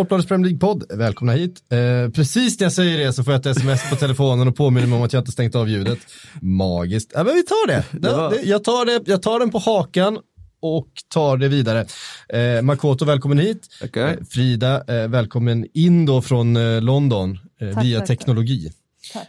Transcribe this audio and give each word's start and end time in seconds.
Sportbladets 0.00 0.28
Premier 0.28 0.50
League-podd. 0.50 0.96
Välkomna 0.96 1.32
hit. 1.32 1.62
Eh, 1.72 2.10
precis 2.10 2.60
när 2.60 2.64
jag 2.64 2.72
säger 2.72 2.98
det 2.98 3.12
så 3.12 3.24
får 3.24 3.32
jag 3.32 3.40
ett 3.40 3.46
sms 3.46 3.90
på 3.90 3.96
telefonen 3.96 4.48
och 4.48 4.56
påminner 4.56 4.86
mig 4.86 4.96
om 4.96 5.04
att 5.04 5.12
jag 5.12 5.20
inte 5.20 5.32
stängt 5.32 5.54
av 5.54 5.68
ljudet. 5.68 5.98
Magiskt. 6.40 7.12
Ja, 7.14 7.24
men 7.24 7.34
vi 7.34 7.42
tar 7.42 7.66
det. 7.66 7.84
det, 7.90 8.10
var... 8.10 8.30
det 8.30 8.42
jag, 8.42 8.64
tar 8.64 8.84
det 8.86 9.10
jag 9.10 9.22
tar 9.22 9.40
den 9.40 9.50
på 9.50 9.58
hakan 9.58 10.18
och 10.60 10.88
tar 11.08 11.36
det 11.36 11.48
vidare. 11.48 11.86
Eh, 12.28 12.62
Makoto, 12.62 13.04
välkommen 13.04 13.38
hit. 13.38 13.68
Okay. 13.84 14.02
Eh, 14.02 14.24
Frida, 14.30 15.02
eh, 15.02 15.08
välkommen 15.08 15.66
in 15.74 16.06
då 16.06 16.22
från 16.22 16.56
eh, 16.56 16.80
London 16.80 17.38
eh, 17.60 17.74
tack, 17.74 17.84
via 17.84 17.98
tack, 17.98 18.08
teknologi. 18.08 18.72
Tack. 19.12 19.28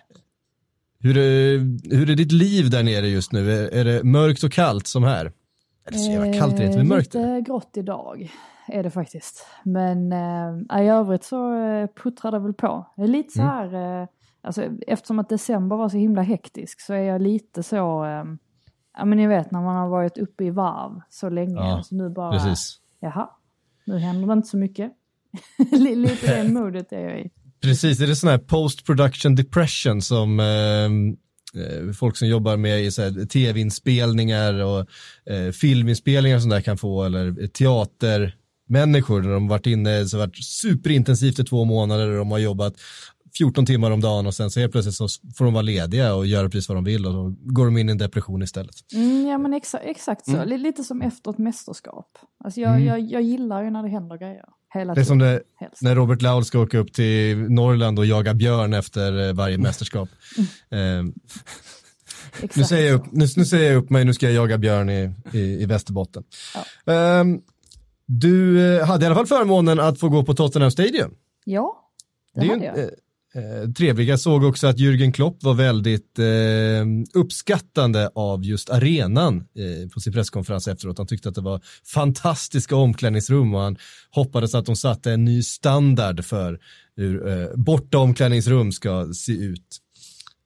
Hur 0.99 1.17
är, 1.17 1.57
hur 1.95 2.09
är 2.09 2.15
ditt 2.15 2.31
liv 2.31 2.69
där 2.69 2.83
nere 2.83 3.07
just 3.07 3.31
nu? 3.31 3.51
Är, 3.51 3.67
är 3.67 3.85
det 3.85 4.03
mörkt 4.03 4.43
och 4.43 4.51
kallt 4.51 4.87
som 4.87 5.03
här? 5.03 5.31
Eller 5.87 5.97
så 5.97 6.11
jävla 6.11 6.39
kallt 6.39 6.53
är 6.53 6.57
det 6.57 6.65
inte, 6.65 6.77
men 6.77 6.87
mörkt. 6.87 7.13
Lite 7.13 7.43
grått 7.45 7.71
idag 7.77 8.31
är 8.71 8.83
det 8.83 8.91
faktiskt. 8.91 9.45
Men 9.63 10.11
äh, 10.11 10.83
i 10.83 10.87
övrigt 10.87 11.23
så 11.23 11.53
äh, 11.53 11.87
puttrar 12.03 12.31
det 12.31 12.39
väl 12.39 12.53
på. 12.53 12.87
Det 12.95 13.03
är 13.03 13.07
lite 13.07 13.33
så 13.33 13.41
mm. 13.41 13.53
här, 13.53 13.67
mm. 13.67 14.01
äh, 14.01 14.07
alltså, 14.41 14.63
eftersom 14.87 15.19
att 15.19 15.29
december 15.29 15.75
var 15.75 15.89
så 15.89 15.97
himla 15.97 16.21
hektisk 16.21 16.81
så 16.81 16.93
är 16.93 17.01
jag 17.01 17.21
lite 17.21 17.63
så, 17.63 18.05
äh, 18.05 18.23
ja 18.97 19.05
men 19.05 19.17
ni 19.17 19.27
vet 19.27 19.51
när 19.51 19.61
man 19.61 19.75
har 19.75 19.87
varit 19.87 20.17
uppe 20.17 20.43
i 20.43 20.49
varv 20.49 21.01
så 21.09 21.29
länge. 21.29 21.55
Ja, 21.55 21.83
så 21.83 21.95
nu 21.95 22.09
bara, 22.09 22.31
precis. 22.31 22.79
jaha, 22.99 23.29
nu 23.85 23.97
händer 23.97 24.27
det 24.27 24.33
inte 24.33 24.47
så 24.47 24.57
mycket. 24.57 24.91
lite 25.71 26.27
den 26.27 26.53
modet 26.53 26.91
är 26.91 26.99
jag 26.99 27.19
i. 27.19 27.29
Precis, 27.61 28.01
är 28.01 28.07
det 28.07 28.15
sån 28.15 28.29
här 28.29 28.37
post 28.37 28.85
production 28.85 29.35
depression 29.35 30.01
som 30.01 30.39
ehm, 30.39 31.17
eh, 31.55 31.93
folk 31.93 32.17
som 32.17 32.27
jobbar 32.27 32.57
med 32.57 33.29
tv-inspelningar 33.29 34.63
och 34.63 34.79
eh, 35.33 35.51
filminspelningar 35.51 36.39
som 36.39 36.49
där 36.49 36.61
kan 36.61 36.77
få, 36.77 37.03
eller 37.03 37.47
teater, 37.47 38.35
människor 38.71 39.21
när 39.21 39.29
de 39.29 39.47
varit 39.47 39.67
inne, 39.67 40.05
så 40.05 40.17
varit 40.17 40.43
superintensivt 40.43 41.39
i 41.39 41.43
två 41.43 41.65
månader 41.65 42.09
och 42.09 42.17
de 42.17 42.31
har 42.31 42.39
jobbat 42.39 42.73
14 43.37 43.65
timmar 43.65 43.91
om 43.91 44.01
dagen 44.01 44.27
och 44.27 44.33
sen 44.33 44.51
så 44.51 44.59
helt 44.59 44.71
plötsligt 44.71 44.95
så 44.95 45.07
får 45.35 45.45
de 45.45 45.53
vara 45.53 45.61
lediga 45.61 46.13
och 46.13 46.25
göra 46.25 46.49
precis 46.49 46.69
vad 46.69 46.77
de 46.77 46.83
vill 46.83 47.05
och 47.05 47.13
då 47.13 47.35
går 47.39 47.65
de 47.65 47.77
in 47.77 47.89
i 47.89 47.91
en 47.91 47.97
depression 47.97 48.43
istället. 48.43 48.75
Mm, 48.93 49.27
ja 49.27 49.37
men 49.37 49.53
exa 49.53 49.77
exakt 49.79 50.25
så, 50.25 50.37
mm. 50.37 50.61
lite 50.61 50.83
som 50.83 51.01
efter 51.01 51.31
ett 51.31 51.37
mästerskap. 51.37 52.17
Alltså 52.43 52.61
jag, 52.61 52.71
mm. 52.71 52.85
jag, 52.85 52.99
jag 52.99 53.21
gillar 53.21 53.63
ju 53.63 53.69
när 53.69 53.83
det 53.83 53.89
händer 53.89 54.17
grejer. 54.17 54.45
Hela 54.73 54.93
det 54.93 55.01
är 55.01 55.05
som 55.05 55.19
det, 55.19 55.41
när 55.81 55.95
Robert 55.95 56.21
Laul 56.21 56.45
ska 56.45 56.59
åka 56.59 56.77
upp 56.77 56.93
till 56.93 57.37
Norrland 57.37 57.99
och 57.99 58.05
jaga 58.05 58.33
björn 58.33 58.73
efter 58.73 59.27
eh, 59.27 59.33
varje 59.33 59.57
mästerskap. 59.57 60.09
Mm. 60.71 61.07
Eh, 61.07 62.49
nu, 62.55 62.63
säger 62.63 62.87
jag 62.91 62.95
upp, 62.95 63.11
nu, 63.11 63.27
nu, 63.37 63.45
säger 63.45 63.71
jag 63.71 63.83
upp 63.83 63.89
mig, 63.89 64.05
nu 64.05 64.13
ska 64.13 64.25
jag 64.25 64.35
jaga 64.35 64.57
björn 64.57 64.89
i, 64.89 65.11
i, 65.31 65.39
i 65.39 65.65
Västerbotten. 65.65 66.23
Ja. 66.85 67.19
Um, 67.19 67.41
du 68.05 68.65
eh, 68.77 68.85
hade 68.85 69.03
i 69.03 69.05
alla 69.05 69.15
fall 69.15 69.27
förmånen 69.27 69.79
att 69.79 69.99
få 69.99 70.09
gå 70.09 70.23
på 70.23 70.33
Tottenham 70.33 70.71
Stadium. 70.71 71.11
Ja, 71.45 71.89
det, 72.35 72.41
det 72.41 72.47
hade 72.47 72.65
jag. 72.65 72.79
Eh, 72.79 72.85
eh, 73.35 73.71
trevlig. 73.71 74.09
Jag 74.09 74.19
såg 74.19 74.43
också 74.43 74.67
att 74.67 74.77
Jürgen 74.77 75.11
Klopp 75.11 75.43
var 75.43 75.53
väldigt 75.53 76.19
eh, 76.19 77.19
uppskattande 77.21 78.09
av 78.15 78.43
just 78.43 78.69
arenan 78.69 79.37
eh, 79.37 79.89
på 79.93 79.99
sin 79.99 80.13
presskonferens 80.13 80.67
efteråt. 80.67 80.97
Han 80.97 81.07
tyckte 81.07 81.29
att 81.29 81.35
det 81.35 81.41
var 81.41 81.61
fantastiska 81.85 82.75
omklädningsrum 82.75 83.55
och 83.55 83.61
han 83.61 83.77
hoppades 84.11 84.55
att 84.55 84.65
de 84.65 84.75
satte 84.75 85.11
en 85.11 85.25
ny 85.25 85.43
standard 85.43 86.25
för 86.25 86.59
hur 86.95 87.27
eh, 87.27 87.47
borta 87.55 87.97
omklädningsrum 87.97 88.71
ska 88.71 89.13
se 89.13 89.31
ut 89.31 89.77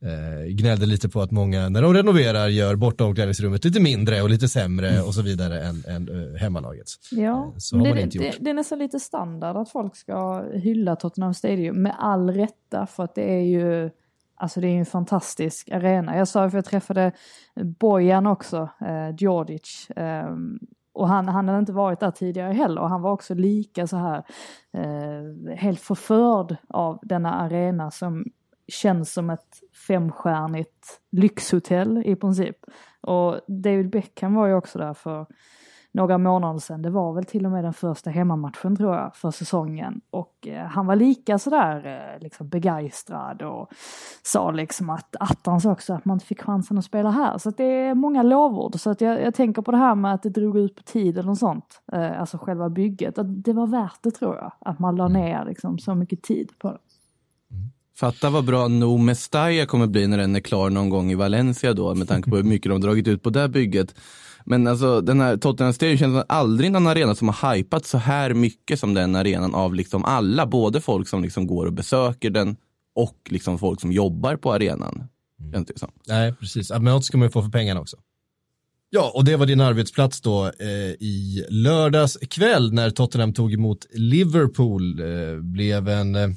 eh, 0.06 0.46
gnällde 0.48 0.86
lite 0.86 1.10
på 1.10 1.22
att 1.22 1.32
många 1.32 1.70
när 1.70 1.82
de 1.82 1.94
renoverar 1.94 2.48
gör 2.48 2.76
borta 2.76 3.06
omklädningsrummet 3.06 3.66
lite 3.66 3.80
mindre 3.80 4.22
och 4.22 4.30
lite 4.30 4.48
sämre 4.48 4.90
mm. 4.90 5.06
och 5.06 5.14
så 5.14 5.22
vidare 5.22 5.62
än, 5.62 5.84
än 5.88 6.10
uh, 6.10 6.36
hemmalagets. 6.36 7.00
Ja, 7.12 7.46
eh, 7.46 7.54
så 7.58 7.78
har 7.78 7.96
det, 7.96 8.02
gjort. 8.02 8.12
Det, 8.14 8.38
det, 8.40 8.50
är 8.50 8.54
nästan 8.54 8.80
lite 8.80 9.00
standard 9.00 9.58
att 9.58 9.70
folk 9.70 9.96
ska 9.96 10.46
hylla 10.54 10.96
Tottenham 10.96 11.34
Stadium 11.34 11.82
med 11.82 11.96
all 12.00 12.30
rätta 12.30 12.86
för 12.86 13.04
att 13.04 13.16
det 13.16 13.34
är 13.34 13.44
ju 13.44 13.90
Alltså 14.38 14.62
det 14.62 14.68
är 14.68 14.80
en 14.80 14.86
fantastisk 14.86 15.70
arena. 15.72 16.18
Jag 16.18 16.28
sa 16.28 16.50
för 16.50 16.58
jag 16.58 16.66
träffade 16.66 17.12
Bojan 17.56 18.28
också, 18.28 18.70
eh, 18.82 19.16
Djordjic. 19.18 19.90
Eh, 19.90 20.36
och 20.94 21.08
han, 21.08 21.28
han 21.28 21.48
hade 21.48 21.60
inte 21.60 21.74
varit 21.74 22.00
där 22.00 22.12
tidigare 22.12 22.54
heller 22.54 22.82
och 22.82 22.90
han 22.90 23.02
var 23.02 23.12
också 23.12 23.34
lika 23.34 23.88
så 23.88 23.98
här 23.98 24.24
eh, 24.74 25.56
helt 25.58 25.80
förförd 25.80 26.56
av 26.70 27.00
denna 27.02 27.34
arena 27.34 27.92
som 27.92 28.26
känns 28.68 29.14
som 29.14 29.30
ett 29.30 29.62
femstjärnigt 29.88 31.02
lyxhotell 31.12 32.04
i 32.06 32.16
princip. 32.16 32.58
Och 33.02 33.40
David 33.48 33.90
Beckham 33.90 34.36
var 34.36 34.48
ju 34.48 34.54
också 34.54 34.80
där 34.80 34.94
för 34.94 35.26
några 35.96 36.18
månader 36.18 36.60
sedan. 36.60 36.82
Det 36.82 36.90
var 36.90 37.14
väl 37.14 37.26
till 37.26 37.46
och 37.46 37.52
med 37.52 37.64
den 37.64 37.74
första 37.74 38.10
hemmamatchen 38.10 38.76
tror 38.76 38.96
jag 38.96 39.16
för 39.16 39.32
säsongen. 39.32 40.02
Och 40.10 40.48
eh, 40.48 40.66
han 40.66 40.86
var 40.86 40.96
lika 40.96 41.40
sådär 41.40 41.86
eh, 41.86 42.24
liksom 42.24 42.50
begeistrad 42.50 43.42
och 43.42 43.68
sa 44.24 44.52
liksom 44.52 44.90
att 44.90 45.16
attans 45.20 45.66
också 45.66 45.94
att 45.94 46.06
man 46.06 46.16
inte 46.16 46.26
fick 46.26 46.42
chansen 46.42 46.78
att 46.78 46.86
spela 46.86 47.12
här. 47.12 47.38
Så 47.38 47.50
att 47.50 47.58
det 47.58 47.64
är 47.64 47.94
många 47.94 48.24
lovord. 48.24 48.80
Så 48.80 48.90
att 48.90 49.02
jag, 49.02 49.22
jag 49.22 49.34
tänker 49.34 49.62
på 49.62 49.72
det 49.72 49.78
här 49.78 49.96
med 49.96 50.14
att 50.14 50.24
det 50.24 50.30
drog 50.30 50.58
ut 50.58 50.76
på 50.76 50.84
tiden 50.84 51.30
och 51.30 51.38
sånt. 51.38 51.82
Eh, 51.92 52.20
alltså 52.20 52.38
själva 52.38 52.70
bygget. 52.70 53.18
Att 53.18 53.44
det 53.44 53.54
var 53.54 53.68
värt 53.68 54.00
det 54.02 54.12
tror 54.12 54.36
jag. 54.36 54.52
Att 54.60 54.80
man 54.80 54.96
la 54.96 55.08
ner 55.08 55.46
liksom 55.46 55.80
så 55.80 55.96
mycket 55.96 56.22
tid 56.22 56.52
på 56.60 56.72
det. 56.72 56.78
Fatta 57.98 58.30
vad 58.30 58.46
bra 58.46 58.68
No 58.68 58.98
Mestalla 58.98 59.66
kommer 59.66 59.88
bli 59.88 60.08
när 60.08 60.18
den 60.18 60.36
är 60.36 60.40
klar 60.40 60.70
någon 60.70 60.90
gång 60.90 61.12
i 61.12 61.16
Valencia 61.16 61.74
då, 61.74 61.96
med 61.96 62.08
tanke 62.08 62.30
på 62.30 62.36
hur 62.36 62.44
mycket 62.44 62.70
de 62.70 62.82
dragit 62.82 63.08
ut 63.08 63.24
på 63.24 63.30
det 63.30 63.50
bygget. 63.50 63.96
Men 64.46 64.68
alltså 64.68 65.02
den 65.02 65.22
här 65.22 65.38
Tottenham 65.38 65.74
Stadium 65.74 65.98
känns 65.98 66.26
aldrig 66.30 66.72
någon 66.72 66.88
arena 66.88 67.16
som 67.16 67.30
har 67.30 67.56
hypat 67.56 67.86
så 67.86 67.98
här 67.98 68.34
mycket 68.34 68.80
som 68.80 68.94
den 68.94 69.16
arenan 69.16 69.56
av 69.56 69.76
liksom 69.76 70.06
alla, 70.06 70.46
både 70.46 70.82
folk 70.82 71.08
som 71.08 71.24
liksom 71.24 71.48
går 71.48 71.66
och 71.66 71.74
besöker 71.74 72.30
den 72.30 72.56
och 72.96 73.18
liksom 73.30 73.60
folk 73.60 73.82
som 73.82 73.92
jobbar 73.92 74.36
på 74.36 74.54
arenan. 74.54 75.08
Mm. 75.42 75.64
det 75.64 75.80
som. 75.80 75.92
Nej, 76.08 76.34
precis. 76.34 76.72
Men 76.72 76.84
något 76.84 77.06
ska 77.06 77.18
man 77.18 77.28
ju 77.28 77.32
få 77.32 77.42
för 77.42 77.50
pengarna 77.50 77.82
också. 77.82 77.98
Ja, 78.90 79.12
och 79.16 79.26
det 79.26 79.36
var 79.36 79.46
din 79.46 79.62
arbetsplats 79.62 80.22
då 80.22 80.46
eh, 80.46 80.92
i 81.00 81.46
lördags 81.50 82.18
kväll 82.30 82.74
när 82.74 82.90
Tottenham 82.90 83.34
tog 83.34 83.54
emot 83.54 83.86
Liverpool. 83.94 85.00
Eh, 85.00 85.40
blev 85.42 85.90
en 85.90 86.16
eh, 86.16 86.30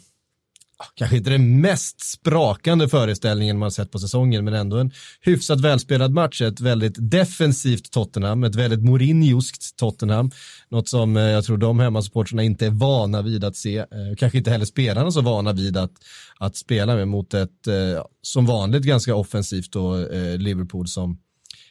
kanske 0.94 1.16
inte 1.16 1.30
den 1.30 1.60
mest 1.60 2.00
sprakande 2.00 2.88
föreställningen 2.88 3.58
man 3.58 3.70
sett 3.70 3.90
på 3.90 3.98
säsongen, 3.98 4.44
men 4.44 4.54
ändå 4.54 4.76
en 4.76 4.92
hyfsat 5.20 5.60
välspelad 5.60 6.12
match. 6.12 6.42
Ett 6.42 6.60
väldigt 6.60 6.94
defensivt 6.98 7.90
Tottenham, 7.90 8.44
ett 8.44 8.54
väldigt 8.54 8.84
Mourinhoskt 8.84 9.76
Tottenham. 9.76 10.30
Något 10.68 10.88
som 10.88 11.16
eh, 11.16 11.22
jag 11.22 11.44
tror 11.44 11.56
de 11.56 11.78
hemmasupportrarna 11.78 12.42
inte 12.42 12.66
är 12.66 12.70
vana 12.70 13.22
vid 13.22 13.44
att 13.44 13.56
se. 13.56 13.78
Eh, 13.78 13.86
kanske 14.18 14.38
inte 14.38 14.50
heller 14.50 14.64
spelarna 14.64 15.10
så 15.10 15.20
vana 15.20 15.52
vid 15.52 15.76
att, 15.76 15.92
att 16.38 16.56
spela 16.56 16.94
med 16.94 17.08
mot 17.08 17.34
ett, 17.34 17.66
eh, 17.66 18.04
som 18.22 18.46
vanligt, 18.46 18.82
ganska 18.82 19.14
offensivt 19.14 19.72
då, 19.72 19.96
Liverpool 20.38 20.88
som 20.88 21.18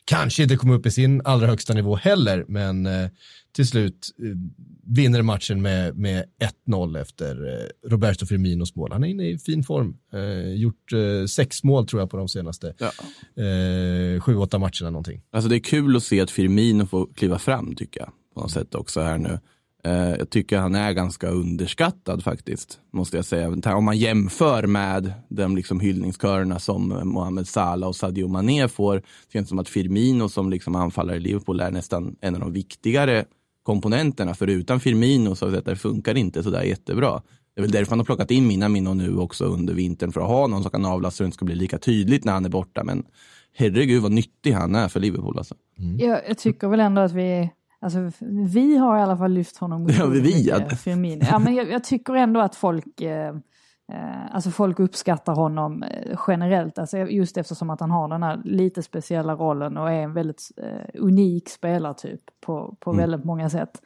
kanske 0.06 0.44
inte 0.44 0.56
kom 0.56 0.72
upp 0.72 0.86
i 0.86 0.92
sin 0.92 1.22
allra 1.26 1.48
högsta 1.48 1.74
nivå 1.74 1.96
heller, 1.96 2.46
men 2.48 2.88
till 3.56 3.68
slut 3.68 4.10
vinner 4.88 5.22
matchen 5.22 5.62
med, 5.62 5.98
med 5.98 6.26
1-0 6.68 7.02
efter 7.02 7.48
eh, 7.48 7.90
Roberto 7.90 8.26
Firminos 8.26 8.76
mål. 8.76 8.92
Han 8.92 9.04
är 9.04 9.08
inne 9.08 9.30
i 9.30 9.38
fin 9.38 9.64
form. 9.64 9.98
Eh, 10.14 10.54
gjort 10.54 10.94
eh, 10.94 11.26
sex 11.26 11.64
mål 11.64 11.88
tror 11.88 12.02
jag 12.02 12.10
på 12.10 12.18
de 12.18 12.28
senaste 12.28 12.74
ja. 12.78 12.92
eh, 13.44 14.22
sju, 14.22 14.36
åtta 14.36 14.60
matcherna 14.60 14.90
någonting. 14.90 15.22
Alltså 15.32 15.50
det 15.50 15.56
är 15.56 15.60
kul 15.60 15.96
att 15.96 16.04
se 16.04 16.22
att 16.22 16.32
Firmino 16.32 16.86
får 16.86 17.08
kliva 17.16 17.40
fram 17.40 17.76
tycker 17.76 18.00
jag. 18.00 18.10
På 18.34 18.42
något 18.42 18.52
sätt 18.52 18.76
också 18.76 19.02
här 19.02 19.18
nu. 19.18 19.40
Eh, 19.84 20.16
jag 20.20 20.30
tycker 20.30 20.58
han 20.58 20.76
är 20.76 20.92
ganska 20.92 21.30
underskattad 21.30 22.24
faktiskt, 22.24 22.80
måste 22.94 23.18
jag 23.18 23.26
säga. 23.26 23.76
Om 23.76 23.84
man 23.84 23.98
jämför 23.98 24.68
med 24.68 25.14
de 25.30 25.56
liksom 25.56 25.80
hyllningskörerna 25.80 26.60
som 26.60 27.02
Mohamed 27.04 27.48
Salah 27.48 27.90
och 27.90 27.96
Sadio 27.96 28.28
Mané 28.28 28.68
får, 28.68 28.96
det 28.96 29.34
känns 29.34 29.50
som 29.50 29.60
att 29.60 29.70
Firmino 29.70 30.30
som 30.30 30.50
liksom 30.50 30.76
anfallare 30.76 31.18
i 31.18 31.20
Liverpool 31.20 31.60
är 31.60 31.72
nästan 31.72 32.16
en 32.22 32.36
av 32.36 32.42
de 32.42 32.54
viktigare 32.54 33.26
komponenterna. 33.68 34.34
För 34.34 34.48
utan 34.48 34.80
Firmino 34.80 35.36
så 35.36 35.46
det 35.50 35.76
funkar 35.76 36.14
det 36.14 36.20
inte 36.20 36.44
sådär 36.44 36.64
jättebra. 36.64 37.22
Det 37.54 37.60
är 37.60 37.62
väl 37.62 37.72
därför 37.72 37.90
han 37.90 38.00
har 38.00 38.06
plockat 38.06 38.32
in 38.32 38.48
Minamino 38.48 38.94
nu 38.94 39.18
också 39.18 39.46
under 39.46 39.74
vintern 39.74 40.12
för 40.12 40.22
att 40.22 40.28
ha 40.28 40.48
någon 40.48 40.62
som 40.62 40.72
kan 40.72 40.86
avlasta 40.86 41.18
så 41.18 41.24
det 41.24 41.26
inte 41.26 41.36
ska 41.36 41.46
bli 41.46 41.56
lika 41.56 41.78
tydligt 41.78 42.26
när 42.26 42.34
han 42.34 42.46
är 42.46 42.50
borta. 42.50 42.84
Men 42.84 43.06
herregud 43.54 44.02
vad 44.02 44.12
nyttig 44.12 44.52
han 44.52 44.76
är 44.76 44.88
för 44.88 45.00
Liverpool 45.00 45.38
alltså. 45.38 45.56
Mm. 45.80 45.98
Jag, 45.98 46.22
jag 46.30 46.38
tycker 46.38 46.68
väl 46.68 46.80
ändå 46.80 47.02
att 47.02 47.12
vi 47.12 47.50
Alltså, 47.80 48.12
vi 48.54 48.78
har 48.78 48.98
i 48.98 49.02
alla 49.02 49.18
fall 49.18 49.32
lyft 49.32 49.58
honom. 49.58 49.90
Ja, 49.98 50.06
vi, 50.06 50.76
Firmino. 50.76 51.26
Ja, 51.32 51.40
men 51.40 51.56
jag, 51.56 51.72
jag, 51.72 51.84
tycker 51.84 52.14
ändå 52.14 52.40
att 52.40 52.56
folk 52.56 53.02
Eh, 53.02 53.36
alltså 54.32 54.50
folk 54.50 54.80
uppskattar 54.80 55.36
honom 55.36 55.84
eh, 55.84 56.20
generellt, 56.28 56.80
alltså 56.80 56.98
just 56.98 57.38
eftersom 57.38 57.70
att 57.70 57.80
han 57.80 57.92
har 57.92 58.08
den 58.08 58.24
här 58.24 58.42
lite 58.44 58.84
speciella 58.84 59.36
rollen 59.36 59.78
och 59.78 59.92
är 59.92 60.02
en 60.02 60.14
väldigt 60.14 60.52
eh, 60.58 61.02
unik 61.02 61.50
spelartyp 61.50 62.22
på, 62.46 62.76
på 62.80 62.92
mm. 62.92 63.02
väldigt 63.02 63.26
många 63.26 63.50
sätt. 63.50 63.82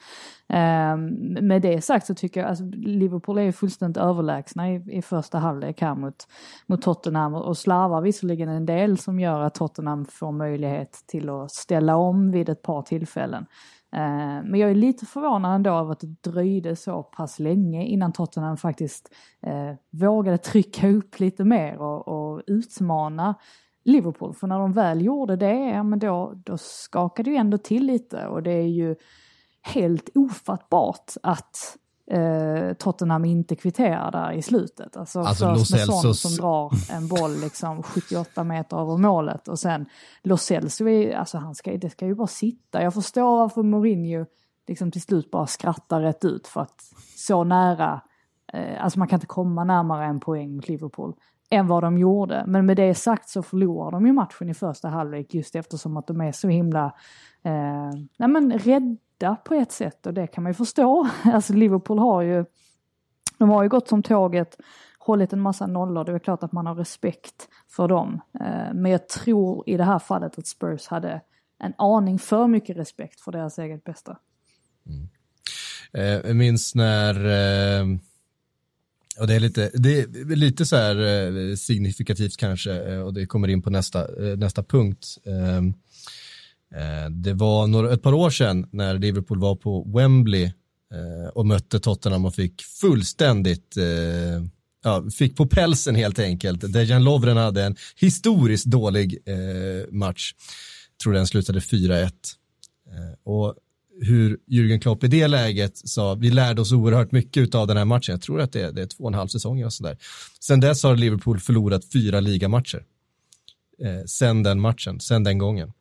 med 1.42 1.62
det 1.62 1.82
sagt 1.82 2.06
så 2.06 2.16
tycker 2.16 2.40
jag, 2.40 2.50
alltså 2.50 2.64
Liverpool 2.74 3.38
är 3.38 3.52
fullständigt 3.52 3.98
överlägsna 3.98 4.72
i, 4.72 4.84
i 4.92 5.02
första 5.02 5.38
halvlek 5.38 5.82
här 5.82 5.96
mot, 5.96 6.28
mot 6.66 6.82
Tottenham 6.82 7.34
och 7.34 7.58
slarvar 7.58 8.02
visserligen 8.02 8.50
en 8.50 8.66
del 8.66 8.98
som 8.98 9.20
gör 9.20 9.42
att 9.42 9.54
Tottenham 9.54 10.06
får 10.06 10.32
möjlighet 10.32 11.04
till 11.08 11.30
att 11.30 11.52
ställa 11.52 11.96
om 11.96 12.32
vid 12.32 12.50
ett 12.50 12.62
par 12.62 12.82
tillfällen. 12.82 13.46
Eh, 13.94 14.44
men 14.44 14.56
jag 14.56 14.70
är 14.70 14.76
lite 14.76 15.06
förvånad 15.06 15.56
ändå 15.56 15.70
över 15.72 15.92
att 15.92 16.00
det 16.00 16.22
dröjde 16.32 16.76
så 16.76 17.04
pass 17.04 17.40
länge 17.40 17.86
innan 17.86 18.14
Tottenham 18.14 18.58
faktiskt 18.58 19.14
eh, 19.42 19.74
vågade 19.90 20.38
trycka 20.38 20.90
upp 20.90 21.20
lite 21.20 21.44
mer 21.44 21.78
och, 21.78 22.08
och 22.08 22.42
utmana 22.48 23.36
Liverpool. 23.84 24.34
För 24.34 24.48
när 24.48 24.60
de 24.60 24.74
väl 24.74 25.02
gjorde 25.02 25.36
det, 25.36 25.70
ja 25.70 25.84
men 25.84 26.00
då, 26.00 26.34
då 26.36 26.58
skakade 26.58 27.30
det 27.30 27.34
ju 27.34 27.38
ändå 27.38 27.58
till 27.58 27.86
lite 27.86 28.28
och 28.28 28.44
det 28.44 28.52
är 28.52 28.68
ju 28.68 28.96
helt 29.62 30.10
ofattbart 30.16 31.12
att 31.24 31.78
eh, 32.08 32.74
Tottenham 32.74 33.26
inte 33.26 33.56
kvitterar 33.56 34.12
där 34.12 34.32
i 34.32 34.42
slutet. 34.42 34.98
Alltså, 34.98 35.20
alltså 35.20 35.56
först 35.56 35.72
med 35.72 35.80
Son 35.80 36.16
som 36.16 36.32
drar 36.32 36.72
en 36.92 37.08
boll 37.08 37.40
liksom 37.42 37.84
78 37.84 38.44
meter 38.44 38.78
över 38.78 38.98
målet 38.98 39.48
och 39.48 39.60
sen 39.60 39.86
Lo 40.24 40.38
Celso, 40.38 40.86
alltså 41.16 41.38
han 41.38 41.56
ska, 41.56 41.78
det 41.78 41.90
ska 41.90 42.06
ju 42.06 42.16
bara 42.16 42.28
sitta. 42.28 42.84
Jag 42.84 42.94
förstår 42.94 43.38
varför 43.38 43.64
Mourinho 43.64 44.26
liksom 44.68 44.92
till 44.92 45.02
slut 45.02 45.32
bara 45.32 45.48
skrattar 45.48 46.02
rätt 46.02 46.26
ut 46.26 46.48
för 46.48 46.62
att 46.62 46.82
så 47.18 47.44
nära, 47.44 48.02
eh, 48.54 48.84
alltså 48.84 49.00
man 49.00 49.08
kan 49.08 49.18
inte 49.18 49.28
komma 49.28 49.64
närmare 49.64 50.06
en 50.06 50.20
poäng 50.20 50.56
mot 50.56 50.68
Liverpool 50.68 51.16
än 51.50 51.68
vad 51.68 51.84
de 51.84 51.98
gjorde. 51.98 52.44
Men 52.48 52.66
med 52.66 52.78
det 52.78 52.96
sagt 52.96 53.30
så 53.30 53.44
förlorar 53.44 53.92
de 53.92 54.06
ju 54.06 54.14
matchen 54.14 54.50
i 54.50 54.54
första 54.54 54.88
halvlek 54.88 55.34
just 55.34 55.56
eftersom 55.56 55.98
att 55.98 56.08
de 56.08 56.22
är 56.22 56.32
så 56.32 56.48
himla 56.48 56.86
eh, 57.44 57.92
nej 58.18 58.30
men 58.30 58.52
rädda 58.60 58.98
rädda 59.22 59.36
på 59.36 59.54
ett 59.54 59.72
sätt 59.72 60.06
och 60.06 60.14
det 60.14 60.28
kan 60.28 60.44
man 60.44 60.50
ju 60.50 60.54
förstå. 60.54 61.10
Alltså 61.24 61.54
Liverpool 61.54 62.00
har 62.00 62.22
ju, 62.22 62.46
de 63.38 63.50
har 63.50 63.64
ju 63.64 63.70
gått 63.70 63.88
som 63.88 64.04
tåget, 64.04 64.58
hållit 65.00 65.34
en 65.34 65.40
massa 65.40 65.68
nollor, 65.68 66.04
det 66.04 66.12
är 66.12 66.20
klart 66.20 66.44
att 66.44 66.52
man 66.52 66.66
har 66.66 66.76
respekt 66.76 67.48
för 67.70 67.88
dem. 67.88 68.22
Eh, 68.40 68.74
men 68.74 68.92
jag 68.92 69.10
tror 69.10 69.70
i 69.70 69.78
det 69.78 69.84
här 69.84 70.00
fallet 70.00 70.38
att 70.38 70.48
Spurs 70.48 70.88
hade 70.88 71.22
en 71.60 71.74
aning 71.78 72.20
för 72.20 72.48
mycket 72.48 72.78
respekt 72.78 73.22
för 73.22 73.32
deras 73.32 73.60
eget 73.60 73.84
bästa. 73.84 74.18
Mm. 74.86 75.10
Eh, 75.94 76.28
jag 76.28 76.36
minns 76.36 76.76
när 76.76 77.16
eh, 77.16 77.86
och 79.20 79.28
det 79.28 79.36
är 79.36 79.40
lite, 79.40 79.72
det 79.74 80.00
är 80.00 80.36
lite 80.36 80.66
så 80.66 80.76
här 80.76 80.96
eh, 80.96 81.56
signifikativt 81.56 82.38
kanske 82.38 82.72
eh, 82.72 83.00
och 83.00 83.14
det 83.14 83.26
kommer 83.26 83.48
in 83.48 83.62
på 83.62 83.70
nästa, 83.70 84.08
nästa 84.38 84.64
punkt. 84.64 85.18
Eh, 86.76 87.10
det 87.10 87.34
var 87.34 87.68
några, 87.68 87.94
ett 87.94 88.02
par 88.02 88.14
år 88.14 88.30
sedan 88.30 88.70
när 88.72 89.00
Liverpool 89.00 89.40
var 89.40 89.56
på 89.56 89.92
Wembley 89.96 90.44
eh, 90.44 91.30
och 91.34 91.46
mötte 91.46 91.80
Tottenham 91.80 92.26
och 92.26 92.36
fick 92.36 92.62
fullständigt 92.62 93.78
eh, 93.78 94.46
ja, 94.84 95.04
fick 95.18 95.38
på 95.38 95.46
pälsen 95.46 95.96
helt 95.96 96.20
enkelt. 96.20 96.74
Dejan 96.74 97.04
Lovren 97.04 97.38
hade 97.38 97.64
en 97.64 97.76
historiskt 97.96 98.66
dålig 98.66 99.18
match. 99.90 100.34
Jag 100.92 101.04
tror 101.04 101.14
den 101.14 101.28
slutade 101.28 101.60
4-1. 101.60 102.12
och 103.24 103.56
hur 104.02 104.38
Jürgen 104.48 104.80
Klopp 104.80 105.04
i 105.04 105.08
det 105.08 105.28
läget 105.28 105.78
sa, 105.78 106.16
vi 106.16 106.30
lärde 106.30 106.62
oss 106.62 106.72
oerhört 106.72 107.12
mycket 107.12 107.56
av 107.56 107.68
den 107.68 107.78
här 107.78 107.86
matchen. 107.86 108.14
Jag 108.14 108.22
tror 108.22 108.42
att 108.42 108.52
det 108.52 108.62
är, 108.62 108.72
det 108.72 108.82
är 108.82 108.86
två 108.86 109.04
och 109.04 109.10
en 109.10 109.14
halv 109.14 109.28
säsong 109.28 109.64
och 109.64 109.74
sådär. 109.74 109.98
Sen 110.40 110.60
dess 110.60 110.84
har 110.84 110.96
Liverpool 110.96 111.40
förlorat 111.40 111.86
fyra 111.94 112.20
ligamatcher. 112.20 112.84
Eh, 113.82 114.06
sen 114.06 114.44
den 114.44 114.60
matchen, 114.60 115.00
sen 115.00 115.24
den 115.24 115.38
gången. 115.38 115.72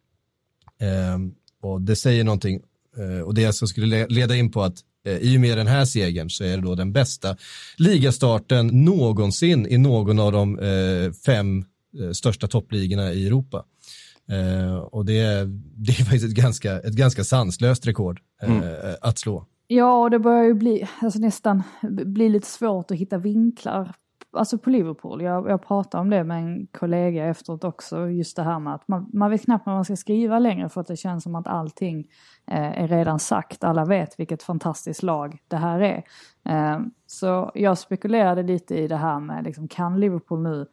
Eh, 0.81 1.19
och 1.63 1.81
det 1.81 1.97
säger 1.97 2.25
någonting, 2.25 2.61
eh, 2.97 3.21
och 3.21 3.35
det 3.35 3.43
jag 3.43 3.55
skulle 3.55 4.07
leda 4.07 4.37
in 4.37 4.51
på 4.51 4.63
att 4.63 4.77
eh, 5.07 5.17
i 5.17 5.37
och 5.37 5.41
med 5.41 5.59
den 5.59 5.67
här 5.67 5.85
segern 5.85 6.31
så 6.31 6.45
är 6.45 6.57
det 6.57 6.63
då 6.63 6.75
den 6.75 6.93
bästa 6.93 7.37
ligastarten 7.77 8.67
någonsin 8.67 9.67
i 9.67 9.79
någon 9.79 10.19
av 10.19 10.33
de 10.33 10.59
eh, 10.59 11.13
fem 11.13 11.65
eh, 12.01 12.11
största 12.11 12.47
toppligorna 12.47 13.13
i 13.13 13.27
Europa. 13.27 13.65
Eh, 14.29 14.77
och 14.77 15.05
det, 15.05 15.45
det 15.77 15.93
är 15.93 16.05
faktiskt 16.05 16.25
ett 16.25 16.45
ganska, 16.45 16.81
ett 16.81 16.95
ganska 16.95 17.25
sanslöst 17.25 17.87
rekord 17.87 18.21
mm. 18.43 18.63
att 19.01 19.19
slå. 19.19 19.47
Ja, 19.67 20.03
och 20.03 20.11
det 20.11 20.19
börjar 20.19 20.45
ju 20.45 20.55
bli, 20.55 20.89
alltså 21.01 21.19
nästan 21.19 21.63
bli 21.91 22.29
lite 22.29 22.47
svårt 22.47 22.91
att 22.91 22.97
hitta 22.97 23.19
vinklar 23.19 23.95
alltså 24.33 24.59
på 24.59 24.71
Liverpool, 24.71 25.23
jag, 25.23 25.51
jag 25.51 25.63
pratade 25.67 26.01
om 26.01 26.11
det 26.11 26.25
med 26.25 26.39
en 26.39 26.67
kollega 26.67 27.25
efteråt 27.25 27.65
också, 27.65 28.09
just 28.09 28.37
det 28.37 28.43
här 28.43 28.59
med 28.59 28.75
att 28.75 28.89
man, 28.89 29.11
man 29.13 29.31
vet 29.31 29.45
knappt 29.45 29.67
vad 29.67 29.75
man 29.75 29.85
ska 29.85 29.97
skriva 29.97 30.39
längre 30.39 30.69
för 30.69 30.81
att 30.81 30.87
det 30.87 30.97
känns 30.97 31.23
som 31.23 31.35
att 31.35 31.47
allting 31.47 32.07
eh, 32.47 32.83
är 32.83 32.89
redan 32.89 33.19
sagt. 33.19 33.65
Alla 33.65 33.85
vet 33.85 34.21
vilket 34.21 34.43
fantastiskt 34.43 35.03
lag 35.03 35.39
det 35.49 35.57
här 35.57 35.81
är. 35.81 36.03
Eh, 36.45 36.81
så 37.07 37.51
jag 37.55 37.79
spekulerade 37.79 38.43
lite 38.43 38.75
i 38.75 38.89
det 38.89 38.97
här 38.97 39.21
med, 39.21 39.45
liksom, 39.45 39.69
kan 39.69 40.01
Liverpool 40.01 40.43
nu 40.43 40.67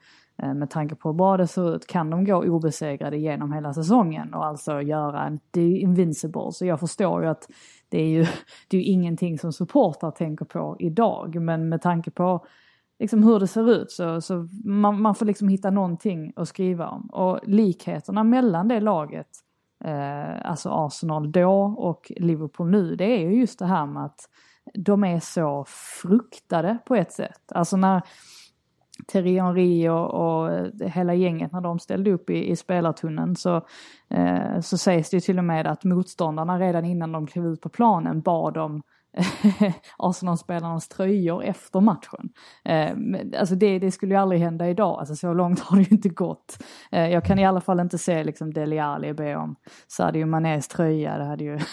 eh, 0.44 0.54
med 0.54 0.70
tanke 0.70 0.96
på 0.96 1.10
hur 1.10 1.14
bra 1.14 1.38
det 1.38 1.48
ser 1.48 1.76
ut, 1.76 1.88
kan 1.88 2.10
de 2.10 2.26
gå 2.26 2.44
obesegrade 2.44 3.18
genom 3.18 3.54
hela 3.54 3.74
säsongen 3.74 4.34
och 4.34 4.46
alltså 4.46 4.82
göra 4.82 5.26
en 5.26 5.40
det 5.52 5.62
är 5.62 5.68
ju 5.68 5.80
Invincible. 5.80 6.52
Så 6.52 6.66
jag 6.66 6.80
förstår 6.80 7.24
ju 7.24 7.30
att 7.30 7.50
det 7.90 8.02
är 8.02 8.10
ju, 8.10 8.26
det 8.68 8.78
är 8.78 8.82
ju 8.82 8.88
ingenting 8.88 9.40
som 9.40 9.54
supportrar 9.54 10.12
tänker 10.12 10.46
på 10.46 10.76
idag, 10.80 11.42
men 11.42 11.70
med 11.70 11.82
tanke 11.82 12.12
på 12.12 12.46
liksom 13.00 13.24
hur 13.24 13.40
det 13.40 13.48
ser 13.48 13.72
ut 13.72 13.92
så, 13.92 14.22
så 14.22 14.48
man, 14.66 15.02
man 15.02 15.16
får 15.16 15.26
liksom 15.26 15.48
hitta 15.48 15.70
någonting 15.70 16.34
att 16.36 16.48
skriva 16.48 16.88
om. 16.88 17.06
Och 17.06 17.40
likheterna 17.44 18.24
mellan 18.24 18.68
det 18.68 18.80
laget, 18.80 19.28
eh, 19.84 20.50
alltså 20.50 20.70
Arsenal 20.70 21.32
då 21.32 21.76
och 21.78 22.12
Liverpool 22.16 22.70
nu, 22.70 22.96
det 22.96 23.06
är 23.06 23.20
ju 23.20 23.40
just 23.40 23.60
det 23.60 23.66
här 23.66 23.86
med 23.86 24.06
att 24.06 24.30
de 24.74 25.04
är 25.04 25.20
så 25.20 25.66
fruktade 26.02 26.78
på 26.86 26.96
ett 26.96 27.12
sätt. 27.12 27.52
Alltså 27.52 27.78
när 27.78 28.02
Thierry 29.08 29.40
Henry 29.40 29.88
och, 29.88 30.14
och 30.14 30.52
hela 30.82 31.14
gänget 31.14 31.52
när 31.52 31.62
de 31.62 31.80
ställde 31.80 32.12
upp 32.12 32.30
i, 32.30 32.52
i 32.52 32.56
spelartunneln 32.56 33.36
så, 33.36 33.56
eh, 34.10 34.60
så 34.62 34.78
sägs 34.78 35.10
det 35.10 35.18
ju 35.18 35.22
till 35.22 35.38
och 35.38 35.44
med 35.44 35.68
att 35.68 35.84
motståndarna 35.84 36.60
redan 36.60 36.86
innan 36.86 37.12
de 37.12 37.28
klev 37.28 37.46
ut 37.46 37.62
på 37.62 37.70
planen 37.70 38.22
bad 38.22 38.58
om 38.58 38.82
Arsenal-spelarnas 39.98 40.88
tröjor 40.88 41.44
efter 41.44 41.80
matchen. 41.80 42.30
Eh, 42.66 42.92
alltså 43.40 43.56
det, 43.56 43.80
det, 43.80 43.92
skulle 43.92 44.14
ju 44.14 44.22
aldrig 44.22 44.42
hända 44.42 44.70
idag, 44.70 45.00
alltså 45.00 45.16
så 45.16 45.34
långt 45.34 45.60
har 45.64 45.78
det 45.78 45.84
ju 45.84 45.90
inte 45.90 46.10
gått. 46.10 46.64
Eh, 46.92 47.08
jag 47.08 47.26
kan 47.26 47.40
i 47.40 47.46
alla 47.46 47.62
fall 47.62 47.80
inte 47.80 47.98
se 47.98 48.24
liksom 48.24 48.54
Dele 48.54 48.84
Alli 48.84 49.14
be 49.14 49.36
om 49.36 49.56
Sadio 49.88 50.26
Manés 50.26 50.68
tröja, 50.68 51.18
det 51.18 51.26
hade 51.26 51.44
ju, 51.44 51.58
det, 51.58 51.64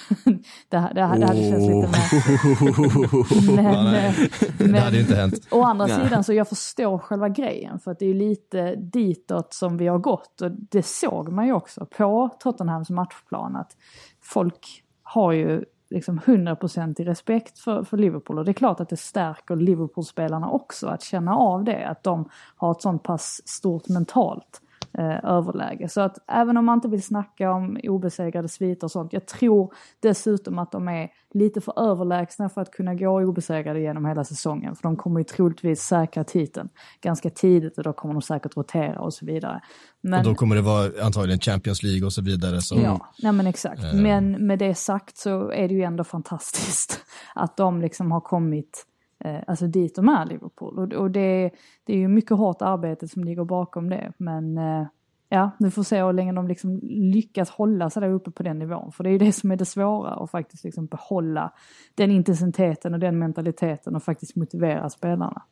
det, 0.69 0.93
det 0.95 1.03
hade 1.03 1.27
oh. 1.27 1.51
känts 1.51 1.69
lite 1.69 1.89
märkligt. 1.89 3.57
men, 3.57 3.95
eh, 3.95 4.15
men, 4.59 4.73
det 4.73 4.81
hade 4.81 4.97
ju 4.97 5.03
inte 5.03 5.17
hänt. 5.17 5.35
Å 5.51 5.63
andra 5.63 5.87
Nej. 5.87 6.05
sidan 6.05 6.25
så 6.25 6.33
jag 6.33 6.49
förstår 6.49 6.99
själva 6.99 7.29
grejen, 7.29 7.79
för 7.79 7.91
att 7.91 7.99
det 7.99 8.07
är 8.07 8.15
lite 8.15 8.75
ditåt 8.75 9.55
som 9.55 9.77
vi 9.77 9.87
har 9.87 9.99
gått 9.99 10.41
och 10.41 10.51
det 10.51 10.87
såg 10.87 11.33
man 11.33 11.47
ju 11.47 11.53
också 11.53 11.87
på 11.87 12.31
Tottenhams 12.39 12.91
matchplan 12.91 13.57
att 13.57 13.77
folk 14.23 14.85
har 15.03 15.33
ju 15.33 15.65
liksom 15.91 16.21
100% 16.21 17.01
i 17.01 17.05
respekt 17.05 17.59
för, 17.59 17.85
för 17.85 17.97
Liverpool. 17.97 18.39
Och 18.39 18.45
det 18.45 18.51
är 18.51 18.53
klart 18.53 18.81
att 18.81 18.89
det 18.89 18.97
stärker 18.97 19.57
Liverpool-spelarna 19.57 20.51
också 20.51 20.87
att 20.87 21.03
känna 21.03 21.37
av 21.37 21.65
det, 21.65 21.89
att 21.89 22.03
de 22.03 22.29
har 22.57 22.71
ett 22.71 22.83
sånt 22.83 23.03
pass 23.03 23.41
stort 23.45 23.89
mentalt 23.89 24.61
eh, 24.99 25.25
överläge. 25.25 25.89
Så 25.89 26.01
att 26.01 26.19
även 26.29 26.57
om 26.57 26.65
man 26.65 26.79
inte 26.79 26.89
vill 26.89 27.03
snacka 27.03 27.53
om 27.53 27.79
obesegrade 27.83 28.49
sviter 28.49 28.87
och 28.87 28.91
sånt, 28.91 29.13
jag 29.13 29.27
tror 29.27 29.75
dessutom 30.01 30.59
att 30.59 30.73
de 30.73 30.89
är 30.89 31.09
lite 31.35 31.61
för 31.61 31.91
överlägsna 31.91 32.49
för 32.49 32.61
att 32.61 32.71
kunna 32.71 32.95
gå 32.95 33.21
obesegrade 33.21 33.81
genom 33.81 34.07
hela 34.07 34.25
säsongen. 34.25 34.75
För 34.75 34.83
de 34.83 34.97
kommer 34.97 35.21
ju 35.21 35.25
troligtvis 35.25 35.83
säkra 35.83 36.25
titeln 36.25 36.69
ganska 37.01 37.31
tidigt 37.31 37.79
och 37.79 37.85
då 37.85 37.93
kommer 37.93 38.15
de 38.15 38.23
säkert 38.23 38.57
rotera 38.57 39.01
och 39.01 39.15
så 39.15 39.27
vidare. 39.27 39.61
Men, 40.01 40.19
och 40.19 40.25
då 40.25 40.35
kommer 40.35 40.57
det 40.57 40.63
vara 40.63 40.91
antagligen 41.03 41.41
Champions 41.41 41.83
League 41.83 42.07
och 42.07 42.13
så 42.13 42.23
vidare. 42.23 42.61
Så, 42.61 42.81
ja, 42.81 43.13
nej 43.23 43.33
men 43.33 43.47
exakt. 43.47 43.85
Eh. 43.85 43.95
Men 43.95 44.47
med 44.47 44.59
det 44.59 44.75
sagt 44.75 45.17
så 45.17 45.51
är 45.51 45.69
det 45.69 45.75
ju 45.75 45.83
ändå 45.83 46.05
fantastiskt 46.05 47.05
att 47.35 47.57
de 47.57 47.81
liksom 47.81 48.13
har 48.13 48.21
kommit 48.21 48.87
Eh, 49.25 49.41
alltså 49.47 49.67
dit 49.67 49.95
de 49.95 50.09
är 50.09 50.27
Liverpool. 50.27 50.79
Och, 50.79 50.93
och 50.93 51.11
det, 51.11 51.51
det 51.85 51.93
är 51.93 51.97
ju 51.97 52.09
mycket 52.09 52.37
hårt 52.37 52.63
arbete 52.63 53.09
som 53.09 53.25
ligger 53.25 53.45
bakom 53.45 53.91
det. 53.91 54.13
Men 54.17 54.59
eh, 54.59 54.87
ja, 55.29 55.51
vi 55.59 55.71
får 55.71 55.83
se 55.83 56.03
hur 56.03 56.13
länge 56.13 56.33
de 56.33 56.49
liksom 56.49 56.81
lyckas 56.83 57.51
hålla 57.51 57.91
sig 57.91 58.01
där 58.01 58.11
uppe 58.11 58.31
på 58.31 58.43
den 58.43 58.59
nivån. 58.59 58.93
För 58.93 59.05
det 59.05 59.11
är 59.11 59.13
ju 59.13 59.19
det 59.19 59.33
som 59.33 59.51
är 59.51 59.57
det 59.57 59.65
svåra, 59.65 60.11
att 60.11 60.31
faktiskt 60.31 60.65
liksom 60.65 60.87
behålla 60.87 61.53
den 61.95 62.11
intensiteten 62.11 62.95
och 62.95 63.01
den 63.01 63.19
mentaliteten 63.19 63.97
och 63.97 64.03
faktiskt 64.03 64.37
motivera 64.37 64.91
spelarna. 64.91 65.43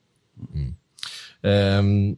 Mm. 0.55 0.75
Um, 1.79 2.17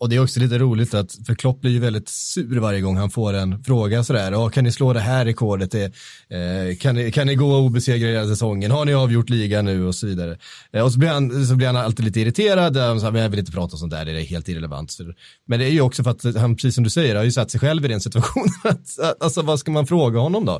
och 0.00 0.08
det 0.08 0.16
är 0.16 0.22
också 0.22 0.40
lite 0.40 0.58
roligt 0.58 0.94
att, 0.94 1.16
för 1.26 1.34
Klopp 1.34 1.60
blir 1.60 1.70
ju 1.70 1.78
väldigt 1.78 2.08
sur 2.08 2.58
varje 2.58 2.80
gång 2.80 2.96
han 2.96 3.10
får 3.10 3.32
en 3.32 3.64
fråga 3.64 4.04
sådär, 4.04 4.34
oh, 4.34 4.50
kan 4.50 4.64
ni 4.64 4.72
slå 4.72 4.92
det 4.92 5.00
här 5.00 5.24
rekordet, 5.24 5.74
eh, 5.74 6.76
kan, 6.80 6.94
ni, 6.94 7.12
kan 7.12 7.26
ni 7.26 7.34
gå 7.34 7.56
obesegrade 7.56 8.12
hela 8.12 8.28
säsongen, 8.28 8.70
har 8.70 8.84
ni 8.84 8.94
avgjort 8.94 9.30
ligan 9.30 9.64
nu 9.64 9.86
och 9.86 9.94
så 9.94 10.06
vidare. 10.06 10.38
Eh, 10.72 10.84
och 10.84 10.92
så 10.92 10.98
blir, 10.98 11.08
han, 11.08 11.46
så 11.46 11.56
blir 11.56 11.66
han 11.66 11.76
alltid 11.76 12.04
lite 12.04 12.20
irriterad, 12.20 12.76
han 12.76 13.00
säger, 13.00 13.16
jag 13.16 13.28
vill 13.28 13.38
inte 13.38 13.52
prata 13.52 13.72
om 13.72 13.78
sånt 13.78 13.92
där, 13.92 14.04
det 14.04 14.20
är 14.20 14.24
helt 14.24 14.48
irrelevant. 14.48 14.98
Men 15.46 15.58
det 15.58 15.64
är 15.64 15.70
ju 15.70 15.80
också 15.80 16.04
för 16.04 16.10
att 16.10 16.36
han, 16.36 16.56
precis 16.56 16.74
som 16.74 16.84
du 16.84 16.90
säger, 16.90 17.16
har 17.16 17.24
ju 17.24 17.32
satt 17.32 17.50
sig 17.50 17.60
själv 17.60 17.84
i 17.84 17.88
den 17.88 18.00
situationen. 18.00 18.54
alltså 19.20 19.42
vad 19.42 19.58
ska 19.58 19.70
man 19.70 19.86
fråga 19.86 20.20
honom 20.20 20.44
då? 20.44 20.54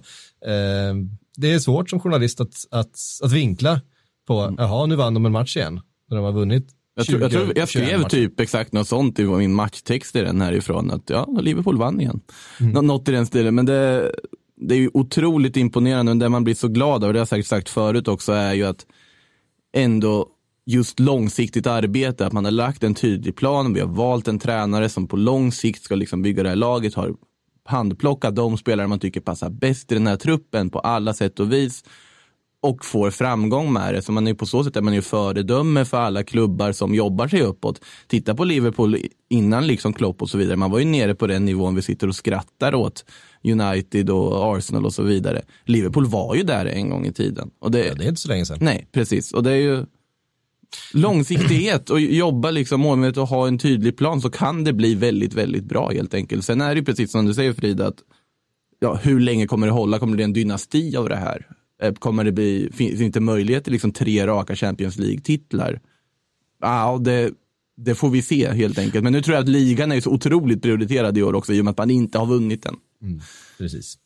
Eh, 0.50 0.94
det 1.36 1.52
är 1.52 1.58
svårt 1.58 1.90
som 1.90 2.00
journalist 2.00 2.40
att, 2.40 2.54
att, 2.70 2.96
att 3.22 3.32
vinkla 3.32 3.80
på, 4.26 4.40
mm. 4.40 4.54
jaha 4.58 4.86
nu 4.86 4.96
vann 4.96 5.14
de 5.14 5.26
en 5.26 5.32
match 5.32 5.56
igen, 5.56 5.80
när 6.10 6.16
de 6.16 6.24
har 6.24 6.32
vunnit 6.32 6.79
jag, 6.94 7.06
tror, 7.06 7.20
jag, 7.20 7.30
tror, 7.30 7.52
jag 7.56 7.68
skrev 7.68 8.02
typ 8.02 8.40
exakt 8.40 8.72
något 8.72 8.88
sånt 8.88 9.18
i 9.18 9.24
min 9.24 9.54
matchtext 9.54 10.16
i 10.16 10.20
den 10.20 10.40
härifrån. 10.40 10.90
Att 10.90 11.10
ja, 11.10 11.28
Liverpool 11.40 11.78
vann 11.78 12.00
igen. 12.00 12.20
Mm. 12.60 12.86
Något 12.86 13.08
i 13.08 13.12
den 13.12 13.26
stilen. 13.26 13.54
Men 13.54 13.66
det, 13.66 14.12
det 14.56 14.74
är 14.74 14.78
ju 14.78 14.90
otroligt 14.94 15.56
imponerande, 15.56 16.12
och 16.12 16.18
det 16.18 16.28
man 16.28 16.44
blir 16.44 16.54
så 16.54 16.68
glad 16.68 17.04
av, 17.04 17.12
det 17.12 17.18
har 17.18 17.20
jag 17.20 17.28
säkert 17.28 17.46
sagt 17.46 17.68
förut 17.68 18.08
också, 18.08 18.32
är 18.32 18.54
ju 18.54 18.64
att 18.64 18.86
ändå 19.72 20.28
just 20.66 21.00
långsiktigt 21.00 21.66
arbete, 21.66 22.26
att 22.26 22.32
man 22.32 22.44
har 22.44 22.52
lagt 22.52 22.84
en 22.84 22.94
tydlig 22.94 23.36
plan, 23.36 23.74
vi 23.74 23.80
har 23.80 23.88
valt 23.88 24.28
en 24.28 24.38
tränare 24.38 24.88
som 24.88 25.08
på 25.08 25.16
lång 25.16 25.52
sikt 25.52 25.82
ska 25.82 25.94
liksom 25.94 26.22
bygga 26.22 26.42
det 26.42 26.48
här 26.48 26.56
laget, 26.56 26.94
har 26.94 27.14
handplockat 27.64 28.36
de 28.36 28.58
spelare 28.58 28.86
man 28.86 28.98
tycker 28.98 29.20
passar 29.20 29.50
bäst 29.50 29.92
i 29.92 29.94
den 29.94 30.06
här 30.06 30.16
truppen 30.16 30.70
på 30.70 30.78
alla 30.78 31.14
sätt 31.14 31.40
och 31.40 31.52
vis 31.52 31.84
och 32.62 32.84
får 32.84 33.10
framgång 33.10 33.72
med 33.72 33.94
det. 33.94 34.02
Så 34.02 34.12
man 34.12 34.26
är 34.26 34.34
på 34.34 34.46
så 34.46 34.64
sätt 34.64 34.76
är 34.76 34.80
man 34.80 34.94
ju 34.94 35.02
föredöme 35.02 35.84
för 35.84 35.96
alla 35.96 36.22
klubbar 36.22 36.72
som 36.72 36.94
jobbar 36.94 37.28
sig 37.28 37.42
uppåt. 37.42 37.80
Titta 38.06 38.34
på 38.34 38.44
Liverpool 38.44 38.96
innan 39.28 39.66
liksom 39.66 39.92
Klopp 39.92 40.22
och 40.22 40.30
så 40.30 40.38
vidare. 40.38 40.56
Man 40.56 40.70
var 40.70 40.78
ju 40.78 40.84
nere 40.84 41.14
på 41.14 41.26
den 41.26 41.44
nivån 41.44 41.74
vi 41.74 41.82
sitter 41.82 42.08
och 42.08 42.16
skrattar 42.16 42.74
åt 42.74 43.04
United 43.44 44.10
och 44.10 44.56
Arsenal 44.56 44.86
och 44.86 44.94
så 44.94 45.02
vidare. 45.02 45.42
Liverpool 45.64 46.06
var 46.06 46.34
ju 46.34 46.42
där 46.42 46.66
en 46.66 46.90
gång 46.90 47.06
i 47.06 47.12
tiden. 47.12 47.50
Och 47.58 47.70
det, 47.70 47.86
ja, 47.86 47.94
det 47.94 48.04
är 48.04 48.08
inte 48.08 48.20
så 48.20 48.28
länge 48.28 48.46
sedan. 48.46 48.58
Nej, 48.60 48.88
precis. 48.92 49.32
Och 49.32 49.42
det 49.42 49.50
är 49.50 49.56
ju 49.56 49.84
långsiktighet 50.94 51.90
och 51.90 52.00
jobba 52.00 52.50
liksom 52.50 52.80
målmedvetet 52.80 53.18
och 53.18 53.28
ha 53.28 53.48
en 53.48 53.58
tydlig 53.58 53.96
plan 53.96 54.20
så 54.20 54.30
kan 54.30 54.64
det 54.64 54.72
bli 54.72 54.94
väldigt, 54.94 55.34
väldigt 55.34 55.64
bra 55.64 55.90
helt 55.90 56.14
enkelt. 56.14 56.44
Sen 56.44 56.60
är 56.60 56.74
det 56.74 56.78
ju 56.78 56.84
precis 56.84 57.12
som 57.12 57.26
du 57.26 57.34
säger 57.34 57.52
Frida, 57.52 57.86
att 57.86 57.98
ja, 58.78 58.94
hur 59.02 59.20
länge 59.20 59.46
kommer 59.46 59.66
det 59.66 59.72
hålla? 59.72 59.98
Kommer 59.98 60.12
det 60.12 60.16
bli 60.16 60.24
en 60.24 60.32
dynasti 60.32 60.96
av 60.96 61.08
det 61.08 61.16
här? 61.16 61.46
Eh, 61.82 61.92
kommer 61.92 62.24
det 62.24 62.32
bli, 62.32 62.70
finns 62.72 62.98
det 62.98 63.04
inte 63.04 63.20
möjlighet 63.20 63.64
till 63.64 63.72
liksom 63.72 63.92
tre 63.92 64.26
raka 64.26 64.56
Champions 64.56 64.98
League-titlar? 64.98 65.80
Ja, 66.60 66.98
det, 67.00 67.30
det 67.76 67.94
får 67.94 68.10
vi 68.10 68.22
se 68.22 68.52
helt 68.52 68.78
enkelt. 68.78 69.04
Men 69.04 69.12
nu 69.12 69.22
tror 69.22 69.34
jag 69.34 69.42
att 69.42 69.48
ligan 69.48 69.92
är 69.92 70.00
så 70.00 70.10
otroligt 70.10 70.62
prioriterad 70.62 71.18
i 71.18 71.22
år 71.22 71.34
också 71.34 71.52
i 71.52 71.60
och 71.60 71.64
med 71.64 71.70
att 71.70 71.78
man 71.78 71.90
inte 71.90 72.18
har 72.18 72.26
vunnit 72.26 72.62
den. 72.62 72.76
Mm, 73.02 73.20
precis. 73.58 73.98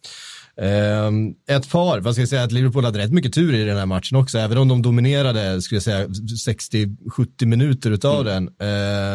Um, 0.56 1.34
ett 1.48 1.70
par, 1.70 2.00
vad 2.00 2.14
ska 2.14 2.22
jag 2.22 2.28
säga, 2.28 2.42
att 2.42 2.52
Liverpool 2.52 2.84
hade 2.84 2.98
rätt 2.98 3.12
mycket 3.12 3.34
tur 3.34 3.54
i 3.54 3.64
den 3.64 3.76
här 3.76 3.86
matchen 3.86 4.18
också, 4.18 4.38
även 4.38 4.58
om 4.58 4.68
de 4.68 4.82
dominerade, 4.82 5.62
skulle 5.62 5.76
jag 5.76 5.82
säga, 5.82 6.06
60-70 6.06 7.46
minuter 7.46 7.90
utav 7.90 8.26
mm. 8.26 8.48
den. 8.58 8.68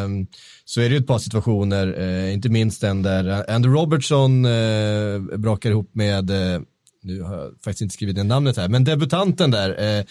Um, 0.03 0.27
så 0.65 0.81
är 0.81 0.89
det 0.89 0.95
ju 0.95 0.97
ett 0.97 1.07
par 1.07 1.19
situationer, 1.19 1.99
uh, 1.99 2.33
inte 2.33 2.49
minst 2.49 2.81
den 2.81 3.01
där 3.01 3.51
Andrew 3.51 3.81
Robertson 3.81 4.45
uh, 4.45 5.37
brakar 5.37 5.69
ihop 5.69 5.89
med 5.93 6.31
uh, 6.31 6.61
nu 7.01 7.21
har 7.21 7.37
jag 7.37 7.51
faktiskt 7.63 7.81
inte 7.81 7.93
skrivit 7.93 8.15
ner 8.15 8.23
namnet 8.23 8.57
här, 8.57 8.69
men 8.69 8.83
debutanten 8.83 9.51
där 9.51 9.69
eh, 9.79 10.05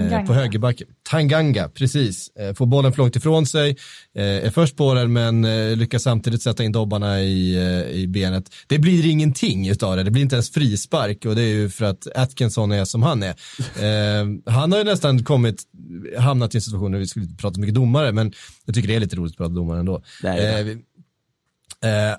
eh, 0.00 0.26
på 0.26 0.32
högerbacken, 0.32 0.88
Tanganga, 1.02 1.68
precis, 1.68 2.28
eh, 2.28 2.54
får 2.54 2.66
bollen 2.66 2.92
för 2.92 3.02
långt 3.02 3.16
ifrån 3.16 3.46
sig, 3.46 3.70
eh, 4.14 4.24
är 4.24 4.50
först 4.50 4.76
på 4.76 4.94
den 4.94 5.12
men 5.12 5.44
eh, 5.44 5.76
lyckas 5.76 6.02
samtidigt 6.02 6.42
sätta 6.42 6.64
in 6.64 6.72
dobbarna 6.72 7.20
i, 7.20 7.56
eh, 7.56 7.90
i 7.90 8.06
benet. 8.08 8.54
Det 8.66 8.78
blir 8.78 9.06
ingenting 9.06 9.68
utav 9.68 9.96
det, 9.96 10.02
det 10.02 10.10
blir 10.10 10.22
inte 10.22 10.36
ens 10.36 10.50
frispark 10.50 11.24
och 11.24 11.34
det 11.34 11.42
är 11.42 11.54
ju 11.54 11.70
för 11.70 11.84
att 11.84 12.06
Atkinson 12.14 12.72
är 12.72 12.84
som 12.84 13.02
han 13.02 13.22
är. 13.22 13.34
han 14.50 14.72
har 14.72 14.78
ju 14.78 14.84
nästan 14.84 15.24
kommit, 15.24 15.62
hamnat 16.18 16.54
i 16.54 16.58
en 16.58 16.62
situation, 16.62 16.92
där 16.92 16.98
vi 16.98 17.06
skulle 17.06 17.26
prata 17.38 17.60
mycket 17.60 17.74
domare, 17.74 18.12
men 18.12 18.32
jag 18.64 18.74
tycker 18.74 18.88
det 18.88 18.94
är 18.94 19.00
lite 19.00 19.16
roligt 19.16 19.32
att 19.32 19.38
prata 19.38 19.54
domare 19.54 19.80
ändå. 19.80 20.02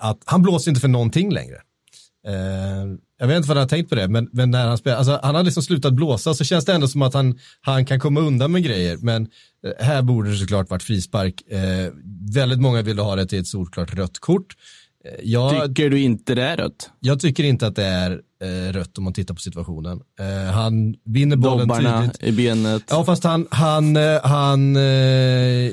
att 0.00 0.22
han 0.24 0.42
blåser 0.42 0.70
inte 0.70 0.80
för 0.80 0.88
någonting 0.88 1.32
längre. 1.32 1.56
Jag 3.22 3.28
vet 3.28 3.36
inte 3.36 3.48
vad 3.48 3.56
han 3.56 3.62
har 3.62 3.68
tänkt 3.68 3.88
på 3.88 3.94
det, 3.94 4.08
men, 4.08 4.28
men 4.32 4.50
när 4.50 4.66
han 4.66 4.78
spelar, 4.78 4.96
alltså 4.96 5.20
han 5.22 5.34
har 5.34 5.42
liksom 5.42 5.62
slutat 5.62 5.92
blåsa 5.92 6.34
så 6.34 6.44
känns 6.44 6.64
det 6.64 6.72
ändå 6.72 6.88
som 6.88 7.02
att 7.02 7.14
han, 7.14 7.38
han 7.60 7.86
kan 7.86 8.00
komma 8.00 8.20
undan 8.20 8.52
med 8.52 8.62
grejer. 8.64 8.96
Men 8.96 9.22
uh, 9.22 9.72
här 9.78 10.02
borde 10.02 10.30
det 10.30 10.36
såklart 10.36 10.70
varit 10.70 10.82
frispark. 10.82 11.42
Uh, 11.52 11.92
väldigt 12.34 12.60
många 12.60 12.82
ville 12.82 13.02
ha 13.02 13.16
det 13.16 13.26
till 13.26 13.40
ett 13.40 13.46
solklart 13.46 13.94
rött 13.94 14.18
kort. 14.18 14.56
Jag, 15.22 15.66
tycker 15.66 15.90
du 15.90 16.00
inte 16.00 16.34
det 16.34 16.42
är 16.42 16.56
rött? 16.56 16.90
Jag 17.00 17.20
tycker 17.20 17.44
inte 17.44 17.66
att 17.66 17.76
det 17.76 17.84
är 17.84 18.20
eh, 18.42 18.72
rött 18.72 18.98
om 18.98 19.04
man 19.04 19.12
tittar 19.12 19.34
på 19.34 19.40
situationen. 19.40 20.00
Eh, 20.20 20.52
han 20.54 20.94
vinner 21.04 21.36
bollen 21.36 21.68
Dobbarna 21.68 22.00
tydligt. 22.00 22.22
i 22.22 22.32
benet. 22.32 22.82
Ja, 22.90 23.04
fast 23.04 23.24
han, 23.24 23.46
han, 23.50 23.96
eh, 23.96 24.20
han 24.22 24.76
eh, 24.76 24.82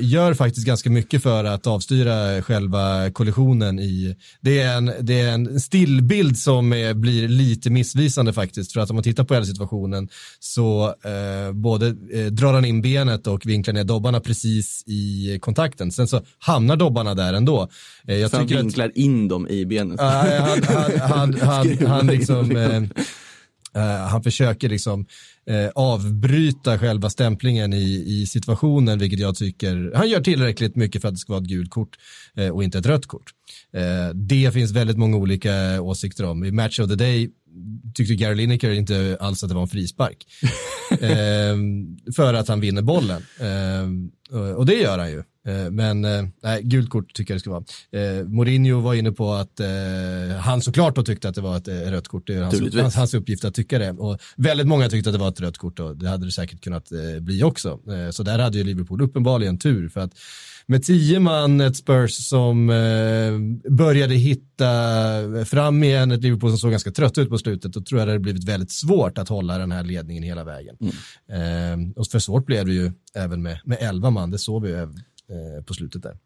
gör 0.03 0.33
faktiskt 0.33 0.67
ganska 0.67 0.89
mycket 0.89 1.23
för 1.23 1.43
att 1.43 1.67
avstyra 1.67 2.41
själva 2.41 3.11
kollisionen 3.11 3.79
i, 3.79 4.15
det 4.41 4.59
är 4.59 4.77
en, 4.77 4.91
det 5.01 5.19
är 5.21 5.31
en 5.31 5.59
stillbild 5.59 6.37
som 6.37 6.73
är, 6.73 6.93
blir 6.93 7.27
lite 7.27 7.69
missvisande 7.69 8.33
faktiskt, 8.33 8.73
för 8.73 8.79
att 8.79 8.89
om 8.89 8.95
man 8.95 9.03
tittar 9.03 9.23
på 9.23 9.33
hela 9.33 9.45
situationen 9.45 10.09
så 10.39 10.85
eh, 10.87 11.53
både 11.53 11.91
drar 12.29 12.53
han 12.53 12.65
in 12.65 12.81
benet 12.81 13.27
och 13.27 13.45
vinklar 13.45 13.73
ner 13.73 13.83
dobbarna 13.83 14.19
precis 14.19 14.83
i 14.85 15.39
kontakten. 15.41 15.91
Sen 15.91 16.07
så 16.07 16.21
hamnar 16.39 16.75
dobbarna 16.75 17.15
där 17.15 17.33
ändå. 17.33 17.69
jag 18.03 18.31
så 18.31 18.37
han 18.37 18.45
vinklar 18.45 18.85
att, 18.85 18.95
in 18.95 19.27
dem 19.27 19.47
i 19.47 19.65
benet? 19.65 19.99
han, 19.99 20.27
han, 20.99 21.33
han, 21.41 21.77
han 21.87 22.07
liksom 22.07 22.58
Eh, 22.59 22.83
eh, 23.81 24.07
han 24.07 24.23
försöker 24.23 24.69
liksom 24.69 25.05
eh, 25.49 25.69
avbryta 25.75 26.79
själva 26.79 27.09
stämplingen 27.09 27.73
i, 27.73 28.03
i 28.07 28.25
situationen, 28.25 28.99
vilket 28.99 29.19
jag 29.19 29.35
tycker, 29.35 29.91
han 29.95 30.09
gör 30.09 30.21
tillräckligt 30.21 30.75
mycket 30.75 31.01
för 31.01 31.07
att 31.07 31.13
det 31.13 31.19
ska 31.19 31.33
vara 31.33 31.41
ett 31.41 31.49
gult 31.49 31.69
kort 31.69 31.97
eh, 32.35 32.49
och 32.49 32.63
inte 32.63 32.77
ett 32.77 32.85
rött 32.85 33.05
kort. 33.05 33.31
Det 34.13 34.53
finns 34.53 34.71
väldigt 34.71 34.97
många 34.97 35.17
olika 35.17 35.81
åsikter 35.81 36.25
om. 36.25 36.43
I 36.43 36.51
Match 36.51 36.79
of 36.79 36.89
the 36.89 36.95
Day 36.95 37.29
tyckte 37.95 38.15
Gary 38.15 38.35
Lineker 38.35 38.71
inte 38.71 39.17
alls 39.19 39.43
att 39.43 39.49
det 39.49 39.55
var 39.55 39.61
en 39.61 39.67
frispark. 39.67 40.25
för 42.15 42.33
att 42.33 42.47
han 42.47 42.59
vinner 42.59 42.81
bollen. 42.81 43.21
och 44.55 44.65
det 44.65 44.73
gör 44.75 44.97
han 44.97 45.11
ju. 45.11 45.23
Eh, 45.47 45.71
men 45.71 46.05
eh, 46.05 46.23
nej, 46.43 46.63
gult 46.63 46.89
kort 46.89 47.13
tycker 47.13 47.33
jag 47.33 47.35
det 47.35 47.39
ska 47.39 47.49
vara. 47.49 47.63
Eh, 47.91 48.25
Mourinho 48.25 48.79
var 48.79 48.93
inne 48.93 49.11
på 49.11 49.33
att 49.33 49.61
han 50.41 50.61
såklart 50.61 50.95
då 50.95 51.03
tyckte 51.03 51.29
att 51.29 51.35
det 51.35 51.41
var 51.41 51.57
ett 51.57 51.67
rött 51.67 52.07
kort. 52.07 52.27
Det 52.27 52.33
är 52.33 52.41
hans, 52.41 52.75
hans, 52.75 52.95
hans 52.95 53.13
uppgift 53.13 53.45
att 53.45 53.55
tycka 53.55 53.79
det. 53.79 53.91
Och 53.91 54.19
väldigt 54.37 54.67
många 54.67 54.89
tyckte 54.89 55.09
att 55.09 55.13
det 55.13 55.19
var 55.19 55.29
ett 55.29 55.41
rött 55.41 55.57
kort 55.57 55.79
och 55.79 55.97
det 55.97 56.09
hade 56.09 56.25
det 56.25 56.31
säkert 56.31 56.61
kunnat 56.61 56.89
bli 57.19 57.43
också. 57.43 57.79
Så 58.11 58.23
där 58.23 58.39
hade 58.39 58.57
ju 58.57 58.63
Liverpool 58.63 59.01
uppenbarligen 59.01 59.57
tur 59.57 59.89
för 59.89 59.99
att 59.99 60.13
med 60.69 60.83
tio 60.83 61.19
man, 61.19 61.61
ett 61.61 61.75
Spurs 61.75 62.11
som 62.11 62.69
eh, 62.69 63.71
började 63.71 64.15
hitta 64.15 64.65
fram 65.45 65.83
igen, 65.83 66.11
ett 66.11 66.21
Liverpool 66.21 66.49
som 66.49 66.57
såg 66.57 66.71
ganska 66.71 66.91
trött 66.91 67.17
ut 67.17 67.29
på 67.29 67.37
slutet, 67.37 67.73
då 67.73 67.81
tror 67.81 67.99
jag 67.99 68.07
det 68.07 68.11
hade 68.11 68.19
blivit 68.19 68.43
väldigt 68.43 68.71
svårt 68.71 69.17
att 69.17 69.29
hålla 69.29 69.57
den 69.57 69.71
här 69.71 69.83
ledningen 69.83 70.23
hela 70.23 70.43
vägen. 70.43 70.75
Mm. 71.29 71.81
Eh, 71.83 71.91
och 71.95 72.07
för 72.07 72.19
svårt 72.19 72.45
blev 72.45 72.65
det 72.65 72.73
ju 72.73 72.91
även 73.15 73.41
med, 73.41 73.59
med 73.65 73.77
elva 73.81 74.09
man, 74.09 74.31
det 74.31 74.37
såg 74.37 74.63
vi 74.63 74.69
ju 74.69 74.87
eh, 75.29 75.63
på 75.63 75.73
slutet 75.73 76.03
där. 76.03 76.17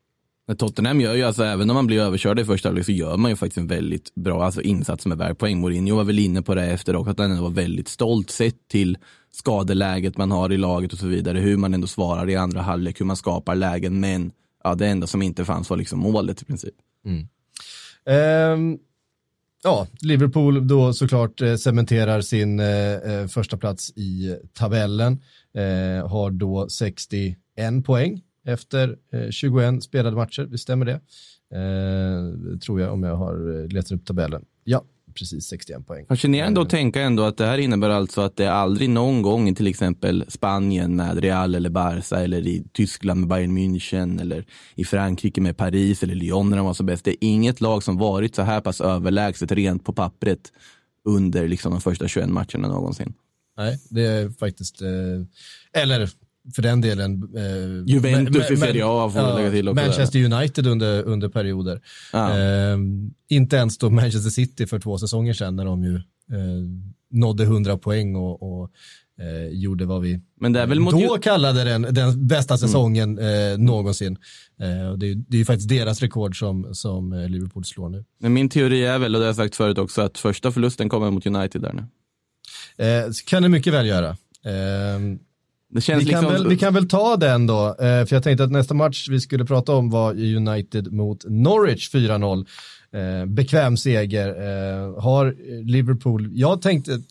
Tottenham 0.57 1.01
gör 1.01 1.13
ju, 1.13 1.24
alltså, 1.24 1.43
även 1.43 1.69
om 1.69 1.74
man 1.74 1.88
blir 1.88 2.01
överkörd 2.01 2.39
i 2.39 2.45
första 2.45 2.69
halvlek 2.69 2.86
så 2.86 2.91
gör 2.91 3.17
man 3.17 3.31
ju 3.31 3.36
faktiskt 3.36 3.57
en 3.57 3.67
väldigt 3.67 4.15
bra 4.15 4.45
alltså, 4.45 4.62
insats 4.62 5.05
med 5.05 5.17
värd 5.17 5.38
poäng. 5.38 5.60
Mourinho 5.60 5.95
var 5.95 6.03
väl 6.03 6.19
inne 6.19 6.41
på 6.41 6.55
det 6.55 6.65
efter 6.65 6.95
också, 6.95 7.12
att 7.12 7.19
han 7.19 7.41
var 7.41 7.50
väldigt 7.50 7.88
stolt 7.88 8.29
sett 8.29 8.67
till 8.67 8.98
skadeläget 9.31 10.17
man 10.17 10.31
har 10.31 10.51
i 10.51 10.57
laget 10.57 10.93
och 10.93 11.00
så 11.00 11.07
vidare. 11.07 11.39
Hur 11.39 11.57
man 11.57 11.74
ändå 11.74 11.88
svarar 11.88 12.29
i 12.29 12.36
andra 12.36 12.62
halvlek, 12.62 13.01
hur 13.01 13.05
man 13.05 13.17
skapar 13.17 13.55
lägen. 13.55 14.00
Men 14.00 14.31
ja, 14.63 14.75
det 14.75 14.88
enda 14.88 15.07
som 15.07 15.22
inte 15.22 15.45
fanns 15.45 15.69
var 15.69 15.77
liksom 15.77 16.00
målet 16.00 16.41
i 16.41 16.45
princip. 16.45 16.75
Mm. 17.05 17.27
Um, 18.53 18.79
ja, 19.63 19.88
Liverpool 20.01 20.67
då 20.67 20.93
såklart 20.93 21.41
eh, 21.41 21.55
cementerar 21.55 22.22
sin 22.22 22.60
eh, 22.60 22.93
eh 22.93 23.27
första 23.27 23.57
plats 23.57 23.89
i 23.89 24.38
tabellen. 24.53 25.22
Eh, 25.53 26.07
har 26.07 26.31
då 26.31 26.69
61 26.69 27.86
poäng 27.86 28.22
efter 28.46 28.98
eh, 29.14 29.30
21 29.30 29.84
spelade 29.84 30.16
matcher, 30.16 30.44
visst 30.44 30.64
stämmer 30.64 30.86
det? 30.86 31.00
Eh, 31.54 32.58
tror 32.60 32.82
jag 32.82 32.94
om 32.94 33.04
jag 33.04 33.16
har 33.16 33.62
eh, 33.62 33.68
letat 33.68 33.92
upp 33.92 34.06
tabellen. 34.06 34.46
Ja, 34.64 34.84
precis 35.14 35.46
61 35.46 35.88
poäng. 35.88 36.06
Fascinerande 36.08 36.62
att 36.62 36.70
tänka 36.70 37.02
ändå 37.02 37.24
att 37.24 37.38
det 37.38 37.46
här 37.46 37.58
innebär 37.58 37.90
alltså 37.90 38.22
att 38.22 38.38
det 38.38 38.52
aldrig 38.52 38.90
någon 38.90 39.22
gång 39.22 39.50
i 39.50 39.56
till 39.56 39.68
exempel 39.68 40.26
Spanien 40.28 40.96
med 40.96 41.18
Real 41.18 41.56
eller 41.56 41.70
Barca 41.70 42.20
eller 42.20 42.48
i 42.48 42.64
Tyskland 42.72 43.20
med 43.20 43.30
Bayern 43.30 43.58
München 43.58 44.22
eller 44.22 44.46
i 44.76 44.86
Frankrike 44.86 45.42
med 45.42 45.58
Paris 45.58 46.04
eller 46.04 46.16
Lyon 46.16 46.50
när 46.50 46.58
de 46.58 46.66
var 46.66 46.74
så 46.74 46.84
bäst. 46.84 47.06
Det 47.06 47.12
är 47.12 47.18
inget 47.28 47.62
lag 47.62 47.84
som 47.84 47.98
varit 47.98 48.36
så 48.36 48.42
här 48.42 48.62
pass 48.62 48.82
överlägset 48.82 49.52
rent 49.52 49.86
på 49.86 49.94
pappret 49.94 50.52
under 51.06 51.48
liksom 51.48 51.72
de 51.72 51.82
första 51.82 52.08
21 52.08 52.30
matcherna 52.30 52.68
någonsin. 52.68 53.14
Nej, 53.58 53.80
det 53.90 54.02
är 54.02 54.30
faktiskt, 54.30 54.82
eh, 54.82 55.82
eller 55.82 56.10
för 56.56 56.62
den 56.62 56.82
delen. 56.82 57.24
Eh, 57.36 57.94
Juventus 57.94 58.52
i 58.52 58.58
Serie 58.58 58.86
A 58.86 59.10
får 59.10 59.22
ja, 59.22 59.38
lägga 59.38 59.52
till 59.52 59.70
också. 59.70 59.86
Manchester 59.86 60.20
där. 60.20 60.38
United 60.38 60.68
under, 60.68 61.04
under 61.04 61.30
perioder. 61.30 61.82
Ah. 62.14 62.38
Eh, 62.38 62.78
inte 63.30 63.56
ens 63.56 63.78
då 63.78 63.90
Manchester 63.90 64.30
City 64.30 64.68
för 64.68 64.80
två 64.80 64.98
säsonger 64.98 65.34
sedan 65.34 65.56
när 65.56 65.66
de 65.66 65.84
ju 65.84 65.96
eh, 65.96 66.02
nådde 67.10 67.44
100 67.44 67.78
poäng 67.78 68.16
och, 68.16 68.44
och 68.44 68.72
eh, 69.20 69.48
gjorde 69.48 69.86
vad 69.86 70.02
vi 70.02 70.20
Men 70.40 70.54
det 70.54 70.60
är 70.60 70.68
väl 70.68 70.80
mot 70.80 70.94
då 70.94 71.18
kallade 71.18 71.64
den, 71.64 71.82
den 71.82 72.28
bästa 72.28 72.54
mm. 72.54 72.58
säsongen 72.58 73.20
mm. 73.20 73.66
någonsin. 73.66 74.18
Eh, 74.60 74.94
det, 74.98 75.08
är, 75.08 75.16
det 75.16 75.38
är 75.38 75.40
ju 75.40 75.46
faktiskt 75.46 75.70
deras 75.70 76.02
rekord 76.02 76.40
som, 76.40 76.76
som 76.76 77.14
eh, 77.14 77.30
Liverpool 77.30 77.66
slår 77.66 77.90
nu. 77.90 78.06
Men 78.20 78.34
min 78.34 78.50
teori 78.50 78.86
är 78.86 79.00
väl, 79.00 79.16
och 79.16 79.22
det 79.22 79.26
har 79.26 79.30
jag 79.30 79.36
sagt 79.36 79.56
förut 79.56 79.78
också, 79.78 80.02
att 80.02 80.18
första 80.18 80.52
förlusten 80.52 80.90
kommer 80.90 81.12
mot 81.12 81.26
United 81.26 81.62
där 81.62 81.74
nu. 81.74 81.84
kan 83.26 83.44
det 83.44 83.50
mycket 83.50 83.74
väl 83.74 83.88
göra. 83.88 84.18
Det 85.74 85.82
känns 85.82 86.03
vi, 86.03 86.12
kan 86.12 86.24
liksom... 86.24 86.44
väl, 86.44 86.48
vi 86.48 86.58
kan 86.58 86.74
väl 86.74 86.88
ta 86.88 87.18
den 87.18 87.48
då, 87.48 87.68
eh, 87.68 88.06
för 88.06 88.13
jag 88.13 88.24
tänkte 88.24 88.44
att 88.44 88.51
nästa 88.51 88.74
match 88.74 89.10
vi 89.10 89.20
skulle 89.20 89.46
prata 89.46 89.75
om 89.75 89.89
var 89.89 90.12
United 90.13 90.94
mot 90.94 91.25
Norwich 91.25 91.94
4-0. 91.94 92.46
Eh, 92.94 93.25
bekväm 93.25 93.77
seger. 93.77 94.27
Eh, 94.27 95.01
har 95.01 95.36
Liverpool, 95.63 96.30
jag 96.34 96.62
tänkte, 96.62 97.01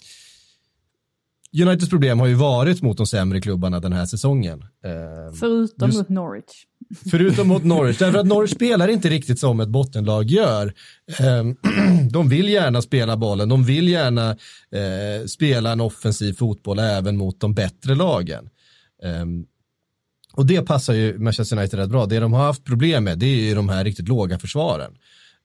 Uniteds 1.62 1.90
problem 1.90 2.21
har 2.21 2.26
ju 2.26 2.35
varit 2.35 2.83
mot 2.83 2.97
de 2.97 3.07
sämre 3.07 3.40
klubbarna 3.40 3.81
den 3.81 3.92
här 3.92 4.07
säsongen. 4.07 4.62
Eh, 4.85 5.35
Förutom 5.40 5.88
just, 5.88 5.99
mot 5.99 6.09
Norwich. 6.09 6.66
Förutom 7.11 7.49
mot 7.49 7.64
Norwich, 7.64 7.99
därför 7.99 8.18
att 8.18 8.26
Norwich 8.26 8.50
spelar 8.50 8.88
inte 8.88 9.08
riktigt 9.08 9.38
som 9.38 9.61
ett 9.61 9.68
bottenlag 9.68 10.30
gör. 10.30 10.75
Ehm, 11.18 11.56
de 12.11 12.28
vill 12.28 12.49
gärna 12.49 12.82
spela 12.82 13.16
bollen, 13.16 13.49
de 13.49 13.64
vill 13.64 13.88
gärna 13.88 14.30
eh, 14.70 15.26
spela 15.26 15.72
en 15.72 15.80
offensiv 15.80 16.32
fotboll 16.32 16.78
även 16.78 17.16
mot 17.16 17.40
de 17.40 17.54
bättre 17.54 17.94
lagen. 17.94 18.49
Ehm, 19.04 19.44
och 20.32 20.46
det 20.46 20.62
passar 20.62 20.94
ju 20.94 21.18
Manchester 21.18 21.56
United 21.56 21.80
rätt 21.80 21.90
bra. 21.90 22.06
Det 22.06 22.20
de 22.20 22.32
har 22.32 22.44
haft 22.44 22.64
problem 22.64 23.04
med 23.04 23.18
det 23.18 23.26
är 23.26 23.49
ju 23.49 23.54
de 23.54 23.68
här 23.68 23.84
riktigt 23.84 24.08
låga 24.08 24.38
försvaren. 24.38 24.92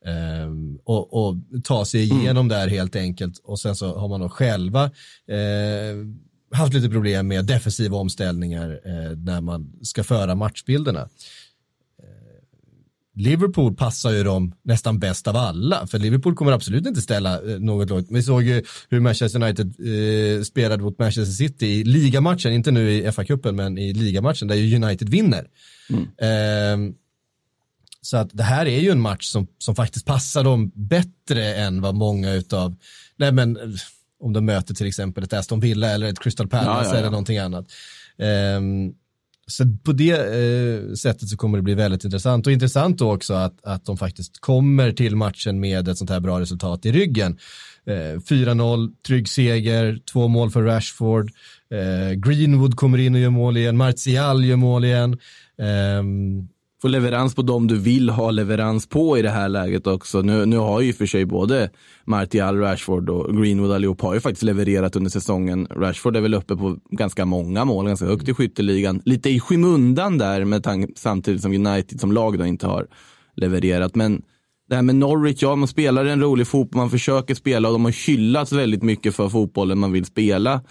Um, 0.05 0.79
och, 0.83 1.13
och, 1.13 1.35
ta 1.63 1.85
sig 1.85 2.01
igenom 2.03 2.45
mm. 2.45 2.47
där 2.47 2.67
helt 2.67 2.95
enkelt 2.95 3.41
och 3.43 3.59
sen 3.59 3.75
så 3.75 3.99
har 3.99 4.07
man 4.07 4.19
då 4.21 4.29
själva 4.29 4.85
uh, 4.85 6.05
haft 6.51 6.73
lite 6.73 6.89
problem 6.89 7.27
med 7.27 7.45
defensiva 7.45 7.97
omställningar 7.97 8.69
uh, 8.69 9.17
när 9.17 9.41
man 9.41 9.71
ska 9.81 10.03
föra 10.03 10.35
matchbilderna. 10.35 11.01
Uh, 11.01 11.07
Liverpool 13.15 13.75
passar 13.75 14.11
ju 14.11 14.23
dem 14.23 14.53
nästan 14.63 14.99
bäst 14.99 15.27
av 15.27 15.35
alla, 15.35 15.87
för 15.87 15.99
Liverpool 15.99 16.35
kommer 16.35 16.51
absolut 16.51 16.87
inte 16.87 17.01
ställa 17.01 17.39
något 17.59 17.89
lågt. 17.89 18.05
Vi 18.09 18.23
såg 18.23 18.43
ju 18.43 18.63
hur 18.89 18.99
Manchester 18.99 19.43
United 19.43 19.73
spelade 20.45 20.83
mot 20.83 20.99
Manchester 20.99 21.33
City 21.33 21.65
i 21.67 21.83
ligamatchen, 21.83 22.53
inte 22.53 22.71
nu 22.71 22.91
i 22.91 23.11
FA-cupen, 23.11 23.51
men 23.51 23.77
i 23.77 23.93
ligamatchen 23.93 24.47
där 24.47 24.55
ju 24.55 24.75
United 24.75 25.09
vinner. 25.09 25.47
Mm 25.89 26.07
ehm, 26.17 26.93
så 28.07 28.17
att 28.17 28.29
det 28.33 28.43
här 28.43 28.65
är 28.65 28.79
ju 28.79 28.91
en 28.91 29.01
match 29.01 29.25
som, 29.25 29.47
som 29.57 29.75
faktiskt 29.75 30.05
passar 30.05 30.43
dem 30.43 30.71
bättre 30.75 31.55
än 31.55 31.81
vad 31.81 31.95
många 31.95 32.33
utav, 32.33 32.75
nej 33.17 33.31
men 33.31 33.57
om 34.19 34.33
de 34.33 34.45
möter 34.45 34.74
till 34.74 34.88
exempel 34.88 35.24
ett 35.24 35.33
Aston 35.33 35.59
Villa 35.59 35.89
eller 35.89 36.07
ett 36.07 36.19
Crystal 36.19 36.47
Palace 36.47 36.89
ja, 36.89 36.93
ja, 36.93 37.00
eller 37.00 37.09
någonting 37.09 37.38
annat. 37.38 37.65
Um, 38.57 38.93
så 39.47 39.63
på 39.83 39.91
det 39.91 40.13
uh, 40.13 40.93
sättet 40.93 41.29
så 41.29 41.38
kommer 41.38 41.57
det 41.57 41.62
bli 41.62 41.74
väldigt 41.74 42.03
intressant 42.03 42.47
och 42.47 42.53
intressant 42.53 42.97
då 42.97 43.13
också 43.13 43.33
att, 43.33 43.65
att 43.65 43.86
de 43.86 43.97
faktiskt 43.97 44.39
kommer 44.39 44.91
till 44.91 45.15
matchen 45.15 45.59
med 45.59 45.88
ett 45.88 45.97
sånt 45.97 46.09
här 46.09 46.19
bra 46.19 46.39
resultat 46.39 46.86
i 46.86 46.91
ryggen. 46.91 47.38
Eh, 47.86 48.19
4-0, 48.19 48.93
trygg 49.07 49.29
seger, 49.29 50.00
två 50.12 50.27
mål 50.27 50.51
för 50.51 50.63
Rashford, 50.63 51.31
uh, 51.74 52.12
Greenwood 52.12 52.75
kommer 52.75 52.97
in 52.97 53.15
och 53.15 53.21
gör 53.21 53.29
mål 53.29 53.57
igen, 53.57 53.77
Martial 53.77 54.45
gör 54.45 54.55
mål 54.55 54.86
igen. 54.86 55.17
Få 56.81 56.88
leverans 56.88 57.36
på 57.36 57.41
dem 57.41 57.67
du 57.67 57.77
vill 57.77 58.10
ha 58.10 58.31
leverans 58.31 58.88
på 58.88 59.17
i 59.17 59.22
det 59.22 59.29
här 59.29 59.50
läget 59.50 59.88
också. 59.88 60.22
Nu, 60.22 60.46
nu 60.46 60.57
har 60.57 60.81
ju 60.81 60.93
för 60.93 61.05
sig 61.05 61.25
både 61.25 61.69
Martial, 62.05 62.60
Rashford 62.60 63.10
och 63.10 63.38
Greenwood 63.38 63.72
allihop 63.72 64.01
har 64.01 64.13
ju 64.13 64.19
faktiskt 64.19 64.43
levererat 64.43 64.96
under 64.96 65.10
säsongen. 65.10 65.67
Rashford 65.72 66.15
är 66.15 66.22
väl 66.22 66.34
uppe 66.34 66.55
på 66.55 66.77
ganska 66.89 67.25
många 67.25 67.65
mål, 67.65 67.88
ganska 67.88 68.05
högt 68.05 68.29
i 68.29 68.34
skytteligan. 68.34 69.01
Lite 69.05 69.29
i 69.29 69.39
skymundan 69.39 70.17
där 70.17 70.46
med 70.46 70.91
samtidigt 70.96 71.41
som 71.41 71.53
United 71.53 72.00
som 72.00 72.12
lag 72.12 72.39
då 72.39 72.46
inte 72.46 72.67
har 72.67 72.88
levererat. 73.36 73.96
Men 73.96 74.22
det 74.69 74.75
här 74.75 74.82
med 74.82 74.95
Norwich, 74.95 75.41
ja 75.41 75.56
man 75.56 75.67
spelar 75.67 76.06
en 76.06 76.21
rolig 76.21 76.47
fotboll, 76.47 76.80
man 76.80 76.89
försöker 76.89 77.36
spela 77.36 77.67
och 77.67 77.73
de 77.73 77.86
har 77.86 78.08
hyllats 78.08 78.51
väldigt 78.51 78.84
mycket 78.84 79.15
för 79.15 79.30
fotbollen 79.30 79.80
man 79.80 79.91
vill 79.91 80.06
spela. 80.06 80.62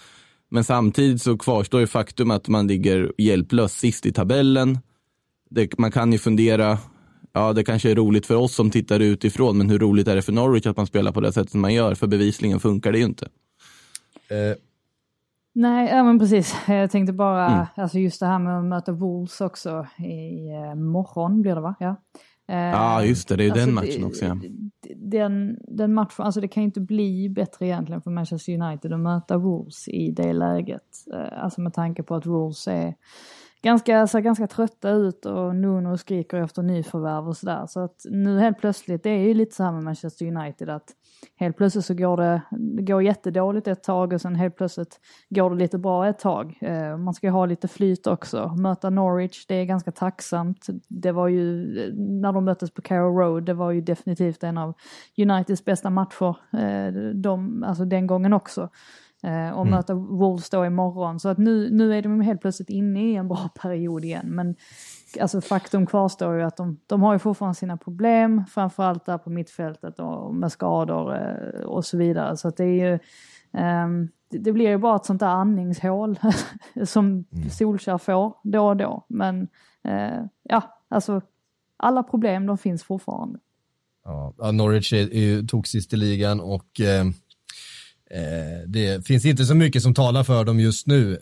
Men 0.51 0.65
samtidigt 0.65 1.23
så 1.23 1.39
kvarstår 1.39 1.81
ju 1.81 1.87
faktum 1.87 2.31
att 2.31 2.49
man 2.49 2.67
ligger 2.67 3.13
hjälplöst 3.19 3.79
sist 3.79 4.07
i 4.07 4.13
tabellen 4.13 4.79
det, 5.57 5.79
man 5.79 5.91
kan 5.91 6.13
ju 6.13 6.19
fundera, 6.19 6.79
ja 7.33 7.53
det 7.53 7.65
kanske 7.65 7.91
är 7.91 7.95
roligt 7.95 8.27
för 8.27 8.35
oss 8.35 8.55
som 8.55 8.71
tittar 8.71 9.01
utifrån, 9.01 9.59
men 9.59 9.71
hur 9.71 9.79
roligt 9.79 10.09
är 10.09 10.17
det 10.17 10.23
för 10.23 10.33
Norwich 10.33 10.67
att 10.67 10.77
man 10.77 10.87
spelar 10.87 11.13
på 11.13 11.21
det 11.21 11.33
sättet 11.33 11.55
man 11.55 11.75
gör? 11.75 11.95
För 11.95 12.07
bevisligen 12.07 12.61
funkar 12.61 12.93
det 12.93 12.99
ju 12.99 13.05
inte. 13.05 13.29
Eh. 14.31 14.57
Nej, 15.53 15.89
ja, 15.89 16.03
men 16.03 16.19
precis. 16.19 16.57
Jag 16.69 16.91
tänkte 16.91 17.13
bara, 17.13 17.47
mm. 17.47 17.67
alltså 17.75 17.99
just 17.99 18.21
det 18.21 18.27
här 18.27 18.39
med 18.39 18.59
att 18.59 18.65
möta 18.65 18.93
Wolves 18.93 19.41
också 19.41 19.87
i 19.99 20.49
eh, 20.49 20.75
morgon 20.75 21.43
blir 21.43 21.55
det 21.55 21.61
va? 21.61 21.75
Ja. 21.81 21.97
Ja, 22.47 23.03
eh, 23.03 23.09
just 23.09 23.29
det, 23.29 23.37
det 23.37 23.43
är 23.43 23.45
ju 23.45 23.51
alltså 23.51 23.67
den 23.67 23.75
matchen 23.75 24.05
också. 24.05 24.25
Ja. 24.25 24.37
Den, 24.97 25.59
den 25.69 25.95
matchen, 25.95 26.25
alltså 26.25 26.41
det 26.41 26.49
kan 26.49 26.63
ju 26.63 26.65
inte 26.65 26.81
bli 26.81 27.29
bättre 27.29 27.67
egentligen 27.67 28.03
för 28.03 28.11
Manchester 28.11 28.63
United 28.63 28.93
att 28.93 29.01
möta 29.01 29.39
Wolves 29.39 29.89
i 29.89 30.11
det 30.11 30.33
läget. 30.33 30.83
Eh, 31.15 31.45
alltså 31.45 31.61
med 31.61 31.75
tanke 31.75 32.03
på 32.03 32.15
att 32.15 32.27
Wolves 32.27 32.69
är 32.69 32.95
ganska, 33.67 34.07
ser 34.07 34.21
ganska 34.21 34.47
trötta 34.47 34.91
ut 34.91 35.27
och 35.27 35.57
Nuno 35.57 35.97
skriker 35.97 36.37
efter 36.37 36.63
nyförvärv 36.63 37.29
och 37.29 37.37
sådär. 37.37 37.67
Så 37.67 37.81
att 37.81 38.07
nu 38.11 38.41
helt 38.41 38.59
plötsligt, 38.59 39.03
det 39.03 39.11
är 39.11 39.29
ju 39.29 39.35
lite 39.35 39.55
så 39.55 39.65
här 39.65 39.73
med 39.73 39.85
Manchester 39.85 40.27
United 40.27 40.69
att 40.69 40.91
helt 41.37 41.57
plötsligt 41.57 41.85
så 41.85 41.95
går 41.95 42.17
det, 42.17 42.43
det 42.51 42.83
går 42.83 43.03
jättedåligt 43.03 43.69
ett 43.69 43.83
tag 43.83 44.13
och 44.13 44.21
sen 44.21 44.35
helt 44.35 44.57
plötsligt 44.57 45.01
går 45.29 45.51
det 45.51 45.57
lite 45.57 45.79
bra 45.79 46.09
ett 46.09 46.19
tag. 46.19 46.59
Eh, 46.61 46.97
man 46.97 47.15
ska 47.15 47.27
ju 47.27 47.31
ha 47.31 47.47
lite 47.47 47.69
flyt 47.69 48.07
också. 48.07 48.55
Möta 48.59 48.91
Norwich, 48.91 49.47
det 49.47 49.55
är 49.55 49.65
ganska 49.65 49.93
tacksamt. 49.93 50.67
Det 50.89 51.13
var 51.13 51.29
ju, 51.29 51.79
eh, 51.79 51.95
när 51.95 52.33
de 52.33 52.45
möttes 52.45 52.71
på 52.71 52.83
Carrow 52.83 53.17
Road, 53.19 53.45
det 53.45 53.55
var 53.55 53.71
ju 53.71 53.81
definitivt 53.81 54.43
en 54.43 54.59
av 54.59 54.75
Uniteds 55.19 55.65
bästa 55.65 55.91
matcher 55.91 56.37
eh, 56.53 56.93
de, 57.15 57.63
alltså 57.63 57.85
den 57.85 58.07
gången 58.07 58.33
också. 58.33 58.71
Eh, 59.23 59.51
och 59.51 59.67
mm. 59.67 59.71
möta 59.71 59.95
Wolves 59.95 60.51
då 60.51 60.67
imorgon. 60.67 61.21
Så 61.21 61.29
att 61.29 61.39
nu, 61.39 61.71
nu 61.71 61.95
är 61.95 62.03
de 62.03 62.21
helt 62.21 62.41
plötsligt 62.41 62.71
inne 62.71 63.11
i 63.11 63.17
en 63.17 63.29
bra 63.29 63.49
period 63.63 64.05
igen. 64.05 64.27
Men 64.29 64.55
alltså 65.21 65.41
faktum 65.41 65.87
kvarstår 65.87 66.35
ju 66.35 66.43
att 66.43 66.57
de, 66.57 66.81
de 66.87 67.03
har 67.03 67.13
ju 67.13 67.19
fortfarande 67.19 67.55
sina 67.55 67.77
problem, 67.77 68.45
framförallt 68.47 69.07
där 69.07 69.19
på 69.19 69.31
mittfältet 69.31 69.99
och 69.99 70.35
med 70.35 70.53
skador 70.53 71.15
eh, 71.15 71.61
och 71.61 71.85
så 71.85 71.97
vidare. 71.97 72.37
Så 72.37 72.49
att 72.49 72.57
det 72.57 72.65
är 72.65 72.91
ju, 72.91 72.99
um, 73.85 74.09
det 74.31 74.53
blir 74.53 74.69
ju 74.69 74.79
bara 74.79 74.97
ett 74.97 75.05
sånt 75.05 75.21
där 75.21 75.27
andningshål 75.27 76.19
som 76.85 77.25
mm. 77.33 77.51
Solskär 77.51 77.99
får 77.99 78.35
då 78.43 78.69
och 78.69 78.77
då. 78.77 79.05
Men 79.09 79.49
uh, 79.89 80.25
ja, 80.43 80.63
alltså 80.89 81.21
alla 81.77 82.03
problem 82.03 82.47
de 82.47 82.59
finns 82.59 82.85
fortfarande. 82.85 83.39
Ja, 84.05 84.53
Norwich 84.53 84.93
är, 84.93 85.15
är, 85.15 85.43
tog 85.47 85.67
sist 85.67 85.93
i 85.93 85.97
ligan 85.97 86.41
och 86.41 86.81
eh 86.81 87.05
Eh, 87.05 87.13
det 88.67 89.07
finns 89.07 89.25
inte 89.25 89.45
så 89.45 89.55
mycket 89.55 89.83
som 89.83 89.95
talar 89.95 90.25
för 90.25 90.45
dem 90.45 90.61
just 90.61 90.87
nu. 90.87 91.19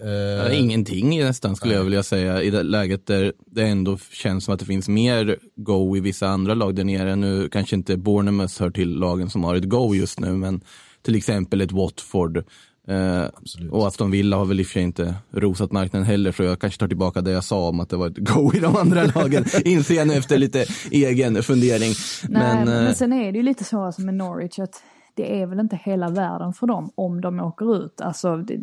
Eh, 0.49 0.61
ingenting 0.61 1.19
nästan 1.21 1.57
skulle 1.57 1.75
jag 1.75 1.85
vilja 1.85 2.03
säga 2.03 2.43
i 2.43 2.51
det 2.51 2.63
läget 2.63 3.07
där 3.07 3.33
det 3.47 3.63
ändå 3.63 3.99
känns 4.13 4.45
som 4.45 4.55
att 4.55 4.61
det 4.61 4.67
finns 4.67 4.89
mer 4.89 5.39
go 5.57 5.97
i 5.97 6.01
vissa 6.01 6.29
andra 6.29 6.55
lag 6.55 6.75
där 6.75 6.85
nere. 6.85 7.17
Nu 7.17 7.49
kanske 7.49 7.77
inte 7.77 7.97
Bournemouth 7.97 8.63
hör 8.63 8.71
till 8.71 8.99
lagen 8.99 9.31
som 9.31 9.45
har 9.45 9.55
ett 9.55 9.69
go 9.69 9.95
just 9.95 10.21
nu, 10.21 10.33
men 10.33 10.61
till 11.03 11.15
exempel 11.15 11.61
ett 11.61 11.73
Watford. 11.73 12.45
Eh, 12.89 13.25
och 13.71 13.87
Aston 13.87 14.11
Villa 14.11 14.37
har 14.37 14.45
väl 14.45 14.61
i 14.61 14.63
och 14.63 14.67
för 14.67 14.73
sig 14.73 14.83
inte 14.83 15.15
rosat 15.33 15.73
marknaden 15.73 16.07
heller, 16.07 16.33
så 16.33 16.43
jag 16.43 16.61
kanske 16.61 16.81
tar 16.81 16.89
tillbaka 16.89 17.21
det 17.21 17.31
jag 17.31 17.45
sa 17.45 17.69
om 17.69 17.81
att 17.81 17.89
det 17.89 17.97
var 17.97 18.07
ett 18.07 18.19
go 18.19 18.53
i 18.55 18.61
de 18.61 18.77
andra 18.77 19.05
lagen, 19.15 19.45
inser 19.65 19.95
jag 19.95 20.09
nu 20.09 20.15
efter 20.15 20.39
lite 20.39 20.67
egen 20.91 21.43
fundering. 21.43 21.93
Nej, 22.29 22.55
men, 22.55 22.85
men 22.85 22.95
sen 22.95 23.13
är 23.13 23.33
det 23.33 23.39
ju 23.39 23.43
lite 23.45 23.65
så 23.65 23.85
alltså 23.85 24.03
med 24.03 24.15
Norwich 24.15 24.59
att 24.59 24.83
det 25.15 25.43
är 25.43 25.47
väl 25.47 25.61
inte 25.61 25.77
hela 25.77 26.09
världen 26.09 26.53
för 26.53 26.67
dem 26.67 26.91
om 26.95 27.21
de 27.21 27.41
åker 27.41 27.77
ut. 27.77 28.01
Alltså, 28.01 28.37
det, 28.37 28.61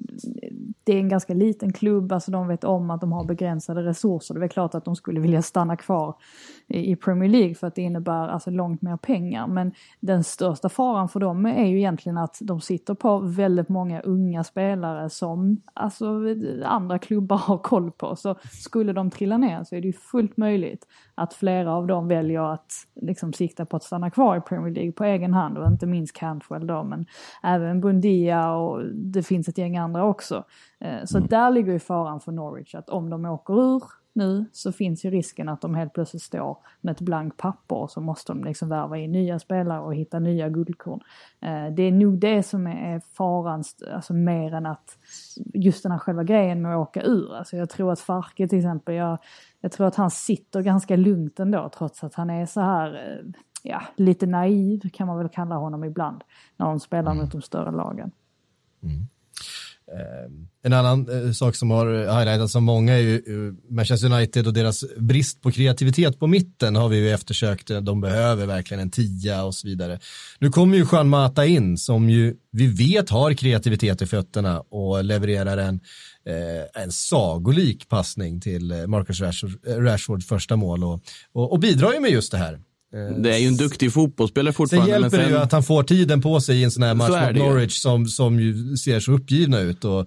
det, 0.83 0.93
är 0.93 0.97
en 0.97 1.09
ganska 1.09 1.33
liten 1.33 1.73
klubb, 1.73 2.11
alltså 2.11 2.31
de 2.31 2.47
vet 2.47 2.63
om 2.63 2.91
att 2.91 3.01
de 3.01 3.11
har 3.11 3.23
begränsade 3.23 3.83
resurser. 3.83 4.35
Det 4.35 4.45
är 4.45 4.47
klart 4.47 4.75
att 4.75 4.85
de 4.85 4.95
skulle 4.95 5.19
vilja 5.19 5.41
stanna 5.41 5.77
kvar 5.77 6.15
i 6.67 6.95
Premier 6.95 7.29
League 7.29 7.55
för 7.55 7.67
att 7.67 7.75
det 7.75 7.81
innebär 7.81 8.27
alltså 8.27 8.49
långt 8.49 8.81
mer 8.81 8.97
pengar. 8.97 9.47
Men 9.47 9.71
den 9.99 10.23
största 10.23 10.69
faran 10.69 11.09
för 11.09 11.19
dem 11.19 11.45
är 11.45 11.65
ju 11.65 11.77
egentligen 11.77 12.17
att 12.17 12.37
de 12.41 12.61
sitter 12.61 12.93
på 12.93 13.17
väldigt 13.17 13.69
många 13.69 14.01
unga 14.01 14.43
spelare 14.43 15.09
som 15.09 15.61
alltså, 15.73 16.05
andra 16.65 16.99
klubbar 16.99 17.37
har 17.37 17.57
koll 17.57 17.91
på. 17.91 18.15
Så 18.15 18.35
skulle 18.51 18.93
de 18.93 19.11
trilla 19.11 19.37
ner 19.37 19.63
så 19.63 19.75
är 19.75 19.81
det 19.81 19.87
ju 19.87 19.93
fullt 19.93 20.37
möjligt 20.37 20.87
att 21.15 21.33
flera 21.33 21.73
av 21.73 21.87
dem 21.87 22.07
väljer 22.07 22.53
att 22.53 22.71
liksom 22.95 23.33
sikta 23.33 23.65
på 23.65 23.77
att 23.77 23.83
stanna 23.83 24.11
kvar 24.11 24.37
i 24.37 24.41
Premier 24.41 24.73
League 24.73 24.91
på 24.91 25.03
egen 25.03 25.33
hand 25.33 25.57
och 25.57 25.67
inte 25.67 25.85
minst 25.85 26.15
Cantwell 26.41 26.67
då 26.67 26.83
men 26.83 27.05
även 27.43 27.81
Bundia 27.81 28.51
och 28.51 28.85
det 28.85 29.23
finns 29.23 29.47
ett 29.47 29.57
gäng 29.57 29.77
andra 29.77 30.03
också. 30.03 30.43
Eh, 30.79 31.05
så 31.05 31.17
mm. 31.17 31.27
där 31.27 31.51
ligger 31.51 31.71
ju 31.73 31.79
faran 31.79 32.19
för 32.19 32.31
Norwich 32.31 32.75
att 32.75 32.89
om 32.89 33.09
de 33.09 33.25
åker 33.25 33.53
ur 33.53 33.83
nu 34.13 34.45
så 34.51 34.71
finns 34.71 35.05
ju 35.05 35.09
risken 35.09 35.49
att 35.49 35.61
de 35.61 35.75
helt 35.75 35.93
plötsligt 35.93 36.21
står 36.21 36.57
med 36.81 36.91
ett 36.91 37.01
blankt 37.01 37.37
papper 37.37 37.75
och 37.75 37.91
så 37.91 38.01
måste 38.01 38.33
de 38.33 38.43
liksom 38.43 38.69
värva 38.69 38.97
in 38.97 39.11
nya 39.11 39.39
spelare 39.39 39.81
och 39.81 39.95
hitta 39.95 40.19
nya 40.19 40.49
guldkorn. 40.49 40.99
Eh, 41.41 41.73
det 41.73 41.83
är 41.83 41.91
nog 41.91 42.19
det 42.19 42.43
som 42.43 42.67
är 42.67 42.99
faran, 42.99 43.63
alltså 43.93 44.13
mer 44.13 44.53
än 44.53 44.65
att 44.65 44.97
just 45.53 45.83
den 45.83 45.91
här 45.91 45.99
själva 45.99 46.23
grejen 46.23 46.61
med 46.61 46.75
att 46.75 46.87
åka 46.87 47.01
ur. 47.01 47.35
Alltså 47.35 47.57
jag 47.57 47.69
tror 47.69 47.91
att 47.91 47.99
Farke 47.99 48.47
till 48.47 48.57
exempel, 48.57 48.95
jag, 48.95 49.17
jag 49.61 49.71
tror 49.71 49.87
att 49.87 49.95
han 49.95 50.11
sitter 50.11 50.61
ganska 50.61 50.95
lugnt 50.95 51.39
ändå 51.39 51.69
trots 51.77 52.03
att 52.03 52.15
han 52.15 52.29
är 52.29 52.45
så 52.45 52.61
här, 52.61 52.93
eh, 52.93 53.25
ja, 53.61 53.81
lite 53.95 54.25
naiv 54.25 54.89
kan 54.93 55.07
man 55.07 55.17
väl 55.17 55.29
kalla 55.29 55.55
honom 55.55 55.83
ibland 55.83 56.23
när 56.57 56.65
de 56.65 56.79
spelar 56.79 57.11
mm. 57.11 57.23
mot 57.23 57.31
de 57.31 57.41
större 57.41 57.71
lagen. 57.71 58.11
Mm. 58.83 59.07
Ehm, 59.91 60.47
en 60.63 60.73
annan 60.73 61.25
eh, 61.25 61.31
sak 61.31 61.55
som 61.55 61.71
har 61.71 62.19
highlightats 62.19 62.55
av 62.55 62.61
många 62.61 62.93
är 62.93 62.99
ju 62.99 63.55
Manchester 63.69 64.13
United 64.13 64.47
och 64.47 64.53
deras 64.53 64.83
brist 64.97 65.41
på 65.41 65.51
kreativitet 65.51 66.19
på 66.19 66.27
mitten 66.27 66.75
har 66.75 66.89
vi 66.89 66.97
ju 66.97 67.09
eftersökt. 67.09 67.67
De 67.81 68.01
behöver 68.01 68.45
verkligen 68.45 68.81
en 68.81 68.91
tia 68.91 69.43
och 69.43 69.55
så 69.55 69.67
vidare. 69.67 69.99
Nu 70.39 70.49
kommer 70.49 70.77
ju 70.77 70.85
Juan 70.91 71.09
Mata 71.09 71.45
in 71.45 71.77
som 71.77 72.09
ju 72.09 72.35
vi 72.51 72.67
vet 72.67 73.09
har 73.09 73.33
kreativitet 73.33 74.01
i 74.01 74.05
fötterna 74.05 74.59
och 74.59 75.03
levererar 75.03 75.57
en, 75.57 75.79
eh, 76.25 76.83
en 76.83 76.91
sagolik 76.91 77.89
passning 77.89 78.41
till 78.41 78.87
Marcus 78.87 79.21
Rashford, 79.21 79.51
Rashfords 79.65 80.27
första 80.27 80.55
mål 80.55 80.83
och, 80.83 81.01
och, 81.31 81.51
och 81.51 81.59
bidrar 81.59 81.93
ju 81.93 81.99
med 81.99 82.11
just 82.11 82.31
det 82.31 82.37
här. 82.37 82.59
Det 83.17 83.35
är 83.35 83.37
ju 83.37 83.47
en 83.47 83.57
duktig 83.57 83.93
fotbollsspelare 83.93 84.53
fortfarande. 84.53 84.91
Sen 84.91 85.01
hjälper 85.01 85.17
sen... 85.17 85.25
det 85.25 85.31
ju 85.31 85.37
att 85.37 85.51
han 85.51 85.63
får 85.63 85.83
tiden 85.83 86.21
på 86.21 86.41
sig 86.41 86.57
i 86.57 86.63
en 86.63 86.71
sån 86.71 86.83
här 86.83 86.93
match 86.93 87.09
mot 87.09 87.35
Norwich 87.35 87.77
som, 87.77 88.05
som 88.05 88.39
ju 88.39 88.77
ser 88.77 88.99
så 88.99 89.11
uppgivna 89.11 89.59
ut. 89.59 89.85
Och, 89.85 89.99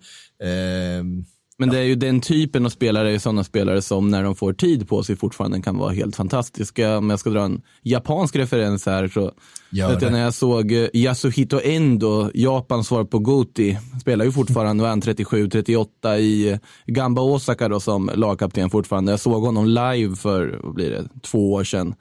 eh, 0.47 1.05
men 1.59 1.69
det 1.69 1.79
är 1.79 1.83
ju 1.83 1.95
den 1.95 2.21
typen 2.21 2.67
av 2.67 2.71
spelare, 2.71 3.21
sådana 3.21 3.45
spelare 3.45 3.83
som 3.83 4.11
när 4.11 4.23
de 4.23 4.37
får 4.37 4.53
tid 4.53 4.89
på 4.89 5.03
sig 5.03 5.17
fortfarande 5.17 5.63
kan 5.63 5.79
vara 5.79 5.93
helt 5.93 6.17
fantastiska. 6.17 6.99
Om 6.99 7.11
jag 7.11 7.19
ska 7.19 7.31
dra 7.31 7.45
en 7.45 7.63
japansk 7.83 8.37
referens 8.37 8.87
här 8.87 9.09
så 9.09 9.25
vet 9.71 10.03
jag 10.03 10.13
när 10.13 10.21
jag 10.21 10.35
såg 10.35 10.73
eh, 10.73 10.89
Yasuhito 10.93 11.61
Endo, 11.65 12.31
Japans 12.35 12.87
svar 12.87 13.05
på 13.05 13.19
Guti, 13.19 13.79
spelar 14.01 14.25
ju 14.25 14.33
fortfarande, 14.33 14.83
var 14.83 14.91
han 14.91 15.03
37-38 15.03 16.17
i 16.17 16.51
eh, 16.51 16.59
Gamba 16.87 17.23
Osaka 17.23 17.69
då 17.69 17.81
som 17.81 18.11
lagkapten 18.15 18.71
fortfarande. 18.71 19.13
Jag 19.13 19.21
såg 19.21 19.43
honom 19.43 19.67
live 19.67 20.17
för, 20.17 20.61
vad 20.63 20.75
blir 20.75 20.91
det, 20.91 21.05
två 21.23 21.53
år 21.53 21.65
sedan. 21.65 21.95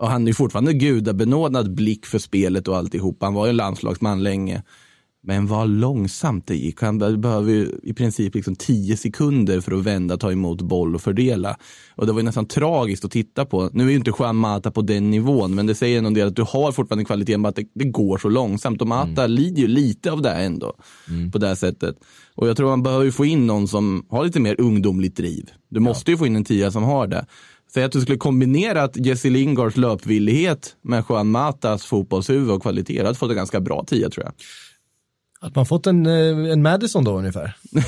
Och 0.00 0.10
han 0.10 0.22
är 0.22 0.26
ju 0.26 0.34
fortfarande 0.34 0.72
gudabenådad 0.72 1.74
blick 1.74 2.06
för 2.06 2.18
spelet 2.18 2.68
och 2.68 2.76
alltihop. 2.76 3.16
Han 3.20 3.34
var 3.34 3.46
ju 3.46 3.52
landslagsman 3.52 4.22
länge. 4.22 4.62
Men 5.22 5.46
vad 5.46 5.68
långsamt 5.68 6.46
det 6.46 6.56
gick. 6.56 6.80
Han 6.82 6.98
behöver 6.98 7.52
ju 7.52 7.78
i 7.82 7.94
princip 7.94 8.34
liksom 8.34 8.56
tio 8.56 8.96
sekunder 8.96 9.60
för 9.60 9.72
att 9.72 9.84
vända, 9.84 10.16
ta 10.16 10.32
emot 10.32 10.62
boll 10.62 10.94
och 10.94 11.02
fördela. 11.02 11.56
Och 11.94 12.06
det 12.06 12.12
var 12.12 12.20
ju 12.20 12.24
nästan 12.24 12.46
tragiskt 12.46 13.04
att 13.04 13.10
titta 13.10 13.46
på. 13.46 13.70
Nu 13.72 13.84
är 13.84 13.90
ju 13.90 13.96
inte 13.96 14.12
Juan 14.18 14.36
Mata 14.36 14.70
på 14.70 14.82
den 14.82 15.10
nivån, 15.10 15.54
men 15.54 15.66
det 15.66 15.74
säger 15.74 15.98
en 15.98 16.14
del 16.14 16.28
att 16.28 16.36
du 16.36 16.42
har 16.42 16.72
fortfarande 16.72 17.04
kvaliteten, 17.04 17.42
bara 17.42 17.48
att 17.48 17.56
det, 17.56 17.68
det 17.74 17.84
går 17.84 18.18
så 18.18 18.28
långsamt. 18.28 18.80
Och 18.80 18.88
Mata 18.88 19.24
mm. 19.24 19.30
lider 19.30 19.62
ju 19.62 19.68
lite 19.68 20.12
av 20.12 20.22
det 20.22 20.32
ändå, 20.32 20.74
mm. 21.08 21.30
på 21.30 21.38
det 21.38 21.48
här 21.48 21.54
sättet. 21.54 21.96
Och 22.34 22.48
jag 22.48 22.56
tror 22.56 22.68
man 22.68 22.82
behöver 22.82 23.10
få 23.10 23.24
in 23.24 23.46
någon 23.46 23.68
som 23.68 24.06
har 24.10 24.24
lite 24.24 24.40
mer 24.40 24.60
ungdomligt 24.60 25.16
driv. 25.16 25.50
Du 25.68 25.80
måste 25.80 26.10
ja. 26.10 26.12
ju 26.12 26.18
få 26.18 26.26
in 26.26 26.36
en 26.36 26.44
tia 26.44 26.70
som 26.70 26.82
har 26.82 27.06
det. 27.06 27.26
Säg 27.74 27.84
att 27.84 27.92
du 27.92 28.00
skulle 28.00 28.18
kombinera 28.18 28.88
Jesse 28.94 29.30
Lingards 29.30 29.76
löpvillighet 29.76 30.76
med 30.82 31.04
Juan 31.08 31.30
Matas 31.30 31.84
fotbollshuvud 31.84 32.50
och 32.50 32.62
kvalitet. 32.62 32.98
Du 32.98 33.04
hade 33.04 33.18
fått 33.18 33.30
en 33.30 33.36
ganska 33.36 33.60
bra 33.60 33.84
tia 33.84 34.10
tror 34.10 34.26
jag. 34.26 34.32
Att 35.40 35.54
man 35.54 35.66
fått 35.66 35.86
en, 35.86 36.06
eh, 36.06 36.52
en 36.52 36.62
Madison 36.62 37.04
då 37.04 37.18
ungefär? 37.18 37.56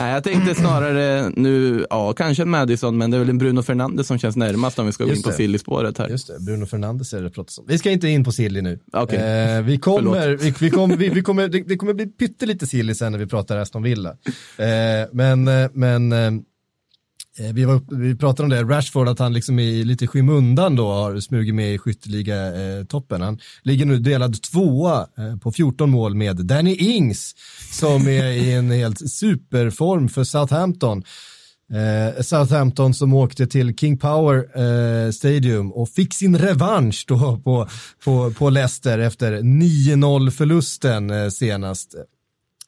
Nej, 0.00 0.12
jag 0.12 0.24
tänkte 0.24 0.54
snarare 0.54 1.30
nu, 1.36 1.86
ja 1.90 2.12
kanske 2.12 2.42
en 2.42 2.50
Madison, 2.50 2.98
men 2.98 3.10
det 3.10 3.16
är 3.16 3.18
väl 3.18 3.28
en 3.28 3.38
Bruno 3.38 3.62
Fernandes 3.62 4.06
som 4.06 4.18
känns 4.18 4.36
närmast 4.36 4.78
om 4.78 4.86
vi 4.86 4.92
ska 4.92 5.04
gå 5.04 5.12
in 5.12 5.22
på 5.22 5.32
Silly-spåret 5.32 5.98
här. 5.98 6.08
Just 6.08 6.26
det, 6.26 6.40
Bruno 6.40 6.66
Fernandes 6.66 7.12
är 7.12 7.22
det 7.22 7.30
pratas 7.30 7.58
om. 7.58 7.64
Vi 7.68 7.78
ska 7.78 7.90
inte 7.90 8.08
in 8.08 8.24
på 8.24 8.32
Silly 8.32 8.62
nu. 8.62 8.78
Okay. 8.92 9.18
Eh, 9.18 9.62
vi 9.62 9.78
kommer, 9.78 10.28
vi, 10.28 10.54
vi 10.60 10.70
kommer, 10.70 10.96
vi, 10.96 11.08
vi, 11.08 11.22
kommer 11.22 11.48
det, 11.48 11.62
det, 11.62 11.76
kommer 11.76 11.94
bli 11.94 12.06
pyttelite 12.06 12.66
Silly 12.66 12.94
sen 12.94 13.12
när 13.12 13.18
vi 13.18 13.26
pratar 13.26 13.58
Aston 13.58 13.82
Villa. 13.82 14.10
Eh, 14.56 14.66
men, 15.12 15.48
eh, 15.48 15.70
men 15.72 16.12
eh, 16.12 16.30
Eh, 17.38 17.52
vi, 17.52 17.64
var, 17.64 17.96
vi 17.96 18.16
pratade 18.16 18.42
om 18.42 18.50
det, 18.50 18.74
Rashford, 18.76 19.08
att 19.08 19.18
han 19.18 19.32
liksom 19.32 19.58
är 19.58 19.84
lite 19.84 20.06
skymundan 20.06 20.76
då 20.76 20.92
har 20.92 21.20
smugit 21.20 21.54
med 21.54 21.74
i 21.74 21.78
skytteliga-toppen. 21.78 23.20
Eh, 23.20 23.24
han 23.24 23.38
ligger 23.62 23.86
nu 23.86 23.98
delad 23.98 24.42
tvåa 24.42 25.06
eh, 25.18 25.36
på 25.36 25.52
14 25.52 25.90
mål 25.90 26.14
med 26.14 26.36
Danny 26.36 26.74
Ings 26.74 27.34
som 27.72 28.08
är 28.08 28.26
i 28.26 28.52
en 28.52 28.70
helt 28.70 29.10
superform 29.10 30.08
för 30.08 30.24
Southampton. 30.24 31.02
Eh, 31.72 32.22
Southampton 32.22 32.94
som 32.94 33.14
åkte 33.14 33.46
till 33.46 33.76
King 33.76 33.98
Power 33.98 34.36
eh, 34.60 35.10
Stadium 35.10 35.72
och 35.72 35.88
fick 35.88 36.14
sin 36.14 36.38
revansch 36.38 37.04
då 37.08 37.40
på, 37.44 37.68
på, 38.04 38.32
på 38.32 38.50
Leicester 38.50 38.98
efter 38.98 39.32
9-0 39.32 40.30
förlusten 40.30 41.10
eh, 41.10 41.28
senast. 41.28 41.94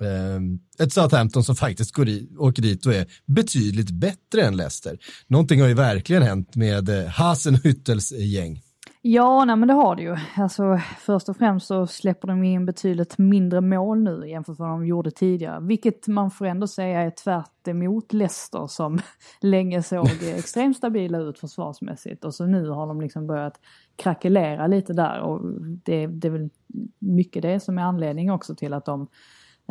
Eh, 0.01 0.41
ett 0.83 0.93
Southampton 0.93 1.45
som 1.45 1.57
faktiskt 1.57 1.93
går 1.95 2.09
i, 2.09 2.29
åker 2.39 2.63
dit 2.63 2.87
och 2.87 2.95
är 2.95 3.07
betydligt 3.27 3.91
bättre 3.91 4.43
än 4.43 4.57
Leicester. 4.57 4.99
Någonting 5.27 5.61
har 5.61 5.69
ju 5.69 5.75
verkligen 5.75 6.23
hänt 6.23 6.57
med 6.57 6.89
eh, 6.89 7.07
Hasenhüttels 7.07 8.15
gäng. 8.15 8.61
Ja, 9.05 9.45
nej 9.45 9.57
men 9.57 9.69
det 9.69 9.75
har 9.75 9.97
det 9.97 10.03
ju. 10.03 10.17
Alltså 10.37 10.81
först 10.99 11.29
och 11.29 11.37
främst 11.37 11.67
så 11.67 11.87
släpper 11.87 12.29
de 12.29 12.45
in 12.45 12.67
betydligt 12.67 13.19
mindre 13.19 13.61
mål 13.61 14.03
nu 14.03 14.29
jämfört 14.29 14.59
med 14.59 14.69
vad 14.69 14.79
de 14.79 14.87
gjorde 14.87 15.11
tidigare. 15.11 15.61
Vilket 15.61 16.09
man 16.09 16.31
får 16.31 16.47
ändå 16.47 16.67
säga 16.67 17.01
är 17.01 17.11
tvärt 17.11 17.69
emot 17.69 18.13
Leicester 18.13 18.67
som 18.67 18.99
länge 19.41 19.83
såg 19.83 20.09
extremt 20.23 20.77
stabila 20.77 21.19
ut 21.19 21.39
försvarsmässigt. 21.39 22.25
Och 22.25 22.35
så 22.35 22.47
nu 22.47 22.69
har 22.69 22.87
de 22.87 23.01
liksom 23.01 23.27
börjat 23.27 23.61
krackelera 23.97 24.67
lite 24.67 24.93
där 24.93 25.21
och 25.21 25.41
det, 25.85 26.07
det 26.07 26.29
är 26.29 26.33
väl 26.33 26.51
mycket 26.99 27.43
det 27.43 27.61
som 27.61 27.79
är 27.79 27.83
anledning 27.83 28.31
också 28.31 28.55
till 28.55 28.73
att 28.73 28.85
de 28.85 29.01
eh, 29.03 29.07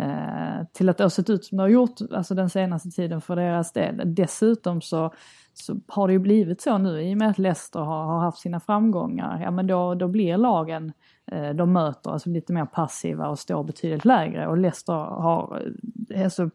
Eh, 0.02 0.66
till 0.74 0.90
att 0.90 0.98
det 0.98 1.04
har 1.04 1.10
sett 1.10 1.30
ut 1.30 1.46
som 1.46 1.58
det 1.58 1.64
har 1.64 1.70
gjort 1.70 2.00
alltså 2.12 2.36
den 2.36 2.50
senaste 2.50 2.90
tiden 2.90 3.22
för 3.22 3.36
deras 3.36 3.74
del. 3.74 4.02
Dessutom 4.06 4.82
så, 4.82 5.14
så 5.54 5.76
har 5.88 6.08
det 6.08 6.14
ju 6.14 6.20
blivit 6.20 6.62
så 6.62 6.78
nu 6.78 7.02
i 7.02 7.14
och 7.14 7.18
med 7.18 7.30
att 7.30 7.38
Leicester 7.38 7.80
har, 7.80 8.04
har 8.06 8.20
haft 8.20 8.38
sina 8.38 8.60
framgångar, 8.60 9.42
ja 9.42 9.52
men 9.52 9.68
då, 9.68 9.96
då 9.96 10.08
blir 10.08 10.38
lagen 10.38 10.94
eh, 11.32 11.50
de 11.50 11.74
möter 11.74 12.12
alltså 12.12 12.30
lite 12.30 12.54
mer 12.54 12.66
passiva 12.66 13.28
och 13.28 13.40
står 13.40 13.64
betydligt 13.64 14.06
lägre 14.06 14.48
och 14.48 14.58
Leicester 14.58 14.94
har 14.94 15.62
eh, 16.10 16.24
alltså, 16.24 16.50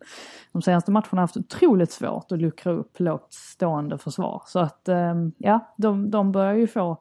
de 0.52 0.62
senaste 0.62 0.90
matcherna 0.90 1.20
haft 1.20 1.36
otroligt 1.36 1.92
svårt 1.92 2.32
att 2.32 2.40
luckra 2.40 2.72
upp 2.72 3.00
lågt 3.00 3.32
stående 3.32 3.98
försvar. 3.98 4.42
Så 4.46 4.58
att 4.58 4.88
eh, 4.88 5.14
ja, 5.38 5.74
de, 5.76 6.10
de 6.10 6.32
börjar 6.32 6.54
ju 6.54 6.66
få 6.66 6.98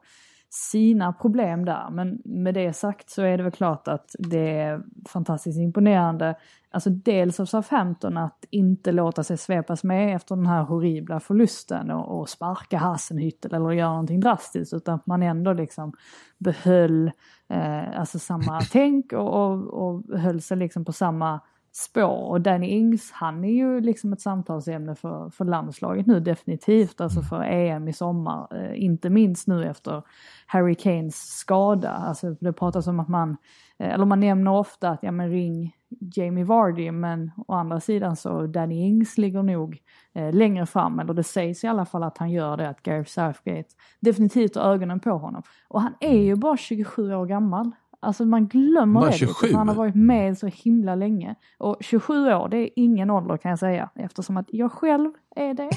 sina 0.50 1.12
problem 1.12 1.64
där. 1.64 1.90
Men 1.90 2.22
med 2.24 2.54
det 2.54 2.72
sagt 2.72 3.10
så 3.10 3.22
är 3.22 3.36
det 3.36 3.42
väl 3.42 3.52
klart 3.52 3.88
att 3.88 4.14
det 4.18 4.60
är 4.60 4.82
fantastiskt 5.08 5.58
imponerande. 5.58 6.34
Alltså 6.70 6.90
dels 6.90 7.40
av 7.40 7.44
Southampton 7.44 8.16
att 8.16 8.44
inte 8.50 8.92
låta 8.92 9.24
sig 9.24 9.36
svepas 9.36 9.84
med 9.84 10.16
efter 10.16 10.36
den 10.36 10.46
här 10.46 10.62
horribla 10.62 11.20
förlusten 11.20 11.90
och, 11.90 12.20
och 12.20 12.28
sparka 12.28 12.78
Hassenhüttel 12.78 13.54
eller 13.54 13.70
göra 13.70 13.90
någonting 13.90 14.20
drastiskt 14.20 14.74
utan 14.74 14.94
att 14.94 15.06
man 15.06 15.22
ändå 15.22 15.52
liksom 15.52 15.92
behöll 16.38 17.10
eh, 17.48 18.00
alltså 18.00 18.18
samma 18.18 18.60
tänk 18.72 19.12
och, 19.12 19.34
och, 19.34 19.86
och 19.86 20.18
höll 20.18 20.40
sig 20.40 20.56
liksom 20.56 20.84
på 20.84 20.92
samma 20.92 21.40
spår. 21.76 22.28
Och 22.28 22.40
Danny 22.40 22.66
Ings, 22.66 23.12
han 23.12 23.44
är 23.44 23.52
ju 23.52 23.80
liksom 23.80 24.12
ett 24.12 24.20
samtalsämne 24.20 24.94
för, 24.94 25.30
för 25.30 25.44
landslaget 25.44 26.06
nu 26.06 26.20
definitivt, 26.20 27.00
alltså 27.00 27.22
för 27.22 27.42
EM 27.42 27.88
i 27.88 27.92
sommar. 27.92 28.48
Eh, 28.56 28.84
inte 28.84 29.10
minst 29.10 29.46
nu 29.46 29.64
efter 29.64 30.02
Harry 30.46 30.74
Kanes 30.74 31.16
skada. 31.16 31.90
Alltså 31.90 32.30
det 32.40 32.52
pratas 32.52 32.86
om 32.86 33.00
att 33.00 33.08
man, 33.08 33.36
eh, 33.78 33.94
eller 33.94 34.04
man 34.04 34.20
nämner 34.20 34.50
ofta 34.50 34.90
att 34.90 35.02
ja 35.02 35.10
men 35.10 35.30
ring 35.30 35.72
Jamie 36.16 36.44
Vardy, 36.44 36.90
men 36.90 37.30
å 37.46 37.54
andra 37.54 37.80
sidan 37.80 38.16
så 38.16 38.46
Danny 38.46 38.74
Ings 38.74 39.18
ligger 39.18 39.42
nog 39.42 39.78
eh, 40.14 40.34
längre 40.34 40.66
fram, 40.66 40.98
eller 40.98 41.14
det 41.14 41.24
sägs 41.24 41.64
i 41.64 41.66
alla 41.66 41.86
fall 41.86 42.02
att 42.02 42.18
han 42.18 42.30
gör 42.30 42.56
det, 42.56 42.68
att 42.68 42.82
Gareth 42.82 43.10
Southgate 43.10 43.68
definitivt 44.00 44.56
har 44.56 44.62
ögonen 44.62 45.00
på 45.00 45.10
honom. 45.10 45.42
Och 45.68 45.80
han 45.82 45.94
är 46.00 46.18
ju 46.18 46.36
bara 46.36 46.56
27 46.56 47.14
år 47.14 47.26
gammal. 47.26 47.72
Alltså 48.00 48.24
man 48.24 48.46
glömmer 48.46 49.00
Bara 49.00 49.10
det 49.10 49.16
27? 49.16 49.46
Lite, 49.46 49.58
han 49.58 49.68
har 49.68 49.74
varit 49.74 49.94
med 49.94 50.38
så 50.38 50.46
himla 50.46 50.94
länge. 50.94 51.34
Och 51.58 51.76
27 51.80 52.14
år, 52.14 52.48
det 52.48 52.56
är 52.56 52.70
ingen 52.76 53.10
ålder 53.10 53.36
kan 53.36 53.48
jag 53.50 53.58
säga, 53.58 53.90
eftersom 53.94 54.36
att 54.36 54.46
jag 54.48 54.72
själv 54.72 55.10
är 55.36 55.54
det. 55.54 55.70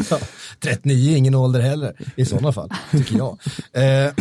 ja, 0.10 0.18
39 0.60 1.12
är 1.12 1.16
ingen 1.16 1.34
ålder 1.34 1.60
heller, 1.60 1.92
i 2.16 2.24
sådana 2.24 2.52
fall, 2.52 2.70
tycker 2.90 3.16
jag. 3.16 3.38
Eh, 3.72 4.12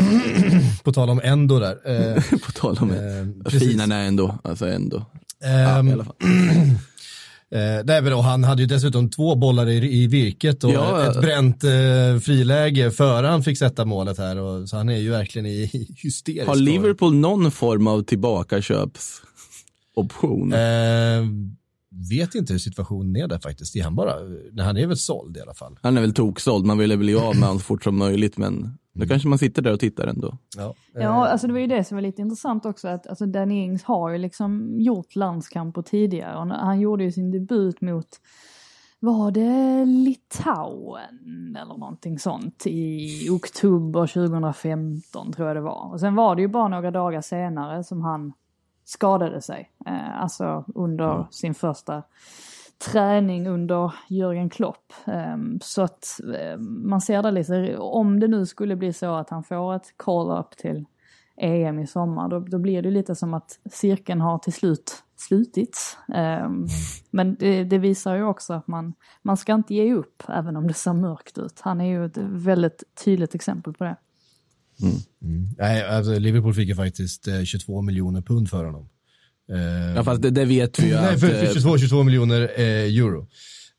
på 0.83 0.91
tal 0.93 1.09
om 1.09 1.21
ändå 1.23 1.59
där. 1.59 1.77
Eh, 1.85 2.23
på 2.45 2.51
tal 2.51 2.77
om 2.81 2.91
eh, 2.91 3.51
fina 3.51 3.95
är 3.95 4.07
ändå, 4.07 4.35
alltså 4.43 4.67
ändå. 4.67 4.97
Eh, 5.43 5.51
ja, 5.51 5.83
i 5.83 5.91
alla 5.91 6.03
fall. 6.03 6.15
Eh, 7.55 7.85
nej, 7.85 8.11
han 8.11 8.43
hade 8.43 8.61
ju 8.61 8.67
dessutom 8.67 9.09
två 9.09 9.35
bollar 9.35 9.69
i, 9.69 10.03
i 10.03 10.07
virket 10.07 10.63
och 10.63 10.71
ja, 10.71 11.09
ett 11.09 11.21
bränt 11.21 11.63
eh, 11.63 12.19
friläge 12.21 12.91
före 12.91 13.27
han 13.27 13.43
fick 13.43 13.57
sätta 13.57 13.85
målet 13.85 14.17
här. 14.17 14.37
Och, 14.37 14.69
så 14.69 14.77
han 14.77 14.89
är 14.89 14.97
ju 14.97 15.09
verkligen 15.09 15.45
i, 15.45 15.49
i 15.49 15.87
hysterisk 16.03 16.47
Har 16.47 16.55
Liverpool 16.55 17.15
någon 17.15 17.51
form 17.51 17.87
av 17.87 18.03
tillbakaköpsoption? 18.03 20.53
Eh, 20.53 20.59
vet 22.09 22.35
inte 22.35 22.53
hur 22.53 22.59
situationen 22.59 23.15
är 23.15 23.27
där 23.27 23.39
faktiskt. 23.39 23.75
Är 23.75 23.83
han, 23.83 23.95
bara, 23.95 24.13
han 24.59 24.77
är 24.77 24.87
väl 24.87 24.97
såld 24.97 25.37
i 25.37 25.41
alla 25.41 25.53
fall. 25.53 25.79
Han 25.81 25.97
är 25.97 26.01
väl 26.01 26.13
toksåld, 26.13 26.65
man 26.65 26.77
ville 26.77 26.97
bli 26.97 27.15
av 27.15 27.35
med 27.35 27.43
honom 27.43 27.59
så 27.59 27.65
fort 27.65 27.83
som 27.83 27.97
möjligt 27.97 28.37
men 28.37 28.77
då 28.93 29.05
kanske 29.05 29.27
man 29.27 29.37
sitter 29.37 29.61
där 29.61 29.73
och 29.73 29.79
tittar 29.79 30.07
ändå. 30.07 30.37
Ja, 30.57 30.73
ja 30.93 31.27
alltså 31.27 31.47
det 31.47 31.53
var 31.53 31.59
ju 31.59 31.67
det 31.67 31.83
som 31.83 31.97
var 31.97 32.01
lite 32.01 32.21
intressant 32.21 32.65
också 32.65 32.87
att 32.87 33.07
alltså 33.07 33.25
Danny 33.25 33.63
Ings 33.63 33.83
har 33.83 34.09
ju 34.09 34.17
liksom 34.17 34.75
gjort 34.79 35.15
landskamper 35.15 35.81
tidigare 35.81 36.37
och 36.37 36.47
han 36.47 36.79
gjorde 36.79 37.03
ju 37.03 37.11
sin 37.11 37.31
debut 37.31 37.81
mot 37.81 38.07
var 38.99 39.31
det 39.31 39.85
Litauen 39.85 41.55
eller 41.61 41.77
någonting 41.77 42.19
sånt 42.19 42.63
i 42.65 43.29
oktober 43.29 44.07
2015 44.07 45.33
tror 45.33 45.47
jag 45.47 45.57
det 45.57 45.61
var. 45.61 45.91
Och 45.91 45.99
sen 45.99 46.15
var 46.15 46.35
det 46.35 46.41
ju 46.41 46.47
bara 46.47 46.67
några 46.67 46.91
dagar 46.91 47.21
senare 47.21 47.83
som 47.83 48.01
han 48.01 48.33
skadade 48.85 49.41
sig. 49.41 49.71
Eh, 49.85 50.21
alltså 50.21 50.65
under 50.75 51.15
mm. 51.15 51.25
sin 51.31 51.53
första 51.53 52.03
träning 52.81 53.47
under 53.47 53.93
Jürgen 54.09 54.49
Klopp. 54.49 54.93
Ehm, 55.05 55.59
så 55.63 55.81
att 55.81 56.19
ehm, 56.39 56.89
man 56.89 57.01
ser 57.01 57.23
det 57.23 57.31
lite, 57.31 57.77
om 57.77 58.19
det 58.19 58.27
nu 58.27 58.45
skulle 58.45 58.75
bli 58.75 58.93
så 58.93 59.15
att 59.15 59.29
han 59.29 59.43
får 59.43 59.75
ett 59.75 59.93
call-up 59.97 60.57
till 60.57 60.85
EM 61.37 61.79
i 61.79 61.87
sommar, 61.87 62.29
då, 62.29 62.39
då, 62.39 62.59
blir 62.59 62.81
det 62.81 62.91
lite 62.91 63.15
som 63.15 63.33
att 63.33 63.59
cirkeln 63.71 64.21
har 64.21 64.37
till 64.37 64.53
slut 64.53 65.03
slutits. 65.15 65.97
Ehm, 66.13 66.67
men 67.11 67.35
det, 67.35 67.63
det, 67.63 67.77
visar 67.77 68.15
ju 68.15 68.23
också 68.23 68.53
att 68.53 68.67
man, 68.67 68.93
man 69.21 69.37
ska 69.37 69.53
inte 69.53 69.73
ge 69.73 69.93
upp 69.93 70.23
även 70.27 70.55
om 70.55 70.67
det 70.67 70.73
ser 70.73 70.93
mörkt 70.93 71.37
ut. 71.37 71.59
Han 71.59 71.81
är 71.81 71.85
ju 71.85 72.05
ett 72.05 72.17
väldigt 72.17 72.83
tydligt 73.03 73.35
exempel 73.35 73.73
på 73.73 73.83
det. 73.83 73.95
Mm. 74.81 74.95
Mm. 75.21 75.49
Nej, 75.57 75.83
alltså 75.83 76.19
Liverpool 76.19 76.53
fick 76.53 76.67
ju 76.67 76.75
faktiskt 76.75 77.27
eh, 77.27 77.43
22 77.43 77.81
miljoner 77.81 78.21
pund 78.21 78.49
för 78.49 78.65
honom. 78.65 78.89
Eh, 79.51 79.95
ja, 79.95 80.03
fast 80.03 80.21
det, 80.21 80.29
det 80.29 80.45
vet 80.45 80.79
vi 80.79 80.87
ju 80.87 80.93
nej, 80.93 81.13
att... 81.13 81.19
För, 81.19 81.53
22, 81.53 81.77
22 81.77 82.03
miljoner 82.03 82.51
eh, 82.55 82.65
euro. 82.65 83.27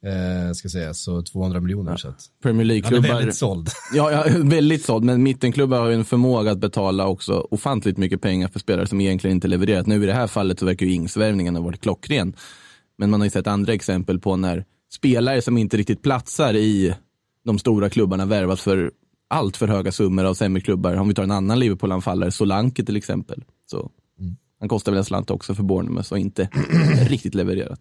Eh, 0.06 0.52
ska 0.52 0.68
säga, 0.68 0.94
så 0.94 1.22
200 1.22 1.60
miljoner. 1.60 1.90
Ja. 1.90 1.98
Så 1.98 2.08
att, 2.08 2.20
Premier 2.42 2.64
League-klubbar... 2.64 3.08
Han 3.08 3.16
är 3.16 3.20
väldigt 3.20 3.36
såld. 3.36 3.68
Ja, 3.94 4.12
ja, 4.12 4.24
väldigt 4.38 4.84
såld. 4.84 5.04
Men 5.04 5.22
mittenklubbar 5.22 5.80
har 5.80 5.88
ju 5.88 5.94
en 5.94 6.04
förmåga 6.04 6.50
att 6.50 6.58
betala 6.58 7.06
också 7.06 7.46
ofantligt 7.50 7.96
mycket 7.96 8.20
pengar 8.20 8.48
för 8.48 8.58
spelare 8.58 8.86
som 8.86 9.00
egentligen 9.00 9.36
inte 9.36 9.48
levererat. 9.48 9.86
Nu 9.86 10.02
i 10.02 10.06
det 10.06 10.12
här 10.12 10.26
fallet 10.26 10.58
så 10.58 10.66
verkar 10.66 10.86
ju 10.86 10.92
insvärvningen 10.92 11.56
ha 11.56 11.62
varit 11.62 11.80
klockren. 11.80 12.36
Men 12.98 13.10
man 13.10 13.20
har 13.20 13.26
ju 13.26 13.30
sett 13.30 13.46
andra 13.46 13.72
exempel 13.72 14.18
på 14.18 14.36
när 14.36 14.64
spelare 14.92 15.42
som 15.42 15.58
inte 15.58 15.76
riktigt 15.76 16.02
platsar 16.02 16.54
i 16.54 16.94
de 17.44 17.58
stora 17.58 17.90
klubbarna 17.90 18.26
värvas 18.26 18.60
för 18.60 18.90
allt 19.30 19.56
för 19.56 19.68
höga 19.68 19.92
summor 19.92 20.24
av 20.24 20.34
sämre 20.34 20.62
klubbar. 20.62 20.96
Om 20.96 21.08
vi 21.08 21.14
tar 21.14 21.22
en 21.22 21.30
annan 21.30 21.58
Liverpool-anfallare, 21.58 22.30
Solanke 22.30 22.84
till 22.84 22.96
exempel. 22.96 23.44
Så. 23.66 23.90
Han 24.62 24.68
kostar 24.68 24.92
väl 24.92 24.98
en 24.98 25.04
slant 25.04 25.30
också 25.30 25.54
för 25.54 25.62
Bournemouth 25.62 26.12
och 26.12 26.18
inte 26.18 26.48
riktigt 27.08 27.34
levererat. 27.34 27.80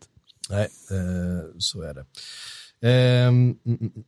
Nej, 0.50 0.68
eh, 0.92 1.46
så 1.58 1.82
är 1.82 1.94
det. 1.94 2.06
Eh, 2.88 3.28
mm, 3.28 3.56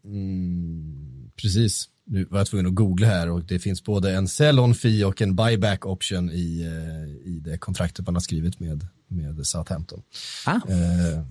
mm, 0.06 1.32
precis. 1.42 1.90
Nu 2.06 2.26
var 2.26 2.38
jag 2.38 2.48
tvungen 2.48 2.68
att 2.68 2.76
googla 2.76 3.08
här 3.08 3.30
och 3.30 3.44
det 3.44 3.60
finns 3.60 3.84
både 3.84 4.12
en 4.14 4.28
sell-on 4.28 4.76
fee 4.76 5.06
och 5.06 5.22
en 5.22 5.36
buyback 5.36 5.86
option 5.86 6.30
i, 6.32 6.62
eh, 6.62 7.32
i 7.32 7.40
det 7.40 7.58
kontraktet 7.58 8.06
man 8.06 8.16
har 8.16 8.22
skrivit 8.22 8.60
med, 8.60 8.88
med 9.08 9.48
Southampton. 9.48 10.02
Ah. 10.46 10.56
Eh, 10.56 11.24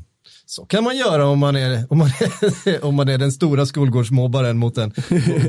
så 0.52 0.64
kan 0.64 0.84
man 0.84 0.96
göra 0.96 1.26
om 1.26 1.38
man 1.38 1.56
är, 1.56 1.84
om 1.90 1.98
man 1.98 2.08
är, 2.08 2.84
om 2.84 2.94
man 2.94 3.08
är 3.08 3.18
den 3.18 3.32
stora 3.32 3.66
skolgårdsmobbaren 3.66 4.58
mot 4.58 4.74
den, 4.74 4.92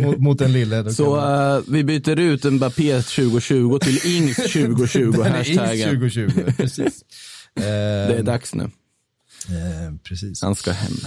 mot, 0.02 0.18
mot 0.18 0.40
den 0.40 0.54
lille. 0.54 0.94
Så 0.94 1.16
uh, 1.16 1.64
vi 1.68 1.84
byter 1.84 2.20
ut 2.20 2.44
Mbappé 2.44 3.02
2020 3.02 3.80
till 3.80 4.16
Ings 4.16 4.36
2020, 4.54 5.22
hashtaggen. 5.22 6.04
Ings 6.04 6.14
2020, 6.14 6.54
precis. 6.58 7.04
det 7.54 7.64
är 8.18 8.24
dags 8.24 8.56
nu. 8.56 8.64
Uh, 8.64 8.70
precis. 10.04 10.42
Han 10.42 10.56
ska 10.56 10.72
hem. 10.72 10.98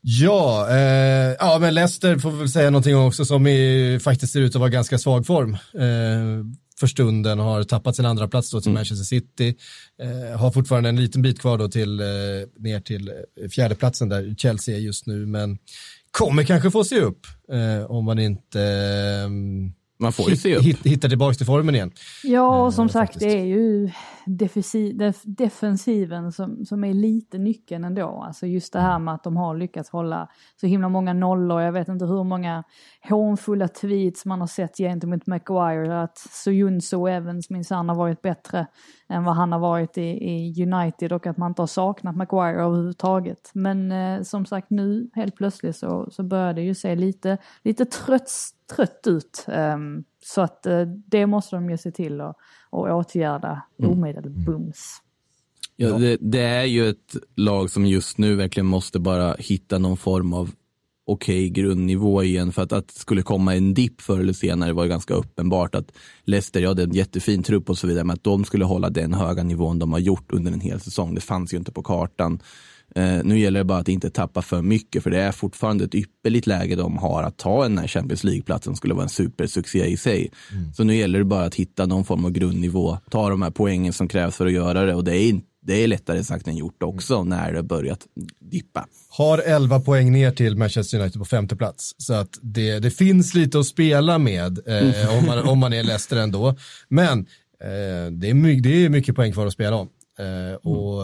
Ja, 0.00 0.68
eh, 0.70 1.36
ja, 1.38 1.58
men 1.60 1.74
Leicester 1.74 2.18
får 2.18 2.30
vi 2.30 2.38
väl 2.38 2.48
säga 2.48 2.70
någonting 2.70 2.96
också 2.96 3.24
som 3.24 3.46
i, 3.46 4.00
faktiskt 4.02 4.32
ser 4.32 4.40
ut 4.40 4.54
att 4.54 4.60
vara 4.60 4.70
ganska 4.70 4.98
svag 4.98 5.26
form. 5.26 5.54
Eh, 5.54 6.44
för 6.80 6.86
stunden, 6.86 7.38
har 7.38 7.62
tappat 7.62 7.96
sin 7.96 8.06
andra 8.06 8.28
plats 8.28 8.50
då 8.50 8.60
till 8.60 8.68
mm. 8.68 8.78
Manchester 8.78 9.04
City, 9.04 9.54
eh, 10.02 10.38
har 10.40 10.50
fortfarande 10.50 10.88
en 10.88 10.96
liten 10.96 11.22
bit 11.22 11.40
kvar 11.40 11.58
då 11.58 11.68
till, 11.68 12.00
eh, 12.00 12.06
ner 12.56 12.80
till 12.80 13.08
eh, 13.08 13.48
fjärdeplatsen 13.48 14.08
där 14.08 14.34
Chelsea 14.38 14.76
är 14.76 14.80
just 14.80 15.06
nu, 15.06 15.26
men 15.26 15.58
kommer 16.10 16.44
kanske 16.44 16.70
få 16.70 16.84
se 16.84 17.00
upp 17.00 17.26
eh, 17.52 17.90
om 17.90 18.04
man 18.04 18.18
inte 18.18 18.62
eh, 18.62 19.28
man 20.00 20.12
får 20.12 20.30
ju 20.30 20.36
se 20.36 20.56
upp. 20.56 20.64
Hitta 20.84 21.08
tillbaka 21.08 21.34
till 21.34 21.46
formen 21.46 21.74
igen. 21.74 21.90
Ja, 22.22 22.66
och 22.66 22.74
som 22.74 22.86
eh, 22.86 22.92
sagt 22.92 23.18
det 23.18 23.38
är 23.38 23.44
ju 23.44 23.90
defensiven 25.24 26.32
som, 26.32 26.64
som 26.64 26.84
är 26.84 26.94
lite 26.94 27.38
nyckeln 27.38 27.84
ändå. 27.84 28.22
Alltså 28.26 28.46
just 28.46 28.72
det 28.72 28.80
här 28.80 28.98
med 28.98 29.14
att 29.14 29.24
de 29.24 29.36
har 29.36 29.54
lyckats 29.54 29.90
hålla 29.90 30.28
så 30.60 30.66
himla 30.66 30.88
många 30.88 31.12
nollor. 31.12 31.60
Jag 31.60 31.72
vet 31.72 31.88
inte 31.88 32.04
hur 32.04 32.24
många 32.24 32.64
hånfulla 33.08 33.68
tweets 33.68 34.24
man 34.24 34.40
har 34.40 34.46
sett 34.46 34.76
gentemot 34.76 35.26
Maguire. 35.26 36.02
Att 36.02 36.18
Sojunso 36.18 37.00
och 37.00 37.10
Evans 37.10 37.50
minsann 37.50 37.88
har 37.88 37.96
varit 37.96 38.22
bättre 38.22 38.66
än 39.08 39.24
vad 39.24 39.34
han 39.34 39.52
har 39.52 39.58
varit 39.58 39.98
i, 39.98 40.02
i, 40.02 40.64
United 40.72 41.12
och 41.12 41.26
att 41.26 41.36
man 41.36 41.50
inte 41.50 41.62
har 41.62 41.66
saknat 41.66 42.16
Maguire 42.16 42.62
överhuvudtaget. 42.62 43.50
Men 43.54 43.92
eh, 43.92 44.22
som 44.22 44.46
sagt 44.46 44.70
nu 44.70 45.10
helt 45.14 45.36
plötsligt 45.36 45.76
så, 45.76 46.08
så 46.10 46.22
börjar 46.22 46.54
det 46.54 46.62
ju 46.62 46.74
se 46.74 46.94
lite, 46.94 47.38
lite 47.62 47.84
tröst 47.84 48.57
trött 48.76 49.06
ut. 49.06 49.44
Um, 49.48 50.04
så 50.24 50.40
att 50.40 50.66
uh, 50.68 50.82
det 51.06 51.26
måste 51.26 51.56
de 51.56 51.70
ju 51.70 51.78
se 51.78 51.90
till 51.90 52.20
att 52.20 52.36
åtgärda 52.70 53.62
mm. 53.78 53.90
omedelbums. 53.90 55.02
Ja, 55.76 55.98
det, 55.98 56.16
det, 56.20 56.40
är 56.40 56.64
ju 56.64 56.88
ett 56.88 57.16
lag 57.36 57.70
som 57.70 57.86
just 57.86 58.18
nu 58.18 58.34
verkligen 58.34 58.66
måste 58.66 58.98
bara 58.98 59.34
hitta 59.38 59.78
någon 59.78 59.96
form 59.96 60.32
av 60.32 60.50
okej 61.08 61.36
okay 61.36 61.48
grundnivå 61.48 62.22
igen. 62.22 62.52
För 62.52 62.62
att, 62.62 62.72
att 62.72 62.88
det 62.88 63.00
skulle 63.00 63.22
komma 63.22 63.54
en 63.54 63.74
dipp 63.74 64.00
förr 64.00 64.20
eller 64.20 64.32
senare 64.32 64.72
var 64.72 64.86
ganska 64.86 65.14
uppenbart 65.14 65.74
att 65.74 65.92
Leicester, 66.24 66.60
ja 66.60 66.74
det 66.74 66.82
är 66.82 66.86
en 66.86 66.94
jättefin 66.94 67.42
trupp 67.42 67.70
och 67.70 67.78
så 67.78 67.86
vidare, 67.86 68.04
men 68.04 68.14
att 68.14 68.24
de 68.24 68.44
skulle 68.44 68.64
hålla 68.64 68.90
den 68.90 69.14
höga 69.14 69.42
nivån 69.42 69.78
de 69.78 69.92
har 69.92 69.98
gjort 69.98 70.32
under 70.32 70.52
en 70.52 70.60
hel 70.60 70.80
säsong, 70.80 71.14
det 71.14 71.20
fanns 71.20 71.54
ju 71.54 71.58
inte 71.58 71.72
på 71.72 71.82
kartan. 71.82 72.40
Eh, 72.98 73.24
nu 73.24 73.38
gäller 73.38 73.60
det 73.60 73.64
bara 73.64 73.78
att 73.78 73.88
inte 73.88 74.10
tappa 74.10 74.42
för 74.42 74.62
mycket, 74.62 75.02
för 75.02 75.10
det 75.10 75.20
är 75.20 75.32
fortfarande 75.32 75.84
ett 75.84 75.94
ypperligt 75.94 76.46
läge 76.46 76.76
de 76.76 76.98
har 76.98 77.22
att 77.22 77.36
ta 77.36 77.62
den 77.62 77.78
här 77.78 77.86
Champions 77.86 78.24
League-platsen, 78.24 78.76
skulle 78.76 78.94
vara 78.94 79.02
en 79.02 79.08
supersuccé 79.08 79.86
i 79.86 79.96
sig. 79.96 80.30
Mm. 80.52 80.72
Så 80.72 80.84
nu 80.84 80.96
gäller 80.96 81.18
det 81.18 81.24
bara 81.24 81.44
att 81.44 81.54
hitta 81.54 81.86
någon 81.86 82.04
form 82.04 82.24
av 82.24 82.30
grundnivå, 82.30 82.98
ta 83.10 83.30
de 83.30 83.42
här 83.42 83.50
poängen 83.50 83.92
som 83.92 84.08
krävs 84.08 84.36
för 84.36 84.46
att 84.46 84.52
göra 84.52 84.84
det 84.84 84.94
och 84.94 85.04
det 85.04 85.16
är 85.16 85.28
inte 85.28 85.46
det 85.62 85.84
är 85.84 85.88
lättare 85.88 86.24
sagt 86.24 86.48
än 86.48 86.56
gjort 86.56 86.82
också 86.82 87.14
mm. 87.14 87.28
när 87.28 87.52
det 87.52 87.62
börjat 87.62 88.06
dippa. 88.40 88.86
Har 89.08 89.38
11 89.38 89.80
poäng 89.80 90.12
ner 90.12 90.30
till 90.30 90.56
Manchester 90.56 91.00
United 91.00 91.18
på 91.18 91.24
femte 91.24 91.56
plats. 91.56 91.94
Så 91.98 92.14
att 92.14 92.38
det, 92.42 92.78
det 92.78 92.90
finns 92.90 93.34
lite 93.34 93.58
att 93.58 93.66
spela 93.66 94.18
med 94.18 94.58
eh, 94.66 95.02
mm. 95.02 95.18
om, 95.18 95.26
man, 95.26 95.48
om 95.48 95.58
man 95.58 95.72
är 95.72 95.82
Leicester 95.82 96.16
ändå. 96.16 96.56
Men 96.88 97.18
eh, 97.60 98.12
det, 98.12 98.30
är 98.30 98.60
det 98.62 98.84
är 98.84 98.88
mycket 98.88 99.16
poäng 99.16 99.32
kvar 99.32 99.46
att 99.46 99.52
spela 99.52 99.76
om. 99.76 99.88
Eh, 100.18 100.26
mm. 100.26 100.56
och 100.56 101.02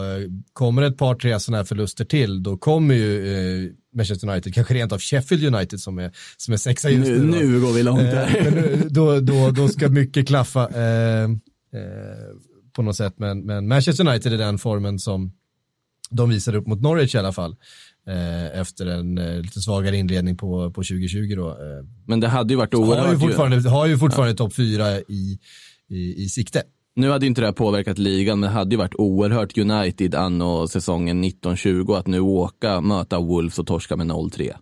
kommer 0.52 0.82
ett 0.82 0.98
par, 0.98 1.14
tre 1.14 1.40
sådana 1.40 1.56
här 1.56 1.64
förluster 1.64 2.04
till, 2.04 2.42
då 2.42 2.56
kommer 2.56 2.94
ju 2.94 3.34
eh, 3.66 3.70
Manchester 3.96 4.28
United, 4.28 4.54
kanske 4.54 4.74
rent 4.74 4.92
av 4.92 4.98
Sheffield 4.98 5.54
United 5.54 5.80
som 5.80 5.98
är, 5.98 6.10
som 6.36 6.54
är 6.54 6.58
sexa 6.58 6.90
just 6.90 7.10
nu. 7.10 7.18
Nu, 7.18 7.48
nu 7.48 7.60
går 7.60 7.72
vi 7.72 7.82
långt 7.82 8.00
där. 8.00 8.46
Eh, 8.46 8.78
då, 8.86 9.20
då, 9.20 9.50
då 9.50 9.68
ska 9.68 9.88
mycket 9.88 10.28
klaffa. 10.28 10.68
Eh, 10.68 11.28
på 12.72 12.82
något 12.82 12.96
sätt, 12.96 13.14
men, 13.16 13.46
men 13.46 13.68
Manchester 13.68 14.08
United 14.08 14.32
är 14.32 14.38
den 14.38 14.58
formen 14.58 14.98
som 14.98 15.32
de 16.10 16.30
visade 16.30 16.58
upp 16.58 16.66
mot 16.66 16.80
Norwich 16.80 17.14
i 17.14 17.18
alla 17.18 17.32
fall. 17.32 17.56
Eh, 18.06 18.60
efter 18.60 18.86
en 18.86 19.18
eh, 19.18 19.40
lite 19.40 19.60
svagare 19.60 19.96
inledning 19.96 20.36
på, 20.36 20.70
på 20.70 20.82
2020 20.82 21.34
då. 21.36 21.48
Eh, 21.48 21.56
men 22.06 22.20
det 22.20 22.28
hade 22.28 22.52
ju 22.52 22.58
varit 22.58 22.74
oerhört. 22.74 23.06
Har 23.06 23.12
ju 23.12 23.18
fortfarande, 23.18 23.70
har 23.70 23.86
ju 23.86 23.98
fortfarande 23.98 24.32
ja. 24.32 24.36
topp 24.36 24.54
fyra 24.54 24.98
i, 24.98 25.38
i, 25.88 26.24
i 26.24 26.28
sikte. 26.28 26.62
Nu 26.96 27.10
hade 27.10 27.26
inte 27.26 27.40
det 27.40 27.46
här 27.46 27.52
påverkat 27.52 27.98
ligan, 27.98 28.40
men 28.40 28.50
det 28.50 28.54
hade 28.54 28.70
ju 28.70 28.76
varit 28.76 28.94
oerhört 28.94 29.58
United 29.58 30.14
anno 30.14 30.68
säsongen 30.68 31.24
1920 31.24 31.92
att 31.92 32.06
nu 32.06 32.20
åka, 32.20 32.80
möta 32.80 33.18
Wolves 33.18 33.58
och 33.58 33.66
torska 33.66 33.96
med 33.96 34.06
0-3 34.06 34.54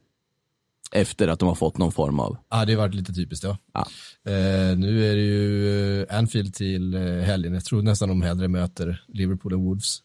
efter 0.93 1.29
att 1.29 1.39
de 1.39 1.49
har 1.49 1.55
fått 1.55 1.79
någon 1.79 1.93
form 1.93 2.21
av. 2.21 2.37
Ja, 2.51 2.65
det 2.65 2.73
har 2.73 2.79
varit 2.81 2.95
lite 2.95 3.13
typiskt 3.13 3.45
ja. 3.45 3.59
ja. 3.75 3.87
Eh, 4.33 4.79
nu 4.79 5.11
är 5.11 5.15
det 5.15 5.23
ju 5.23 6.03
eh, 6.03 6.19
Anfield 6.19 6.55
till 6.55 6.95
eh, 6.95 7.01
helgen. 7.01 7.55
Jag 7.55 7.65
tror 7.65 7.83
nästan 7.83 8.09
de 8.09 8.23
hellre 8.23 8.49
möter 8.49 9.05
Liverpool 9.09 9.53
och 9.53 9.61
Wolves 9.61 10.03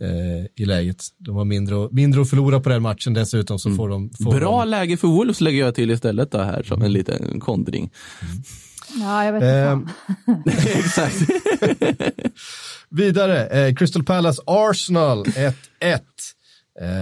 eh, 0.00 0.62
i 0.62 0.64
läget. 0.64 1.02
De 1.18 1.36
har 1.36 1.44
mindre, 1.44 1.88
mindre 1.92 2.20
att 2.20 2.30
förlora 2.30 2.60
på 2.60 2.68
den 2.68 2.82
matchen 2.82 3.14
dessutom 3.14 3.58
så 3.58 3.68
mm. 3.68 3.76
får 3.76 3.88
de. 3.88 4.10
Får 4.10 4.32
Bra 4.32 4.60
de... 4.60 4.68
läge 4.68 4.96
för 4.96 5.08
Wolves 5.08 5.40
lägger 5.40 5.60
jag 5.60 5.74
till 5.74 5.90
istället 5.90 6.30
då 6.30 6.38
här 6.38 6.62
som 6.62 6.82
en 6.82 6.92
liten 6.92 7.40
kontring. 7.40 7.90
Mm. 8.22 8.42
Ja, 8.98 9.24
jag 9.24 9.32
vet 9.32 9.42
inte. 9.42 9.92
Eh, 10.26 10.78
exakt. 10.78 11.16
Vidare, 12.88 13.46
eh, 13.46 13.74
Crystal 13.74 14.04
Palace 14.04 14.42
Arsenal 14.46 15.24
1-1. 15.24 15.54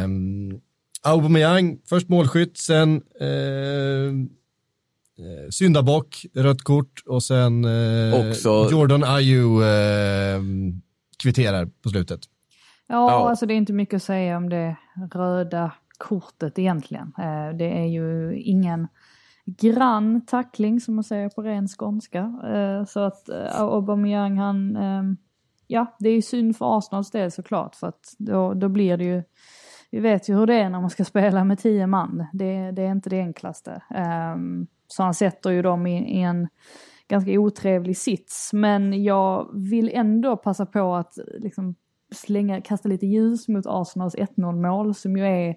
Um, 0.05 0.61
Aubameyang, 1.03 1.79
först 1.89 2.09
målskytt, 2.09 2.59
sen 2.59 3.03
eh, 3.21 3.29
eh, 5.27 5.49
syndabock, 5.51 6.27
rött 6.35 6.63
kort 6.63 7.03
och 7.07 7.23
sen 7.23 7.65
eh, 7.65 8.29
Också... 8.29 8.69
Jordan 8.71 9.05
Ayew 9.05 9.67
eh, 9.67 10.43
kvitterar 11.23 11.69
på 11.83 11.89
slutet. 11.89 12.21
Ja, 12.87 13.11
ja, 13.11 13.29
alltså 13.29 13.47
det 13.47 13.55
är 13.55 13.57
inte 13.57 13.73
mycket 13.73 13.97
att 13.97 14.03
säga 14.03 14.37
om 14.37 14.49
det 14.49 14.77
röda 15.13 15.73
kortet 15.99 16.59
egentligen. 16.59 17.13
Eh, 17.19 17.57
det 17.59 17.79
är 17.79 17.87
ju 17.87 18.39
ingen 18.41 18.89
grann 19.57 20.27
tackling 20.27 20.81
som 20.81 20.95
man 20.95 21.05
säger 21.05 21.29
på 21.29 21.43
ren 21.43 21.69
skånska. 21.69 22.19
Eh, 22.45 22.85
så 22.85 23.01
att 23.01 23.29
eh, 23.29 23.61
Aubameyang 23.61 24.39
han, 24.39 24.77
ehm, 24.77 25.17
ja 25.67 25.97
det 25.99 26.09
är 26.09 26.15
ju 26.15 26.23
synd 26.23 26.57
för 26.57 26.79
Arsenals 26.79 27.11
del 27.11 27.31
såklart 27.31 27.75
för 27.75 27.87
att 27.87 28.15
då, 28.19 28.55
då 28.55 28.69
blir 28.69 28.97
det 28.97 29.05
ju 29.05 29.23
vi 29.91 30.01
vet 30.01 30.29
ju 30.29 30.35
hur 30.35 30.47
det 30.47 30.55
är 30.55 30.71
när 30.71 30.81
man 30.81 30.91
ska 30.91 31.05
spela 31.15 31.45
med 31.45 31.59
tio 31.59 31.87
man. 31.87 32.27
Det, 32.33 32.71
det 32.71 32.83
är 32.83 32.91
inte 32.91 33.11
det 33.11 33.21
enklaste. 33.21 33.83
Ehm, 33.91 34.67
så 34.87 35.03
han 35.03 35.15
sätter 35.15 35.51
ju 35.51 35.63
dem 35.63 35.87
i, 35.87 36.19
i, 36.19 36.23
en 36.23 36.49
ganska 37.09 37.31
otrevlig 37.31 37.97
sits. 37.97 38.51
Men 38.53 39.03
jag 39.03 39.51
vill 39.55 39.91
ändå 39.95 40.37
passa 40.37 40.67
på 40.67 40.95
att 40.95 41.19
liksom 41.39 41.75
slänga, 42.13 42.61
kasta 42.61 42.89
lite 42.89 43.07
ljus 43.07 43.49
mot 43.49 43.67
Arsenals 43.67 44.17
1-0 44.17 44.63
mål 44.63 44.95
som 44.95 45.17
ju 45.17 45.25
är 45.25 45.57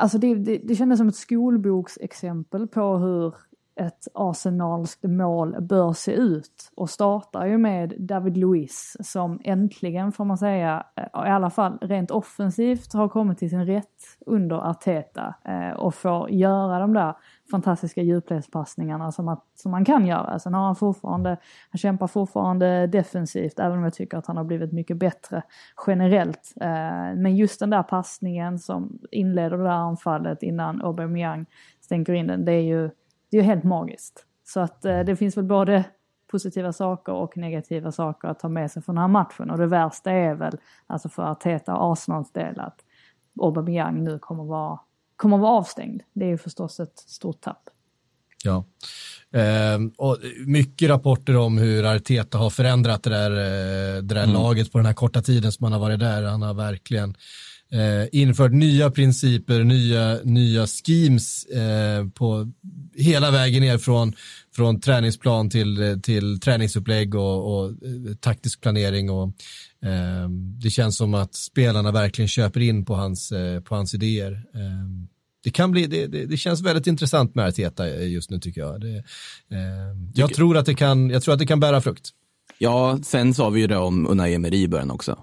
Alltså 0.00 0.18
det, 0.18 0.34
det, 0.34 0.58
det 0.58 0.74
kändes 0.74 0.98
som 0.98 1.08
ett 1.08 1.16
skolboksexempel 1.16 2.66
på 2.66 2.98
hur 2.98 3.34
ett 3.78 4.08
arsenalskt 4.14 5.04
mål 5.04 5.56
bör 5.60 5.92
se 5.92 6.12
ut 6.12 6.72
och 6.76 6.90
startar 6.90 7.46
ju 7.46 7.58
med 7.58 7.94
David 7.98 8.36
Luiz 8.36 8.96
som 9.00 9.40
äntligen 9.44 10.12
får 10.12 10.24
man 10.24 10.38
säga, 10.38 10.86
eh, 10.96 11.26
i 11.26 11.30
alla 11.30 11.50
fall 11.50 11.78
rent 11.80 12.10
offensivt 12.10 12.92
har 12.92 13.08
kommit 13.08 13.38
till 13.38 13.50
sin 13.50 13.66
rätt 13.66 14.16
under 14.26 14.70
Arteta 14.70 15.34
eh, 15.44 15.70
och 15.70 15.94
får 15.94 16.30
göra 16.30 16.78
de 16.78 16.92
där 16.92 17.14
fantastiska 17.50 18.02
djupledspassningarna 18.02 19.12
som, 19.12 19.28
att, 19.28 19.44
som 19.54 19.70
man 19.70 19.84
kan 19.84 20.06
göra. 20.06 20.38
Sen 20.38 20.54
har 20.54 20.64
han 20.64 20.76
fortfarande, 20.76 21.36
han 21.70 21.78
kämpar 21.78 22.06
fortfarande 22.06 22.86
defensivt 22.86 23.58
även 23.58 23.78
om 23.78 23.84
jag 23.84 23.94
tycker 23.94 24.18
att 24.18 24.26
han 24.26 24.36
har 24.36 24.44
blivit 24.44 24.72
mycket 24.72 24.96
bättre 24.96 25.42
generellt. 25.86 26.54
Eh, 26.60 27.14
men 27.16 27.36
just 27.36 27.60
den 27.60 27.70
där 27.70 27.82
passningen 27.82 28.58
som 28.58 28.98
inleder 29.10 29.56
det 29.56 29.64
där 29.64 29.70
anfallet 29.70 30.42
innan 30.42 30.82
Aubameyang 30.82 31.46
stänker 31.80 32.12
in 32.12 32.26
den, 32.26 32.44
det 32.44 32.52
är 32.52 32.62
ju 32.62 32.90
det 33.30 33.36
är 33.36 33.42
ju 33.42 33.46
helt 33.46 33.64
magiskt. 33.64 34.24
Så 34.44 34.60
att 34.60 34.84
eh, 34.84 35.00
det 35.00 35.16
finns 35.16 35.36
väl 35.36 35.44
både 35.44 35.84
positiva 36.30 36.72
saker 36.72 37.12
och 37.12 37.36
negativa 37.36 37.92
saker 37.92 38.28
att 38.28 38.38
ta 38.38 38.48
med 38.48 38.70
sig 38.70 38.82
från 38.82 38.94
den 38.94 39.00
här 39.00 39.08
matchen. 39.08 39.50
Och 39.50 39.58
det 39.58 39.66
värsta 39.66 40.10
är 40.10 40.34
väl, 40.34 40.56
alltså 40.86 41.08
för 41.08 41.22
Arteta 41.22 41.76
och 41.76 41.92
Arsenals 41.92 42.32
del, 42.32 42.60
att 42.60 42.80
Aubameyang 43.40 44.04
nu 44.04 44.18
kommer 44.18 44.44
vara, 44.44 44.78
kommer 45.16 45.38
vara 45.38 45.52
avstängd. 45.52 46.02
Det 46.12 46.24
är 46.24 46.28
ju 46.28 46.38
förstås 46.38 46.80
ett 46.80 46.98
stort 46.98 47.40
tapp. 47.40 47.70
Ja, 48.44 48.64
eh, 49.38 49.78
och 49.96 50.18
mycket 50.46 50.90
rapporter 50.90 51.36
om 51.36 51.58
hur 51.58 51.84
Arteta 51.84 52.38
har 52.38 52.50
förändrat 52.50 53.02
det 53.02 53.10
där, 53.10 53.30
eh, 53.30 54.02
det 54.02 54.14
där 54.14 54.22
mm. 54.24 54.34
laget 54.34 54.72
på 54.72 54.78
den 54.78 54.86
här 54.86 54.94
korta 54.94 55.22
tiden 55.22 55.52
som 55.52 55.64
han 55.64 55.72
har 55.72 55.80
varit 55.80 56.00
där. 56.00 56.22
Han 56.22 56.42
har 56.42 56.54
verkligen 56.54 57.14
eh, 57.72 58.20
infört 58.20 58.52
nya 58.52 58.90
principer, 58.90 59.64
nya, 59.64 60.18
nya 60.24 60.66
schemes 60.66 61.44
eh, 61.44 62.08
på 62.08 62.52
hela 62.94 63.30
vägen 63.30 63.62
ner 63.62 63.78
från, 63.78 64.12
från 64.56 64.80
träningsplan 64.80 65.50
till, 65.50 66.00
till 66.02 66.40
träningsupplägg 66.40 67.14
och, 67.14 67.58
och 67.58 67.70
eh, 67.70 68.14
taktisk 68.20 68.60
planering. 68.60 69.10
Och, 69.10 69.26
eh, 69.82 70.28
det 70.62 70.70
känns 70.70 70.96
som 70.96 71.14
att 71.14 71.34
spelarna 71.34 71.92
verkligen 71.92 72.28
köper 72.28 72.60
in 72.60 72.84
på 72.84 72.94
hans, 72.94 73.32
eh, 73.32 73.60
på 73.60 73.74
hans 73.74 73.94
idéer. 73.94 74.32
Eh, 74.32 74.60
det, 75.44 75.50
kan 75.50 75.70
bli, 75.70 75.86
det, 75.86 76.06
det, 76.06 76.26
det, 76.26 76.36
känns 76.36 76.62
väldigt 76.62 76.86
intressant 76.86 77.34
med 77.34 77.46
Arteta 77.46 77.88
just 77.88 78.30
nu 78.30 78.38
tycker 78.38 78.60
jag. 78.60 78.80
Det, 78.80 79.04
jag, 80.14 80.34
tror 80.34 80.56
att 80.56 80.66
det 80.66 80.74
kan, 80.74 81.10
jag 81.10 81.22
tror 81.22 81.34
att 81.34 81.40
det 81.40 81.46
kan 81.46 81.60
bära 81.60 81.80
frukt. 81.80 82.10
Ja, 82.58 82.98
sen 83.02 83.34
sa 83.34 83.50
vi 83.50 83.60
ju 83.60 83.66
det 83.66 83.76
om 83.76 84.06
Unai 84.06 84.34
Emery 84.34 84.62
i 84.62 84.68
början 84.68 84.90
också. 84.90 85.18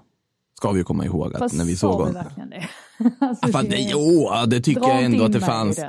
Ska 0.56 0.72
vi 0.72 0.84
komma 0.84 1.04
ihåg 1.04 1.34
att 1.34 1.38
Fast 1.38 1.54
när 1.54 1.64
vi 1.64 1.76
såg 1.76 1.92
honom. 1.92 2.14
verkligen 2.14 2.50
det? 2.50 2.68
alltså, 3.26 3.48
fan, 3.48 3.68
det, 3.68 3.76
jo, 3.78 4.30
det 4.46 4.60
tycker 4.60 4.88
jag 4.88 5.02
ändå 5.02 5.24
att 5.24 5.32
det 5.32 5.40
fanns. 5.40 5.80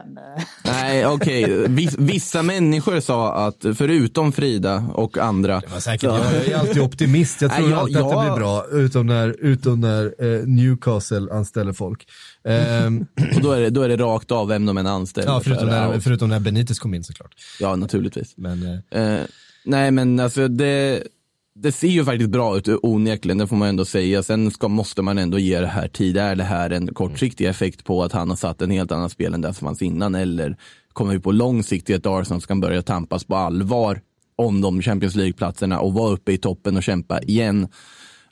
Nej, 0.63 1.05
okej. 1.05 1.43
Okay. 1.43 1.87
Vissa 1.97 2.41
människor 2.41 2.99
sa 2.99 3.33
att, 3.33 3.65
förutom 3.75 4.31
Frida 4.31 4.85
och 4.93 5.17
andra. 5.17 5.59
Det 5.59 5.67
var 5.67 5.79
säkert, 5.79 6.01
så... 6.01 6.07
jag, 6.07 6.47
är 6.47 6.57
alltid 6.57 6.81
optimist. 6.81 7.41
Jag 7.41 7.55
tror 7.55 7.67
Nej, 7.67 7.77
alltid 7.77 7.95
jag, 7.95 8.13
att 8.13 8.25
det 8.25 8.29
blir 8.29 8.39
bra, 8.39 8.65
utom 8.71 9.07
när, 9.07 9.35
utom 9.39 9.81
när 9.81 10.05
eh, 10.19 10.47
Newcastle 10.47 11.33
anställer 11.33 11.73
folk. 11.73 12.07
Um, 12.43 13.05
och 13.35 13.41
då 13.41 13.51
är, 13.51 13.61
det, 13.61 13.69
då 13.69 13.81
är 13.81 13.89
det 13.89 13.97
rakt 13.97 14.31
av 14.31 14.47
vem 14.47 14.65
de 14.65 14.77
än 14.77 14.87
anställer. 14.87 15.31
Ja, 15.31 15.41
förutom, 15.43 15.67
när, 15.67 15.99
förutom 15.99 16.29
när 16.29 16.39
Benitez 16.39 16.79
kom 16.79 16.93
in 16.93 17.03
såklart. 17.03 17.35
Ja, 17.59 17.75
naturligtvis. 17.75 18.33
Men, 18.37 18.81
eh, 18.91 19.01
eh, 19.01 19.21
nej, 19.65 19.91
men 19.91 20.19
alltså 20.19 20.47
det 20.47 21.03
det 21.61 21.71
ser 21.71 21.87
ju 21.87 22.05
faktiskt 22.05 22.29
bra 22.29 22.57
ut 22.57 22.67
onekligen, 22.67 23.37
det 23.37 23.47
får 23.47 23.55
man 23.55 23.67
ändå 23.67 23.85
säga. 23.85 24.23
Sen 24.23 24.51
ska, 24.51 24.67
måste 24.67 25.01
man 25.01 25.17
ändå 25.17 25.39
ge 25.39 25.59
det 25.59 25.67
här 25.67 25.87
tid. 25.87 26.17
Är 26.17 26.35
det 26.35 26.43
här 26.43 26.69
en 26.69 26.93
kortsiktig 26.93 27.45
effekt 27.45 27.83
på 27.83 28.03
att 28.03 28.11
han 28.11 28.29
har 28.29 28.37
satt 28.37 28.61
en 28.61 28.71
helt 28.71 28.91
annan 28.91 29.09
spel 29.09 29.33
än 29.33 29.41
det 29.41 29.53
som 29.53 29.67
fanns 29.67 29.81
innan? 29.81 30.15
Eller 30.15 30.57
kommer 30.93 31.13
vi 31.13 31.19
på 31.19 31.31
lång 31.31 31.63
sikt 31.63 31.85
till 31.85 31.95
ett 31.95 32.05
Arsenal 32.05 32.25
som 32.25 32.41
kan 32.41 32.59
börja 32.59 32.81
tampas 32.81 33.23
på 33.23 33.35
allvar 33.35 34.01
om 34.35 34.61
de 34.61 34.81
Champions 34.81 35.15
League-platserna 35.15 35.79
och 35.79 35.93
vara 35.93 36.11
uppe 36.11 36.31
i 36.31 36.37
toppen 36.37 36.77
och 36.77 36.83
kämpa 36.83 37.21
igen? 37.21 37.67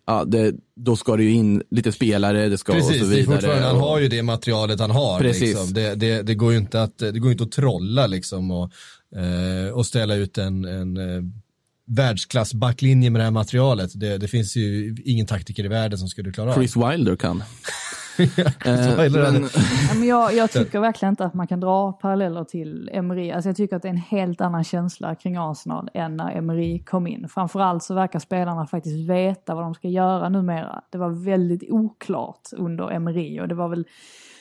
Ja, 0.07 0.25
det, 0.25 0.55
då 0.75 0.95
ska 0.95 1.15
det 1.15 1.23
ju 1.23 1.31
in 1.31 1.63
lite 1.71 1.91
spelare, 1.91 2.49
det 2.49 2.57
ska 2.57 2.73
Precis, 2.73 3.01
och 3.01 3.07
så 3.07 3.15
vidare. 3.15 3.37
Precis, 3.37 3.63
han 3.63 3.79
har 3.79 3.99
ju 3.99 4.07
det 4.07 4.23
materialet 4.23 4.79
han 4.79 4.91
har. 4.91 5.19
Precis. 5.19 5.41
Liksom. 5.41 5.73
Det, 5.73 5.95
det, 5.95 6.21
det, 6.21 6.35
går 6.35 6.51
ju 6.51 6.57
inte 6.57 6.81
att, 6.81 6.97
det 6.97 7.19
går 7.19 7.31
inte 7.31 7.43
att 7.43 7.51
trolla 7.51 8.07
liksom 8.07 8.51
och, 8.51 8.71
eh, 9.15 9.73
och 9.73 9.85
ställa 9.85 10.15
ut 10.15 10.37
en, 10.37 10.65
en 10.65 10.97
eh, 11.87 11.95
världsklass 11.95 12.53
backlinje 12.53 13.09
med 13.09 13.19
det 13.19 13.23
här 13.23 13.31
materialet. 13.31 13.99
Det, 13.99 14.17
det, 14.17 14.27
finns 14.27 14.55
ju 14.55 14.95
ingen 15.05 15.25
taktiker 15.25 15.65
i 15.65 15.67
världen 15.67 15.99
som 15.99 16.07
skulle 16.07 16.31
klara 16.31 16.49
av. 16.49 16.53
Chris 16.57 16.75
Wilder 16.77 17.15
kan. 17.15 17.43
Eh, 18.19 19.11
men... 19.11 19.49
men 19.93 20.07
jag, 20.07 20.35
jag, 20.35 20.51
tycker 20.51 20.79
verkligen 20.79 21.11
inte 21.11 21.25
att 21.25 21.33
man 21.33 21.47
kan 21.47 21.59
dra 21.59 21.91
paralleller 21.91 22.43
till 22.43 22.89
Emery. 22.93 23.31
Alltså 23.31 23.49
jag 23.49 23.55
tycker 23.55 23.75
att 23.75 23.81
det 23.81 23.87
är 23.87 23.93
en 23.93 23.97
helt 23.97 24.41
annan 24.41 24.63
känsla 24.63 25.15
kring 25.15 25.35
Arsenal 25.37 25.89
än 25.93 26.17
när 26.17 26.31
Emery 26.31 26.83
kom 26.83 27.07
in. 27.07 27.29
Framförallt 27.29 27.83
så 27.83 27.93
verkar 27.93 28.19
spelarna 28.19 28.67
faktiskt 28.67 29.09
veta 29.09 29.55
vad 29.55 29.63
de 29.63 29.73
ska 29.73 29.87
göra 29.87 30.29
numera. 30.29 30.81
Det 30.89 30.97
var 30.97 31.25
väldigt 31.25 31.71
oklart 31.71 32.49
under 32.57 32.91
Emery 32.91 33.39
och 33.39 33.47
det 33.47 33.55
var 33.55 33.67
väl 33.67 33.85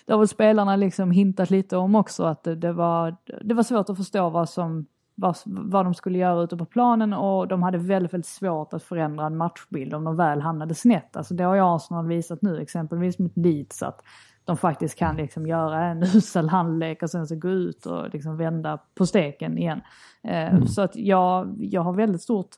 det 0.07 0.12
har 0.12 0.18
väl 0.18 0.28
spelarna 0.28 0.76
liksom 0.76 1.11
hintat 1.11 1.50
lite 1.50 1.76
om 1.76 1.94
också 1.94 2.24
att 2.24 2.44
det, 2.44 2.57
det, 2.57 2.72
var, 2.72 3.16
det 3.44 3.54
var 3.54 3.62
svårt 3.62 3.90
att 3.90 3.96
förstå 3.96 4.30
vad 4.30 4.48
som 4.48 4.87
vad, 5.14 5.37
vad 5.44 5.87
de 5.87 5.94
skulle 5.94 6.18
göra 6.18 6.42
ute 6.42 6.57
på 6.57 6.64
planen 6.64 7.12
och 7.12 7.48
de 7.48 7.62
hade 7.62 7.79
väldigt, 7.79 8.14
väldigt 8.14 8.27
svårt 8.27 8.74
att 8.74 8.83
förändra 8.83 9.27
en 9.27 9.37
matchbild 9.37 9.94
om 9.94 10.05
de 10.05 10.16
väl 10.16 10.40
hamnade 10.40 10.74
snett. 10.74 11.16
Alltså 11.16 11.35
det 11.35 11.44
har 11.44 11.55
ju 11.55 11.61
Arsenal 11.64 12.07
visat 12.07 12.42
nu, 12.42 12.61
exempelvis 12.61 13.18
mot 13.18 13.37
Leeds, 13.37 13.83
att 13.83 14.03
de 14.44 14.57
faktiskt 14.57 14.98
kan 14.98 15.16
liksom 15.16 15.46
göra 15.46 15.85
en 15.85 16.03
usel 16.14 16.48
handlek 16.48 17.03
och 17.03 17.11
sen 17.11 17.27
så 17.27 17.37
gå 17.37 17.48
ut 17.48 17.87
och 17.87 18.11
liksom 18.12 18.37
vända 18.37 18.79
på 18.94 19.07
steken 19.07 19.59
igen. 19.59 19.81
Eh, 20.22 20.55
mm. 20.55 20.66
Så 20.66 20.83
att 20.83 20.96
jag, 20.96 21.55
jag 21.59 21.81
har 21.81 21.92
väldigt 21.92 22.22
stort 22.22 22.50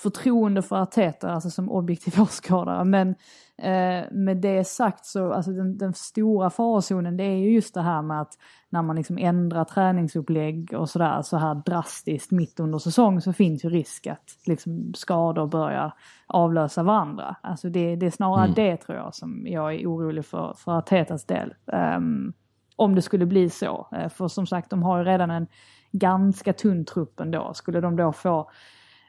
förtroende 0.00 0.62
för 0.62 0.76
Arteta, 0.76 1.32
alltså 1.32 1.50
som 1.50 1.70
objektiv 1.70 2.14
åskådare. 2.20 2.84
Men 2.84 3.14
eh, 3.62 4.04
med 4.10 4.36
det 4.36 4.64
sagt 4.64 5.06
så, 5.06 5.32
alltså 5.32 5.50
den, 5.50 5.78
den, 5.78 5.94
stora 5.94 6.50
farozonen 6.50 7.16
det 7.16 7.24
är 7.24 7.36
ju 7.36 7.50
just 7.50 7.74
det 7.74 7.82
här 7.82 8.02
med 8.02 8.20
att 8.20 8.38
när 8.70 8.82
man 8.82 8.96
liksom 8.96 9.18
ändrar 9.18 9.64
träningsupplägg 9.64 10.74
och 10.74 10.90
sådär 10.90 11.22
så 11.22 11.36
här 11.36 11.54
drastiskt 11.54 12.30
mitt 12.30 12.60
under 12.60 12.78
säsong 12.78 13.20
så 13.20 13.32
finns 13.32 13.64
ju 13.64 13.68
risk 13.68 14.06
att 14.06 14.36
liksom 14.46 14.94
skador 14.94 15.46
börjar 15.46 15.92
avlösa 16.26 16.82
varandra. 16.82 17.36
Alltså 17.40 17.68
det, 17.68 17.96
det 17.96 18.06
är 18.06 18.10
snarare 18.10 18.44
mm. 18.44 18.54
det 18.54 18.76
tror 18.76 18.98
jag 18.98 19.14
som 19.14 19.46
jag 19.46 19.74
är 19.74 19.86
orolig 19.86 20.24
för, 20.24 20.54
för 20.58 20.78
Artetas 20.78 21.24
del. 21.24 21.54
Um, 21.96 22.32
om 22.76 22.94
det 22.94 23.02
skulle 23.02 23.26
bli 23.26 23.50
så. 23.50 23.88
Uh, 23.92 24.08
för 24.08 24.28
som 24.28 24.46
sagt, 24.46 24.70
de 24.70 24.82
har 24.82 24.98
ju 24.98 25.04
redan 25.04 25.30
en 25.30 25.46
ganska 25.92 26.52
tunn 26.52 26.84
trupp 26.84 27.20
ändå. 27.20 27.54
Skulle 27.54 27.80
de 27.80 27.96
då 27.96 28.12
få 28.12 28.50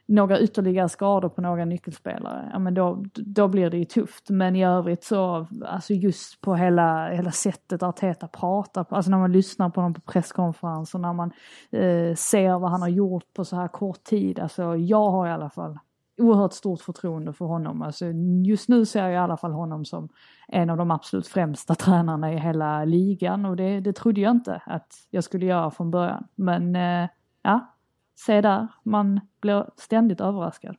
några 0.05 0.39
ytterligare 0.39 0.89
skador 0.89 1.29
på 1.29 1.41
några 1.41 1.65
nyckelspelare, 1.65 2.49
ja 2.53 2.59
men 2.59 2.73
då, 2.73 3.03
då 3.13 3.47
blir 3.47 3.69
det 3.69 3.77
ju 3.77 3.85
tufft. 3.85 4.29
Men 4.29 4.55
i 4.55 4.65
övrigt 4.65 5.03
så, 5.03 5.47
alltså 5.65 5.93
just 5.93 6.41
på 6.41 6.55
hela, 6.55 7.09
hela 7.09 7.31
sättet 7.31 7.83
Arteta 7.83 8.27
pratar 8.27 8.85
alltså 8.89 9.11
när 9.11 9.17
man 9.17 9.31
lyssnar 9.31 9.69
på 9.69 9.81
honom 9.81 9.93
på 9.93 10.01
presskonferenser, 10.01 10.99
när 10.99 11.13
man 11.13 11.31
eh, 11.71 12.15
ser 12.15 12.59
vad 12.59 12.71
han 12.71 12.81
har 12.81 12.89
gjort 12.89 13.33
på 13.33 13.45
så 13.45 13.55
här 13.55 13.67
kort 13.67 14.03
tid, 14.03 14.39
alltså 14.39 14.75
jag 14.75 15.11
har 15.11 15.27
i 15.27 15.31
alla 15.31 15.49
fall 15.49 15.79
oerhört 16.17 16.53
stort 16.53 16.81
förtroende 16.81 17.33
för 17.33 17.45
honom. 17.45 17.81
Alltså 17.81 18.05
just 18.45 18.69
nu 18.69 18.85
ser 18.85 19.03
jag 19.03 19.13
i 19.13 19.17
alla 19.17 19.37
fall 19.37 19.51
honom 19.51 19.85
som 19.85 20.09
en 20.47 20.69
av 20.69 20.77
de 20.77 20.91
absolut 20.91 21.27
främsta 21.27 21.75
tränarna 21.75 22.33
i 22.33 22.37
hela 22.37 22.85
ligan 22.85 23.45
och 23.45 23.55
det, 23.55 23.79
det 23.79 23.93
trodde 23.93 24.21
jag 24.21 24.31
inte 24.31 24.61
att 24.65 24.93
jag 25.09 25.23
skulle 25.23 25.45
göra 25.45 25.71
från 25.71 25.91
början. 25.91 26.27
Men 26.35 26.75
eh, 26.75 27.09
ja, 27.41 27.72
se 28.15 28.41
där, 28.41 28.67
man 28.85 29.19
blir 29.41 29.65
ständigt 29.77 30.21
överraskad. 30.21 30.75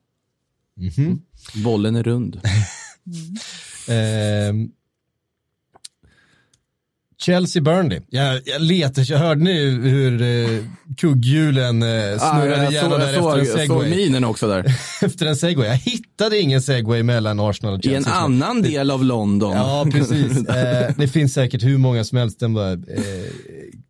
Mm 0.76 0.90
-hmm. 0.90 1.18
Bollen 1.64 1.96
är 1.96 2.02
rund. 2.02 2.40
mm. 3.88 4.66
eh, 4.66 4.70
Chelsea-Burnley. 7.24 8.00
Jag, 8.08 8.40
jag 8.44 8.62
letar, 8.62 9.10
jag 9.10 9.18
hörde 9.18 9.44
ni 9.44 9.70
hur 9.70 10.22
eh, 10.22 10.64
kugghjulen 10.96 11.82
eh, 11.82 11.88
snurrade 12.18 12.66
ah, 12.66 12.70
igenom 12.70 13.00
där 13.00 13.14
efter 13.14 13.38
en 13.38 13.46
segway? 13.46 13.60
Jag 13.60 13.66
såg 13.66 13.88
minen 13.88 14.24
också 14.24 14.48
där. 14.48 14.64
efter 15.02 15.26
en 15.26 15.36
segway. 15.36 15.68
Jag 15.68 15.76
hittade 15.76 16.38
ingen 16.38 16.62
segway 16.62 17.02
mellan 17.02 17.40
Arsenal 17.40 17.74
och 17.74 17.82
Chelsea. 17.82 18.12
I 18.12 18.16
en 18.16 18.22
annan 18.24 18.62
del 18.62 18.90
av 18.90 19.04
London. 19.04 19.52
Ja, 19.56 19.86
precis. 19.92 20.48
Eh, 20.54 20.94
det 20.96 21.08
finns 21.08 21.34
säkert 21.34 21.62
hur 21.62 21.78
många 21.78 22.04
som 22.04 22.18
helst, 22.18 22.40
den 22.40 22.54
bara 22.54 22.72
eh, 22.72 22.78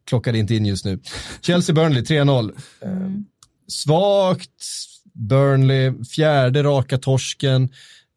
klockade 0.07 0.39
inte 0.39 0.55
in 0.55 0.67
just 0.67 0.85
nu. 0.85 0.99
Chelsea-Burnley 1.41 2.03
3-0. 2.03 2.53
Mm 2.83 3.25
svagt, 3.67 4.65
Burnley, 5.13 6.05
fjärde 6.05 6.63
raka 6.63 6.99
torsken. 6.99 7.69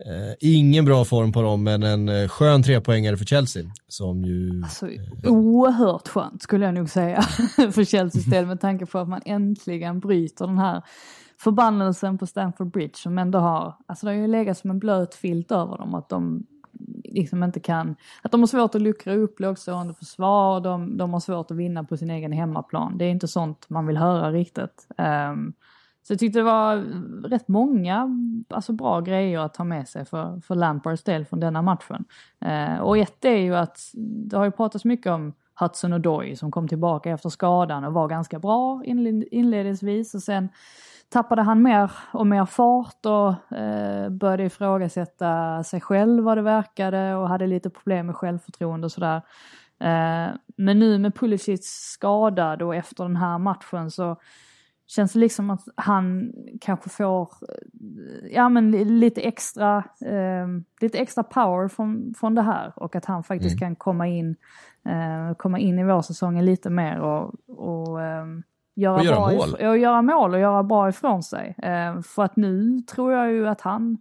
Eh, 0.05 0.35
ingen 0.39 0.85
bra 0.85 1.05
form 1.05 1.31
på 1.31 1.41
dem, 1.41 1.63
men 1.63 1.83
en 1.83 2.09
eh, 2.09 2.27
skön 2.27 2.63
trepoängare 2.63 3.17
för 3.17 3.25
Chelsea. 3.25 3.63
Som 3.87 4.23
ju... 4.23 4.61
Alltså, 4.63 4.89
eh, 4.89 5.31
oerhört 5.31 6.07
skönt 6.07 6.41
skulle 6.41 6.65
jag 6.65 6.73
nog 6.73 6.89
säga 6.89 7.21
för 7.71 7.83
Chelseas 7.83 8.25
del 8.25 8.45
med 8.45 8.61
tanke 8.61 8.85
på 8.85 8.99
att 8.99 9.09
man 9.09 9.21
äntligen 9.25 9.99
bryter 9.99 10.47
den 10.47 10.57
här 10.57 10.81
förbannelsen 11.39 12.17
på 12.17 12.27
Stamford 12.27 12.71
Bridge 12.71 12.95
som 12.95 13.17
ändå 13.17 13.39
har, 13.39 13.75
alltså 13.87 14.05
det 14.05 14.11
har 14.11 14.19
ju 14.19 14.27
legat 14.27 14.57
som 14.57 14.69
en 14.69 14.79
blöt 14.79 15.15
filt 15.15 15.51
över 15.51 15.77
dem 15.77 15.95
att 15.95 16.09
de 16.09 16.45
liksom 17.03 17.43
inte 17.43 17.59
kan, 17.59 17.95
att 18.21 18.31
de 18.31 18.41
har 18.41 18.47
svårt 18.47 18.75
att 18.75 18.81
luckra 18.81 19.13
upp 19.13 19.39
lågstående 19.39 19.93
försvar, 19.93 20.61
de, 20.61 20.97
de 20.97 21.13
har 21.13 21.19
svårt 21.19 21.51
att 21.51 21.57
vinna 21.57 21.83
på 21.83 21.97
sin 21.97 22.09
egen 22.09 22.31
hemmaplan. 22.31 22.97
Det 22.97 23.05
är 23.05 23.09
inte 23.09 23.27
sånt 23.27 23.69
man 23.69 23.87
vill 23.87 23.97
höra 23.97 24.31
riktigt. 24.31 24.87
Um, 24.97 25.53
så 26.03 26.13
jag 26.13 26.19
tyckte 26.19 26.39
det 26.39 26.43
var 26.43 26.75
rätt 27.29 27.47
många 27.47 28.09
alltså 28.49 28.73
bra 28.73 29.01
grejer 29.01 29.39
att 29.39 29.53
ta 29.53 29.63
med 29.63 29.87
sig 29.87 30.05
för, 30.05 30.41
för 30.41 30.55
Lampards 30.55 31.03
del 31.03 31.25
från 31.25 31.39
denna 31.39 31.61
matchen. 31.61 32.05
Uh, 32.45 32.79
och 32.79 32.97
ett 32.97 33.25
är 33.25 33.37
ju 33.37 33.55
att 33.55 33.79
det 33.93 34.37
har 34.37 34.45
ju 34.45 34.51
pratats 34.51 34.85
mycket 34.85 35.11
om 35.11 35.33
Hudson 35.59 35.93
och 35.93 36.01
Doy 36.01 36.35
som 36.35 36.51
kom 36.51 36.67
tillbaka 36.67 37.09
efter 37.09 37.29
skadan 37.29 37.83
och 37.83 37.93
var 37.93 38.07
ganska 38.07 38.39
bra 38.39 38.81
inledningsvis 39.31 40.15
och 40.15 40.23
sen 40.23 40.49
tappade 41.09 41.41
han 41.41 41.61
mer 41.61 41.91
och 42.11 42.27
mer 42.27 42.45
fart 42.45 43.05
och 43.05 43.57
eh, 43.57 44.09
började 44.09 44.43
ifrågasätta 44.43 45.63
sig 45.63 45.81
själv 45.81 46.23
vad 46.23 46.37
det 46.37 46.41
verkade 46.41 47.15
och 47.15 47.29
hade 47.29 47.47
lite 47.47 47.69
problem 47.69 48.05
med 48.05 48.15
självförtroende 48.15 48.85
och 48.85 48.91
sådär. 48.91 49.21
Eh, 49.79 50.35
men 50.57 50.79
nu 50.79 50.97
med 50.97 51.15
Pulisic 51.15 51.65
skadad 51.65 52.61
och 52.61 52.75
efter 52.75 53.03
den 53.03 53.15
här 53.15 53.37
matchen 53.37 53.91
så 53.91 54.17
känns 54.87 55.13
det 55.13 55.19
liksom 55.19 55.49
att 55.49 55.67
han 55.75 56.33
kanske 56.61 56.89
får 56.89 57.29
ja, 58.31 58.49
men 58.49 58.71
lite, 58.99 59.21
extra, 59.21 59.77
eh, 60.05 60.47
lite 60.81 60.97
extra 60.97 61.23
power 61.23 61.67
från, 61.67 62.13
från 62.17 62.35
det 62.35 62.41
här 62.41 62.73
och 62.75 62.95
att 62.95 63.05
han 63.05 63.23
faktiskt 63.23 63.53
mm. 63.53 63.59
kan 63.59 63.75
komma 63.75 64.07
in, 64.07 64.35
eh, 64.85 65.35
komma 65.37 65.59
in 65.59 65.79
i 65.79 65.83
vårsäsongen 65.83 66.45
lite 66.45 66.69
mer 66.69 66.99
och, 66.99 67.33
och 67.47 68.01
eh, 68.01 68.25
göra, 68.77 68.95
och 68.95 69.05
göra 69.05 69.15
bra 69.15 69.31
mål. 69.31 69.53
och 69.53 69.77
göra 69.77 70.01
mål 70.01 70.33
och 70.33 70.39
göra 70.39 70.63
bra 70.63 70.89
ifrån 70.89 71.23
sig. 71.23 71.55
Eh, 71.63 72.01
för 72.01 72.23
att 72.23 72.35
nu 72.35 72.81
tror 72.81 73.13
jag 73.13 73.31
ju 73.31 73.47
att 73.47 73.61
han 73.61 73.97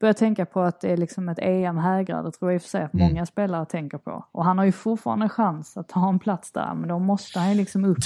börjar 0.00 0.14
tänka 0.14 0.46
på 0.46 0.60
att 0.60 0.80
det 0.80 0.92
är 0.92 0.96
liksom 0.96 1.28
ett 1.28 1.38
EM 1.42 1.78
hägrar. 1.78 2.22
Det 2.22 2.32
tror 2.32 2.50
jag 2.50 2.56
i 2.56 2.58
och 2.58 2.62
för 2.62 2.68
sig 2.68 2.82
att 2.82 2.94
mm. 2.94 3.08
många 3.08 3.26
spelare 3.26 3.66
tänker 3.66 3.98
på. 3.98 4.24
Och 4.32 4.44
han 4.44 4.58
har 4.58 4.64
ju 4.64 4.72
fortfarande 4.72 5.28
chans 5.28 5.76
att 5.76 5.88
ta 5.88 6.08
en 6.08 6.18
plats 6.18 6.52
där, 6.52 6.74
men 6.74 6.88
då 6.88 6.98
måste 6.98 7.38
han 7.38 7.50
ju 7.50 7.54
liksom 7.56 7.84
upp 7.84 7.98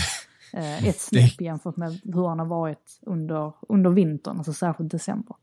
eh, 0.53 0.89
ett 0.89 1.01
snäpp 1.01 1.41
jämfört 1.41 1.77
med 1.77 2.01
hur 2.05 2.29
han 2.29 2.39
har 2.39 2.47
varit 2.47 3.01
under, 3.07 3.53
under 3.69 3.91
vintern, 3.91 4.39
alltså 4.39 4.53
särskilt 4.53 4.91
december. 4.91 5.37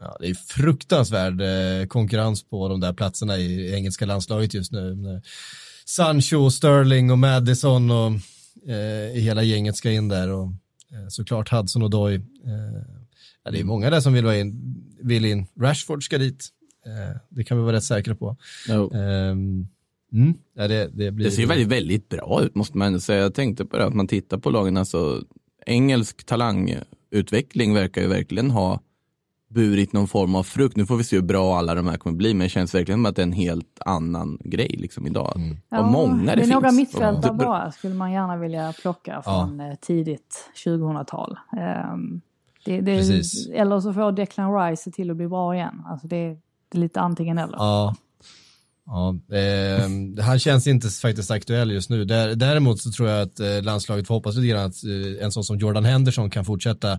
Ja, 0.00 0.16
det 0.20 0.26
är 0.26 0.34
fruktansvärd 0.34 1.40
eh, 1.40 1.86
konkurrens 1.86 2.42
på 2.42 2.68
de 2.68 2.80
där 2.80 2.92
platserna 2.92 3.36
i 3.36 3.74
engelska 3.74 4.06
landslaget 4.06 4.54
just 4.54 4.72
nu. 4.72 5.20
Sancho, 5.86 6.50
Sterling 6.50 7.10
och 7.10 7.18
Madison 7.18 7.90
och 7.90 8.12
eh, 8.66 9.20
hela 9.20 9.42
gänget 9.42 9.76
ska 9.76 9.90
in 9.90 10.08
där 10.08 10.28
och 10.30 10.46
eh, 10.92 11.08
såklart 11.08 11.48
Hudson 11.52 11.82
och 11.82 11.90
Doy. 11.90 12.14
Eh, 12.14 12.22
ja, 13.44 13.50
det 13.50 13.60
är 13.60 13.64
många 13.64 13.90
där 13.90 14.00
som 14.00 14.12
vill, 14.12 14.26
in, 14.26 14.76
vill 15.02 15.24
in. 15.24 15.46
Rashford 15.60 16.04
ska 16.04 16.18
dit. 16.18 16.48
Eh, 16.86 17.16
det 17.28 17.44
kan 17.44 17.56
vi 17.56 17.62
vara 17.62 17.76
rätt 17.76 17.84
säkra 17.84 18.14
på. 18.14 18.36
No. 18.68 18.94
Ehm, 18.94 19.68
mm, 20.12 20.34
ja, 20.54 20.68
det, 20.68 20.90
det, 20.92 21.10
blir... 21.10 21.26
det 21.26 21.30
ser 21.30 21.46
väldigt, 21.46 21.68
väldigt 21.68 22.08
bra 22.08 22.42
ut 22.42 22.54
måste 22.54 22.78
man 22.78 22.86
ändå 22.86 23.00
säga. 23.00 23.22
Jag 23.22 23.34
tänkte 23.34 23.64
på 23.64 23.76
det 23.76 23.84
att 23.84 23.94
man 23.94 24.08
tittar 24.08 24.38
på 24.38 24.50
lagen, 24.50 24.76
alltså 24.76 25.24
engelsk 25.66 26.24
talangutveckling 26.24 27.74
verkar 27.74 28.02
ju 28.02 28.08
verkligen 28.08 28.50
ha 28.50 28.80
burit 29.50 29.92
någon 29.92 30.08
form 30.08 30.34
av 30.34 30.42
frukt. 30.42 30.76
Nu 30.76 30.86
får 30.86 30.96
vi 30.96 31.04
se 31.04 31.16
hur 31.16 31.22
bra 31.22 31.58
alla 31.58 31.74
de 31.74 31.86
här 31.86 31.96
kommer 31.96 32.16
bli, 32.16 32.34
men 32.34 32.44
det 32.44 32.48
känns 32.48 32.74
verkligen 32.74 32.98
som 32.98 33.06
att 33.06 33.16
det 33.16 33.22
är 33.22 33.26
en 33.26 33.32
helt 33.32 33.80
annan 33.84 34.38
grej 34.44 34.76
liksom 34.78 35.06
idag. 35.06 35.32
Mm. 35.36 35.56
Ja, 35.68 35.82
många 35.82 36.16
det, 36.16 36.26
det 36.26 36.32
är 36.32 36.36
finns. 36.36 36.50
några 36.50 36.72
mittfältare 36.72 37.32
bara, 37.32 37.72
skulle 37.72 37.94
man 37.94 38.12
gärna 38.12 38.36
vilja 38.36 38.72
plocka 38.72 39.22
från 39.22 39.58
ja. 39.58 39.66
Eh, 39.66 39.74
tidigt 39.80 40.50
2000-tal. 40.64 41.38
Um, 41.52 41.58
ehm, 41.58 42.20
det, 42.64 42.80
det, 42.80 42.92
eller 43.54 43.80
så 43.80 43.92
får 43.92 44.12
Declan 44.12 44.54
Rice 44.54 44.82
se 44.82 44.90
till 44.90 45.10
att 45.10 45.16
bli 45.16 45.28
bra 45.28 45.54
igen. 45.54 45.82
Alltså 45.86 46.06
det, 46.06 46.36
det 46.68 46.78
är 46.78 46.80
lite 46.80 47.00
antingen 47.00 47.38
eller. 47.38 47.56
Ja. 47.56 47.94
Ja, 48.86 49.16
eh, 49.36 50.24
han 50.24 50.38
känns 50.38 50.66
inte 50.66 50.88
faktiskt 50.88 51.30
aktuell 51.30 51.70
just 51.70 51.90
nu. 51.90 52.04
Däremot 52.34 52.80
så 52.80 52.90
tror 52.90 53.08
jag 53.08 53.22
att 53.22 53.40
eh, 53.40 53.62
landslaget 53.62 54.06
får 54.06 54.14
hoppas 54.14 54.36
lite 54.36 54.48
grann 54.48 54.66
att 54.66 54.84
eh, 54.84 55.24
en 55.24 55.32
sån 55.32 55.44
som 55.44 55.58
Jordan 55.58 55.84
Henderson 55.84 56.30
kan 56.30 56.44
fortsätta 56.44 56.98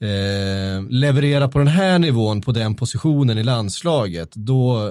eh, 0.00 0.88
leverera 0.88 1.48
på 1.48 1.58
den 1.58 1.68
här 1.68 1.98
nivån 1.98 2.40
på 2.40 2.52
den 2.52 2.74
positionen 2.74 3.38
i 3.38 3.42
landslaget, 3.42 4.30
då 4.34 4.86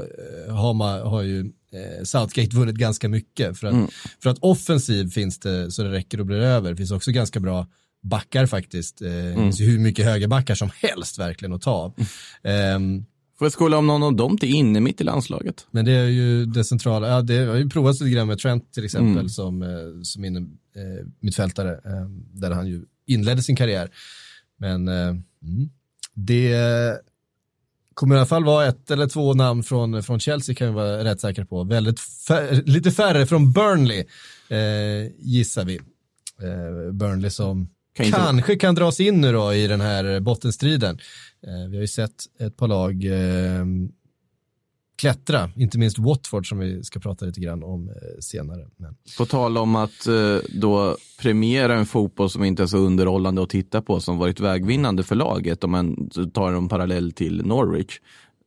eh, 0.48 0.56
har, 0.56 0.74
man, 0.74 1.02
har 1.02 1.22
ju 1.22 1.40
eh, 1.40 2.04
Southgate 2.04 2.56
vunnit 2.56 2.76
ganska 2.76 3.10
mycket. 3.10 3.58
För 3.58 3.68
att, 3.68 3.74
mm. 3.74 3.88
för 4.24 4.30
att 4.30 4.40
offensiv 4.40 5.10
finns 5.10 5.40
det 5.40 5.72
så 5.72 5.84
det 5.84 5.92
räcker 5.92 6.20
och 6.20 6.26
blir 6.26 6.40
över. 6.40 6.70
Det 6.70 6.78
finns 6.78 6.92
också 6.92 7.12
ganska 7.12 7.40
bra 7.40 7.68
backar 8.04 8.46
faktiskt. 8.46 9.02
Eh, 9.02 9.10
mm. 9.10 9.36
Det 9.36 9.42
finns 9.42 9.60
hur 9.60 9.80
mycket 9.80 10.06
högerbackar 10.06 10.56
som 10.56 10.70
helst 10.82 11.20
verkligen 11.20 11.54
att 11.54 11.62
ta. 11.62 11.94
Mm. 12.44 12.98
Eh, 12.98 13.06
Får 13.38 13.46
jag 13.46 13.52
skola 13.52 13.78
om 13.78 13.88
någon 13.88 14.04
av 14.04 14.16
dem 14.16 14.38
till 14.38 14.56
inne 14.56 14.80
mitt 14.80 15.02
i 15.02 15.04
landslaget? 15.04 15.68
Men 15.72 15.86
det 15.86 15.92
är 15.92 16.08
ju 16.08 16.46
det 16.46 16.64
centrala, 16.64 17.08
ja, 17.08 17.22
det 17.22 17.38
har 17.38 17.56
ju 17.56 17.70
provats 17.70 18.02
lite 18.02 18.16
grann 18.16 18.28
med 18.28 18.40
Trent 18.40 18.74
till 18.74 18.86
exempel 18.86 19.12
mm. 19.12 19.30
som, 19.30 19.66
som 20.04 20.26
inne, 20.26 20.40
eh, 20.40 21.08
mittfältare, 21.20 21.72
eh, 21.72 22.10
där 22.34 22.52
han 22.52 22.68
ju 22.68 22.86
inledde 23.08 23.44
sin 23.44 23.56
karriär. 23.56 23.90
Men 24.66 24.88
eh, 24.88 25.08
mm, 25.08 25.70
det 26.14 26.56
kommer 27.94 28.16
i 28.16 28.18
alla 28.18 28.28
fall 28.28 28.46
vara 28.46 28.66
ett 28.66 28.92
eller 28.92 29.08
två 29.08 29.34
namn 29.34 29.64
från, 29.64 30.04
från 30.04 30.20
Chelsea 30.20 30.56
kan 30.56 30.68
vi 30.68 30.74
vara 30.74 31.04
rätt 31.04 31.22
säkra 31.22 31.46
på. 31.46 31.64
Väldigt 31.64 32.00
fär, 32.00 32.64
lite 32.66 32.92
färre 32.92 33.26
från 33.26 33.52
Burnley 33.52 34.06
eh, 34.50 35.12
gissar 35.18 35.66
vi. 35.66 35.76
Eh, 36.42 36.92
Burnley 36.92 37.30
som 37.30 37.70
kan 37.96 38.12
kanske 38.12 38.56
kan 38.56 38.76
dras 38.76 39.00
in 39.00 39.22
nu 39.22 39.32
då 39.32 39.54
i 39.54 39.68
den 39.68 39.82
här 39.82 40.20
bottenstriden. 40.20 41.00
Eh, 41.48 41.70
vi 41.70 41.78
har 41.78 41.82
ju 41.82 41.88
sett 41.88 42.16
ett 42.40 42.58
par 42.58 42.68
lag 42.68 43.06
eh, 43.06 43.66
klättra, 44.96 45.50
inte 45.56 45.78
minst 45.78 46.00
Watford 46.00 46.50
som 46.50 46.60
vi 46.60 46.84
ska 46.84 47.00
prata 47.00 47.26
lite 47.26 47.40
grann 47.40 47.64
om 47.64 47.90
eh, 47.90 47.96
senare. 48.20 48.68
Men... 48.78 48.96
På 49.18 49.26
tal 49.26 49.58
om 49.58 49.76
att 49.76 50.08
eh, 50.08 50.38
då 50.50 50.98
premiera 51.22 51.76
en 51.76 51.86
fotboll 51.86 52.30
som 52.30 52.44
inte 52.44 52.64
är 52.64 52.68
så 52.68 52.78
underhållande 52.78 53.44
att 53.44 53.50
titta 53.50 53.82
på 53.82 54.00
som 54.00 54.18
varit 54.18 54.40
vägvinnande 54.40 55.04
för 55.04 55.16
laget 55.16 55.64
om 55.64 55.72
man 55.72 56.10
tar 56.34 56.54
en 56.54 56.68
parallell 56.68 57.12
till 57.12 57.46
Norwich. 57.46 58.00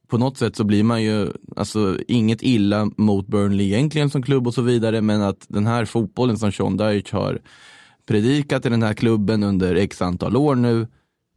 På 0.09 0.18
något 0.18 0.38
sätt 0.38 0.57
så 0.57 0.64
blir 0.64 0.82
man 0.82 1.03
ju, 1.03 1.28
alltså 1.57 1.99
inget 2.09 2.42
illa 2.42 2.90
mot 2.96 3.26
Burnley 3.26 3.66
egentligen 3.66 4.11
som 4.11 4.22
klubb 4.22 4.46
och 4.46 4.55
så 4.55 4.62
vidare, 4.62 5.01
men 5.01 5.22
att 5.22 5.46
den 5.49 5.66
här 5.66 5.84
fotbollen 5.84 6.38
som 6.38 6.53
Sean 6.53 6.76
Dyche 6.76 7.16
har 7.16 7.38
predikat 8.07 8.66
i 8.66 8.68
den 8.68 8.82
här 8.82 8.94
klubben 8.94 9.42
under 9.42 9.74
x 9.74 10.03
antal 10.03 10.36
år 10.36 10.55
nu, 10.55 10.86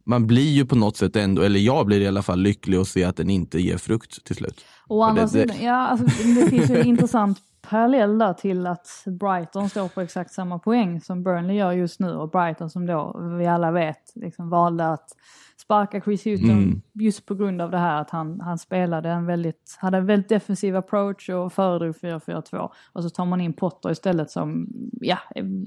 man 0.04 0.26
blir 0.26 0.50
ju 0.50 0.66
på 0.66 0.76
något 0.76 0.96
sätt 0.96 1.16
ändå, 1.16 1.42
eller 1.42 1.60
jag 1.60 1.86
blir 1.86 2.00
i 2.00 2.06
alla 2.06 2.22
fall 2.22 2.38
lycklig 2.38 2.76
att 2.76 2.88
se 2.88 3.04
att 3.04 3.16
den 3.16 3.30
inte 3.30 3.60
ger 3.60 3.76
frukt 3.76 4.24
till 4.24 4.36
slut. 4.36 4.64
Andra 4.88 5.28
sidan, 5.28 5.56
ja, 5.60 5.86
alltså, 5.86 6.06
det 6.06 6.50
finns 6.50 6.70
ju 6.70 6.76
en 6.76 6.86
intressant 6.86 7.38
parallell 7.68 8.18
där 8.18 8.32
till 8.32 8.66
att 8.66 8.88
Brighton 9.06 9.70
står 9.70 9.88
på 9.88 10.00
exakt 10.00 10.32
samma 10.34 10.58
poäng 10.58 11.00
som 11.00 11.22
Burnley 11.22 11.56
gör 11.56 11.72
just 11.72 12.00
nu 12.00 12.10
och 12.10 12.30
Brighton 12.30 12.70
som 12.70 12.86
då 12.86 13.20
vi 13.38 13.46
alla 13.46 13.70
vet 13.70 14.12
liksom 14.14 14.50
valde 14.50 14.88
att 14.88 15.08
sparka 15.56 16.00
Chris 16.00 16.26
Hughton 16.26 16.50
mm. 16.50 16.82
just 16.92 17.26
på 17.26 17.34
grund 17.34 17.62
av 17.62 17.70
det 17.70 17.78
här 17.78 18.00
att 18.00 18.10
han, 18.10 18.40
han 18.40 18.58
spelade 18.58 19.08
en 19.08 19.26
väldigt, 19.26 19.76
hade 19.78 19.98
en 19.98 20.06
väldigt 20.06 20.28
defensiv 20.28 20.76
approach 20.76 21.28
och 21.28 21.52
föredrog 21.52 21.94
4-4-2. 21.94 22.70
Och 22.92 23.02
så 23.02 23.10
tar 23.10 23.24
man 23.24 23.40
in 23.40 23.52
Potter 23.52 23.90
istället 23.90 24.30
som, 24.30 24.68
ja, 25.00 25.18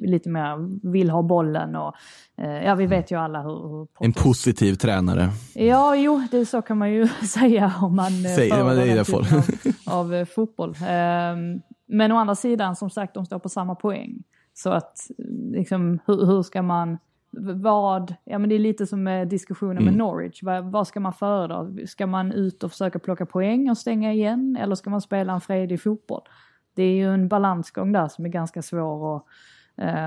lite 0.01 0.29
mer 0.29 0.79
vill 0.91 1.09
ha 1.09 1.21
bollen 1.21 1.75
och 1.75 1.93
eh, 2.37 2.63
ja, 2.63 2.75
vi 2.75 2.85
vet 2.85 3.11
ju 3.11 3.19
alla 3.19 3.41
hur, 3.41 3.69
hur 3.69 3.87
En 3.99 4.13
positiv 4.13 4.73
tränare. 4.73 5.29
Ja, 5.53 5.95
jo, 5.95 6.27
det 6.31 6.45
så 6.45 6.61
kan 6.61 6.77
man 6.77 6.91
ju 6.91 7.07
säga 7.33 7.73
om 7.81 7.95
man 7.95 8.25
eh, 8.25 8.35
Säger 8.35 8.63
man 8.63 8.75
det 8.75 8.85
i 8.85 8.93
det 8.93 9.13
av, 9.13 9.25
av 9.85 10.13
eh, 10.13 10.25
fotboll. 10.25 10.69
Um, 10.69 11.61
men 11.87 12.11
å 12.11 12.17
andra 12.17 12.35
sidan, 12.35 12.75
som 12.75 12.89
sagt, 12.89 13.13
de 13.13 13.25
står 13.25 13.39
på 13.39 13.49
samma 13.49 13.75
poäng. 13.75 14.23
Så 14.53 14.69
att, 14.69 14.97
liksom, 15.51 15.99
hur, 16.05 16.25
hur 16.25 16.43
ska 16.43 16.61
man 16.61 16.97
vad, 17.39 18.15
ja 18.23 18.39
men 18.39 18.49
det 18.49 18.55
är 18.55 18.59
lite 18.59 18.87
som 18.87 19.03
med 19.03 19.27
diskussionen 19.27 19.77
mm. 19.77 19.85
med 19.85 19.93
Norwich, 19.93 20.43
vad, 20.43 20.71
vad, 20.71 20.87
ska 20.87 20.99
man 20.99 21.13
föredra? 21.13 21.87
Ska 21.87 22.07
man 22.07 22.31
ut 22.31 22.63
och 22.63 22.71
försöka 22.71 22.99
plocka 22.99 23.25
poäng 23.25 23.69
och 23.69 23.77
stänga 23.77 24.13
igen 24.13 24.57
eller 24.61 24.75
ska 24.75 24.89
man 24.89 25.01
spela 25.01 25.33
en 25.33 25.41
fredig 25.41 25.81
fotboll? 25.81 26.21
Det 26.75 26.83
är 26.83 26.95
ju 26.95 27.13
en 27.13 27.27
balansgång 27.27 27.91
där 27.91 28.07
som 28.07 28.25
är 28.25 28.29
ganska 28.29 28.61
svår 28.61 29.17
att 29.17 29.23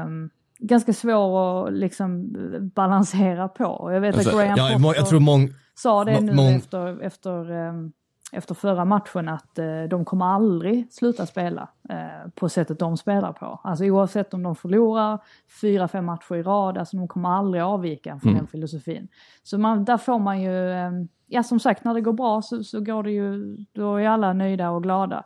um, 0.05 0.31
ganska 0.59 0.93
svår 0.93 1.67
att 1.69 1.73
liksom 1.73 2.35
balansera 2.75 3.49
på. 3.49 3.91
Jag 3.93 4.01
vet 4.01 4.15
alltså, 4.15 4.39
att 4.39 4.57
Graham 4.57 4.57
ja, 4.57 4.79
Potter 4.89 5.01
jag 5.01 5.09
tror 5.09 5.21
mång, 5.21 5.55
sa 5.75 6.05
det 6.05 6.21
nu 6.21 6.35
mång... 6.35 6.55
efter, 6.55 7.03
efter 7.03 7.51
um, 7.51 7.93
efter 8.33 8.55
förra 8.55 8.85
matchen 8.85 9.29
att 9.29 9.59
eh, 9.59 9.83
de 9.91 10.05
kommer 10.05 10.27
aldrig 10.27 10.93
sluta 10.93 11.27
spela 11.27 11.69
eh, 11.89 12.31
på 12.35 12.49
sättet 12.49 12.79
de 12.79 12.97
spelar 12.97 13.33
på. 13.33 13.61
Alltså 13.65 13.85
oavsett 13.85 14.35
om 14.35 14.43
de 14.43 14.57
förlorar 14.57 15.19
fyra, 15.61 15.89
fem 15.89 16.05
matcher 16.05 16.35
i 16.35 16.43
rad, 16.43 16.79
alltså 16.79 16.97
de 16.97 17.09
kommer 17.09 17.29
aldrig 17.29 17.63
avvika 17.63 18.19
från 18.19 18.31
mm. 18.31 18.39
den 18.39 18.47
filosofin. 18.47 19.09
Så 19.43 19.59
man, 19.59 19.85
där 19.85 19.97
får 19.97 20.19
man 20.19 20.43
ju, 20.43 20.71
eh, 20.71 20.91
ja 21.27 21.43
som 21.43 21.61
sagt 21.61 21.85
när 21.85 21.95
det 21.95 22.01
går 22.01 22.13
bra 22.13 22.43
så, 22.43 22.65
så 22.65 22.81
går 22.81 23.03
det 23.03 23.11
ju, 23.11 23.57
då 23.73 23.97
är 23.97 24.09
alla 24.09 24.33
nöjda 24.33 24.71
och 24.71 24.83
glada. 24.83 25.25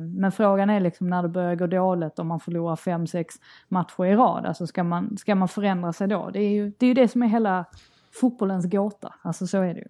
Men 0.00 0.32
frågan 0.32 0.70
är 0.70 0.80
liksom 0.80 1.08
när 1.08 1.22
det 1.22 1.28
börjar 1.28 1.54
gå 1.54 1.66
dåligt 1.66 2.18
om 2.18 2.26
man 2.26 2.40
förlorar 2.40 2.76
fem, 2.76 3.06
sex 3.06 3.34
matcher 3.68 4.04
i 4.04 4.16
rad, 4.16 4.46
alltså 4.46 4.66
ska 4.66 4.84
man, 4.84 5.16
ska 5.16 5.34
man 5.34 5.48
förändra 5.48 5.92
sig 5.92 6.08
då? 6.08 6.30
Det 6.32 6.40
är 6.40 6.50
ju 6.50 6.72
det, 6.78 6.86
är 6.86 6.88
ju 6.88 6.94
det 6.94 7.08
som 7.08 7.22
är 7.22 7.26
hela 7.26 7.64
fotbollens 8.20 8.70
gåta. 8.70 9.14
Alltså 9.22 9.46
så 9.46 9.58
är 9.58 9.74
det 9.74 9.80
ju. 9.80 9.88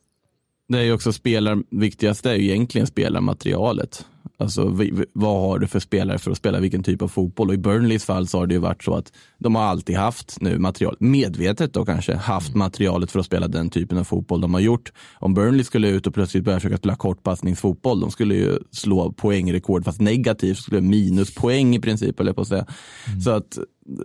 Det 0.71 0.79
är 0.79 0.83
ju 0.83 0.93
också 0.93 1.12
spelar, 1.12 1.62
viktigaste 1.71 2.31
är 2.31 2.35
ju 2.35 2.45
egentligen 2.45 2.87
spelarmaterialet. 2.87 4.07
Alltså 4.37 4.77
vad 5.12 5.41
har 5.41 5.59
du 5.59 5.66
för 5.66 5.81
spelare 5.81 6.18
för 6.18 6.31
att 6.31 6.37
spela 6.37 6.61
vilken 6.61 6.83
typ 6.83 7.03
av 7.03 7.09
fotboll? 7.09 7.49
Och 7.49 7.55
i 7.55 7.59
Burnleys 7.59 8.05
fall 8.05 8.27
så 8.27 8.39
har 8.39 8.47
det 8.47 8.55
ju 8.55 8.61
varit 8.61 8.85
så 8.85 8.95
att 8.95 9.12
de 9.39 9.55
har 9.55 9.62
alltid 9.62 9.97
haft 9.97 10.41
nu 10.41 10.59
material, 10.59 10.97
medvetet 10.99 11.73
då 11.73 11.85
kanske, 11.85 12.16
haft 12.16 12.55
materialet 12.55 13.11
för 13.11 13.21
att 13.21 13.27
spela 13.27 13.49
den 13.49 13.71
typen 13.71 13.99
av 13.99 14.05
fotboll 14.05 14.41
de 14.41 14.55
har 14.55 14.61
gjort. 14.61 14.93
Om 15.14 15.35
Burnley 15.35 15.64
skulle 15.64 15.89
ut 15.89 16.07
och 16.07 16.14
plötsligt 16.14 16.45
börja 16.45 16.61
försöka 16.61 16.77
spela 16.77 16.97
kortpassningsfotboll, 16.97 18.01
de 18.01 18.11
skulle 18.11 18.35
ju 18.35 18.59
slå 18.71 19.12
poängrekord, 19.12 19.85
fast 19.85 20.01
negativt, 20.01 20.59
skulle 20.59 20.81
minuspoäng 20.81 21.75
i 21.75 21.81
princip, 21.81 22.21
eller 22.21 22.33
på 22.33 22.41
att 22.41 22.49
säga. 22.49 22.66
Mm. 23.07 23.21
Så 23.21 23.31
att 23.31 23.59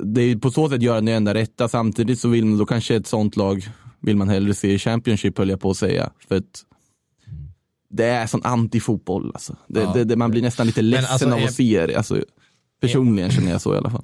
det 0.04 0.22
är 0.22 0.36
på 0.36 0.52
så 0.52 0.70
sätt 0.70 0.82
gör 0.82 0.96
den 0.96 1.08
enda 1.08 1.34
rätta. 1.34 1.68
Samtidigt 1.68 2.20
så 2.20 2.30
vill 2.30 2.46
man 2.46 2.58
då 2.58 2.66
kanske 2.66 2.96
ett 2.96 3.08
sånt 3.08 3.36
lag 3.36 3.70
vill 4.06 4.18
man 4.18 4.30
hellre 4.30 4.54
se 4.54 4.74
i 4.74 4.80
Championship 4.80 5.38
höll 5.38 5.50
jag 5.50 5.62
på 5.62 5.70
att 5.70 5.78
säga. 5.78 6.10
För 6.28 6.36
att 6.36 6.64
det 7.90 8.06
är 8.06 8.28
sån 8.28 8.42
anti-fotboll. 8.42 9.32
Alltså. 9.34 9.56
Det, 9.68 9.82
ja. 9.82 9.94
det, 9.94 10.04
det, 10.04 10.16
man 10.16 10.32
blir 10.32 10.42
nästan 10.42 10.68
lite 10.68 10.82
ledsen 10.82 11.12
alltså, 11.12 11.32
av 11.32 11.44
att 11.44 11.54
se 11.54 11.86
det. 11.86 11.96
Alltså, 11.96 12.22
personligen 12.82 13.32
känner 13.32 13.52
jag 13.52 13.62
så 13.62 13.74
i 13.76 13.78
alla 13.78 13.90
fall. 13.90 14.02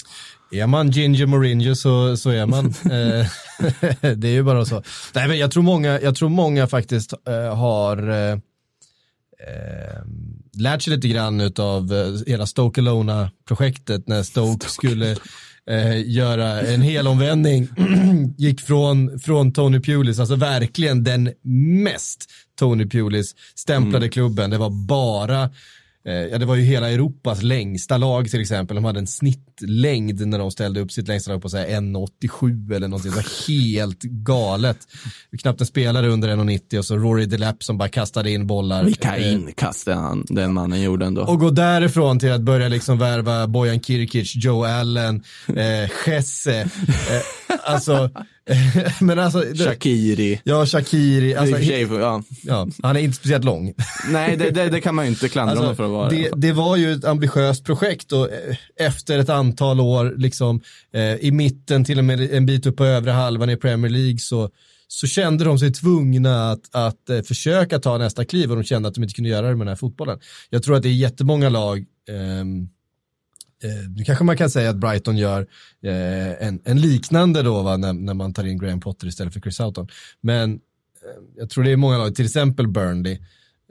Är 0.51 0.67
man 0.67 0.91
Ginger 0.91 1.25
Mourinho 1.25 1.75
så, 1.75 2.17
så 2.17 2.29
är 2.29 2.45
man. 2.45 2.65
Eh, 2.91 3.27
det 4.15 4.27
är 4.27 4.33
ju 4.33 4.43
bara 4.43 4.65
så. 4.65 4.83
Nej, 5.15 5.27
men 5.27 5.37
jag, 5.37 5.51
tror 5.51 5.63
många, 5.63 6.01
jag 6.01 6.15
tror 6.15 6.29
många 6.29 6.67
faktiskt 6.67 7.13
äh, 7.27 7.55
har 7.55 8.09
äh, 8.09 8.37
lärt 10.57 10.81
sig 10.81 10.95
lite 10.95 11.07
grann 11.07 11.51
av 11.59 11.93
hela 12.27 12.45
Stoke 12.45 12.81
Alona-projektet 12.81 14.07
när 14.07 14.23
Stoke 14.23 14.69
skulle 14.69 15.15
eh, 15.69 16.11
göra 16.11 16.61
en 16.61 16.81
hel 16.81 17.07
omvändning. 17.07 17.67
Gick 18.37 18.61
från, 18.61 19.19
från 19.19 19.53
Tony 19.53 19.79
Pulis, 19.79 20.19
alltså 20.19 20.35
verkligen 20.35 21.03
den 21.03 21.33
mest 21.83 22.31
Tony 22.59 22.85
Pulis 22.85 23.35
stämplade 23.55 24.05
mm. 24.05 24.09
klubben. 24.09 24.49
Det 24.49 24.57
var 24.57 24.69
bara 24.69 25.49
ja, 26.03 26.37
det 26.37 26.45
var 26.45 26.55
ju 26.55 26.63
hela 26.63 26.89
Europas 26.89 27.41
längsta 27.41 27.97
lag 27.97 28.29
till 28.29 28.41
exempel. 28.41 28.75
De 28.75 28.85
hade 28.85 28.99
en 28.99 29.07
snittlängd 29.07 30.27
när 30.27 30.39
de 30.39 30.51
ställde 30.51 30.79
upp 30.79 30.91
sitt 30.91 31.07
längsta 31.07 31.31
lag 31.31 31.41
på 31.41 31.47
1,87 31.47 32.75
eller 32.75 32.87
någonting. 32.87 33.11
Det 33.11 33.15
var 33.15 33.47
helt 33.47 34.01
galet. 34.01 34.77
Knappt 35.41 35.61
en 35.61 35.67
spelare 35.67 36.07
under 36.07 36.29
1,90 36.29 36.77
och 36.77 36.85
så 36.85 36.97
Rory 36.97 37.25
Delap 37.25 37.63
som 37.63 37.77
bara 37.77 37.89
kastade 37.89 38.31
in 38.31 38.47
bollar. 38.47 38.83
Vilka 38.83 39.17
eh, 39.17 39.33
inkast 39.33 39.87
han, 39.87 40.25
den 40.29 40.53
mannen 40.53 40.81
gjorde 40.81 41.05
ändå. 41.05 41.21
Och 41.21 41.39
gå 41.39 41.49
därifrån 41.49 42.19
till 42.19 42.31
att 42.31 42.41
börja 42.41 42.67
liksom 42.67 42.97
värva 42.97 43.47
Bojan 43.47 43.79
Kirkic, 43.79 44.35
Joe 44.35 44.65
Allen, 44.65 45.23
eh, 45.47 45.89
Jesse. 46.07 46.59
Eh, 46.61 46.67
alltså, 47.63 48.09
men 49.01 49.19
alltså, 49.19 49.43
Shakiri. 49.55 50.41
Ja, 50.43 50.65
Shakiri. 50.65 51.35
Alltså, 51.35 51.57
ja. 51.99 52.23
Ja, 52.43 52.67
han 52.83 52.95
är 52.95 52.99
inte 52.99 53.17
speciellt 53.17 53.45
lång. 53.45 53.73
Nej, 54.09 54.37
det, 54.37 54.49
det, 54.49 54.69
det 54.69 54.81
kan 54.81 54.95
man 54.95 55.05
ju 55.05 55.11
inte 55.11 55.29
klandra 55.29 55.51
alltså, 55.51 55.63
honom 55.63 55.75
för 55.75 55.83
att 55.83 55.91
vara. 55.91 56.09
Det, 56.09 56.29
det, 56.35 56.51
var 56.51 56.77
ju 56.77 56.91
ett 56.91 57.05
ambitiöst 57.05 57.65
projekt 57.65 58.11
och 58.11 58.31
eh, 58.31 58.55
efter 58.75 59.19
ett 59.19 59.29
antal 59.29 59.79
år, 59.79 60.13
liksom, 60.17 60.61
eh, 60.93 61.15
i 61.15 61.31
mitten 61.31 61.85
till 61.85 61.99
och 61.99 62.05
med 62.05 62.33
en 62.33 62.45
bit 62.45 62.65
upp 62.65 62.77
på 62.77 62.85
övre 62.85 63.11
halvan 63.11 63.49
i 63.49 63.57
Premier 63.57 63.91
League 63.91 64.19
så, 64.19 64.49
så 64.87 65.07
kände 65.07 65.43
de 65.43 65.59
sig 65.59 65.73
tvungna 65.73 66.51
att, 66.51 66.75
att 66.75 67.09
eh, 67.09 67.21
försöka 67.21 67.79
ta 67.79 67.97
nästa 67.97 68.25
kliv 68.25 68.51
och 68.51 68.57
de 68.57 68.63
kände 68.63 68.89
att 68.89 68.95
de 68.95 69.03
inte 69.03 69.13
kunde 69.15 69.29
göra 69.29 69.47
det 69.47 69.55
med 69.55 69.59
den 69.59 69.71
här 69.71 69.75
fotbollen. 69.75 70.19
Jag 70.49 70.63
tror 70.63 70.75
att 70.75 70.83
det 70.83 70.89
är 70.89 70.93
jättemånga 70.93 71.49
lag 71.49 71.85
Eh, 72.09 72.45
Eh, 73.63 73.89
nu 73.95 74.03
kanske 74.03 74.23
man 74.23 74.37
kan 74.37 74.49
säga 74.49 74.69
att 74.69 74.75
Brighton 74.75 75.17
gör 75.17 75.47
eh, 75.83 76.47
en, 76.47 76.61
en, 76.63 76.81
liknande 76.81 77.41
då 77.41 77.63
va, 77.63 77.77
när, 77.77 77.93
när, 77.93 78.13
man 78.13 78.33
tar 78.33 78.43
in 78.43 78.57
Graham 78.57 78.79
Potter 78.79 79.07
istället 79.07 79.33
för 79.33 79.39
Chris 79.39 79.59
Houghton. 79.59 79.87
Men 80.21 80.53
eh, 80.53 80.59
jag 81.35 81.49
tror 81.49 81.63
det 81.63 81.71
är 81.71 81.77
många 81.77 81.97
lag, 81.97 82.15
till 82.15 82.25
exempel 82.25 82.67
Burnley, 82.67 83.13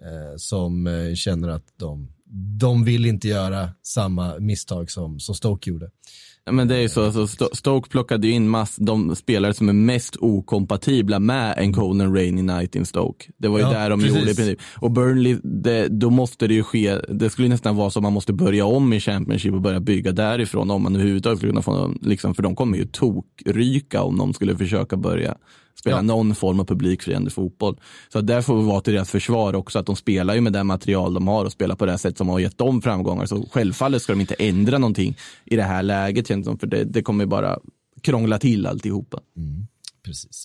eh, 0.02 0.36
som 0.36 0.86
eh, 0.86 1.14
känner 1.14 1.48
att 1.48 1.64
de, 1.76 2.12
de 2.58 2.84
vill 2.84 3.06
inte 3.06 3.28
göra 3.28 3.70
samma 3.82 4.38
misstag 4.38 4.90
som, 4.90 5.20
som 5.20 5.34
Stoke 5.34 5.70
gjorde. 5.70 5.90
Men 6.50 6.68
det 6.68 6.76
är 6.76 6.80
ju 6.80 6.88
så, 6.88 7.04
alltså 7.04 7.26
Stoke 7.52 7.90
plockade 7.90 8.26
ju 8.26 8.32
in 8.32 8.48
mass, 8.48 8.76
de 8.76 9.16
spelare 9.16 9.54
som 9.54 9.68
är 9.68 9.72
mest 9.72 10.16
okompatibla 10.16 11.18
med 11.18 11.54
en 11.56 11.72
Conan 11.72 12.14
Rainy 12.14 12.42
Night 12.42 12.76
in 12.76 12.86
Stoke. 12.86 13.26
Det 13.36 13.48
var 13.48 13.58
ju 13.58 13.64
ja, 13.64 13.70
där 13.70 13.90
de 13.90 14.00
precis. 14.00 14.18
gjorde 14.18 14.30
i 14.30 14.34
princip. 14.34 14.58
Och 14.76 14.90
Burnley, 14.90 15.38
det, 15.42 15.88
då 15.88 16.10
måste 16.10 16.46
det 16.46 16.54
ju 16.54 16.62
ske, 16.62 16.96
det 16.96 17.30
skulle 17.30 17.48
nästan 17.48 17.76
vara 17.76 17.90
så 17.90 17.98
att 17.98 18.02
man 18.02 18.12
måste 18.12 18.32
börja 18.32 18.64
om 18.64 18.92
i 18.92 19.00
Championship 19.00 19.54
och 19.54 19.60
börja 19.60 19.80
bygga 19.80 20.12
därifrån 20.12 20.70
om 20.70 20.82
man 20.82 20.96
överhuvudtaget 20.96 21.38
skulle 21.38 21.52
kunna 21.52 21.62
få 21.62 21.72
någon, 21.72 21.98
liksom, 22.02 22.34
för 22.34 22.42
de 22.42 22.56
kommer 22.56 22.78
ju 22.78 22.84
tokryka 22.84 24.02
om 24.02 24.18
de 24.18 24.32
skulle 24.32 24.56
försöka 24.56 24.96
börja 24.96 25.36
spela 25.80 25.96
ja. 25.96 26.02
någon 26.02 26.34
form 26.34 26.60
av 26.60 26.64
publikfriande 26.64 27.30
fotboll. 27.30 27.80
Så 28.12 28.20
där 28.20 28.42
får 28.42 28.56
vi 28.56 28.62
vara 28.62 28.80
till 28.80 28.92
deras 28.92 29.10
försvar 29.10 29.54
också, 29.54 29.78
att 29.78 29.86
de 29.86 29.96
spelar 29.96 30.34
ju 30.34 30.40
med 30.40 30.52
det 30.52 30.64
material 30.64 31.14
de 31.14 31.28
har 31.28 31.44
och 31.44 31.52
spelar 31.52 31.76
på 31.76 31.86
det 31.86 31.98
sätt 31.98 32.18
som 32.18 32.28
har 32.28 32.38
gett 32.38 32.58
dem 32.58 32.82
framgångar. 32.82 33.26
Så 33.26 33.48
självfallet 33.52 34.02
ska 34.02 34.12
de 34.12 34.20
inte 34.20 34.34
ändra 34.34 34.78
någonting 34.78 35.16
i 35.44 35.56
det 35.56 35.62
här 35.62 35.82
läget, 35.82 36.28
känns 36.28 36.46
det 36.46 36.58
för 36.58 36.66
det, 36.66 36.84
det 36.84 37.02
kommer 37.02 37.26
bara 37.26 37.58
krångla 38.02 38.38
till 38.38 38.66
alltihopa. 38.66 39.20
Mm, 39.36 39.66
precis. 40.04 40.44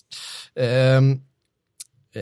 Eh, 0.54 0.96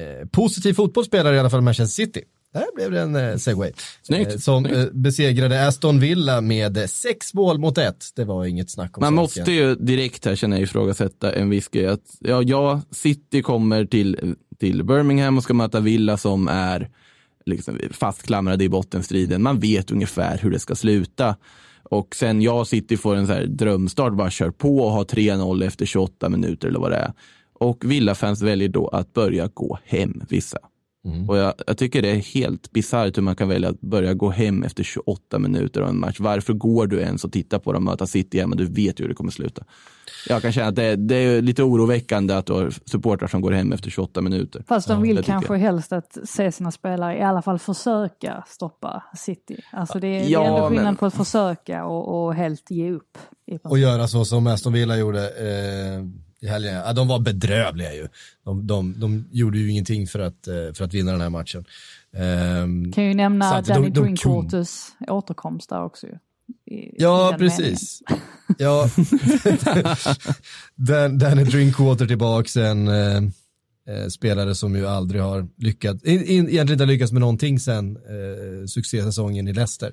eh, 0.01 0.29
positiv 0.33 0.75
fotbollsspelare 0.75 1.37
i 1.37 1.39
alla 1.39 1.51
fall 1.51 1.61
Manchester 1.61 2.05
City. 2.05 2.23
Där 2.55 2.67
blev 2.75 2.91
det 2.91 3.01
en 3.01 3.17
eh, 3.17 3.37
segway. 3.37 3.73
Snyggt, 4.03 4.33
eh, 4.33 4.39
som 4.39 4.65
snyggt. 4.65 4.79
Eh, 4.79 4.85
besegrade 4.93 5.67
Aston 5.67 6.01
Villa 6.01 6.41
med 6.41 6.91
sex 6.91 7.35
mål 7.35 7.59
mot 7.59 7.79
ett. 7.79 8.07
Det 8.15 8.25
var 8.25 8.45
inget 8.45 8.71
snack 8.71 8.99
om 8.99 9.01
Man 9.01 9.15
måste 9.15 9.53
ju 9.53 9.75
direkt 9.75 10.25
här 10.25 10.37
känna 10.37 10.59
ifrågasätta 10.59 11.33
en 11.33 11.51
viss 11.51 11.69
grej. 11.69 11.87
Att, 11.87 12.17
ja, 12.21 12.43
ja, 12.43 12.83
City 12.91 13.43
kommer 13.43 13.85
till, 13.85 14.37
till 14.59 14.85
Birmingham 14.85 15.37
och 15.37 15.43
ska 15.43 15.55
möta 15.55 15.81
Villa 15.81 16.17
som 16.17 16.49
är 16.49 16.91
liksom 17.47 17.79
fastklamrade 17.91 18.65
i 18.65 18.69
bottenstriden. 18.69 19.43
Man 19.43 19.61
vet 19.61 19.91
ungefär 19.91 20.39
hur 20.39 20.51
det 20.51 20.59
ska 20.59 20.75
sluta. 20.75 21.37
Och 21.83 22.15
sen 22.15 22.43
jag 22.43 22.67
City 22.67 22.97
får 22.97 23.17
en 23.17 23.27
så 23.27 23.33
här 23.33 23.47
drömstart, 23.47 24.13
bara 24.13 24.31
kör 24.31 24.51
på 24.51 24.79
och 24.79 24.91
har 24.91 25.05
3-0 25.05 25.65
efter 25.65 25.87
28 25.87 26.29
minuter 26.29 26.69
eller 26.69 26.81
vad 26.81 26.91
det 26.91 26.97
är. 26.97 27.13
Och 27.55 27.85
Villa-fans 27.85 28.43
väljer 28.43 28.69
då 28.69 28.89
att 28.89 29.13
börja 29.13 29.49
gå 29.55 29.79
hem, 29.85 30.23
vissa. 30.29 30.59
Mm. 31.05 31.29
Och 31.29 31.37
jag, 31.37 31.55
jag, 31.67 31.79
tycker 31.79 32.03
det 32.03 32.11
är 32.11 32.17
helt 32.17 32.73
bisarrt 32.73 33.17
hur 33.17 33.23
man 33.23 33.37
kan 33.37 33.49
välja 33.49 33.69
att 33.69 33.81
börja 33.81 34.15
gå 34.15 34.31
hem 34.31 34.63
efter 34.63 34.83
28 34.83 35.39
minuter 35.39 35.81
av 35.81 35.89
en 35.89 36.01
match. 36.01 36.21
Varför 36.21 36.53
går 36.53 36.87
du 36.87 37.01
ens 37.01 37.25
och 37.25 37.33
tittar 37.33 37.59
på 37.59 37.73
dem 37.73 37.85
möta 37.85 38.07
City 38.07 38.41
hemma? 38.41 38.57
Du 38.57 38.67
vet 38.67 39.01
ju 39.01 39.05
hur 39.05 39.09
det 39.09 39.15
kommer 39.15 39.31
sluta. 39.31 39.65
Jag 40.29 40.43
kan 40.43 40.53
känna 40.53 40.69
att 40.69 40.77
det, 40.77 40.97
det 40.97 41.15
är 41.17 41.43
lite 41.43 41.63
oroväckande 41.63 42.35
att 42.35 42.47
du 42.47 42.53
har 42.53 42.71
supportrar 42.85 43.29
som 43.29 43.41
går 43.41 43.53
hem 43.53 43.73
efter 43.73 43.91
28 43.91 44.21
minuter. 44.21 44.65
Fast 44.69 44.89
de 44.89 45.03
vill 45.03 45.17
ja, 45.17 45.23
kanske 45.23 45.57
helst 45.57 45.93
att 45.93 46.19
se 46.25 46.53
sina 46.53 46.71
spelare 46.71 47.19
i 47.19 47.23
alla 47.23 47.43
fall 47.43 47.59
försöka 47.59 48.45
stoppa 48.47 49.03
City. 49.17 49.57
Alltså 49.73 49.99
det, 49.99 50.07
är, 50.07 50.29
ja, 50.29 50.41
det 50.41 50.47
är 50.47 50.49
ändå 50.49 50.69
skillnad 50.69 50.85
men... 50.85 50.97
på 50.97 51.07
att 51.07 51.15
försöka 51.15 51.85
och, 51.85 52.25
och 52.25 52.35
helt 52.35 52.71
ge 52.71 52.91
upp. 52.91 53.19
Och 53.63 53.79
göra 53.79 54.09
så 54.09 54.25
som 54.25 54.47
Aston 54.47 54.73
Villa 54.73 54.97
gjorde. 54.97 55.29
Eh 55.29 56.24
i 56.45 56.49
helgen. 56.49 56.75
Ja, 56.75 56.93
de 56.93 57.09
var 57.09 57.19
bedrövliga 57.19 57.95
ju. 57.95 58.09
De, 58.45 58.67
de, 58.67 58.95
de 59.01 59.25
gjorde 59.31 59.59
ju 59.59 59.71
ingenting 59.71 60.07
för 60.07 60.19
att, 60.19 60.47
eh, 60.47 60.73
för 60.75 60.85
att 60.85 60.95
vinna 60.95 61.13
den 61.13 61.21
här 61.21 61.31
matchen. 61.31 61.65
Um, 62.63 62.93
kan 62.93 63.05
ju 63.05 63.15
nämna 63.15 63.61
Danny 63.61 63.91
de, 63.91 64.01
Drinkwaters 64.01 64.71
återkomst 65.09 65.71
där 65.71 65.85
också 65.85 66.07
ju. 66.07 66.19
I, 66.75 66.95
ja, 67.03 67.35
i 67.35 67.39
precis. 67.39 68.03
ja, 68.59 68.91
Danny 71.19 71.45
Drinkwater 71.45 72.07
tillbaks, 72.07 72.57
en 72.57 72.89
eh, 72.89 73.17
eh, 73.89 74.09
spelare 74.09 74.55
som 74.55 74.77
ju 74.77 74.87
aldrig 74.87 75.23
har 75.23 75.49
lyckats, 75.57 76.05
in, 76.05 76.25
in, 76.25 76.49
egentligen 76.49 76.71
inte 76.71 76.85
har 76.85 76.93
lyckats 76.93 77.13
med 77.13 77.21
någonting 77.21 77.61
sen 77.61 77.97
eh, 77.97 78.67
succésäsongen 78.67 79.49
i 79.49 79.53
Leicester. 79.53 79.93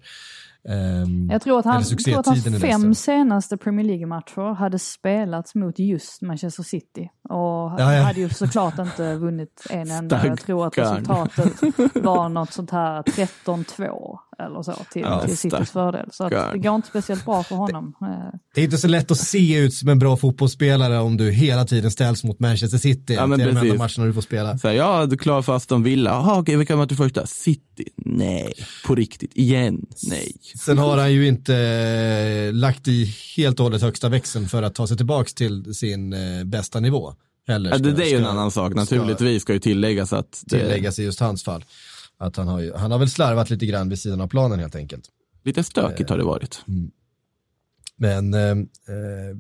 Um, 0.63 1.29
jag 1.31 1.41
tror 1.41 1.59
att, 1.59 1.65
han, 1.65 1.83
tror 1.83 2.19
att 2.19 2.25
hans 2.25 2.61
fem 2.61 2.95
senaste 2.95 3.57
Premier 3.57 3.85
League-matcher 3.85 4.53
hade 4.53 4.79
spelats 4.79 5.55
mot 5.55 5.79
just 5.79 6.21
Manchester 6.21 6.63
City. 6.63 7.09
Och 7.29 7.37
ja, 7.37 7.93
ja. 7.95 8.01
hade 8.01 8.19
ju 8.19 8.29
såklart 8.29 8.79
inte 8.79 9.15
vunnit 9.15 9.67
en 9.69 9.91
enda. 9.91 10.27
Jag 10.27 10.39
tror 10.39 10.67
att 10.67 10.77
resultatet 10.77 11.61
var 12.03 12.29
något 12.29 12.53
sånt 12.53 12.71
här 12.71 13.01
13-2 13.01 14.17
eller 14.45 14.61
så 14.61 14.73
till, 14.91 15.01
ja, 15.01 15.25
till 15.25 15.37
Citys 15.37 15.71
fördel. 15.71 16.09
Så 16.11 16.23
att 16.23 16.53
det 16.53 16.57
går 16.57 16.75
inte 16.75 16.87
speciellt 16.87 17.25
bra 17.25 17.43
för 17.43 17.55
honom. 17.55 17.93
Det, 17.99 18.31
det 18.55 18.61
är 18.61 18.65
inte 18.65 18.77
så 18.77 18.87
lätt 18.87 19.11
att 19.11 19.17
se 19.17 19.57
ut 19.57 19.73
som 19.73 19.89
en 19.89 19.99
bra 19.99 20.17
fotbollsspelare 20.17 20.99
om 20.99 21.17
du 21.17 21.31
hela 21.31 21.65
tiden 21.65 21.91
ställs 21.91 22.23
mot 22.23 22.39
Manchester 22.39 22.77
City. 22.77 23.13
Ja, 23.13 23.27
men 23.27 23.39
det 23.39 23.45
är 23.45 23.47
precis. 23.47 23.61
de 23.61 23.69
enda 23.69 23.83
matcherna 23.83 24.05
du 24.07 24.13
får 24.13 24.21
spela. 24.21 24.57
Så 24.57 24.67
här, 24.67 24.75
ja, 24.75 25.05
du 25.05 25.13
är 25.13 25.17
klar 25.17 25.41
för 25.41 25.55
Aston 25.55 25.83
Villa. 25.83 26.09
Jaha, 26.09 26.39
okej, 26.39 26.55
vilka 26.55 26.75
möter 26.75 26.95
första? 26.95 27.25
City? 27.25 27.85
Nej, 27.97 28.53
på 28.85 28.95
riktigt. 28.95 29.31
Igen? 29.35 29.85
Nej. 30.09 30.35
Sen 30.59 30.77
har 30.77 30.97
han 30.97 31.13
ju 31.13 31.27
inte 31.27 31.55
eh, 31.55 32.53
lagt 32.53 32.87
i 32.87 33.15
helt 33.37 33.59
och 33.59 33.63
hållet 33.63 33.81
högsta 33.81 34.09
växeln 34.09 34.47
för 34.47 34.63
att 34.63 34.75
ta 34.75 34.87
sig 34.87 34.97
tillbaka 34.97 35.29
till 35.35 35.75
sin 35.75 36.13
eh, 36.13 36.43
bästa 36.43 36.79
nivå. 36.79 37.13
Ska, 37.43 37.53
ja, 37.53 37.77
det, 37.77 38.03
är 38.03 38.09
ju 38.09 38.17
en 38.17 38.25
annan 38.25 38.51
sak. 38.51 38.73
Naturligtvis 38.73 39.41
ska 39.41 39.53
ju 39.53 39.59
tilläggas 39.59 40.13
att 40.13 40.43
det... 40.45 40.59
Tilläggas 40.59 40.99
i 40.99 41.03
just 41.03 41.19
hans 41.19 41.43
fall. 41.43 41.65
Att 42.21 42.35
han 42.37 42.47
har, 42.47 42.59
ju, 42.59 42.73
han 42.73 42.91
har 42.91 42.99
väl 42.99 43.09
slarvat 43.09 43.49
lite 43.49 43.65
grann 43.65 43.89
vid 43.89 43.99
sidan 43.99 44.21
av 44.21 44.27
planen 44.27 44.59
helt 44.59 44.75
enkelt. 44.75 45.05
Lite 45.43 45.63
stökigt 45.63 46.09
har 46.09 46.17
det 46.17 46.23
varit. 46.23 46.63
Mm. 46.67 46.91
Men 47.97 48.33
eh, 48.33 48.55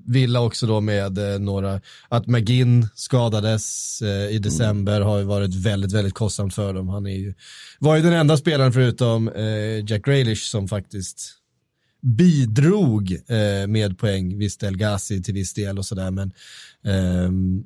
Villa 0.05 0.41
också 0.41 0.67
då 0.67 0.81
med 0.81 1.17
eh, 1.17 1.39
några, 1.39 1.81
att 2.09 2.27
McGinn 2.27 2.87
skadades 2.95 4.01
eh, 4.01 4.35
i 4.35 4.39
december 4.39 4.95
mm. 4.95 5.07
har 5.07 5.17
ju 5.17 5.23
varit 5.23 5.55
väldigt, 5.55 5.91
väldigt 5.91 6.13
kostsamt 6.13 6.53
för 6.53 6.73
dem. 6.73 6.89
Han 6.89 7.07
är 7.07 7.17
ju, 7.17 7.33
var 7.79 7.95
ju 7.95 8.01
den 8.01 8.13
enda 8.13 8.37
spelaren 8.37 8.73
förutom 8.73 9.27
eh, 9.29 9.85
Jack 9.85 10.05
Grealish 10.05 10.43
som 10.43 10.67
faktiskt 10.67 11.41
bidrog 12.01 13.11
eh, 13.11 13.67
med 13.67 13.97
poäng, 13.97 14.37
visst 14.37 14.63
El 14.63 14.77
Ghazi 14.77 15.23
till 15.23 15.33
viss 15.33 15.53
del 15.53 15.77
och 15.77 15.85
sådär, 15.85 16.11
men 16.11 16.31
ehm, 16.85 17.63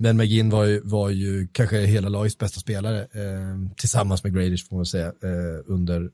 men 0.00 0.16
McGinn 0.16 0.50
var 0.50 0.64
ju, 0.64 0.80
var 0.84 1.10
ju 1.10 1.48
kanske 1.52 1.78
hela 1.78 2.08
lagets 2.08 2.38
bästa 2.38 2.60
spelare 2.60 3.00
eh, 3.00 3.74
tillsammans 3.76 4.24
med 4.24 4.34
Grealish 4.34 4.68
får 4.68 4.76
man 4.76 4.86
säga 4.86 5.06
eh, 5.06 5.64
under 5.66 6.10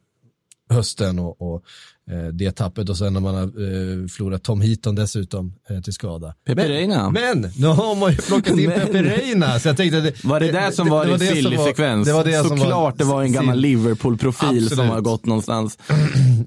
hösten 0.70 1.18
och, 1.18 1.42
och 1.42 1.62
eh, 2.10 2.26
det 2.26 2.52
tappet 2.52 2.88
och 2.88 2.98
sen 2.98 3.12
när 3.12 3.20
man 3.20 3.34
har 3.34 3.42
eh, 3.42 4.06
förlorat 4.06 4.42
Tom 4.42 4.60
Heaton 4.60 4.94
dessutom 4.94 5.54
eh, 5.70 5.80
till 5.80 5.92
skada. 5.92 6.34
Pepe 6.44 6.68
Reina. 6.68 7.10
Men, 7.10 7.40
men 7.40 7.50
nu 7.58 7.66
har 7.66 7.94
man 7.94 8.10
ju 8.10 8.16
plockat 8.16 8.58
in 8.58 8.70
Pepe 8.74 9.02
Reina 9.02 9.58
så 9.58 9.68
jag 9.68 9.76
tänkte 9.76 10.00
det, 10.00 10.24
Var 10.24 10.40
det 10.40 10.52
det 10.52 10.72
som 10.72 10.88
var 10.88 11.06
det, 11.06 11.16
din 11.16 11.56
var 11.56 12.24
det 12.24 12.48
Såklart 12.48 12.98
det 12.98 13.04
var 13.04 13.22
en 13.22 13.32
gammal 13.32 13.58
Liverpool-profil 13.58 14.70
som 14.70 14.88
har 14.88 15.00
gått 15.00 15.26
någonstans. 15.26 15.78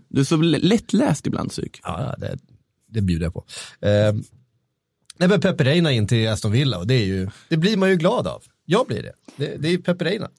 Du 0.10 0.20
är 0.20 0.26
så 0.26 0.36
lättläst 0.38 1.28
ibland 1.28 1.50
psyk. 1.50 1.80
Ja, 1.84 2.16
det, 2.18 2.38
det 2.90 3.02
bjuder 3.02 3.26
jag 3.26 3.34
på. 3.34 3.46
Nej 5.20 5.30
men 5.30 5.42
Pepe 5.42 5.64
Reina 5.64 5.92
in 5.92 6.08
till 6.08 6.30
Aston 6.30 6.52
Villa 6.52 6.78
och 6.78 6.88
det, 6.88 6.94
är 6.94 7.06
ju, 7.06 7.30
det 7.50 7.58
blir 7.58 7.78
man 7.78 7.90
ju 7.90 7.96
glad 7.96 8.28
av. 8.28 8.44
Jag 8.66 8.88
blir 8.88 9.04
det. 9.04 9.14
Det, 9.36 9.58
det 9.58 9.74
är 9.74 9.78
Pepe 9.78 10.06
Reina. 10.06 10.30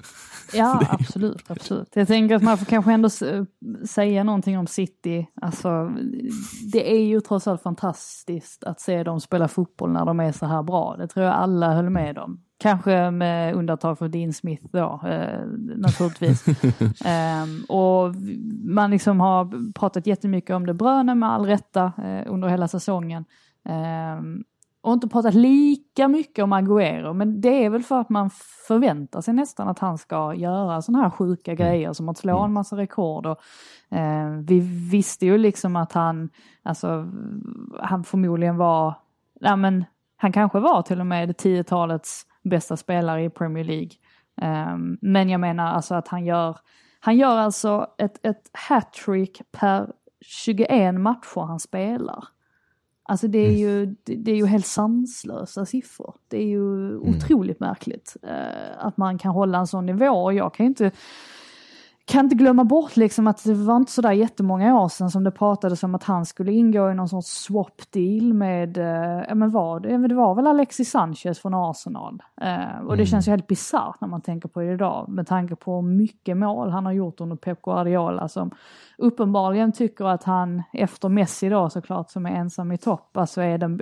Ja, 0.53 0.87
absolut, 0.91 1.51
absolut. 1.51 1.89
Jag 1.95 2.09
tänker 2.09 2.35
att 2.35 2.43
man 2.43 2.59
får 2.59 2.67
kanske 2.67 2.93
ändå 2.93 3.09
säga 3.89 4.25
någonting 4.25 4.59
om 4.59 4.67
City. 4.67 5.27
Alltså, 5.41 5.93
det 6.73 6.93
är 6.93 7.03
ju 7.03 7.21
trots 7.21 7.47
allt 7.47 7.63
fantastiskt 7.63 8.65
att 8.65 8.81
se 8.81 9.03
dem 9.03 9.21
spela 9.21 9.49
fotboll 9.49 9.93
när 9.93 10.05
de 10.05 10.21
är 10.21 10.33
så 10.33 10.47
här 10.47 10.63
bra. 10.63 10.97
Det 10.97 11.09
tror 11.09 11.27
jag 11.27 11.35
alla 11.35 11.75
höll 11.75 11.91
med 11.91 12.19
om. 12.19 12.41
Kanske 12.59 13.11
med 13.11 13.55
undantag 13.55 13.99
för 13.99 14.09
Dean 14.09 14.33
Smith 14.33 14.67
då, 14.73 15.01
eh, 15.05 15.47
naturligtvis. 15.77 16.49
um, 16.49 17.65
och 17.69 18.15
man 18.65 18.91
liksom 18.91 19.21
har 19.21 19.73
pratat 19.73 20.07
jättemycket 20.07 20.57
om 20.57 20.67
det 20.67 20.75
Bröne 20.75 21.15
med 21.15 21.31
all 21.31 21.47
rätta 21.47 21.93
eh, 21.99 22.33
under 22.33 22.49
hela 22.49 22.69
säsongen. 22.69 23.25
Um, 24.19 24.45
och 24.83 24.93
inte 24.93 25.09
pratat 25.09 25.35
lika 25.35 26.09
mycket 26.09 26.43
om 26.43 26.53
Agüero, 26.53 27.13
men 27.13 27.41
det 27.41 27.65
är 27.65 27.71
väl 27.71 27.83
för 27.83 28.01
att 28.01 28.09
man 28.09 28.31
förväntar 28.69 29.21
sig 29.21 29.35
nästan 29.35 29.69
att 29.69 29.79
han 29.79 29.99
ska 29.99 30.35
göra 30.35 30.83
sådana 30.83 31.03
här 31.03 31.11
sjuka 31.11 31.53
mm. 31.53 31.65
grejer 31.65 31.93
som 31.93 32.09
att 32.09 32.19
slå 32.19 32.37
en 32.37 32.45
mm. 32.45 32.53
massa 32.53 32.77
rekord. 32.77 33.27
Och, 33.27 33.39
eh, 33.97 34.31
vi 34.31 34.61
visste 34.91 35.27
ju 35.27 35.39
liksom 35.39 35.77
att 35.77 35.93
han, 35.93 36.31
alltså, 36.63 37.09
han 37.81 38.05
förmodligen 38.05 38.57
var, 38.57 38.95
ja 39.41 39.57
men 39.57 39.85
han 40.17 40.33
kanske 40.33 40.59
var 40.59 40.83
till 40.83 41.01
och 41.01 41.07
med 41.07 41.29
det 41.29 41.35
tiotalets 41.35 42.27
bästa 42.43 42.77
spelare 42.77 43.25
i 43.25 43.31
Premier 43.31 43.65
League. 43.65 43.91
Eh, 44.43 44.77
men 45.01 45.29
jag 45.29 45.41
menar 45.41 45.73
alltså 45.73 45.95
att 45.95 46.09
han 46.09 46.25
gör, 46.25 46.59
han 47.01 47.17
gör 47.17 47.37
alltså 47.37 47.87
ett, 47.99 48.27
ett 48.27 48.51
hattrick 48.53 49.43
per 49.53 49.93
21 50.21 50.95
matcher 50.95 51.41
han 51.47 51.61
spelar. 51.61 52.25
Alltså 53.11 53.29
det 53.29 53.39
är 53.39 53.49
mm. 53.49 53.59
ju, 53.59 53.87
det 54.05 54.31
är 54.31 54.37
ju 54.37 54.47
helt 54.47 54.67
sanslösa 54.67 55.67
siffror. 55.67 56.15
Det 56.29 56.37
är 56.37 56.47
ju 56.47 56.91
mm. 56.91 57.03
otroligt 57.03 57.61
märkligt 57.61 58.17
eh, 58.23 58.87
att 58.87 58.97
man 58.97 59.19
kan 59.19 59.33
hålla 59.33 59.59
en 59.59 59.67
sån 59.67 59.87
nivå 59.87 60.07
och 60.07 60.35
jag 60.35 60.55
kan 60.55 60.67
ju 60.67 60.69
inte 60.69 60.91
kan 62.11 62.25
inte 62.25 62.35
glömma 62.35 62.65
bort 62.65 62.97
liksom 62.97 63.27
att 63.27 63.45
det 63.45 63.55
var 63.55 63.77
inte 63.77 63.93
sådär 63.93 64.13
jättemånga 64.13 64.81
år 64.81 64.89
sedan 64.89 65.11
som 65.11 65.25
det 65.25 65.31
pratades 65.31 65.83
om 65.83 65.95
att 65.95 66.05
han 66.05 66.27
skulle 66.27 66.53
ingå 66.53 66.91
i 66.91 66.95
någon 66.95 67.09
sorts 67.09 67.29
swap 67.29 67.83
deal 67.91 68.35
med, 68.35 68.79
eh, 68.79 69.25
ja 69.29 69.35
men 69.35 69.51
vad, 69.51 69.83
det 69.83 70.15
var 70.15 70.35
väl 70.35 70.47
Alexis 70.47 70.91
Sanchez 70.91 71.39
från 71.39 71.55
Arsenal. 71.55 72.23
Eh, 72.41 72.81
och 72.81 72.97
det 72.97 73.03
mm. 73.03 73.07
känns 73.07 73.29
ju 73.29 73.31
helt 73.31 73.47
bisarrt 73.47 74.01
när 74.01 74.09
man 74.09 74.21
tänker 74.21 74.49
på 74.49 74.61
det 74.61 74.73
idag 74.73 75.09
med 75.09 75.27
tanke 75.27 75.57
på 75.57 75.83
mycket 75.83 76.37
mål 76.37 76.71
han 76.71 76.87
har 76.87 76.93
gjort 76.93 77.21
under 77.21 77.37
Pep 77.37 77.63
Guardiola 77.63 78.29
som 78.29 78.51
uppenbarligen 78.99 79.73
tycker 79.73 80.05
att 80.05 80.25
han 80.25 80.63
efter 80.73 81.09
Messi 81.09 81.49
då 81.49 81.71
såklart 81.71 82.11
som 82.11 82.27
är 82.27 82.31
ensam 82.31 82.73
i 82.73 82.79
topp, 82.79 83.17
alltså 83.17 83.41
är 83.41 83.59
den 83.59 83.81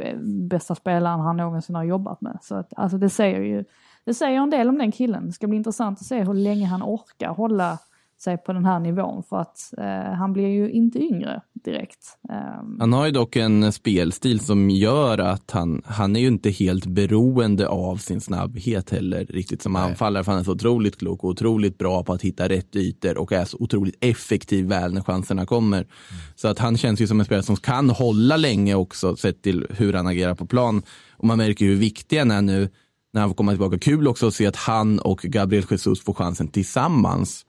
bästa 0.48 0.74
spelaren 0.74 1.20
han 1.20 1.36
någonsin 1.36 1.74
har 1.74 1.84
jobbat 1.84 2.20
med. 2.20 2.38
Så 2.42 2.54
att, 2.54 2.72
alltså 2.76 2.98
det 2.98 3.08
säger 3.10 3.40
ju 3.40 3.64
det 4.04 4.14
säger 4.14 4.40
en 4.40 4.50
del 4.50 4.68
om 4.68 4.78
den 4.78 4.92
killen. 4.92 5.26
Det 5.26 5.32
ska 5.32 5.46
bli 5.46 5.56
intressant 5.56 5.98
att 5.98 6.06
se 6.06 6.24
hur 6.24 6.34
länge 6.34 6.66
han 6.66 6.82
orkar 6.82 7.28
hålla 7.28 7.78
sig 8.18 8.38
på 8.38 8.52
den 8.52 8.64
här 8.64 8.80
nivån 8.80 9.22
för 9.28 9.36
att 9.36 9.72
eh, 9.78 10.14
han 10.14 10.32
blir 10.32 10.48
ju 10.48 10.70
inte 10.70 10.98
yngre 10.98 11.42
direkt. 11.64 12.18
Um... 12.60 12.76
Han 12.80 12.92
har 12.92 13.06
ju 13.06 13.12
dock 13.12 13.36
en 13.36 13.72
spelstil 13.72 14.40
som 14.40 14.70
gör 14.70 15.18
att 15.18 15.50
han, 15.50 15.82
han 15.84 16.16
är 16.16 16.20
ju 16.20 16.26
inte 16.26 16.50
helt 16.50 16.86
beroende 16.86 17.68
av 17.68 17.96
sin 17.96 18.20
snabbhet 18.20 18.90
heller 18.90 19.24
riktigt 19.24 19.62
som 19.62 19.76
anfallare 19.76 20.24
för 20.24 20.32
han 20.32 20.40
är 20.40 20.44
så 20.44 20.52
otroligt 20.52 20.98
klok 20.98 21.24
och 21.24 21.30
otroligt 21.30 21.78
bra 21.78 22.04
på 22.04 22.12
att 22.12 22.22
hitta 22.22 22.48
rätt 22.48 22.76
ytor 22.76 23.18
och 23.18 23.32
är 23.32 23.44
så 23.44 23.56
otroligt 23.60 23.96
effektiv 24.00 24.66
väl 24.66 24.94
när 24.94 25.02
chanserna 25.02 25.46
kommer. 25.46 25.78
Mm. 25.78 25.88
Så 26.36 26.48
att 26.48 26.58
han 26.58 26.76
känns 26.76 27.00
ju 27.00 27.06
som 27.06 27.20
en 27.20 27.26
spelare 27.26 27.42
som 27.42 27.56
kan 27.56 27.90
hålla 27.90 28.36
länge 28.36 28.74
också 28.74 29.16
sett 29.16 29.42
till 29.42 29.66
hur 29.70 29.92
han 29.92 30.06
agerar 30.06 30.34
på 30.34 30.46
plan. 30.46 30.82
Och 31.12 31.26
man 31.26 31.38
märker 31.38 31.64
hur 31.64 31.76
viktig 31.76 32.18
han 32.18 32.30
är 32.30 32.42
nu 32.42 32.68
när 33.12 33.20
han 33.20 33.30
får 33.30 33.34
komma 33.34 33.52
tillbaka. 33.52 33.78
Kul 33.78 34.08
också 34.08 34.26
att 34.26 34.34
se 34.34 34.46
att 34.46 34.56
han 34.56 34.98
och 34.98 35.18
Gabriel 35.18 35.64
Jesus 35.70 36.04
får 36.04 36.14
chansen 36.14 36.48
tillsammans 36.48 37.44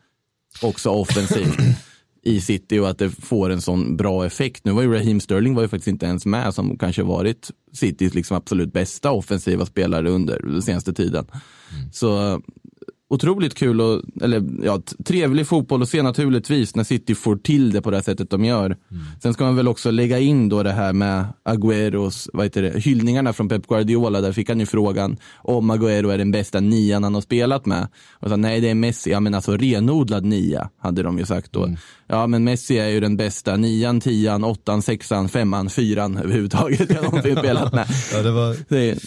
också 0.62 0.90
offensivt 0.90 1.60
i 2.22 2.42
City 2.42 2.80
och 2.80 2.90
att 2.90 2.98
det 2.98 3.10
får 3.10 3.50
en 3.50 3.62
sån 3.62 3.98
bra 3.98 4.26
effekt. 4.26 4.66
Nu 4.66 4.72
var 4.72 4.82
ju 4.82 4.94
Raheem 4.94 5.20
Sterling 5.20 5.56
var 5.56 5.62
ju 5.62 5.68
faktiskt 5.68 5.88
inte 5.88 6.06
ens 6.06 6.26
med 6.26 6.54
som 6.54 6.78
kanske 6.78 7.04
varit 7.04 7.52
Citys 7.74 8.14
liksom 8.14 8.38
absolut 8.38 8.74
bästa 8.74 9.12
offensiva 9.12 9.66
spelare 9.66 10.10
under 10.10 10.40
den 10.40 10.62
senaste 10.62 10.94
tiden. 10.94 11.26
Mm. 11.32 11.92
Så 11.92 12.42
otroligt 13.10 13.56
kul 13.56 13.82
och 13.82 14.02
eller, 14.22 14.44
ja, 14.64 14.82
trevlig 15.06 15.48
fotboll 15.48 15.82
att 15.82 15.90
se 15.90 16.02
naturligtvis 16.02 16.76
när 16.76 16.84
City 16.84 17.16
får 17.16 17.36
till 17.36 17.72
det 17.72 17.82
på 17.82 17.92
det 17.92 17.98
här 17.98 18.04
sättet 18.04 18.30
de 18.30 18.46
gör. 18.46 18.66
Mm. 18.66 19.04
Sen 19.22 19.34
ska 19.34 19.44
man 19.44 19.56
väl 19.56 19.68
också 19.68 19.92
lägga 19.92 20.20
in 20.20 20.50
då 20.50 20.64
det 20.64 20.72
här 20.72 20.94
med 20.94 21.26
Agüeros, 21.46 22.30
vad 22.34 22.46
heter 22.46 22.62
det, 22.62 22.80
hyllningarna 22.80 23.34
från 23.34 23.50
Pep 23.50 23.68
Guardiola. 23.68 24.22
Där 24.22 24.32
fick 24.32 24.50
han 24.50 24.60
ju 24.60 24.66
frågan 24.66 25.18
om 25.38 25.72
Agüero 25.72 26.12
är 26.12 26.18
den 26.18 26.32
bästa 26.32 26.60
nian 26.60 27.04
han 27.04 27.14
har 27.14 27.22
spelat 27.22 27.66
med. 27.66 27.88
Och 28.12 28.30
sa 28.30 28.36
nej, 28.36 28.62
det 28.62 28.70
är 28.70 28.76
Messi. 28.76 29.12
Ja, 29.12 29.20
men 29.20 29.34
alltså 29.34 29.58
renodlad 29.58 30.26
nia 30.26 30.70
hade 30.78 31.04
de 31.04 31.20
ju 31.20 31.26
sagt 31.26 31.52
då. 31.52 31.64
Mm. 31.64 31.78
Ja, 32.08 32.28
men 32.28 32.44
Messi 32.44 32.78
är 32.78 32.90
ju 32.90 33.00
den 33.00 33.18
bästa 33.18 33.58
nian, 33.58 34.02
tian, 34.02 34.44
åttan, 34.44 34.82
sexan, 34.82 35.30
femman, 35.30 35.70
fyran 35.70 36.18
överhuvudtaget 36.18 36.90
jag 36.90 37.04
någonsin 37.04 37.36
spelat 37.36 37.74
med. 37.74 37.88
ja, 38.14 38.22
det 38.22 38.32
var... 38.32 38.56
Det 38.70 38.98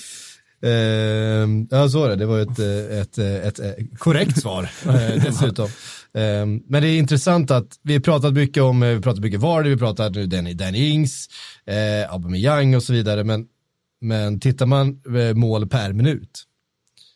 Eh, 0.62 1.48
ja, 1.70 1.88
så 1.88 2.04
är 2.04 2.08
det. 2.08 2.16
Det 2.16 2.26
var 2.26 2.40
ett, 2.40 2.58
ett, 2.58 3.18
ett, 3.18 3.58
ett 3.58 3.98
korrekt 3.98 4.40
svar 4.40 4.62
eh, 4.86 5.22
dessutom. 5.24 5.68
Eh, 6.14 6.46
men 6.66 6.82
det 6.82 6.88
är 6.88 6.98
intressant 6.98 7.50
att 7.50 7.78
vi 7.82 7.92
har 7.92 8.00
pratat 8.00 8.34
mycket 8.34 8.62
om, 8.62 8.80
vi 8.80 9.00
pratat 9.00 9.22
mycket 9.22 9.40
Vardy, 9.40 9.70
vi 9.70 9.76
pratat 9.76 10.14
nu 10.14 10.26
Danny, 10.26 10.54
Danny 10.54 10.88
Ings, 10.88 11.28
eh, 11.66 12.12
Aubameyang 12.12 12.76
och 12.76 12.82
så 12.82 12.92
vidare. 12.92 13.24
Men, 13.24 13.46
men 14.00 14.40
tittar 14.40 14.66
man 14.66 15.00
eh, 15.18 15.34
mål 15.34 15.68
per 15.68 15.92
minut 15.92 16.46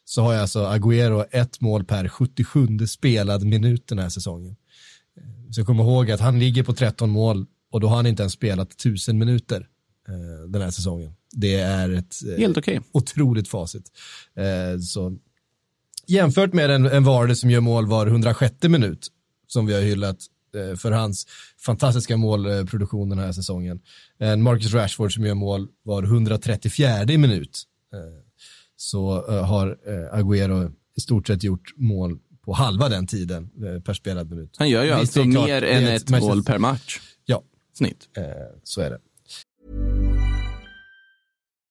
så 0.09 0.23
har 0.23 0.33
jag 0.33 0.43
alltså 0.43 0.67
Agüero 0.67 1.25
ett 1.31 1.61
mål 1.61 1.85
per 1.85 2.09
77 2.09 2.87
spelad 2.87 3.45
minut 3.45 3.89
den 3.89 3.99
här 3.99 4.09
säsongen. 4.09 4.57
Eh, 5.17 5.51
så 5.51 5.65
kom 5.65 5.81
ihåg 5.81 6.11
att 6.11 6.21
han 6.21 6.39
ligger 6.39 6.63
på 6.63 6.73
13 6.73 7.11
mål 7.11 7.47
och 7.71 7.81
då 7.81 7.89
har 7.89 7.97
han 7.97 8.07
inte 8.07 8.23
ens 8.23 8.33
spelat 8.33 8.73
1000 8.73 9.19
minuter 9.19 9.69
eh, 10.09 10.49
den 10.49 10.63
här 10.63 10.71
säsongen. 10.71 11.13
Det 11.33 11.55
är 11.55 11.91
ett 11.91 12.15
eh, 12.33 12.39
Helt 12.39 12.59
okay. 12.59 12.81
otroligt 12.93 13.49
facit. 13.49 13.93
Eh, 14.37 14.81
så, 14.81 15.17
jämfört 16.07 16.53
med 16.53 16.71
en, 16.71 16.87
en 16.87 17.05
Varde 17.05 17.37
som 17.37 17.51
gör 17.51 17.61
mål 17.61 17.87
var 17.87 18.07
106 18.07 18.55
minut, 18.63 19.09
som 19.47 19.67
vi 19.67 19.75
har 19.75 19.81
hyllat 19.81 20.19
eh, 20.55 20.77
för 20.77 20.91
hans 20.91 21.27
fantastiska 21.59 22.17
målproduktion 22.17 23.09
den 23.09 23.19
här 23.19 23.33
säsongen. 23.33 23.81
En 24.19 24.43
Marcus 24.43 24.75
Rashford 24.75 25.15
som 25.15 25.25
gör 25.25 25.35
mål 25.35 25.69
var 25.83 26.03
134 26.03 27.19
minut. 27.19 27.63
Så 28.77 29.31
har 29.43 29.79
Agüero 30.13 30.73
i 30.97 31.01
stort 31.01 31.27
sett 31.27 31.43
gjort 31.43 31.73
mål 31.77 32.19
på 32.45 32.53
halva 32.53 32.89
den 32.89 33.07
tiden 33.07 33.51
per 33.85 33.95
spelad 33.95 34.31
minut. 34.31 34.55
Han 34.59 34.69
gör 34.69 34.85
ju 34.85 35.01
Visst, 35.01 35.17
alltså 35.17 35.41
mer 35.41 35.63
än 35.65 35.85
ett 35.85 36.11
mål 36.11 36.45
per 36.45 36.59
match. 36.59 37.01
Ja. 37.25 37.43
Snitt. 37.75 38.09
så 38.63 38.81
är 38.81 38.91
det. 38.91 38.99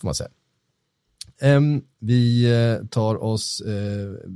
får 0.00 0.08
man 0.08 0.14
säga. 0.14 0.30
Vi 2.00 2.44
eh, 2.44 2.86
tar 2.86 3.22
oss 3.24 3.60
eh, 3.60 4.30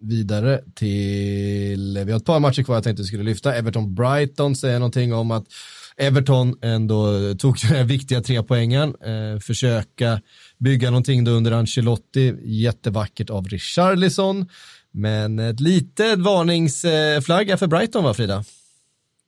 vidare 0.00 0.60
till, 0.74 1.96
eh, 1.96 2.04
vi 2.04 2.12
har 2.12 2.18
ett 2.18 2.24
par 2.24 2.40
matcher 2.40 2.62
kvar 2.62 2.76
jag 2.76 2.84
tänkte 2.84 3.02
vi 3.02 3.06
skulle 3.06 3.22
lyfta. 3.22 3.54
Everton-Brighton 3.54 4.54
säger 4.54 4.78
någonting 4.78 5.14
om 5.14 5.30
att 5.30 5.44
Everton 5.96 6.58
ändå 6.62 7.34
tog 7.34 7.56
den 7.68 7.86
viktiga 7.86 8.20
trepoängen. 8.20 8.94
försöka 9.40 10.20
bygga 10.58 10.90
någonting 10.90 11.24
då 11.24 11.30
under 11.30 11.52
Ancelotti, 11.52 12.34
jättevackert 12.44 13.30
av 13.30 13.48
Richarlison, 13.48 14.48
men 14.92 15.38
ett 15.38 15.60
litet 15.60 16.18
varningsflagga 16.18 17.56
för 17.56 17.66
Brighton 17.66 18.04
va 18.04 18.14
Frida? 18.14 18.44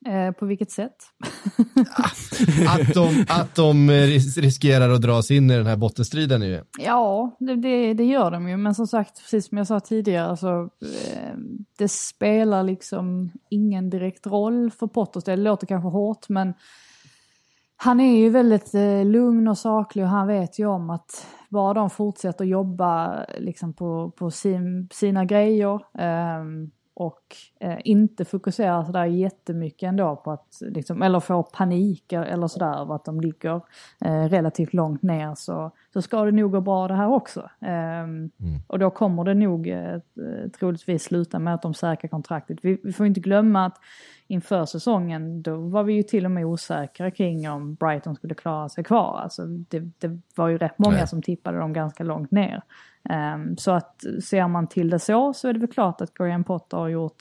Eh, 0.07 0.32
på 0.32 0.46
vilket 0.46 0.70
sätt? 0.70 0.96
att, 2.68 2.94
de, 2.94 3.24
att 3.28 3.55
de 3.55 3.90
riskerar 4.36 4.90
att 4.90 5.03
dras 5.03 5.30
in 5.30 5.51
i 5.51 5.57
den 5.57 5.66
här 5.66 5.76
bottenstriden 5.76 6.42
ju. 6.42 6.62
Ja, 6.78 7.36
det, 7.38 7.94
det, 7.94 8.05
gör 8.05 8.30
de 8.30 8.48
ju. 8.48 8.57
Men 8.57 8.74
som 8.74 8.86
sagt, 8.86 9.22
precis 9.22 9.48
som 9.48 9.59
jag 9.59 9.66
sa 9.66 9.80
tidigare, 9.80 10.36
så, 10.36 10.62
eh, 10.62 11.36
det 11.78 11.88
spelar 11.88 12.62
liksom 12.62 13.32
ingen 13.48 13.90
direkt 13.90 14.26
roll 14.26 14.70
för 14.70 14.86
Potters 14.86 15.24
Det 15.24 15.36
låter 15.36 15.66
kanske 15.66 15.88
hårt, 15.88 16.28
men 16.28 16.55
han 17.76 18.01
är 18.01 18.18
ju 18.18 18.30
väldigt 18.30 18.74
eh, 18.74 19.05
lugn 19.05 19.48
och 19.48 19.59
saklig 19.59 20.05
och 20.05 20.11
han 20.11 20.26
vet 20.26 20.59
ju 20.59 20.66
om 20.66 20.90
att 20.90 21.26
bara 21.48 21.74
de 21.74 21.90
fortsätter 21.90 22.44
jobba 22.44 23.24
liksom 23.38 23.72
på, 23.72 24.11
på 24.11 24.30
sin, 24.30 24.88
sina 24.92 25.24
grejer 25.24 25.74
eh, 25.98 26.44
och 26.95 27.36
eh, 27.61 27.78
inte 27.84 28.24
fokusera 28.24 28.84
sådär 28.84 29.05
jättemycket 29.05 29.88
ändå 29.88 30.16
på 30.16 30.30
att, 30.30 30.59
liksom, 30.61 31.03
eller 31.03 31.20
få 31.20 31.43
panik 31.43 32.12
eller 32.12 32.47
sådär 32.47 32.80
över 32.80 32.95
att 32.95 33.05
de 33.05 33.20
ligger 33.20 33.61
eh, 34.05 34.24
relativt 34.24 34.74
långt 34.74 35.03
ner 35.03 35.34
så, 35.34 35.70
så 35.93 36.03
ska 36.03 36.24
det 36.24 36.32
nog 36.32 36.53
gå 36.53 36.61
bra 36.61 36.88
det 36.88 36.95
här 36.95 37.09
också. 37.09 37.41
Eh, 37.61 38.01
mm. 38.01 38.30
Och 38.66 38.78
då 38.78 38.91
kommer 38.91 39.24
det 39.24 39.34
nog 39.34 39.68
eh, 39.68 39.99
troligtvis 40.59 41.03
sluta 41.03 41.38
med 41.38 41.55
att 41.55 41.62
de 41.62 41.74
säkrar 41.74 42.09
kontraktet. 42.09 42.59
Vi, 42.62 42.80
vi 42.82 42.93
får 42.93 43.07
inte 43.07 43.20
glömma 43.20 43.66
att 43.66 43.78
inför 44.26 44.64
säsongen 44.64 45.43
då 45.43 45.57
var 45.57 45.82
vi 45.82 45.93
ju 45.93 46.03
till 46.03 46.24
och 46.24 46.30
med 46.30 46.45
osäkra 46.45 47.11
kring 47.11 47.51
om 47.51 47.74
Brighton 47.74 48.14
skulle 48.14 48.34
klara 48.34 48.68
sig 48.68 48.84
kvar. 48.84 49.20
Alltså 49.22 49.47
det, 49.47 49.80
det 49.99 50.20
var 50.36 50.49
ju 50.49 50.59
rätt 50.59 50.78
många 50.78 50.97
Nej. 50.97 51.09
som 51.09 51.22
tippade 51.22 51.59
dem 51.59 51.72
ganska 51.72 52.05
långt 52.05 52.30
ner. 52.30 52.62
Um, 53.09 53.57
så 53.57 53.70
att 53.70 54.05
ser 54.22 54.48
man 54.48 54.66
till 54.66 54.90
det 54.90 54.98
så 54.98 55.32
så 55.32 55.48
är 55.48 55.53
det 55.53 55.59
väl 55.59 55.68
klart 55.68 56.01
att 56.01 56.14
Graham 56.14 56.44
Potter 56.44 56.76
har 56.76 56.88
gjort 56.88 57.16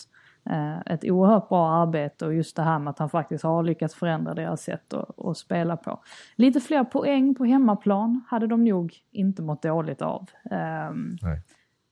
uh, 0.50 0.80
ett 0.86 1.04
oerhört 1.04 1.50
bra 1.50 1.70
arbete 1.70 2.26
och 2.26 2.34
just 2.34 2.56
det 2.56 2.62
här 2.62 2.80
med 2.80 2.92
att 2.92 3.00
han 3.00 3.10
faktiskt 3.10 3.44
har 3.44 3.64
lyckats 3.64 3.96
förändra 3.96 4.34
deras 4.34 4.62
sätt 4.62 4.94
att, 4.94 5.20
att 5.20 5.38
spela 5.38 5.78
på. 5.78 6.00
Lite 6.36 6.60
fler 6.60 6.84
poäng 6.84 7.36
på 7.36 7.46
hemmaplan 7.46 8.22
hade 8.30 8.48
de 8.48 8.64
nog 8.64 8.96
inte 9.12 9.42
mått 9.42 9.62
dåligt 9.62 10.02
av. 10.02 10.30
Um, 10.92 11.18
Nej. 11.22 11.42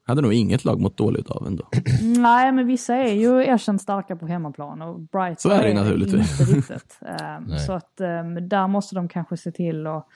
Hade 0.07 0.21
nog 0.21 0.33
inget 0.33 0.65
lag 0.65 0.81
mått 0.81 0.97
dåligt 0.97 1.29
av 1.29 1.47
ändå. 1.47 1.67
Nej, 2.01 2.51
men 2.51 2.67
vissa 2.67 2.95
är 2.95 3.13
ju 3.13 3.45
erkänt 3.45 3.81
starka 3.81 4.15
på 4.15 4.27
hemmaplan 4.27 4.81
och 4.81 4.99
Brighton 4.99 5.37
så 5.37 5.49
är 5.49 5.63
det 5.63 5.73
naturligtvis. 5.73 6.39
inte 6.39 6.53
riktigt. 6.53 6.99
Um, 7.39 7.57
så 7.57 7.73
att 7.73 7.97
där 8.41 8.67
måste 8.67 8.95
de 8.95 9.07
kanske 9.07 9.37
se 9.37 9.51
till 9.51 9.87
att 9.87 10.07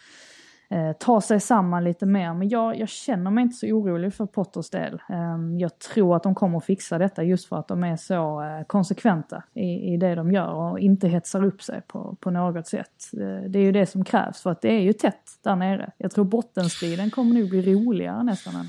eh, 0.72 0.91
ta 0.93 1.22
sig 1.22 1.39
samman 1.39 1.84
lite 1.84 2.05
mer. 2.05 2.34
Men 2.34 2.49
jag, 2.49 2.80
jag 2.80 2.89
känner 2.89 3.32
mig 3.32 3.41
inte 3.41 3.55
så 3.55 3.67
orolig 3.67 4.13
för 4.13 4.26
Potters 4.26 4.69
del. 4.69 4.93
Eh, 5.09 5.38
jag 5.59 5.80
tror 5.80 6.15
att 6.15 6.24
de 6.24 6.36
kommer 6.36 6.57
att 6.57 6.65
fixa 6.65 6.97
detta 6.97 7.24
just 7.24 7.47
för 7.47 7.55
att 7.55 7.67
de 7.67 7.84
är 7.84 7.95
så 7.95 8.41
eh, 8.41 8.63
konsekventa 8.67 9.43
i, 9.53 9.93
i 9.93 9.97
det 9.97 10.15
de 10.15 10.32
gör 10.32 10.53
och 10.53 10.80
inte 10.80 11.07
hetsar 11.07 11.45
upp 11.45 11.61
sig 11.61 11.82
på, 11.88 12.17
på 12.19 12.32
något 12.32 12.67
sätt. 12.67 13.13
Eh, 13.13 13.49
det 13.49 13.59
är 13.59 13.63
ju 13.63 13.72
det 13.72 13.86
som 13.86 14.03
krävs 14.03 14.41
för 14.41 14.49
att 14.49 14.61
det 14.61 14.74
är 14.74 14.82
ju 14.82 14.93
tätt 14.93 15.39
där 15.43 15.55
nere. 15.55 15.91
Jag 15.97 16.11
tror 16.11 16.26
bottenstriden 16.26 17.11
kommer 17.11 17.34
nog 17.34 17.49
bli 17.49 17.74
roligare 17.74 18.24
nästan 18.24 18.55
än 18.55 18.65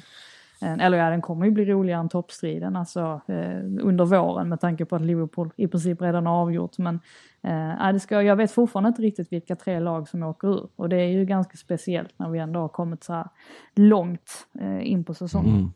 Eh, 0.63 0.73
eller 0.73 0.99
ja, 0.99 1.11
den 1.11 1.23
kommer 1.23 1.47
ju 1.47 1.53
bli 1.53 1.65
roligare 1.65 2.01
än 2.01 2.09
toppstriden 2.09 2.77
alltså, 2.77 3.21
eh, 3.29 3.65
under 3.81 4.05
våren 4.05 4.49
med 4.49 4.61
tanke 4.61 4.85
på 4.85 4.97
att 4.97 5.03
Liverpool 5.03 5.51
i 5.57 5.69
princip 5.69 6.03
redan 6.03 6.27
har 6.27 6.35
avgjort. 6.35 6.79
Men 6.79 7.01
eh, 7.43 7.93
det 7.93 8.01
ska, 8.01 8.23
jag 8.23 8.37
vet 8.37 8.53
fortfarande 8.53 8.89
inte 8.89 9.03
riktigt 9.03 9.33
vilka 9.33 9.57
tre 9.57 9.81
lag 9.81 10.09
som 10.09 10.23
åker 10.23 10.49
ur. 10.49 10.69
Och 10.77 10.89
det 10.89 10.97
är 10.97 11.09
ju 11.09 11.25
ganska 11.25 11.57
speciellt 11.57 12.19
när 12.19 12.31
vi 12.31 12.39
ändå 12.39 12.61
har 12.61 12.69
kommit 12.69 13.05
så 13.05 13.13
här 13.13 13.27
långt 13.75 14.31
eh, 14.61 14.91
in 14.91 15.05
på 15.05 15.15
säsongen. 15.15 15.55
Mm. 15.57 15.73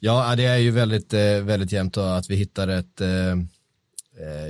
Ja, 0.00 0.36
det 0.36 0.46
är 0.46 0.56
ju 0.56 0.70
väldigt, 0.70 1.14
eh, 1.14 1.44
väldigt 1.44 1.72
jämnt 1.72 1.96
att 1.96 2.30
vi 2.30 2.34
hittar 2.34 2.68
ett 2.68 3.00
Eh, 3.00 3.36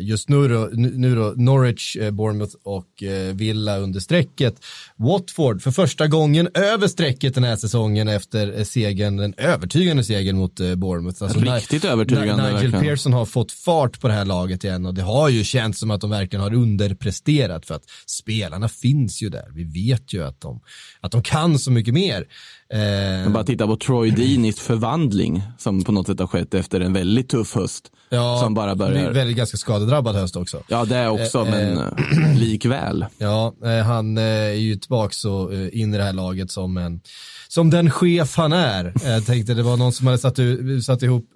just 0.00 0.28
nu 0.28 0.48
då, 0.48 0.68
nu 0.72 1.14
då 1.14 1.34
Norwich, 1.36 1.96
eh, 1.96 2.10
Bournemouth 2.10 2.54
och 2.62 3.02
eh, 3.02 3.34
Villa 3.34 3.78
under 3.78 4.00
strecket. 4.00 4.54
Watford 4.96 5.62
för 5.62 5.70
första 5.70 6.06
gången 6.06 6.48
över 6.54 6.88
strecket 6.88 7.34
den 7.34 7.44
här 7.44 7.56
säsongen 7.56 8.08
efter 8.08 8.64
segern, 8.64 9.16
den 9.16 9.34
övertygande 9.36 10.04
segern 10.04 10.36
mot 10.36 10.54
Bournemouth. 10.54 11.22
Alltså 11.22 11.38
Riktigt 11.38 11.84
övertygande. 11.84 12.42
Nigel 12.42 12.52
verkligen. 12.52 12.80
Pearson 12.80 13.12
har 13.12 13.24
fått 13.24 13.52
fart 13.52 14.00
på 14.00 14.08
det 14.08 14.14
här 14.14 14.24
laget 14.24 14.64
igen 14.64 14.86
och 14.86 14.94
det 14.94 15.02
har 15.02 15.28
ju 15.28 15.44
känts 15.44 15.80
som 15.80 15.90
att 15.90 16.00
de 16.00 16.10
verkligen 16.10 16.42
har 16.42 16.54
underpresterat 16.54 17.66
för 17.66 17.74
att 17.74 17.84
spelarna 18.06 18.68
finns 18.68 19.22
ju 19.22 19.28
där. 19.28 19.48
Vi 19.54 19.64
vet 19.64 20.12
ju 20.12 20.24
att 20.24 20.40
de, 20.40 20.60
att 21.00 21.12
de 21.12 21.22
kan 21.22 21.58
så 21.58 21.70
mycket 21.70 21.94
mer. 21.94 22.26
Eh, 22.72 23.32
bara 23.32 23.44
titta 23.44 23.66
på 23.66 23.76
Troy 23.76 24.10
Deenis 24.10 24.60
förvandling 24.60 25.42
som 25.58 25.84
på 25.84 25.92
något 25.92 26.06
sätt 26.06 26.20
har 26.20 26.26
skett 26.26 26.54
efter 26.54 26.80
en 26.80 26.92
väldigt 26.92 27.28
tuff 27.28 27.54
höst. 27.54 27.90
Ja, 28.08 28.40
som 28.42 28.54
bara 28.54 28.74
börjar... 28.74 29.10
väldigt 29.10 29.36
ganska 29.36 29.56
skadedrabbad 29.56 30.14
höst 30.14 30.36
också. 30.36 30.62
Ja, 30.68 30.84
det 30.84 30.96
är 30.96 31.08
också, 31.08 31.38
eh, 31.38 31.50
men 31.50 31.78
eh, 31.78 32.34
likväl. 32.38 33.06
Ja, 33.18 33.54
eh, 33.64 33.84
han 33.84 34.18
eh, 34.18 34.24
är 34.24 34.52
ju 34.52 34.76
tillbaka 34.76 35.12
så 35.12 35.50
eh, 35.50 35.80
in 35.80 35.94
i 35.94 35.96
det 35.96 36.04
här 36.04 36.12
laget 36.12 36.50
som 36.50 36.76
en 36.76 37.00
som 37.48 37.70
den 37.70 37.90
chef 37.90 38.36
han 38.36 38.52
är. 38.52 38.92
Jag 39.04 39.26
tänkte 39.26 39.54
det 39.54 39.62
var 39.62 39.76
någon 39.76 39.92
som 39.92 40.06
hade 40.06 40.18
satt, 40.18 40.38
satt 40.84 41.02
ihop 41.02 41.28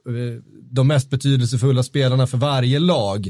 de 0.70 0.88
mest 0.88 1.10
betydelsefulla 1.10 1.82
spelarna 1.82 2.26
för 2.26 2.38
varje 2.38 2.78
lag 2.78 3.26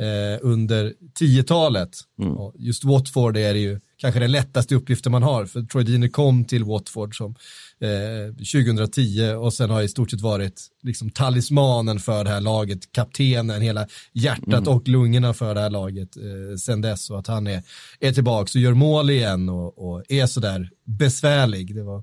eh, 0.00 0.38
under 0.42 0.92
10-talet. 1.20 1.90
Mm. 2.22 2.34
Just 2.58 2.84
Watford 2.84 3.36
är 3.36 3.54
det 3.54 3.60
ju 3.60 3.80
kanske 3.96 4.20
den 4.20 4.32
lättaste 4.32 4.74
uppgiften 4.74 5.12
man 5.12 5.22
har, 5.22 5.46
för 5.46 5.62
Troy 5.62 5.84
Deeney 5.84 6.08
kom 6.08 6.44
till 6.44 6.64
Watford 6.64 7.16
som 7.16 7.34
eh, 7.80 8.34
2010 8.34 9.34
och 9.38 9.52
sen 9.52 9.70
har 9.70 9.82
i 9.82 9.88
stort 9.88 10.10
sett 10.10 10.20
varit 10.20 10.62
liksom 10.82 11.10
talismanen 11.10 11.98
för 11.98 12.24
det 12.24 12.30
här 12.30 12.40
laget, 12.40 12.92
kaptenen, 12.92 13.62
hela 13.62 13.86
hjärtat 14.12 14.66
mm. 14.66 14.68
och 14.68 14.88
lungorna 14.88 15.34
för 15.34 15.54
det 15.54 15.60
här 15.60 15.70
laget 15.70 16.16
eh, 16.16 16.56
sen 16.58 16.80
dess 16.80 17.10
och 17.10 17.18
att 17.18 17.26
han 17.26 17.46
är, 17.46 17.62
är 18.00 18.12
tillbaka 18.12 18.50
och 18.54 18.62
gör 18.62 18.74
mål 18.74 19.10
igen 19.10 19.48
och, 19.48 19.78
och 19.78 20.02
är 20.08 20.26
sådär 20.26 20.70
besvärlig. 20.86 21.74
Det 21.74 21.82
var, 21.82 22.02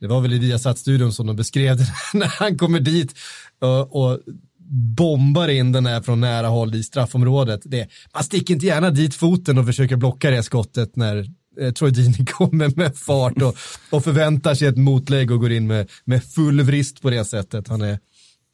det 0.00 0.06
var 0.06 0.20
väl 0.20 0.32
i 0.32 0.38
Viasat-studion 0.38 1.12
som 1.12 1.26
de 1.26 1.36
beskrev 1.36 1.76
det 1.76 1.86
när 2.18 2.26
han 2.26 2.58
kommer 2.58 2.80
dit 2.80 3.14
och, 3.60 3.96
och 3.96 4.20
bombar 4.72 5.48
in 5.48 5.72
den 5.72 5.86
här 5.86 6.00
från 6.00 6.20
nära 6.20 6.46
håll 6.46 6.74
i 6.74 6.82
straffområdet. 6.82 7.60
Det, 7.64 7.88
man 8.14 8.24
sticker 8.24 8.54
inte 8.54 8.66
gärna 8.66 8.90
dit 8.90 9.14
foten 9.14 9.58
och 9.58 9.66
försöker 9.66 9.96
blocka 9.96 10.30
det 10.30 10.42
skottet 10.42 10.96
när 10.96 11.26
eh, 11.60 11.72
Troy 11.72 11.90
Dini 11.90 12.26
kommer 12.30 12.76
med 12.76 12.96
fart 12.96 13.42
och, 13.42 13.56
och 13.90 14.04
förväntar 14.04 14.54
sig 14.54 14.68
ett 14.68 14.76
motlägg 14.76 15.30
och 15.30 15.40
går 15.40 15.52
in 15.52 15.66
med, 15.66 15.90
med 16.04 16.24
full 16.24 16.62
vrist 16.62 17.02
på 17.02 17.10
det 17.10 17.24
sättet. 17.24 17.68
Han 17.68 17.82
är, 17.82 17.98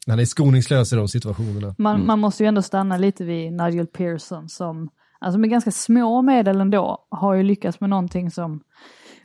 han 0.07 0.19
är 0.19 0.25
skoningslös 0.25 0.93
i 0.93 0.95
de 0.95 1.07
situationerna. 1.07 1.75
Man, 1.77 1.95
mm. 1.95 2.07
man 2.07 2.19
måste 2.19 2.43
ju 2.43 2.47
ändå 2.47 2.61
stanna 2.61 2.97
lite 2.97 3.23
vid 3.23 3.53
Nigel 3.53 3.87
Pearson 3.87 4.49
som, 4.49 4.89
alltså 5.19 5.39
med 5.39 5.49
ganska 5.49 5.71
små 5.71 6.21
medel 6.21 6.61
ändå, 6.61 7.07
har 7.11 7.33
ju 7.33 7.43
lyckats 7.43 7.79
med 7.79 7.89
någonting 7.89 8.31
som 8.31 8.61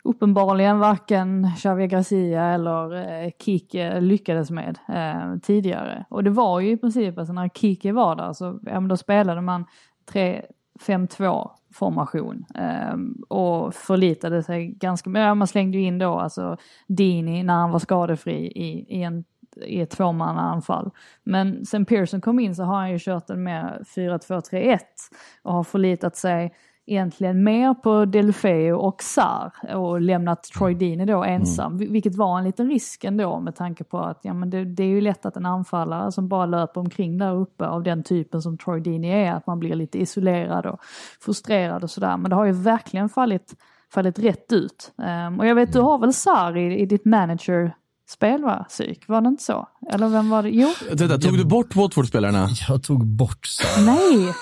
uppenbarligen 0.05 0.79
varken 0.79 1.51
Xavier 1.57 1.89
Garcia 1.89 2.45
eller 2.45 2.95
eh, 2.95 3.31
Kike 3.39 4.01
lyckades 4.01 4.51
med 4.51 4.79
eh, 4.89 5.39
tidigare. 5.43 6.05
Och 6.11 6.25
det 6.25 6.31
var 6.31 6.61
ju 6.61 6.71
i 6.71 6.77
princip, 6.77 7.19
alltså 7.19 7.33
när 7.33 7.49
Kike 7.49 7.93
var 7.93 8.17
där 8.17 8.33
så 8.33 8.45
ja, 8.63 8.81
men 8.81 8.89
då 8.89 8.97
spelade 8.97 9.41
man 9.41 9.65
3-5-2 10.13 11.51
formation 11.75 12.45
eh, 12.55 12.97
och 13.29 13.75
förlitade 13.75 14.43
sig 14.43 14.67
ganska, 14.67 15.11
mycket. 15.11 15.23
ja, 15.23 15.35
man 15.35 15.49
slängde 15.49 15.79
ju 15.79 15.85
in 15.85 15.99
då 15.99 16.15
alltså 16.15 16.57
Dini 16.87 17.43
när 17.43 17.55
han 17.55 17.71
var 17.71 17.79
skadefri 17.79 18.47
i, 18.47 18.99
i 18.99 19.03
en 19.03 19.25
i 19.57 19.81
ett 19.81 19.91
tvåmannaanfall. 19.91 20.91
Men 21.25 21.67
sen 21.67 21.85
Pearson 21.85 22.21
kom 22.21 22.41
in 22.41 22.55
så 22.55 22.63
har 22.63 22.77
han 22.77 22.91
ju 22.91 22.99
kört 23.01 23.31
en 23.31 23.43
mer 23.43 23.83
4-2-3-1 23.97 24.79
och 25.43 25.53
har 25.53 25.65
förlitat 25.65 26.17
sig 26.17 26.55
egentligen 26.87 27.45
mer 27.45 27.75
på 27.75 28.05
Delfeo 28.05 28.77
och 28.77 29.03
Sar 29.03 29.53
och 29.75 30.01
lämnat 30.01 30.43
Troy 30.43 30.75
Deeney 30.75 31.07
då 31.07 31.25
ensam. 31.25 31.73
Mm. 31.77 31.93
Vilket 31.93 32.17
var 32.17 32.39
en 32.39 32.45
liten 32.45 32.69
risk 32.69 33.05
ändå 33.05 33.41
med 33.41 33.57
tanke 33.57 33.85
på 33.85 33.99
att 33.99 34.21
ja, 34.23 34.35
men 34.35 34.51
det, 34.51 34.65
det, 34.65 34.83
är 34.83 34.89
ju 34.89 35.01
lätt 35.01 35.27
att 35.27 35.37
en 35.37 35.47
anfallare 35.47 36.13
som 36.13 36.29
bara 36.29 36.47
löper 36.47 36.81
omkring 36.81 37.19
där 37.19 37.35
uppe 37.35 37.67
av 37.67 37.83
den 37.83 38.03
typen 38.03 38.43
som 38.43 38.59
Troy 38.59 38.81
Deeney 38.81 39.11
är, 39.11 39.33
att 39.33 39.47
man 39.47 39.59
blir 39.59 39.75
lite 39.75 39.99
isolerad 39.99 40.67
och 40.67 40.81
frustrerad 41.21 41.83
och 41.83 41.91
sådär. 41.91 42.17
Men 42.17 42.31
det 42.31 42.37
har 42.37 42.45
ju 42.45 42.53
verkligen 42.53 43.09
fallit, 43.09 43.55
fallit 43.95 44.19
rätt 44.19 44.53
ut. 44.53 44.93
Um, 45.29 45.41
och 45.41 45.47
jag 45.47 45.55
vet, 45.55 45.73
du 45.73 45.81
har 45.81 45.99
väl 45.99 46.13
Sar 46.13 46.57
i, 46.57 46.81
i 46.81 46.87
ditt 46.87 47.05
manager 47.05 47.75
spel 48.09 48.43
va? 48.43 48.65
Psyk, 48.69 49.09
var 49.09 49.21
det 49.21 49.29
inte 49.29 49.43
så? 49.43 49.69
Eller 49.93 50.09
vem 50.09 50.31
var 50.31 50.43
det? 50.43 50.51
Jo. 50.51 50.69
Vänta, 50.89 51.19
tog 51.19 51.39
du 51.39 51.45
bort 51.45 51.77
Watford-spelarna? 51.77 52.49
Jag 52.69 52.83
tog 52.83 53.07
bort 53.07 53.47
Sar. 53.47 53.87
Nej! 53.87 54.35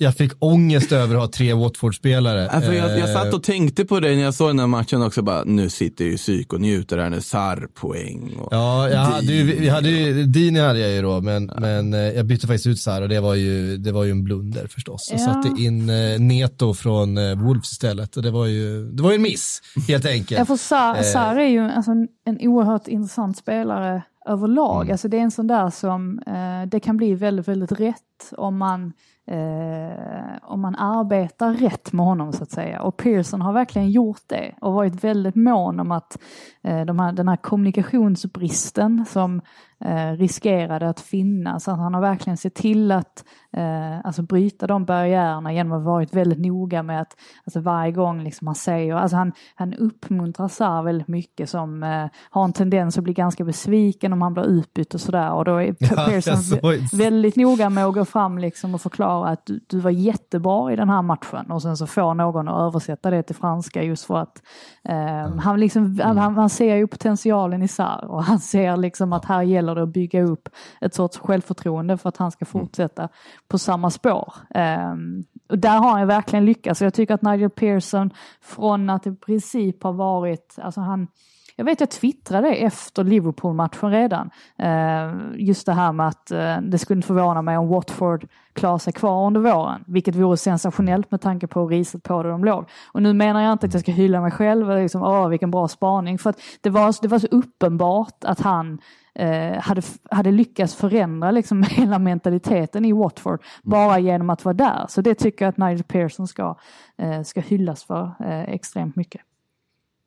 Jag 0.00 0.16
fick 0.16 0.32
ångest 0.38 0.92
över 0.92 1.14
att 1.14 1.20
ha 1.20 1.28
tre 1.28 1.54
Watford-spelare. 1.54 2.48
Alltså 2.48 2.74
jag, 2.74 2.98
jag 2.98 3.08
satt 3.08 3.34
och 3.34 3.42
tänkte 3.42 3.84
på 3.84 4.00
det 4.00 4.08
när 4.16 4.22
jag 4.22 4.34
såg 4.34 4.48
den 4.48 4.58
här 4.58 4.66
matchen 4.66 5.02
också. 5.02 5.22
Bara, 5.22 5.44
nu 5.44 5.70
sitter 5.70 6.04
ju 6.04 6.16
psyk 6.16 6.52
och 6.52 6.60
njuter 6.60 6.98
här 6.98 7.10
när 7.10 7.20
Sarr 7.20 7.66
poäng. 7.74 8.36
Och 8.38 8.48
ja, 8.50 8.88
jag 8.88 8.98
hade 8.98 9.32
ju, 9.32 9.60
vi 9.60 9.68
hade 9.68 9.88
ju, 9.88 10.24
Dini 10.24 10.60
hade 10.60 10.78
jag 10.78 10.90
ju 10.90 11.02
då, 11.02 11.20
men, 11.20 11.46
ja. 11.54 11.60
men 11.60 11.94
eh, 11.94 12.00
jag 12.00 12.26
bytte 12.26 12.46
faktiskt 12.46 12.66
ut 12.66 12.80
Sarr 12.80 13.02
och 13.02 13.08
det 13.08 13.20
var 13.20 13.34
ju, 13.34 13.76
det 13.76 13.92
var 13.92 14.04
ju 14.04 14.10
en 14.10 14.24
blunder 14.24 14.66
förstås. 14.66 15.08
Jag 15.12 15.20
ja. 15.20 15.24
satte 15.24 15.62
in 15.62 15.90
eh, 15.90 16.20
Neto 16.20 16.74
från 16.74 17.18
eh, 17.18 17.34
Wolves 17.34 17.72
istället 17.72 18.16
och 18.16 18.22
det 18.22 18.30
var 18.30 18.46
ju, 18.46 18.90
det 18.90 19.02
var 19.02 19.10
ju 19.10 19.16
en 19.16 19.22
miss 19.22 19.62
helt 19.88 20.06
enkelt. 20.06 20.38
Ja, 20.38 20.44
för 20.44 20.56
Sarr 21.02 21.38
är 21.38 21.48
ju 21.48 21.60
alltså, 21.60 21.90
en 22.24 22.38
oerhört 22.40 22.88
intressant 22.88 23.38
spelare 23.38 24.02
överlag. 24.28 24.82
Mm. 24.82 24.92
Alltså 24.92 25.08
det 25.08 25.16
är 25.16 25.22
en 25.22 25.30
sån 25.30 25.46
där 25.46 25.70
som, 25.70 26.18
eh, 26.26 26.68
det 26.68 26.80
kan 26.80 26.96
bli 26.96 27.14
väldigt, 27.14 27.48
väldigt 27.48 27.72
rätt 27.72 28.32
om 28.36 28.58
man 28.58 28.92
eh, 29.28 30.36
om 30.42 30.60
man 30.60 30.74
arbetar 30.74 31.52
rätt 31.52 31.92
med 31.92 32.06
honom 32.06 32.32
så 32.32 32.42
att 32.42 32.50
säga. 32.50 32.82
Och 32.82 32.96
Pearson 32.96 33.42
har 33.42 33.52
verkligen 33.52 33.90
gjort 33.90 34.22
det 34.26 34.54
och 34.60 34.72
varit 34.72 35.04
väldigt 35.04 35.34
mån 35.34 35.80
om 35.80 35.92
att 35.92 36.18
eh, 36.62 36.84
de 36.84 36.98
här, 36.98 37.12
den 37.12 37.28
här 37.28 37.36
kommunikationsbristen 37.36 39.04
som 39.08 39.40
eh, 39.84 40.12
riskerade 40.12 40.88
att 40.88 41.00
finnas, 41.00 41.68
att 41.68 41.78
han 41.78 41.94
har 41.94 42.00
verkligen 42.00 42.36
sett 42.36 42.54
till 42.54 42.92
att 42.92 43.24
eh, 43.56 43.98
alltså 44.04 44.22
bryta 44.22 44.66
de 44.66 44.84
barriärerna 44.84 45.52
genom 45.52 45.72
att 45.72 45.84
varit 45.84 46.14
väldigt 46.14 46.38
noga 46.38 46.82
med 46.82 47.00
att 47.00 47.16
alltså 47.44 47.60
varje 47.60 47.92
gång 47.92 48.24
liksom 48.24 48.46
han 48.46 48.54
säger, 48.54 48.94
alltså 48.94 49.16
han, 49.16 49.32
han 49.54 49.74
uppmuntrar 49.74 50.48
Sarr 50.48 50.82
väldigt 50.82 51.08
mycket 51.08 51.50
som 51.50 51.82
eh, 51.82 52.06
har 52.30 52.44
en 52.44 52.52
tendens 52.52 52.98
att 52.98 53.04
bli 53.04 53.12
ganska 53.12 53.44
besviken 53.44 54.12
om 54.12 54.22
han 54.22 54.34
blir 54.34 54.44
utbytt 54.44 54.94
och 54.94 55.00
sådär. 55.00 55.32
Och 55.32 55.44
då 55.44 55.56
är 55.56 55.76
ja, 55.78 56.06
Pearson 56.08 56.58
väldigt 56.92 57.36
noga 57.36 57.70
med 57.70 57.86
att 57.86 57.94
gå 57.94 58.04
fram 58.04 58.38
liksom 58.38 58.74
och 58.74 58.80
förklara 58.80 59.28
att 59.28 59.46
du, 59.46 59.60
du, 59.66 59.80
var 59.80 59.90
jättebra 59.90 60.72
i 60.72 60.76
den 60.76 60.90
här 60.90 61.02
matchen. 61.02 61.50
Och 61.50 61.62
sen 61.62 61.76
så 61.76 61.86
får 61.86 62.14
någon 62.14 62.48
att 62.48 62.60
översätta 62.60 63.10
det 63.10 63.22
till 63.22 63.36
franska 63.36 63.82
just 63.82 64.04
för 64.04 64.16
att 64.16 64.42
eh, 64.84 65.36
han, 65.38 65.60
liksom, 65.60 65.84
mm. 65.84 66.16
han, 66.16 66.36
han 66.36 66.50
ser 66.50 66.76
ju 66.76 66.86
potentialen 66.86 67.62
i 67.62 67.68
Sarr 67.68 68.04
och 68.04 68.24
han 68.24 68.38
ser 68.38 68.76
liksom 68.76 69.12
att 69.12 69.24
här 69.24 69.42
gäller 69.42 69.67
det 69.74 69.82
att 69.82 69.88
bygga 69.88 70.22
upp 70.22 70.48
ett 70.80 70.94
sorts 70.94 71.18
självförtroende 71.18 71.96
för 71.96 72.08
att 72.08 72.16
han 72.16 72.30
ska 72.30 72.44
mm. 72.44 72.50
fortsätta 72.50 73.08
på 73.48 73.58
samma 73.58 73.90
spår. 73.90 74.34
Um, 74.54 75.24
och 75.48 75.58
där 75.58 75.78
har 75.78 75.90
han 75.90 76.06
verkligen 76.06 76.44
lyckats. 76.44 76.82
Jag 76.82 76.94
tycker 76.94 77.14
att 77.14 77.22
Nigel 77.22 77.50
Pearson 77.50 78.10
från 78.40 78.90
att 78.90 79.06
i 79.06 79.14
princip 79.14 79.82
har 79.82 79.92
varit, 79.92 80.58
alltså 80.62 80.80
han, 80.80 81.08
jag 81.56 81.64
vet 81.64 81.80
jag 81.80 81.90
twittrade 81.90 82.48
efter 82.48 83.04
Liverpool-matchen 83.04 83.90
redan. 83.90 84.30
Uh, 84.62 85.40
just 85.40 85.66
det 85.66 85.72
här 85.72 85.92
med 85.92 86.08
att 86.08 86.32
uh, 86.32 86.60
det 86.70 86.78
skulle 86.78 86.98
inte 86.98 87.06
förvåna 87.06 87.42
mig 87.42 87.56
om 87.56 87.68
Watford 87.68 88.26
klarar 88.52 88.78
sig 88.78 88.92
kvar 88.92 89.26
under 89.26 89.40
våren, 89.40 89.84
vilket 89.86 90.14
vore 90.14 90.36
sensationellt 90.36 91.10
med 91.10 91.20
tanke 91.20 91.46
på 91.46 91.66
riset 91.66 92.02
på 92.02 92.22
där 92.22 92.30
de 92.30 92.44
låg. 92.44 92.68
Och 92.92 93.02
nu 93.02 93.12
menar 93.12 93.42
jag 93.42 93.52
inte 93.52 93.66
att 93.66 93.74
jag 93.74 93.82
ska 93.82 93.92
hylla 93.92 94.20
mig 94.20 94.30
själv, 94.30 94.76
liksom, 94.76 95.02
åh 95.02 95.28
vilken 95.28 95.50
bra 95.50 95.68
spaning, 95.68 96.18
för 96.18 96.30
att 96.30 96.40
det 96.60 96.70
var, 96.70 96.94
det 97.02 97.08
var 97.08 97.18
så 97.18 97.26
uppenbart 97.26 98.24
att 98.24 98.40
han 98.40 98.78
eh, 99.18 99.60
hade, 99.60 99.82
hade 100.10 100.30
lyckats 100.30 100.74
förändra 100.74 101.30
liksom 101.30 101.62
hela 101.70 101.98
mentaliteten 101.98 102.84
i 102.84 102.92
Watford 102.92 103.42
bara 103.62 103.98
genom 103.98 104.30
att 104.30 104.44
vara 104.44 104.54
där. 104.54 104.86
Så 104.88 105.00
det 105.00 105.14
tycker 105.14 105.44
jag 105.44 105.50
att 105.50 105.56
Nigel 105.56 105.82
Pearson 105.82 106.28
ska, 106.28 106.58
eh, 106.98 107.22
ska 107.22 107.40
hyllas 107.40 107.84
för 107.84 108.14
eh, 108.20 108.42
extremt 108.42 108.96
mycket. 108.96 109.20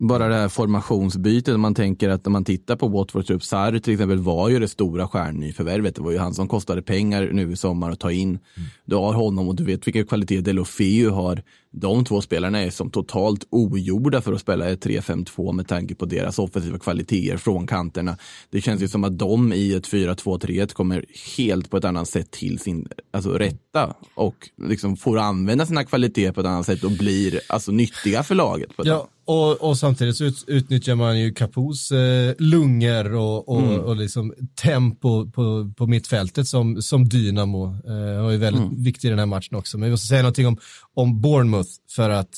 Bara 0.01 0.27
det 0.27 0.35
här 0.35 0.49
formationsbytet, 0.49 1.59
man 1.59 1.75
tänker 1.75 2.09
att 2.09 2.25
när 2.25 2.31
man 2.31 2.45
tittar 2.45 2.75
på 2.75 2.87
Watfords 2.87 3.27
trupp, 3.27 3.43
Sarri 3.43 3.81
till 3.81 3.93
exempel 3.93 4.19
var 4.19 4.49
ju 4.49 4.59
det 4.59 4.67
stora 4.67 5.07
stjärnnyförvärvet. 5.07 5.95
Det 5.95 6.01
var 6.01 6.11
ju 6.11 6.17
han 6.17 6.33
som 6.33 6.47
kostade 6.47 6.81
pengar 6.81 7.29
nu 7.33 7.51
i 7.51 7.55
sommar 7.55 7.91
att 7.91 7.99
ta 7.99 8.11
in. 8.11 8.29
Mm. 8.29 8.39
Du 8.85 8.95
har 8.95 9.13
honom 9.13 9.47
och 9.47 9.55
du 9.55 9.63
vet 9.63 9.87
vilken 9.87 10.07
kvalitet 10.07 10.41
Delofeu 10.41 11.09
har. 11.09 11.43
De 11.71 12.05
två 12.05 12.21
spelarna 12.21 12.59
är 12.61 12.69
som 12.69 12.89
totalt 12.89 13.47
ogjorda 13.49 14.21
för 14.21 14.33
att 14.33 14.41
spela 14.41 14.69
ett 14.69 14.85
3-5-2 14.85 15.53
med 15.53 15.67
tanke 15.67 15.95
på 15.95 16.05
deras 16.05 16.39
offensiva 16.39 16.79
kvaliteter 16.79 17.37
från 17.37 17.67
kanterna. 17.67 18.17
Det 18.49 18.61
känns 18.61 18.81
ju 18.81 18.87
som 18.87 19.03
att 19.03 19.19
de 19.19 19.53
i 19.53 19.73
ett 19.73 19.87
4-2-3-1 19.87 20.73
kommer 20.73 21.05
helt 21.37 21.69
på 21.69 21.77
ett 21.77 21.85
annat 21.85 22.07
sätt 22.07 22.31
till 22.31 22.59
sin 22.59 22.87
alltså, 23.11 23.37
rätta 23.37 23.93
och 24.15 24.49
liksom 24.67 24.97
får 24.97 25.19
använda 25.19 25.65
sina 25.65 25.83
kvaliteter 25.83 26.31
på 26.31 26.41
ett 26.41 26.47
annat 26.47 26.65
sätt 26.65 26.83
och 26.83 26.91
blir 26.91 27.39
alltså, 27.49 27.71
nyttiga 27.71 28.23
för 28.23 28.35
laget. 28.35 28.69
ja, 28.77 29.07
och, 29.31 29.61
och, 29.69 29.77
samtidigt 29.77 30.17
så 30.17 30.23
ut, 30.23 30.43
utnyttjar 30.47 30.95
man 30.95 31.19
ju 31.19 31.33
Capos 31.33 31.91
eh, 31.91 32.33
lungor 32.39 33.13
och, 33.13 33.49
och, 33.49 33.61
mm. 33.61 33.79
och 33.79 33.95
liksom 33.95 34.33
tempo 34.61 35.31
på, 35.31 35.71
på 35.77 35.87
mittfältet 35.87 36.47
som, 36.47 36.81
som 36.81 37.09
dynamo. 37.09 37.65
Eh, 37.65 38.25
och 38.25 38.33
är 38.33 38.37
väldigt 38.37 38.63
mm. 38.63 38.83
viktig 38.83 39.07
i 39.07 39.09
den 39.09 39.19
här 39.19 39.25
matchen 39.25 39.55
också. 39.57 39.77
Men 39.77 39.85
vi 39.85 39.91
måste 39.91 40.07
säga 40.07 40.21
någonting 40.21 40.47
om, 40.47 40.57
om 40.93 41.21
Bournemouth 41.21 41.69
för 41.89 42.09
att 42.09 42.29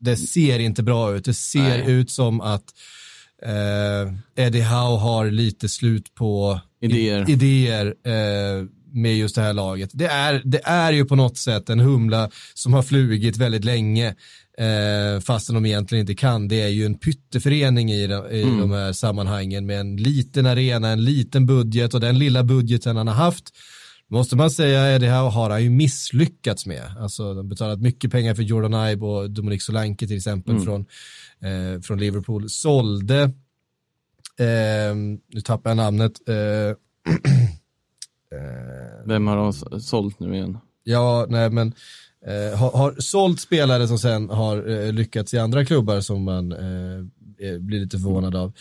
det 0.00 0.16
ser 0.16 0.58
inte 0.58 0.82
bra 0.82 1.16
ut. 1.16 1.24
Det 1.24 1.34
ser 1.34 1.60
Nej. 1.60 1.92
ut 1.92 2.10
som 2.10 2.40
att 2.40 2.64
eh, 3.42 4.44
Eddie 4.44 4.62
Howe 4.62 4.98
har 4.98 5.30
lite 5.30 5.68
slut 5.68 6.14
på 6.14 6.60
idéer, 6.80 7.30
idéer 7.30 7.86
eh, 7.86 8.66
med 8.92 9.18
just 9.18 9.34
det 9.34 9.42
här 9.42 9.52
laget. 9.52 9.90
Det 9.92 10.06
är, 10.06 10.42
det 10.44 10.60
är 10.64 10.92
ju 10.92 11.04
på 11.04 11.16
något 11.16 11.38
sätt 11.38 11.70
en 11.70 11.80
humla 11.80 12.30
som 12.54 12.72
har 12.72 12.82
flugit 12.82 13.36
väldigt 13.36 13.64
länge 13.64 14.14
eh, 14.60 15.20
fastän 15.20 15.54
de 15.54 15.66
egentligen 15.66 16.00
inte 16.00 16.14
kan. 16.14 16.48
Det 16.48 16.62
är 16.62 16.68
ju 16.68 16.86
en 16.86 16.98
pytteförening 16.98 17.90
i, 17.90 18.06
de, 18.06 18.26
i 18.30 18.42
mm. 18.42 18.60
de 18.60 18.70
här 18.70 18.92
sammanhangen 18.92 19.66
med 19.66 19.80
en 19.80 19.96
liten 19.96 20.46
arena, 20.46 20.88
en 20.88 21.04
liten 21.04 21.46
budget 21.46 21.94
och 21.94 22.00
den 22.00 22.18
lilla 22.18 22.42
budgeten 22.42 22.96
han 22.96 23.08
har 23.08 23.14
haft 23.14 23.52
måste 24.10 24.36
man 24.36 24.50
säga 24.50 24.98
det 24.98 25.08
här 25.08 25.30
har 25.30 25.50
han 25.50 25.62
ju 25.62 25.70
misslyckats 25.70 26.66
med. 26.66 26.96
Alltså 26.98 27.34
de 27.34 27.48
betalat 27.48 27.80
mycket 27.80 28.10
pengar 28.10 28.34
för 28.34 28.42
Jordan 28.42 28.88
Ibe 28.88 29.06
och 29.06 29.30
Dominic 29.30 29.64
Solanke 29.64 30.06
till 30.06 30.16
exempel 30.16 30.54
mm. 30.54 30.64
från, 30.64 30.80
eh, 31.40 31.80
från 31.80 31.98
Liverpool. 31.98 32.50
Sålde, 32.50 33.22
eh, 34.38 34.94
nu 35.28 35.40
tappar 35.44 35.70
jag 35.70 35.76
namnet, 35.76 36.12
eh, 36.28 36.34
eh 38.32 39.06
Vem 39.06 39.26
har 39.26 39.36
de 39.36 39.80
sålt 39.80 40.20
nu 40.20 40.34
igen? 40.34 40.58
Ja, 40.84 41.26
nej 41.28 41.50
men 41.50 41.74
eh, 42.26 42.58
har, 42.58 42.78
har 42.78 42.94
sålt 42.98 43.40
spelare 43.40 43.88
som 43.88 43.98
sen 43.98 44.30
har 44.30 44.70
eh, 44.70 44.92
lyckats 44.92 45.34
i 45.34 45.38
andra 45.38 45.64
klubbar 45.64 46.00
som 46.00 46.24
man 46.24 46.52
eh, 46.52 47.58
blir 47.58 47.80
lite 47.80 47.98
förvånad 47.98 48.36
av. 48.36 48.52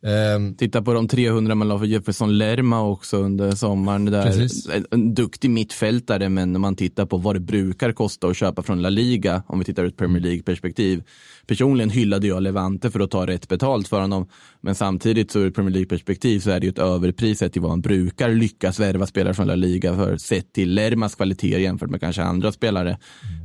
Um, 0.00 0.54
Titta 0.54 0.82
på 0.82 0.92
de 0.92 1.08
300 1.08 1.54
man 1.54 1.68
la 1.68 1.78
för 1.78 1.86
Jefferson 1.86 2.38
Lerma 2.38 2.82
också 2.82 3.16
under 3.16 3.50
sommaren. 3.50 4.04
Där. 4.04 4.48
En 4.90 5.14
duktig 5.14 5.50
mittfältare, 5.50 6.28
men 6.28 6.52
när 6.52 6.60
man 6.60 6.76
tittar 6.76 7.06
på 7.06 7.16
vad 7.16 7.36
det 7.36 7.40
brukar 7.40 7.92
kosta 7.92 8.26
att 8.26 8.36
köpa 8.36 8.62
från 8.62 8.82
La 8.82 8.88
Liga, 8.88 9.42
om 9.46 9.58
vi 9.58 9.64
tittar 9.64 9.82
ur 9.84 9.88
ett 9.88 9.96
Premier 9.96 10.22
League-perspektiv. 10.22 11.02
Personligen 11.46 11.90
hyllade 11.90 12.26
jag 12.26 12.42
Levante 12.42 12.90
för 12.90 13.00
att 13.00 13.10
ta 13.10 13.26
rätt 13.26 13.48
betalt 13.48 13.88
för 13.88 14.00
honom, 14.00 14.28
men 14.60 14.74
samtidigt 14.74 15.30
så 15.30 15.38
ur 15.38 15.48
ett 15.48 15.54
Premier 15.54 15.72
League-perspektiv 15.72 16.40
så 16.40 16.50
är 16.50 16.60
det 16.60 16.66
ju 16.66 16.70
ett 16.70 16.78
överpris 16.78 17.38
sett 17.38 17.52
till 17.52 17.62
vad 17.62 17.70
man 17.70 17.80
brukar 17.80 18.28
lyckas 18.28 18.80
värva 18.80 19.06
spelare 19.06 19.34
från 19.34 19.46
La 19.46 19.54
Liga 19.54 19.96
för, 19.96 20.16
sett 20.16 20.52
till 20.52 20.74
Lermas 20.74 21.14
kvaliteter 21.14 21.58
jämfört 21.58 21.90
med 21.90 22.00
kanske 22.00 22.22
andra 22.22 22.52
spelare. 22.52 22.98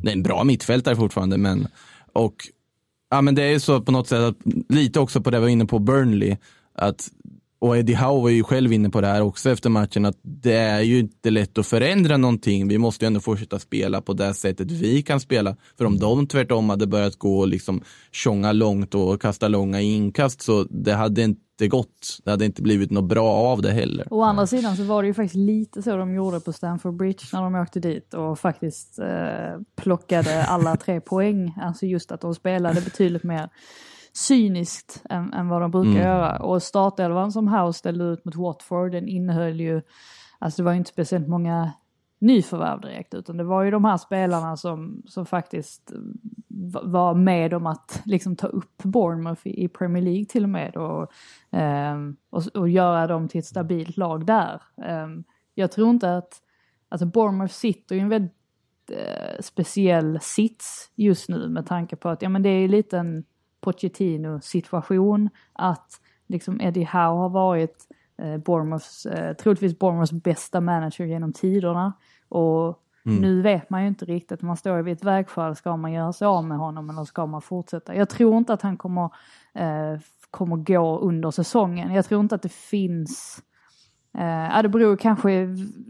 Det 0.03 0.09
är 0.09 0.13
en 0.13 0.23
bra 0.23 0.43
mittfältare 0.43 0.95
fortfarande, 0.95 1.37
men 1.37 1.67
och 2.13 2.35
Ja, 3.13 3.21
men 3.21 3.35
det 3.35 3.43
är 3.43 3.51
ju 3.51 3.59
så 3.59 3.81
på 3.81 3.91
något 3.91 4.07
sätt, 4.07 4.19
att, 4.19 4.37
lite 4.69 4.99
också 4.99 5.21
på 5.21 5.31
det 5.31 5.37
vi 5.37 5.41
var 5.41 5.49
inne 5.49 5.65
på 5.65 5.79
Burnley, 5.79 6.37
att 6.75 7.09
och 7.59 7.77
Eddie 7.77 7.95
Howe 7.95 8.21
var 8.21 8.29
ju 8.29 8.43
själv 8.43 8.73
inne 8.73 8.89
på 8.89 9.01
det 9.01 9.07
här 9.07 9.21
också 9.21 9.49
efter 9.49 9.69
matchen, 9.69 10.05
att 10.05 10.17
det 10.21 10.53
är 10.53 10.81
ju 10.81 10.99
inte 10.99 11.29
lätt 11.29 11.57
att 11.57 11.67
förändra 11.67 12.17
någonting. 12.17 12.67
Vi 12.67 12.77
måste 12.77 13.05
ju 13.05 13.07
ändå 13.07 13.19
fortsätta 13.19 13.59
spela 13.59 14.01
på 14.01 14.13
det 14.13 14.33
sättet 14.33 14.71
vi 14.71 15.01
kan 15.01 15.19
spela. 15.19 15.55
För 15.77 15.85
om 15.85 15.99
de 15.99 16.27
tvärtom 16.27 16.69
hade 16.69 16.87
börjat 16.87 17.15
gå 17.15 17.39
och 17.39 17.47
liksom 17.47 17.81
tjonga 18.11 18.51
långt 18.51 18.95
och 18.95 19.21
kasta 19.21 19.47
långa 19.47 19.81
inkast, 19.81 20.41
så 20.41 20.63
det 20.63 20.93
hade 20.93 21.23
inte 21.23 21.41
gått. 21.67 22.19
Det 22.23 22.31
hade 22.31 22.45
inte 22.45 22.61
blivit 22.61 22.91
något 22.91 23.09
bra 23.09 23.31
av 23.31 23.61
det 23.61 23.71
heller. 23.71 24.07
Å 24.11 24.21
andra 24.21 24.47
sidan 24.47 24.77
så 24.77 24.83
var 24.83 25.03
det 25.03 25.07
ju 25.07 25.13
faktiskt 25.13 25.35
lite 25.35 25.81
så 25.81 25.97
de 25.97 26.13
gjorde 26.13 26.39
på 26.39 26.53
Stamford 26.53 26.93
Bridge 26.93 27.25
när 27.33 27.41
de 27.41 27.55
åkte 27.55 27.79
dit 27.79 28.13
och 28.13 28.39
faktiskt 28.39 28.99
eh, 28.99 29.59
plockade 29.75 30.45
alla 30.45 30.75
tre 30.75 31.01
poäng. 31.01 31.53
Alltså 31.61 31.85
just 31.85 32.11
att 32.11 32.21
de 32.21 32.35
spelade 32.35 32.81
betydligt 32.81 33.23
mer 33.23 33.49
cyniskt 34.13 35.01
än, 35.09 35.33
än 35.33 35.49
vad 35.49 35.61
de 35.61 35.71
brukar 35.71 35.89
mm. 35.89 36.01
göra. 36.01 36.39
Och 36.39 36.63
startelvan 36.63 37.31
som 37.31 37.47
House 37.47 37.79
ställde 37.79 38.03
ut 38.03 38.25
mot 38.25 38.35
Watford, 38.35 38.91
den 38.91 39.07
innehöll 39.07 39.59
ju, 39.59 39.81
alltså 40.39 40.61
det 40.61 40.65
var 40.65 40.71
ju 40.71 40.77
inte 40.77 40.91
speciellt 40.91 41.27
många 41.27 41.71
nyförvärv 42.23 42.81
direkt, 42.81 43.13
utan 43.13 43.37
det 43.37 43.43
var 43.43 43.63
ju 43.63 43.71
de 43.71 43.85
här 43.85 43.97
spelarna 43.97 44.57
som, 44.57 45.03
som 45.07 45.25
faktiskt 45.25 45.91
eh, 45.91 45.97
var 46.83 47.13
med 47.13 47.53
om 47.53 47.65
att 47.65 48.01
liksom 48.05 48.35
ta 48.35 48.47
upp 48.47 48.83
Bournemouth 48.83 49.41
i 49.47 49.67
Premier 49.67 50.03
League 50.03 50.25
till 50.25 50.43
och 50.43 50.49
med 50.49 50.77
och, 50.77 51.11
um, 51.51 52.17
och, 52.29 52.43
och, 52.53 52.69
göra 52.69 53.07
dem 53.07 53.27
till 53.27 53.39
ett 53.39 53.45
stabilt 53.45 53.97
lag 53.97 54.25
där. 54.25 54.61
Um, 54.75 55.23
jag 55.53 55.71
tror 55.71 55.89
inte 55.89 56.17
att, 56.17 56.41
alltså 56.89 57.05
Bournemouth 57.05 57.53
sitter 57.53 57.95
i 57.95 57.99
en 57.99 58.09
väldigt 58.09 58.33
uh, 58.91 59.41
speciell 59.41 60.19
sits 60.21 60.91
just 60.95 61.29
nu 61.29 61.49
med 61.49 61.65
tanke 61.65 61.95
på 61.95 62.09
att, 62.09 62.21
ja 62.21 62.29
men 62.29 62.43
det 62.43 62.49
är 62.49 62.67
lite 62.67 62.97
en 62.97 63.23
Pochettino 63.61 64.39
situation 64.41 65.29
att 65.53 66.01
liksom 66.27 66.61
Eddie 66.61 66.89
Howe 66.91 67.19
har 67.19 67.29
varit 67.29 67.87
eh, 68.17 68.37
Bournemouths, 68.37 69.07
troligtvis 69.39 69.79
Bournemouths 69.79 70.11
bästa 70.11 70.61
manager 70.61 71.05
genom 71.05 71.33
tiderna 71.33 71.93
och 72.33 72.79
Mm. 73.05 73.21
Nu 73.21 73.41
vet 73.41 73.69
man 73.69 73.81
ju 73.81 73.87
inte 73.87 74.05
riktigt, 74.05 74.41
man 74.41 74.57
står 74.57 74.77
ju 74.77 74.83
vid 74.83 74.93
ett 74.93 75.03
vägskäl, 75.03 75.55
ska 75.55 75.77
man 75.77 75.91
göra 75.91 76.13
sig 76.13 76.25
av 76.25 76.45
med 76.45 76.57
honom 76.57 76.89
eller 76.89 77.03
ska 77.03 77.25
man 77.25 77.41
fortsätta? 77.41 77.95
Jag 77.95 78.09
tror 78.09 78.37
inte 78.37 78.53
att 78.53 78.61
han 78.61 78.77
kommer, 78.77 79.09
eh, 79.53 79.99
kommer 80.31 80.55
gå 80.55 80.99
under 80.99 81.31
säsongen. 81.31 81.93
Jag 81.93 82.05
tror 82.05 82.21
inte 82.21 82.35
att 82.35 82.41
det 82.41 82.51
finns, 82.51 83.43
eh, 84.17 84.61
det 84.61 84.69
beror 84.69 84.97
kanske 84.97 85.31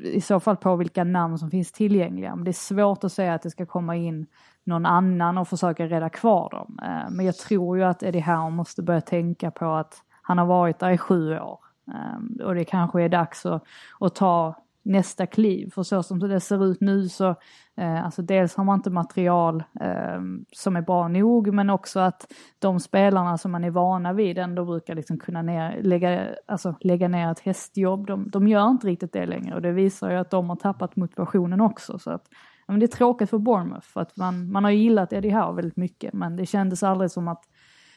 i 0.04 0.22
så 0.22 0.40
fall 0.40 0.58
på 0.58 0.76
vilka 0.76 1.04
namn 1.04 1.38
som 1.38 1.52
finns 1.52 1.72
tillgängliga. 1.72 2.36
Men 2.36 2.46
det 2.46 2.52
är 2.52 2.54
svårt 2.54 3.04
att 3.04 3.14
säga 3.14 3.34
att 3.34 3.42
det 3.42 3.50
ska 3.50 3.66
komma 3.66 3.96
in 3.96 4.26
någon 4.64 4.86
annan 4.86 5.38
och 5.38 5.48
försöka 5.48 5.86
rädda 5.86 6.10
kvar 6.10 6.50
dem. 6.50 6.80
Eh, 6.84 7.12
men 7.12 7.26
jag 7.26 7.36
tror 7.38 7.78
ju 7.78 7.84
att 7.84 8.04
Eddie 8.04 8.20
Howe 8.20 8.50
måste 8.50 8.82
börja 8.82 9.02
tänka 9.02 9.52
på 9.52 9.66
att 9.66 9.96
han 10.22 10.38
har 10.38 10.46
varit 10.46 10.80
där 10.80 10.92
i 10.92 10.98
sju 10.98 11.40
år. 11.40 11.60
Eh, 11.88 12.46
och 12.46 12.56
det 12.56 12.66
kanske 12.66 13.02
är 13.02 13.10
dags 13.10 13.46
att, 13.46 13.64
att 14.00 14.16
ta 14.16 14.56
nästa 14.84 15.26
kliv. 15.26 15.70
För 15.74 15.84
så 15.84 16.04
som 16.04 16.20
det 16.20 16.40
ser 16.40 16.66
ut 16.66 16.82
nu 16.82 17.10
så, 17.10 17.30
eh, 17.78 18.06
alltså 18.06 18.22
dels 18.22 18.56
har 18.56 18.64
man 18.64 18.80
inte 18.80 18.90
material 18.90 19.64
eh, 19.82 20.22
som 20.52 20.76
är 20.76 20.82
bra 20.82 21.08
nog, 21.08 21.54
men 21.54 21.70
också 21.70 22.00
att 22.00 22.34
de 22.60 22.80
spelarna 22.80 23.38
som 23.38 23.52
man 23.52 23.64
är 23.64 23.70
vana 23.70 24.14
vid 24.14 24.38
ändå 24.38 24.66
brukar 24.66 24.96
liksom 24.96 25.20
kunna 25.20 25.42
ner, 25.42 25.82
lägga, 25.84 26.28
alltså 26.46 26.76
lägga 26.80 27.08
ner 27.08 27.32
ett 27.32 27.40
hästjobb, 27.40 28.08
de, 28.08 28.30
de 28.30 28.48
gör 28.48 28.70
inte 28.70 28.88
riktigt 28.88 29.14
det 29.14 29.26
längre 29.26 29.56
och 29.56 29.62
det 29.62 29.72
visar 29.72 30.12
ju 30.12 30.18
att 30.18 30.32
de 30.32 30.50
har 30.50 30.56
tappat 30.56 30.96
motivationen 30.96 31.62
också. 31.62 32.00
Så 32.00 32.12
att, 32.12 32.24
ja, 32.68 32.74
men 32.74 32.80
det 32.80 32.86
är 32.86 32.98
tråkigt 32.98 33.30
för 33.30 33.38
Bournemouth, 33.38 33.88
för 33.88 34.02
att 34.02 34.18
man, 34.18 34.52
man 34.52 34.64
har 34.64 34.72
gillat 34.72 35.14
Eddie 35.14 35.32
Howe 35.32 35.56
väldigt 35.56 35.78
mycket, 35.78 36.14
men 36.14 36.36
det 36.36 36.46
kändes 36.46 36.84
aldrig 36.84 37.12
som 37.12 37.28
att 37.28 37.44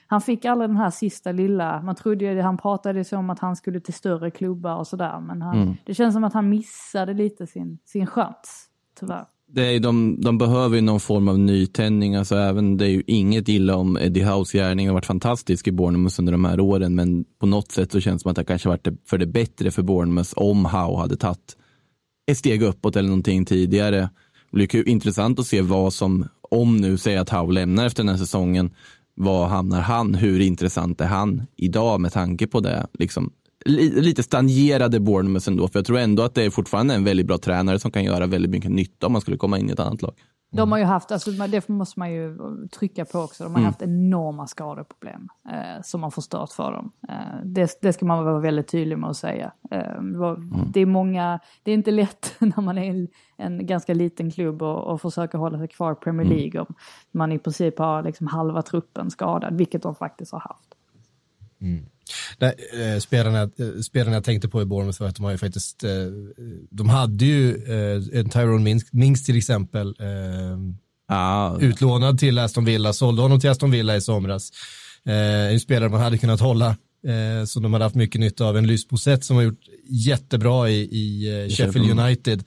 han 0.07 0.21
fick 0.21 0.45
aldrig 0.45 0.71
den 0.71 0.77
här 0.77 0.91
sista 0.91 1.33
lilla, 1.33 1.83
man 1.83 1.95
trodde 1.95 2.25
ju, 2.25 2.41
han 2.41 2.57
pratade 2.57 3.05
så 3.05 3.17
om 3.17 3.31
att 3.31 3.39
han 3.39 3.57
skulle 3.57 3.81
till 3.81 3.95
större 3.95 4.31
klubbar 4.31 4.77
och 4.77 4.87
sådär, 4.87 5.21
men 5.21 5.43
han, 5.43 5.63
mm. 5.63 5.77
det 5.85 5.95
känns 5.95 6.15
som 6.15 6.25
att 6.25 6.35
han 6.35 6.49
missade 6.49 7.15
lite 7.15 7.47
sin, 7.47 7.79
sin 7.85 8.07
chans, 8.07 8.67
tyvärr. 9.01 9.25
Det 9.49 9.75
är, 9.75 9.81
de, 9.81 10.21
de 10.21 10.39
behöver 10.39 10.77
ju 10.77 10.83
någon 10.83 11.01
form 11.01 11.29
av 11.29 11.39
nytändning. 11.39 12.15
Alltså 12.15 12.37
även, 12.37 12.77
det 12.77 12.87
är 12.87 12.89
ju 12.89 13.03
inget 13.07 13.49
illa 13.49 13.77
om 13.77 13.97
Eddie 13.97 14.25
House 14.25 14.59
gärning 14.59 14.87
har 14.87 14.95
varit 14.95 15.07
fantastisk 15.07 15.69
i 15.69 15.73
Bournemouth 15.73 16.21
under 16.21 16.33
de 16.33 16.45
här 16.45 16.61
åren, 16.61 16.95
men 16.95 17.25
på 17.39 17.47
något 17.47 17.73
sätt 17.73 17.93
så 17.93 18.01
känns 18.01 18.21
det 18.21 18.23
som 18.23 18.31
att 18.31 18.37
det 18.37 18.45
kanske 18.45 18.69
varit 18.69 18.89
för 19.07 19.19
det 19.19 19.27
bättre 19.27 19.71
för 19.71 19.83
Bournemouth 19.83 20.33
om 20.37 20.65
Howe 20.65 20.99
hade 20.99 21.17
tagit 21.17 21.57
ett 22.31 22.39
steg 22.39 22.63
uppåt 22.63 22.97
eller 22.97 23.09
någonting 23.09 23.45
tidigare. 23.45 24.11
Det 24.51 24.57
blir 24.73 24.89
intressant 24.89 25.39
att 25.39 25.47
se 25.47 25.63
vad 25.63 25.93
som, 25.93 26.29
om 26.51 26.77
nu 26.77 26.99
säger 26.99 27.21
att 27.21 27.31
Howe 27.31 27.53
lämnar 27.53 27.87
efter 27.87 28.03
den 28.03 28.09
här 28.09 28.19
säsongen, 28.19 28.75
var 29.17 29.47
hamnar 29.47 29.81
han? 29.81 30.15
Hur 30.15 30.41
intressant 30.41 31.01
är 31.01 31.07
han 31.07 31.47
idag 31.57 32.01
med 32.01 32.13
tanke 32.13 32.47
på 32.47 32.61
det? 32.61 32.87
Liksom, 32.99 33.33
lite 33.65 34.23
stagnerade 34.23 35.01
Bournemouth 35.01 35.49
ändå, 35.49 35.69
för 35.69 35.79
jag 35.79 35.87
tror 35.87 35.99
ändå 35.99 36.23
att 36.23 36.35
det 36.35 36.43
är 36.43 36.51
fortfarande 36.51 36.95
en 36.95 37.05
väldigt 37.05 37.27
bra 37.27 37.39
tränare 37.39 37.79
som 37.79 37.91
kan 37.91 38.05
göra 38.05 38.27
väldigt 38.27 38.51
mycket 38.51 38.71
nytta 38.71 39.07
om 39.07 39.13
man 39.13 39.21
skulle 39.21 39.37
komma 39.37 39.59
in 39.59 39.71
i 39.71 39.73
ett 39.73 39.81
annat 39.81 40.03
lag. 40.03 40.15
De 40.51 40.73
har 40.73 40.79
ju 40.79 40.85
haft, 40.85 41.13
alltså 41.13 41.31
det 41.31 41.69
måste 41.69 41.99
man 41.99 42.13
ju 42.13 42.39
trycka 42.69 43.05
på 43.05 43.19
också, 43.19 43.45
de 43.45 43.53
har 43.53 43.59
mm. 43.59 43.67
haft 43.67 43.83
enorma 43.83 44.47
skadeproblem 44.47 45.29
eh, 45.49 45.83
som 45.83 46.03
har 46.03 46.11
förstört 46.11 46.53
för 46.53 46.73
dem. 46.73 46.93
Eh, 47.09 47.45
det, 47.45 47.79
det, 47.83 47.93
ska 47.93 48.07
man 48.07 48.25
vara 48.25 48.41
väldigt 48.41 48.69
tydlig 48.69 48.99
med 48.99 49.11
att 49.11 49.17
säga. 49.17 49.53
Eh, 49.71 49.97
mm. 49.97 50.43
Det 50.73 50.81
är 50.81 50.87
många, 50.87 51.41
det 51.63 51.71
är 51.71 51.75
inte 51.75 51.91
lätt 51.91 52.35
när 52.39 52.61
man 52.61 52.79
är 52.79 52.91
en, 52.91 53.09
en 53.37 53.67
ganska 53.67 53.95
liten 53.95 54.31
klubb 54.31 54.63
och, 54.63 54.85
och 54.85 55.01
försöker 55.01 55.39
hålla 55.39 55.59
sig 55.59 55.69
kvar 55.69 55.93
i 55.93 55.95
Premier 55.95 56.27
mm. 56.27 56.39
League 56.39 56.61
om 56.61 56.75
man 57.11 57.33
i 57.33 57.39
princip 57.39 57.79
har 57.79 58.03
liksom 58.03 58.27
halva 58.27 58.63
truppen 58.63 59.11
skadad, 59.11 59.59
vilket 59.59 59.83
de 59.83 59.95
faktiskt 59.95 60.33
har 60.33 60.41
haft. 60.41 60.75
Mm. 61.61 61.87
Nej, 62.39 62.55
eh, 62.73 62.99
spelarna, 63.01 63.43
eh, 63.43 63.81
spelarna 63.83 64.17
jag 64.17 64.25
tänkte 64.25 64.49
på 64.49 64.63
i 64.63 64.65
Bournemouth 64.65 65.01
var 65.01 65.09
att 65.09 65.17
de 65.17 65.25
har 65.25 65.33
ju 65.33 65.39
faktiskt, 65.39 65.85
eh, 65.85 65.91
de 66.71 66.89
hade 66.89 67.25
ju 67.25 67.55
Tyrone 68.33 68.65
Minks, 68.65 68.93
Minks 68.93 69.25
till 69.25 69.37
exempel, 69.37 69.95
ah. 71.09 71.59
utlånad 71.61 72.19
till 72.19 72.39
Aston 72.39 72.65
Villa, 72.65 72.93
sålde 72.93 73.23
honom 73.23 73.41
till 73.41 73.51
Aston 73.51 73.71
Villa 73.71 73.97
i 73.97 74.01
somras. 74.01 74.51
En 75.51 75.61
spelare 75.61 75.89
man 75.89 76.01
hade 76.01 76.19
kunnat 76.19 76.41
hålla, 76.41 76.77
som 77.47 77.63
de 77.63 77.73
hade 77.73 77.85
haft 77.85 77.97
mycket 77.97 78.21
nytta 78.21 78.45
av. 78.45 78.57
En 78.59 78.67
Lysbosett 78.67 79.25
som 79.25 79.37
har 79.37 79.43
gjort 79.43 79.61
jättebra 79.89 80.71
i, 80.71 80.81
i 80.81 81.49
Sheffield 81.51 82.01
United. 82.01 82.45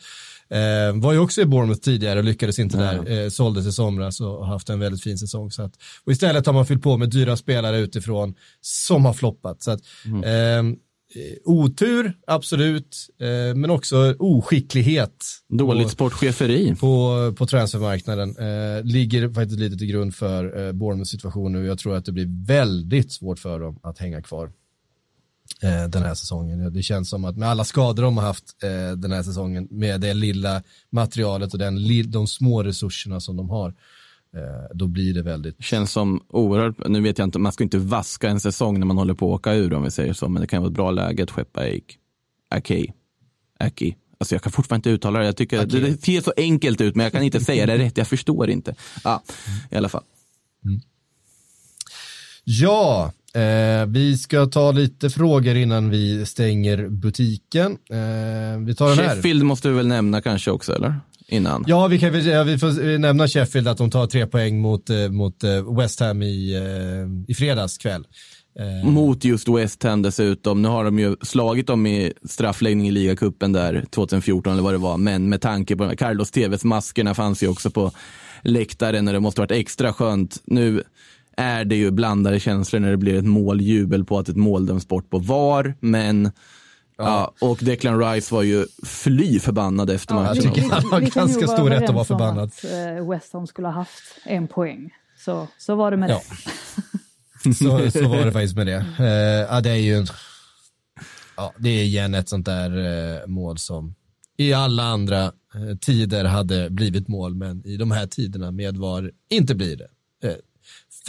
Eh, 0.52 1.02
var 1.02 1.14
ju 1.14 1.20
också 1.20 1.42
i 1.42 1.46
Bournemouth 1.46 1.82
tidigare 1.82 2.20
och 2.20 2.26
lyckades 2.26 2.60
inte 2.60 2.78
mm. 2.78 3.06
där. 3.06 3.24
Eh, 3.24 3.30
såldes 3.30 3.68
i 3.68 3.72
somras 3.72 4.22
och 4.22 4.28
har 4.28 4.46
haft 4.46 4.70
en 4.70 4.80
väldigt 4.80 5.04
fin 5.04 5.18
säsong. 5.18 5.52
Så 5.52 5.62
att, 5.62 5.74
och 6.04 6.12
istället 6.12 6.46
har 6.46 6.54
man 6.54 6.66
fyllt 6.66 6.84
på 6.84 6.98
med 6.98 7.10
dyra 7.10 7.38
spelare 7.38 7.80
utifrån 7.80 8.36
som 8.62 9.06
har 9.06 9.14
floppat. 9.14 9.64
Så 9.64 9.72
att, 9.72 9.82
mm. 10.06 10.24
eh, 10.24 10.76
otur, 11.46 12.14
absolut, 12.28 12.98
eh, 13.20 13.56
men 13.56 13.70
också 13.70 14.16
oskicklighet. 14.20 15.26
Dåligt 15.50 15.84
på, 15.84 15.90
sportcheferi. 15.90 16.76
På, 16.76 17.34
på 17.38 17.46
transfermarknaden. 17.46 18.36
Eh, 18.38 18.84
ligger 18.84 19.34
faktiskt 19.34 19.60
lite 19.60 19.78
till 19.78 19.88
grund 19.88 20.16
för 20.16 20.68
eh, 20.68 20.72
Bournemouths 20.72 21.12
situation 21.12 21.52
nu. 21.52 21.66
Jag 21.66 21.80
tror 21.80 21.96
att 21.96 22.06
det 22.06 22.12
blir 22.12 22.46
väldigt 22.48 23.12
svårt 23.12 23.40
för 23.40 23.60
dem 23.60 23.80
att 23.84 23.98
hänga 23.98 24.22
kvar 24.22 24.52
eh, 25.62 25.90
den 25.90 26.04
här 26.04 26.16
säsongen. 26.16 26.74
Det 26.74 26.84
känns 26.84 27.10
som 27.10 27.26
att 27.26 27.38
med 27.38 27.50
alla 27.50 27.64
skador 27.64 28.04
de 28.04 28.18
har 28.18 28.26
haft 28.26 28.64
eh, 28.64 28.98
den 28.98 29.12
här 29.12 29.24
säsongen, 29.24 29.68
med 29.72 30.02
det 30.02 30.14
lilla 30.14 30.64
materialet 30.90 31.54
och 31.54 31.60
den, 31.60 31.78
de 32.12 32.28
små 32.28 32.64
resurserna 32.64 33.20
som 33.20 33.38
de 33.38 33.50
har, 33.50 33.70
eh, 34.36 34.76
då 34.76 34.88
blir 34.88 35.14
det 35.14 35.22
väldigt... 35.22 35.64
Känns 35.64 35.92
som 35.92 36.24
oerhört, 36.30 36.88
nu 36.88 37.02
vet 37.02 37.18
jag 37.18 37.28
inte, 37.28 37.40
man 37.40 37.52
ska 37.52 37.64
inte 37.64 37.78
vaska 37.78 38.30
en 38.30 38.40
säsong 38.40 38.80
när 38.80 38.86
man 38.86 38.98
håller 38.98 39.14
på 39.14 39.34
att 39.34 39.40
åka 39.40 39.54
ur 39.54 39.74
om 39.74 39.84
vi 39.84 39.92
säger 39.92 40.14
så, 40.14 40.30
men 40.30 40.42
det 40.42 40.48
kan 40.48 40.62
vara 40.62 40.70
ett 40.70 40.76
bra 40.76 40.92
läge 40.92 41.24
att 41.24 41.32
skeppa 41.32 41.62
Ake. 41.62 41.96
Aki. 42.50 42.94
Aki. 43.60 43.96
Alltså 44.20 44.36
jag 44.36 44.42
kan 44.42 44.52
fortfarande 44.52 44.80
inte 44.80 44.90
uttala 44.90 45.20
det. 45.20 45.26
Jag 45.26 45.38
tycker 45.38 45.66
okay. 45.66 45.80
det, 45.80 46.04
ser 46.04 46.22
så 46.22 46.34
enkelt 46.38 46.82
ut, 46.82 46.96
men 46.96 47.04
jag 47.04 47.14
kan 47.14 47.24
inte 47.24 47.40
säga 47.40 47.66
det 47.66 47.78
rätt. 47.78 47.98
Jag 47.98 48.08
förstår 48.08 48.50
inte. 48.50 48.76
Ja, 49.04 49.24
i 49.72 49.76
alla 49.76 49.90
fall. 49.90 50.04
Mm. 50.66 50.82
Ja, 52.44 53.12
Eh, 53.34 53.86
vi 53.88 54.18
ska 54.18 54.46
ta 54.46 54.72
lite 54.72 55.10
frågor 55.10 55.56
innan 55.56 55.90
vi 55.90 56.26
stänger 56.26 56.88
butiken. 56.90 57.72
Eh, 57.72 58.60
vi 58.66 58.76
tar 58.76 58.90
den 58.90 58.98
här. 58.98 59.16
Sheffield 59.16 59.44
måste 59.44 59.70
vi 59.70 59.76
väl 59.76 59.88
nämna 59.88 60.22
kanske 60.22 60.52
också, 60.52 60.76
eller? 60.76 60.96
Innan. 61.28 61.64
Ja, 61.68 61.88
vi, 61.88 62.00
kan, 62.00 62.24
ja, 62.26 62.44
vi 62.44 62.58
får 62.58 62.98
nämna 62.98 63.28
Sheffield 63.28 63.68
att 63.68 63.78
de 63.78 63.92
tar 63.92 64.08
tre 64.08 64.28
poäng 64.28 64.62
mot, 64.62 64.90
eh, 64.90 65.10
mot 65.10 65.44
eh, 65.44 65.78
West 65.78 66.00
Ham 66.00 66.22
i, 66.22 66.56
eh, 66.56 67.32
i 67.32 67.36
fredags 67.36 67.78
kväll. 67.78 68.08
Mot 68.84 69.24
just 69.26 69.48
West 69.48 69.84
Ham 69.84 70.02
dessutom. 70.02 70.62
Nu 70.62 70.68
har 70.68 70.84
de 70.84 71.00
ju 71.00 71.16
slagit 71.22 71.68
dem 71.68 71.88
i 71.88 72.14
straffläggning 72.24 72.88
i 72.88 72.92
ligacupen 72.92 73.52
där 73.52 73.86
2014 73.90 74.54
eller 74.54 74.64
vad 74.64 74.74
det 74.74 74.78
var. 74.78 74.98
Men 74.98 75.30
med 75.30 75.42
tanke 75.42 75.76
på 75.76 75.96
Carlos 75.98 76.32
TVs 76.32 76.64
maskerna 76.64 77.14
fanns 77.14 77.44
ju 77.44 77.48
också 77.48 77.70
på 77.70 77.92
läktaren 78.44 79.08
och 79.08 79.14
det 79.14 79.20
måste 79.20 79.42
varit 79.42 79.52
extra 79.52 79.94
skönt. 79.94 80.42
Nu 80.46 80.84
är 81.40 81.66
det 81.66 81.76
ju 81.76 81.92
blandade 81.92 82.40
känslor 82.40 82.80
när 82.80 82.92
det 82.92 82.98
blir 82.98 83.18
ett 83.18 83.26
måljubel 83.26 84.06
på 84.06 84.20
att 84.20 84.30
ett 84.30 84.36
mål 84.36 84.66
döms 84.66 84.88
bort 84.88 85.10
på 85.10 85.20
VAR, 85.20 85.76
men 85.80 86.32
Ja. 87.02 87.34
ja. 87.40 87.48
och 87.48 87.58
Declan 87.62 88.00
Rice 88.00 88.36
var 88.36 88.44
ju 88.44 88.66
fly 88.86 89.40
förbannad 89.40 89.90
efter 89.90 90.16
ja, 90.16 90.22
matchen. 90.22 90.52
Vi, 90.56 90.62
han 90.72 90.92
har 90.92 91.02
ganska 91.02 91.48
stor 91.48 91.70
rätt 91.70 91.90
att 91.90 91.96
vara 91.96 92.06
förbannad. 92.06 92.44
Att, 92.44 92.66
uh, 93.00 93.10
West 93.10 93.34
Ham 93.34 93.48
skulle 93.48 93.68
ha 93.68 93.74
haft 93.74 94.20
en 94.26 94.48
poäng. 94.48 94.90
Så, 95.18 95.48
så 95.58 95.76
var 95.76 95.92
det 95.92 95.98
med 95.98 96.10
ja. 96.10 96.22
det. 97.44 97.54
så, 97.54 97.92
så 97.92 98.08
var 98.08 98.26
det 98.26 98.32
faktiskt 98.40 98.56
med 98.56 98.68
det. 98.68 98.86
Uh, 99.00 99.06
ja, 99.56 99.62
det 99.62 99.70
är 99.70 99.76
ju 99.76 100.06
ja, 101.38 101.54
det 101.58 101.70
är 101.70 101.84
igen 101.84 102.14
ett 102.14 102.30
sånt 102.30 102.46
där 102.46 102.78
uh, 102.78 103.28
mål 103.28 103.58
som 103.58 103.96
i 104.38 104.54
alla 104.54 104.84
andra 104.84 105.32
tider 105.82 106.26
hade 106.26 106.70
blivit 106.70 107.08
mål, 107.08 107.36
men 107.36 107.66
i 107.66 107.78
de 107.78 107.92
här 107.92 108.08
tiderna 108.08 108.52
med 108.52 108.78
VAR 108.78 109.12
inte 109.30 109.56
blir 109.56 109.78
det. 109.78 109.88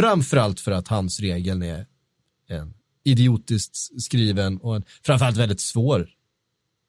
Framförallt 0.01 0.61
för 0.61 0.72
att 0.72 0.88
hans 0.88 1.20
regel 1.20 1.62
är 1.62 1.86
en 2.48 2.74
idiotiskt 3.05 4.03
skriven 4.03 4.59
och 4.59 4.76
en 4.76 4.84
framförallt 5.03 5.36
väldigt 5.36 5.61
svår 5.61 6.09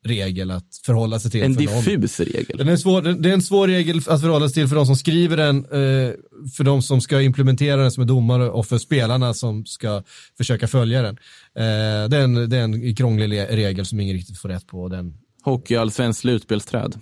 regel 0.03 0.51
att 0.51 0.75
förhålla 0.85 1.19
sig 1.19 1.31
till. 1.31 1.43
En 1.43 1.53
diffus 1.55 2.19
någon. 2.19 2.27
regel. 2.27 2.57
Den 2.57 2.67
är 2.67 2.77
svår, 2.77 3.01
det 3.01 3.29
är 3.29 3.33
en 3.33 3.41
svår 3.41 3.67
regel 3.67 3.97
att 3.97 4.21
förhålla 4.21 4.47
sig 4.47 4.53
till 4.53 4.67
för 4.67 4.75
de 4.75 4.85
som 4.85 4.95
skriver 4.95 5.37
den, 5.37 5.57
eh, 5.57 6.13
för 6.57 6.63
de 6.63 6.81
som 6.81 7.01
ska 7.01 7.21
implementera 7.21 7.81
den 7.81 7.91
som 7.91 8.03
är 8.03 8.07
domare 8.07 8.49
och 8.49 8.67
för 8.67 8.77
spelarna 8.77 9.33
som 9.33 9.65
ska 9.65 10.03
försöka 10.37 10.67
följa 10.67 11.01
den. 11.01 11.17
Eh, 11.55 12.09
det, 12.09 12.17
är 12.17 12.23
en, 12.23 12.49
det 12.49 12.57
är 12.57 12.63
en 12.63 12.95
krånglig 12.95 13.39
regel 13.49 13.85
som 13.85 13.99
ingen 13.99 14.15
riktigt 14.15 14.37
får 14.37 14.49
rätt 14.49 14.67
på. 14.67 14.87
Den... 14.87 15.17
Hockeyallsvenskt 15.43 16.21
slutspelsträd. 16.21 16.99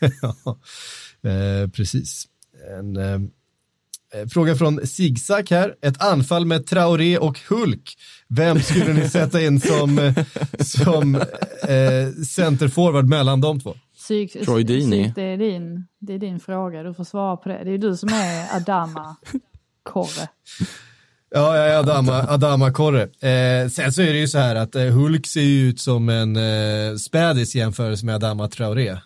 ja, 0.22 0.58
eh, 1.30 1.70
precis. 1.70 2.26
En, 2.78 2.96
fråga 4.32 4.54
från 4.54 4.86
Zigzag 4.86 5.50
här. 5.50 5.74
Ett 5.82 6.02
anfall 6.02 6.46
med 6.46 6.66
Traoré 6.66 7.18
och 7.18 7.38
Hulk. 7.48 7.96
Vem 8.28 8.62
skulle 8.62 8.92
ni 8.92 9.08
sätta 9.08 9.40
in 9.40 9.60
som, 9.60 9.98
eh, 9.98 10.14
som 10.58 11.14
eh, 11.14 12.22
centerforward 12.28 13.08
mellan 13.08 13.40
de 13.40 13.60
två? 13.60 13.74
Psyk, 13.96 14.44
Troy 14.44 14.64
Dini. 14.64 15.12
Det 15.16 15.22
är, 15.22 15.36
din, 15.36 15.86
det 16.00 16.14
är 16.14 16.18
din 16.18 16.40
fråga, 16.40 16.82
du 16.82 16.94
får 16.94 17.04
svara 17.04 17.36
på 17.36 17.48
det. 17.48 17.64
Det 17.64 17.70
är 17.70 17.78
du 17.78 17.96
som 17.96 18.08
är 18.08 18.56
Adama 18.56 19.16
Korre. 19.82 20.28
Ja, 21.34 21.56
ja, 21.56 21.78
Adama, 21.78 22.26
Adama 22.28 22.72
Korre. 22.72 23.02
Eh, 23.02 23.68
sen 23.68 23.92
så 23.92 24.02
är 24.02 24.12
det 24.12 24.18
ju 24.18 24.28
så 24.28 24.38
här 24.38 24.56
att 24.56 24.74
eh, 24.74 24.84
Hulk 24.84 25.26
ser 25.26 25.40
ju 25.40 25.68
ut 25.68 25.80
som 25.80 26.08
en 26.08 26.36
eh, 26.36 26.96
spädis 26.96 27.54
jämförelse 27.54 28.06
med 28.06 28.14
Adama 28.14 28.48
Traoré. 28.48 28.88
Eh, 28.88 28.98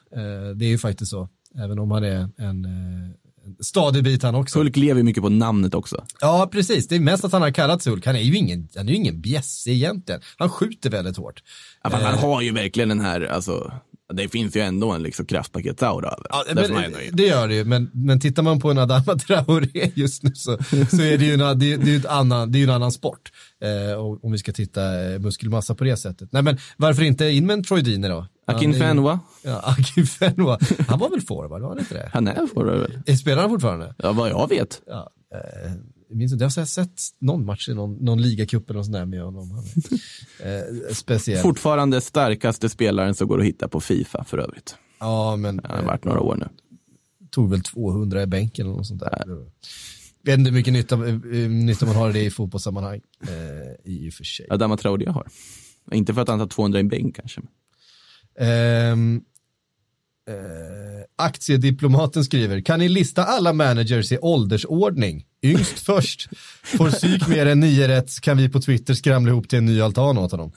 det 0.56 0.64
är 0.64 0.68
ju 0.68 0.78
faktiskt 0.78 1.10
så, 1.10 1.28
även 1.58 1.78
om 1.78 1.90
han 1.90 2.04
är 2.04 2.28
en 2.38 2.64
eh, 2.64 3.10
stadig 3.60 4.04
bit 4.04 4.22
han 4.22 4.34
också. 4.34 4.58
Hulk 4.58 4.76
lever 4.76 5.02
mycket 5.02 5.22
på 5.22 5.28
namnet 5.28 5.74
också. 5.74 6.04
Ja, 6.20 6.48
precis. 6.52 6.88
Det 6.88 6.94
är 6.94 7.00
mest 7.00 7.24
att 7.24 7.32
han 7.32 7.42
har 7.42 7.50
kallats 7.50 7.86
Hulk. 7.86 8.06
Han 8.06 8.16
är 8.16 8.20
ju 8.20 8.36
ingen, 8.36 8.68
han 8.76 8.88
är 8.88 8.92
ju 8.92 8.96
ingen 8.96 9.20
bjässe 9.20 9.70
egentligen. 9.70 10.20
Han 10.36 10.50
skjuter 10.50 10.90
väldigt 10.90 11.16
hårt. 11.16 11.42
Ja, 11.82 11.90
han 11.92 12.14
eh. 12.14 12.20
har 12.20 12.42
ju 12.42 12.52
verkligen 12.52 12.88
den 12.88 13.00
här, 13.00 13.20
alltså, 13.20 13.72
det 14.12 14.28
finns 14.28 14.56
ju 14.56 14.60
ändå 14.60 14.92
en 14.92 15.02
liksom 15.02 15.26
kraftpaketsaura. 15.26 16.14
Ja, 16.28 16.44
men, 16.54 16.94
det 17.12 17.26
gör 17.26 17.48
det 17.48 17.54
ju, 17.54 17.64
men, 17.64 17.90
men 17.92 18.20
tittar 18.20 18.42
man 18.42 18.60
på 18.60 18.70
en 18.70 18.78
Adama 18.78 19.18
Traoré 19.26 19.90
just 19.94 20.22
nu 20.22 20.34
så, 20.34 20.58
så 20.90 21.02
är 21.02 21.18
det 21.18 21.24
ju 21.24 21.32
en, 21.32 21.58
det, 21.58 21.76
det 21.76 21.94
är 21.94 21.98
ett 21.98 22.06
annan, 22.06 22.52
det 22.52 22.58
är 22.58 22.64
en 22.64 22.70
annan 22.70 22.92
sport. 22.92 23.32
Eh, 23.62 23.98
om 24.22 24.32
vi 24.32 24.38
ska 24.38 24.52
titta 24.52 25.12
eh, 25.12 25.18
muskelmassa 25.18 25.74
på 25.74 25.84
det 25.84 25.96
sättet. 25.96 26.28
Nej 26.32 26.42
men 26.42 26.58
varför 26.76 27.02
inte 27.02 27.30
in 27.30 27.46
med 27.46 27.54
en 27.54 27.64
Troy 27.64 27.82
Diner 27.82 28.10
då? 28.10 28.26
Akin 28.46 28.74
Fenwa. 28.74 29.20
Ja, 29.42 29.60
Akin 29.64 30.06
Fenwa. 30.06 30.58
Han 30.88 30.98
var 30.98 31.10
väl 31.10 31.20
forward, 31.20 31.62
var 31.62 31.68
han 31.68 31.78
inte 31.78 31.94
det? 31.94 32.10
Han 32.12 32.28
är 32.28 32.46
forward 32.46 32.78
väl? 33.06 33.18
Spelar 33.18 33.42
han 33.42 33.50
fortfarande? 33.50 33.94
Ja, 33.98 34.12
vad 34.12 34.30
jag 34.30 34.48
vet. 34.48 34.82
Ja, 34.86 35.10
eh, 35.34 35.72
jag 36.08 36.18
minns 36.18 36.32
jag 36.32 36.50
har 36.62 36.64
sett 36.64 37.00
någon 37.18 37.44
match 37.44 37.68
i 37.68 37.74
någon, 37.74 37.94
någon 37.94 38.22
ligacup 38.22 38.70
eller 38.70 38.78
något 38.78 38.86
sånt 38.86 38.96
där 38.96 39.04
med 39.04 39.22
honom. 39.22 39.50
eh, 40.40 40.94
speciell. 40.94 41.42
Fortfarande 41.42 42.00
starkaste 42.00 42.68
spelaren 42.68 43.14
som 43.14 43.28
går 43.28 43.38
att 43.38 43.46
hitta 43.46 43.68
på 43.68 43.80
Fifa 43.80 44.24
för 44.24 44.38
övrigt. 44.38 44.76
Ja, 45.00 45.36
men. 45.36 45.56
Det 45.56 45.68
har 45.68 45.82
varit 45.82 46.04
några 46.04 46.20
år 46.20 46.36
nu. 46.36 46.48
Tog 47.30 47.50
väl 47.50 47.62
200 47.62 48.22
i 48.22 48.26
bänken 48.26 48.66
eller 48.66 48.76
något 48.76 48.86
sånt 48.86 49.00
där. 49.00 49.24
Nej. 49.26 49.36
Vet 50.24 50.38
inte 50.38 50.50
hur 50.50 50.56
mycket 50.56 50.72
nytta, 50.72 50.96
nytta 50.96 51.86
man 51.86 51.96
har 51.96 52.12
det 52.12 52.24
i 52.24 52.30
fotbollssammanhang. 52.30 53.00
Eh, 53.22 53.92
I 53.92 54.10
och 54.10 54.14
för 54.14 54.24
sig. 54.24 54.46
Adama 54.50 54.76
Traoré 54.76 55.10
har. 55.10 55.28
Inte 55.92 56.14
för 56.14 56.20
att 56.20 56.28
han 56.28 56.38
tar 56.38 56.46
200 56.46 56.80
i 56.80 56.84
bänk 56.84 57.16
kanske. 57.16 57.40
Um, 58.40 59.22
Eh, 60.28 61.04
aktiediplomaten 61.18 62.24
skriver, 62.24 62.60
kan 62.60 62.78
ni 62.78 62.88
lista 62.88 63.24
alla 63.24 63.52
managers 63.52 64.12
i 64.12 64.18
åldersordning? 64.18 65.24
Yngst 65.42 65.78
först. 65.86 66.28
Får 66.62 66.90
psyk 66.90 67.28
mer 67.28 67.46
än 67.46 67.60
nio 67.60 67.88
rätt 67.88 68.20
kan 68.20 68.36
vi 68.36 68.48
på 68.48 68.60
Twitter 68.60 68.94
skramla 68.94 69.32
ihop 69.32 69.48
till 69.48 69.58
en 69.58 69.66
ny 69.66 69.80
altan 69.80 70.18
åt 70.18 70.30
honom. 70.30 70.52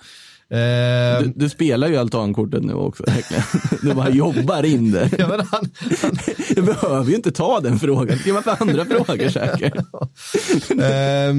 Eh, 0.50 1.24
du, 1.24 1.34
du, 1.36 1.50
spelar 1.50 1.88
ju 1.88 1.98
altankortet 1.98 2.64
nu 2.64 2.74
också, 2.74 3.04
verkligen. 3.08 3.44
Du 3.82 3.94
bara 3.94 4.10
jobbar 4.10 4.64
in 4.64 4.92
det. 4.92 5.10
Ja, 5.18 5.28
men 5.28 5.40
han, 5.40 5.70
han... 6.02 6.18
Du 6.56 6.62
behöver 6.62 7.10
ju 7.10 7.16
inte 7.16 7.32
ta 7.32 7.60
den 7.60 7.80
frågan, 7.80 8.20
det 8.24 8.30
är 8.30 8.42
för 8.42 8.62
andra 8.62 8.86
frågor 8.86 9.30
säkert. 9.30 9.76
eh, 10.72 11.34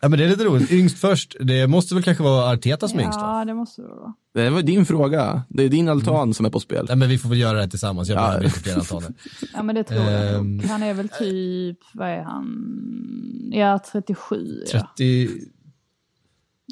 Ja 0.00 0.08
men 0.08 0.18
det 0.18 0.24
är 0.24 0.28
lite 0.28 0.44
roligt. 0.44 0.72
Yngst 0.72 0.98
först, 0.98 1.36
det 1.40 1.66
måste 1.66 1.94
väl 1.94 2.04
kanske 2.04 2.24
vara 2.24 2.52
Arteta 2.52 2.88
som 2.88 2.98
är 2.98 3.04
yngst 3.04 3.20
va? 3.20 3.38
Ja 3.38 3.44
det 3.44 3.54
måste 3.54 3.82
det 3.82 3.88
vara. 3.88 4.14
Det 4.34 4.50
var 4.50 4.62
din 4.62 4.86
fråga. 4.86 5.42
Det 5.48 5.64
är 5.64 5.68
din 5.68 5.88
altan 5.88 6.14
mm. 6.14 6.34
som 6.34 6.46
är 6.46 6.50
på 6.50 6.60
spel. 6.60 6.86
Ja 6.88 6.96
men 6.96 7.08
vi 7.08 7.18
får 7.18 7.28
väl 7.28 7.38
göra 7.38 7.58
det 7.58 7.68
tillsammans. 7.68 8.08
Jag 8.08 8.18
behöver 8.18 8.40
ja. 8.40 8.44
inte 8.44 8.60
fler 8.60 8.74
altaner. 8.74 9.14
ja 9.54 9.62
men 9.62 9.74
det 9.74 9.84
tror 9.84 10.00
jag 10.00 10.34
um, 10.34 10.62
Han 10.68 10.82
är 10.82 10.94
väl 10.94 11.08
typ, 11.08 11.78
vad 11.94 12.08
är 12.08 12.22
han? 12.22 13.50
Ja 13.52 13.78
37. 13.92 14.64
30... 14.72 15.28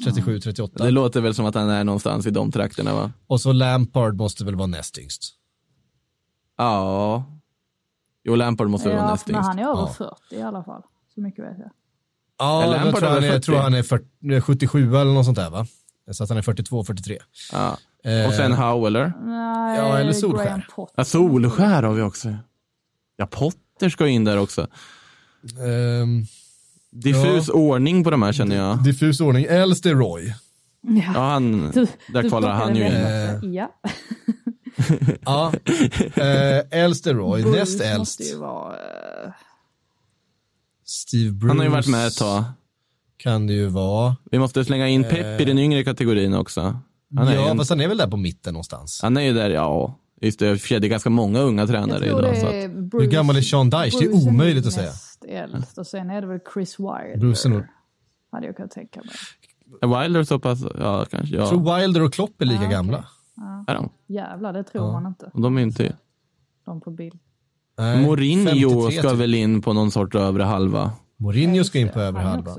37, 0.03 0.39
38. 0.39 0.83
Det 0.83 0.91
låter 0.91 1.21
väl 1.21 1.33
som 1.33 1.45
att 1.45 1.55
han 1.55 1.69
är 1.69 1.83
någonstans 1.83 2.25
i 2.25 2.31
de 2.31 2.51
trakterna 2.51 2.93
va? 2.93 3.11
Och 3.27 3.41
så 3.41 3.51
Lampard 3.51 4.15
måste 4.15 4.45
väl 4.45 4.55
vara 4.55 4.67
näst 4.67 4.97
yngst? 4.97 5.33
Ja. 6.57 7.25
Jo, 8.23 8.35
Lampard 8.35 8.69
måste 8.69 8.89
ja, 8.89 8.95
vara 8.95 9.11
näst 9.11 9.29
yngst. 9.29 9.39
men 9.39 9.43
han 9.43 9.59
är 9.59 9.63
över 9.63 9.81
ja. 9.81 10.15
40 10.29 10.35
i 10.35 10.41
alla 10.41 10.63
fall. 10.63 10.81
Så 11.15 11.21
mycket 11.21 11.45
vet 11.45 11.57
jag. 11.59 11.71
Ja, 12.39 12.85
jag 12.85 12.95
tror, 12.95 13.09
han 13.09 13.23
är, 13.23 13.27
jag 13.27 13.43
tror 13.43 13.57
han 13.57 13.73
är 13.73 13.83
40, 13.83 14.41
77 14.41 14.95
eller 14.95 15.13
något 15.13 15.25
sånt 15.25 15.37
där 15.37 15.49
va? 15.49 15.67
Så 16.11 16.23
att 16.23 16.29
han 16.29 16.37
är 16.37 16.41
42, 16.41 16.83
43. 16.83 17.19
Ja. 17.51 17.77
Och 18.27 18.33
sen 18.33 18.51
eh, 18.51 18.57
Howe 18.57 18.87
eller? 18.87 19.13
Nej, 19.21 19.77
ja, 19.79 19.97
eller 19.97 20.13
Solskär. 20.13 20.67
Ja, 20.95 21.05
Solskär 21.05 21.83
har 21.83 21.93
vi 21.93 22.01
också. 22.01 22.35
Ja, 23.17 23.27
Potter 23.27 23.89
ska 23.89 24.07
in 24.07 24.23
där 24.23 24.37
också. 24.37 24.67
Um, 26.01 26.25
Diffus 26.91 27.47
ja. 27.47 27.53
ordning 27.53 28.03
på 28.03 28.09
de 28.09 28.21
här 28.21 28.33
känner 28.33 28.55
jag. 28.55 28.83
Diffus 28.83 29.21
ordning. 29.21 29.45
Äldst 29.45 29.85
är 29.85 29.95
Roy. 29.95 30.33
Ja, 30.81 31.01
ja 31.13 31.19
han, 31.19 31.71
du, 31.71 31.87
där 32.07 32.23
du 32.23 32.29
kvalar 32.29 32.51
han 32.51 32.75
ju 32.75 32.85
in. 32.85 32.93
Äh, 32.93 33.39
ja. 33.43 33.71
ja. 35.21 35.53
Äh, 36.15 36.79
äldst 36.83 37.07
är 37.07 37.13
Roy. 37.13 37.43
Bulls 37.43 37.55
Näst 37.55 37.81
äldst. 37.81 37.99
måste 37.99 38.23
ju 38.23 38.37
vara... 38.37 38.75
Steve 40.85 41.31
Bruce. 41.31 41.47
Han 41.47 41.57
har 41.57 41.65
ju 41.65 41.71
varit 41.71 41.87
med 41.87 42.07
ett 42.07 42.17
tag. 42.17 42.43
Kan 43.17 43.47
det 43.47 43.53
ju 43.53 43.67
vara. 43.67 44.15
Vi 44.31 44.39
måste 44.39 44.65
slänga 44.65 44.87
in 44.87 45.03
Pep 45.03 45.41
i 45.41 45.45
den 45.45 45.59
yngre 45.59 45.83
kategorin 45.83 46.33
också. 46.33 46.61
Han 47.15 47.33
ja, 47.33 47.49
en... 47.49 47.57
fast 47.57 47.69
han 47.69 47.81
är 47.81 47.87
väl 47.87 47.97
där 47.97 48.07
på 48.07 48.17
mitten 48.17 48.53
någonstans. 48.53 48.99
Han 49.01 49.17
är 49.17 49.21
ju 49.21 49.33
där, 49.33 49.49
ja. 49.49 49.99
Just 50.21 50.39
det, 50.39 50.57
för 50.57 50.79
det 50.79 50.87
är 50.87 50.89
ganska 50.89 51.09
många 51.09 51.39
unga 51.39 51.67
tränare 51.67 52.05
idag. 52.05 52.37
Så 52.37 52.47
att... 52.47 52.53
Hur 53.01 53.11
gammal 53.11 53.37
är 53.37 53.41
Sean 53.41 53.69
Dyche? 53.69 53.99
Det 53.99 54.05
är 54.05 54.27
omöjligt 54.27 54.65
att 54.65 54.73
säga. 54.73 54.91
Äldst, 55.27 55.77
och 55.77 55.87
sen 55.87 56.09
är 56.09 56.21
det 56.21 56.27
väl 56.27 56.39
Chris 56.53 56.79
Wilder. 56.79 57.17
Bruce 57.17 57.49
nog... 57.49 57.63
Hade 58.31 58.45
jag 58.45 58.55
kunnat 58.55 58.71
tänka 58.71 58.99
mig. 58.99 59.15
Är 59.81 60.01
Wilder 60.01 60.23
så 60.23 60.39
pass, 60.39 60.59
ja 60.79 61.05
kanske. 61.05 61.35
Ja. 61.35 61.41
Jag 61.41 61.49
tror 61.49 61.79
Wilder 61.79 62.01
och 62.01 62.13
Klopp 62.13 62.41
är 62.41 62.45
lika 62.45 62.59
ah, 62.59 62.65
okay. 62.65 62.71
gamla. 62.71 63.05
Ja. 63.35 63.65
Är 63.67 63.75
de? 63.75 63.89
Jävlar, 64.07 64.53
det 64.53 64.63
tror 64.63 64.85
ja. 64.85 64.91
man 64.91 65.05
inte. 65.05 65.31
De 65.33 65.57
är 65.57 65.61
inte. 65.61 65.95
De 66.65 66.81
på 66.81 66.91
bild. 66.91 67.19
Nej, 67.77 68.01
Mourinho 68.05 68.91
ska 68.91 69.09
typ. 69.09 69.19
väl 69.19 69.35
in 69.35 69.61
på 69.61 69.73
någon 69.73 69.91
sorts 69.91 70.15
övre 70.15 70.43
halva. 70.43 70.91
Mourinho 71.17 71.63
ska 71.63 71.79
in 71.79 71.89
på 71.89 71.99
övre 71.99 72.21
halva. 72.21 72.55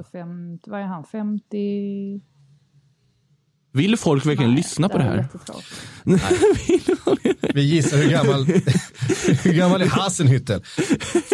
vad 0.66 0.80
är 0.80 0.84
han, 0.84 1.04
50? 1.04 2.20
Vill 3.72 3.96
folk 3.96 4.26
verkligen 4.26 4.50
Nej, 4.50 4.56
lyssna 4.56 4.88
på 4.88 4.98
det 4.98 5.04
här? 5.04 5.28
Vi 7.54 7.62
gissar 7.62 7.96
hur 7.96 8.10
gammal, 8.10 8.44
hur 9.42 9.52
gammal 9.52 9.82
är 9.82 9.86
Hasenhüttel? 9.86 10.62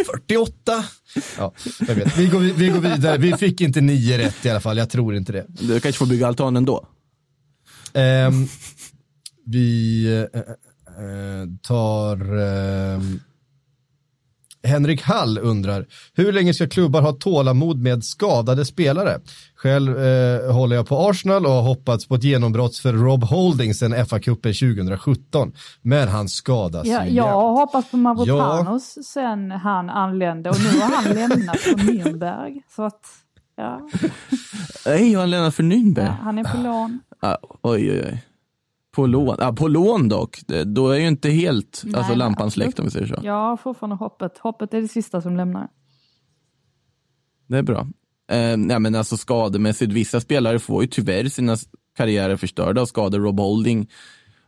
48? 0.07 0.85
Ja, 1.39 1.53
jag 1.89 1.95
vet. 1.95 2.18
Vi 2.18 2.26
går, 2.26 2.41
vi 2.41 2.68
går 2.68 2.80
vidare. 2.80 3.18
Vi 3.18 3.33
fick 3.33 3.61
inte 3.61 3.80
nio 3.80 4.18
rätt 4.18 4.47
i 4.47 4.51
alla 4.51 4.61
fall. 4.61 4.78
Jag 4.78 4.91
tror 4.91 5.16
inte 5.16 5.33
det. 5.33 5.47
Du 5.49 5.80
kanske 5.80 5.99
får 5.99 6.07
bygga 6.07 6.26
altan 6.26 6.57
ändå? 6.57 6.87
Um, 7.95 8.49
vi 9.45 10.07
uh, 10.35 10.41
uh, 11.05 11.49
tar... 11.62 12.35
Uh, 12.35 13.01
Henrik 14.62 15.02
Hall 15.02 15.38
undrar, 15.38 15.86
hur 16.14 16.32
länge 16.32 16.54
ska 16.54 16.68
klubbar 16.68 17.03
ha 17.03 17.12
tålamod 17.12 17.82
med 17.82 18.04
skadade 18.04 18.64
spelare? 18.64 19.20
Själv 19.54 20.04
eh, 20.04 20.53
håller 20.53 20.76
jag 20.76 20.87
på 20.88 21.08
Arsenal 21.08 21.46
och 21.46 21.53
har 21.53 21.62
hoppats 21.62 22.08
på 22.08 22.14
ett 22.14 22.24
genombrott 22.24 22.76
för 22.76 22.92
Rob 22.92 23.24
Holding 23.24 23.74
sedan 23.74 23.95
FA-cupen 23.95 24.74
2017. 24.74 25.53
Men 25.82 26.08
han 26.08 26.28
skadas 26.28 26.87
ja, 26.87 27.07
ju. 27.07 27.14
Jag 27.14 27.24
har 27.24 27.53
hoppats 27.53 27.91
på 27.91 27.96
Mavropanos 27.96 28.92
ja. 28.96 29.03
sen 29.03 29.50
han 29.50 29.91
anlände 29.91 30.50
och 30.50 30.57
nu 30.58 30.80
har 30.80 30.96
han 30.96 31.14
lämnat 31.14 31.61
för 31.61 31.70
Nürnberg. 31.70 32.61
Så 32.76 32.82
att, 32.82 33.00
ja. 33.57 33.88
Nej, 34.87 35.12
har 35.14 35.20
han 35.20 35.30
lämnat 35.30 35.54
för 35.54 35.62
Nürnberg? 35.62 36.07
Ja, 36.07 36.16
han 36.22 36.38
är 36.38 36.45
på 36.45 36.57
lån. 36.62 37.00
Ah, 37.20 37.37
oj, 37.62 37.91
oj, 37.91 38.03
oj. 38.07 38.22
På 38.92 39.06
lån, 39.06 39.36
ja, 39.38 39.52
på 39.52 39.68
lån 39.68 40.08
dock. 40.08 40.40
Då 40.66 40.88
är 40.88 40.98
ju 40.98 41.08
inte 41.08 41.30
helt 41.30 41.82
Nej, 41.84 41.94
alltså, 41.94 42.14
lampan 42.14 42.50
släckt 42.50 42.78
om 42.78 42.84
vi 42.84 42.90
säger 42.90 43.06
så. 43.06 43.20
Ja, 43.22 43.56
fortfarande 43.56 43.96
hoppet. 43.96 44.38
Hoppet 44.38 44.74
är 44.74 44.82
det 44.82 44.88
sista 44.88 45.20
som 45.20 45.36
lämnar. 45.36 45.68
Det 47.46 47.58
är 47.58 47.62
bra. 47.62 47.86
Eh, 48.30 48.38
ja, 48.38 48.78
men 48.78 48.94
alltså 48.94 49.16
skademässigt, 49.16 49.92
vissa 49.92 50.20
spelare 50.20 50.58
får 50.58 50.82
ju 50.82 50.88
tyvärr 50.88 51.28
sina 51.28 51.56
karriärer 51.96 52.36
förstörda 52.36 52.80
av 52.80 52.86
skador. 52.86 53.18
Rob 53.18 53.40
Holding 53.40 53.88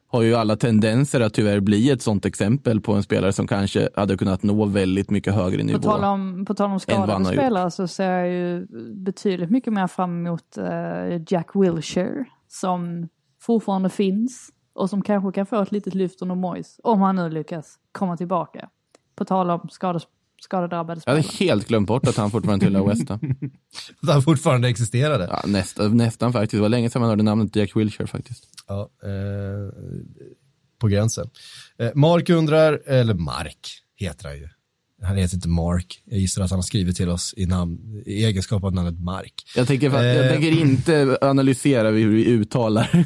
har 0.07 0.23
ju 0.23 0.35
alla 0.35 0.57
tendenser 0.57 1.21
att 1.21 1.35
tyvärr 1.35 1.61
bli 1.61 1.91
ett 1.91 2.03
sånt 2.03 2.25
exempel 2.25 2.81
på 2.81 2.93
en 2.93 3.03
spelare 3.03 3.33
som 3.33 3.47
kanske 3.47 3.89
hade 3.97 4.17
kunnat 4.17 4.43
nå 4.43 4.65
väldigt 4.65 5.11
mycket 5.11 5.35
högre 5.35 5.63
nivå. 5.63 5.79
På 5.79 5.85
tal 5.85 6.05
om, 6.05 6.45
på 6.45 6.55
tal 6.55 6.71
om 6.71 6.81
skadade 6.81 7.25
spelare 7.25 7.71
så 7.71 7.89
ser 7.89 8.11
jag 8.11 8.29
ju 8.29 8.67
betydligt 8.95 9.51
mycket 9.51 9.73
mer 9.73 9.87
fram 9.87 10.27
emot 10.27 10.59
uh, 10.59 11.23
Jack 11.29 11.49
Wilshere 11.55 12.25
som 12.49 13.09
fortfarande 13.47 13.89
finns 13.89 14.51
och 14.73 14.91
som 14.91 15.03
kanske 15.03 15.33
kan 15.33 15.47
få 15.47 15.63
ett 15.63 15.73
litet 15.73 15.95
lyft 15.95 16.23
under 16.23 16.35
Mois 16.35 16.81
om 16.83 17.01
han 17.01 17.17
nu 17.17 17.31
lyckas 17.31 17.79
komma 17.93 18.17
tillbaka. 18.17 18.69
På 19.15 19.25
tal 19.25 19.51
om 19.51 19.69
skades, 19.71 20.03
skadedrabbade 20.43 21.01
spelare. 21.01 21.19
Jag 21.19 21.25
hade 21.25 21.37
helt 21.45 21.69
glömt 21.69 21.89
bort 21.89 22.09
att 22.09 22.17
han 22.17 22.31
fortfarande 22.31 22.67
tillhör 22.67 22.87
West 22.87 23.09
Ham. 23.09 23.21
att 24.03 24.09
han 24.09 24.23
fortfarande 24.23 24.69
existerade? 24.69 25.29
Ja, 25.31 25.43
nästan, 25.47 25.97
nästan 25.97 26.33
faktiskt. 26.33 26.51
Det 26.51 26.61
var 26.61 26.69
länge 26.69 26.91
sedan 26.91 27.01
man 27.01 27.09
hörde 27.09 27.23
namnet 27.23 27.57
Jack 27.57 27.77
Wilshere 27.77 28.07
faktiskt. 28.07 28.65
Ja, 28.69 28.91
eh, 29.03 29.75
på 30.79 30.89
gränsen. 30.89 31.31
Eh, 31.79 31.91
Mark 31.95 32.31
undrar, 32.31 32.83
eller 32.87 33.15
Mark 33.15 33.83
heter 33.97 34.29
han 34.29 34.37
ju. 34.39 34.49
Han 35.05 35.17
heter 35.17 35.35
inte 35.35 35.49
Mark. 35.49 36.03
Jag 36.05 36.19
gissar 36.19 36.43
att 36.43 36.51
han 36.51 36.59
har 36.59 36.63
skrivit 36.63 36.97
till 36.97 37.09
oss 37.09 37.35
i, 37.37 37.47
namn, 37.47 38.03
i 38.07 38.25
egenskap 38.25 38.65
av 38.65 38.75
namnet 38.75 39.01
Mark. 39.01 39.33
Jag 39.57 39.67
tänker, 39.67 40.03
jag 40.03 40.31
tänker 40.33 40.51
inte 40.51 41.19
analysera 41.21 41.91
hur 41.91 42.15
vi 42.15 42.27
uttalar 42.27 43.05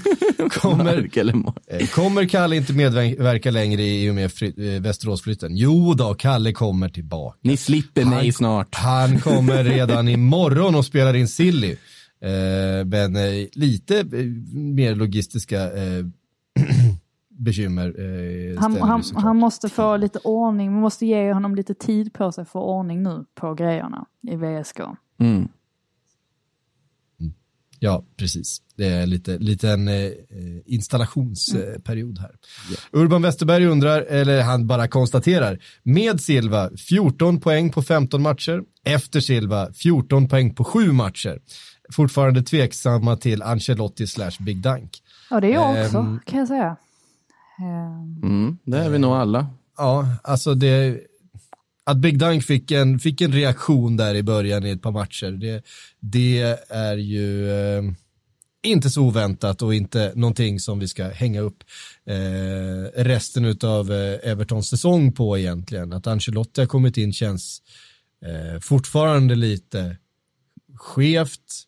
kommer, 0.49 0.85
Mark 0.85 1.17
eller 1.17 1.33
Mark. 1.33 1.91
Kommer 1.91 2.25
Kalle 2.25 2.57
inte 2.57 2.73
medverka 2.73 3.51
längre 3.51 3.83
i 3.83 4.11
och 4.11 4.15
med 4.15 4.33
fly, 4.33 4.79
Västeråsflytten? 4.79 5.57
Jo 5.57 5.95
då, 5.95 6.15
Kalle 6.15 6.53
kommer 6.53 6.89
tillbaka. 6.89 7.39
Ni 7.43 7.57
slipper 7.57 8.03
han, 8.03 8.15
mig 8.15 8.33
snart. 8.33 8.75
Han 8.75 9.21
kommer 9.21 9.65
redan 9.65 10.09
imorgon 10.19 10.75
och 10.75 10.87
spelar 10.87 11.17
in 11.17 11.29
Silly. 11.29 11.77
Eh, 12.23 12.85
men 12.87 13.17
eh, 13.17 13.47
lite 13.53 13.99
eh, 13.99 14.25
mer 14.53 14.95
logistiska 14.95 15.71
bekymmer. 17.39 17.95
han, 18.59 18.77
han, 18.77 19.03
han, 19.15 19.37
måste 19.37 19.69
få 19.69 19.97
lite 19.97 20.19
ordning, 20.19 20.73
man 20.73 20.81
måste 20.81 21.07
ge 21.07 21.33
honom 21.33 21.55
lite 21.55 21.75
tid 21.75 22.13
på 22.13 22.33
sig 22.33 22.45
för 22.45 22.61
ordning 22.61 23.03
nu 23.03 23.25
på 23.35 23.55
grejerna 23.55 24.07
i 24.29 24.37
VSK. 24.37 24.81
Mm. 25.21 25.49
mm. 27.21 27.33
Ja, 27.79 28.05
precis. 28.17 28.63
Det 28.77 28.87
är 28.87 29.07
lite, 29.07 29.39
lite 29.39 29.71
en 29.71 29.89
eh, 29.89 30.11
installationsperiod 30.67 32.19
här. 32.19 32.31
Yeah. 32.71 33.05
Urban 33.05 33.23
Westerberg 33.23 33.67
undrar, 33.67 34.01
eller 34.01 34.43
han 34.43 34.67
bara 34.67 34.89
konstaterar, 34.89 35.59
med 35.83 36.21
Silva 36.21 36.71
14 36.89 37.41
poäng 37.41 37.71
på 37.71 37.83
15 37.83 38.23
matcher, 38.23 38.63
efter 38.85 39.21
Silva 39.21 39.73
14 39.73 40.29
poäng 40.29 40.55
på 40.55 40.65
7 40.65 40.93
matcher 40.93 41.39
fortfarande 41.93 42.43
tveksamma 42.43 43.17
till 43.17 43.43
Ancelotti 43.43 44.07
slash 44.07 44.33
Big 44.41 44.57
Dunk. 44.57 45.03
Ja, 45.31 45.41
det 45.41 45.47
är 45.47 45.53
jag 45.53 45.85
också, 45.85 45.99
um, 45.99 46.21
kan 46.27 46.39
jag 46.39 46.49
säga. 46.49 46.77
Mm, 48.23 48.59
det 48.65 48.79
är 48.79 48.91
vi 48.91 48.99
nog 48.99 49.13
alla. 49.13 49.47
Ja, 49.77 50.07
alltså 50.23 50.55
det, 50.55 51.01
att 51.85 51.97
Big 51.97 52.19
Dunk 52.19 52.45
fick 52.45 52.71
en, 52.71 52.99
fick 52.99 53.21
en 53.21 53.33
reaktion 53.33 53.97
där 53.97 54.15
i 54.15 54.23
början 54.23 54.67
i 54.67 54.71
ett 54.71 54.83
par 54.83 54.93
matcher, 54.93 55.31
det, 55.31 55.65
det 56.01 56.41
är 56.69 56.97
ju 56.97 57.51
eh, 57.51 57.83
inte 58.63 58.91
så 58.91 59.03
oväntat 59.03 59.63
och 59.63 59.75
inte 59.75 60.13
någonting 60.15 60.61
som 60.61 60.79
vi 60.79 60.89
ska 60.89 61.09
hänga 61.09 61.41
upp 61.41 61.65
eh, 62.07 63.03
resten 63.03 63.57
av 63.63 63.93
eh, 63.93 64.31
Evertons 64.31 64.69
säsong 64.69 65.13
på 65.13 65.39
egentligen. 65.39 65.93
Att 65.93 66.07
Ancelotti 66.07 66.61
har 66.61 66.67
kommit 66.67 66.97
in 66.97 67.13
känns 67.13 67.63
eh, 68.25 68.61
fortfarande 68.61 69.35
lite 69.35 69.97
skevt. 70.75 71.65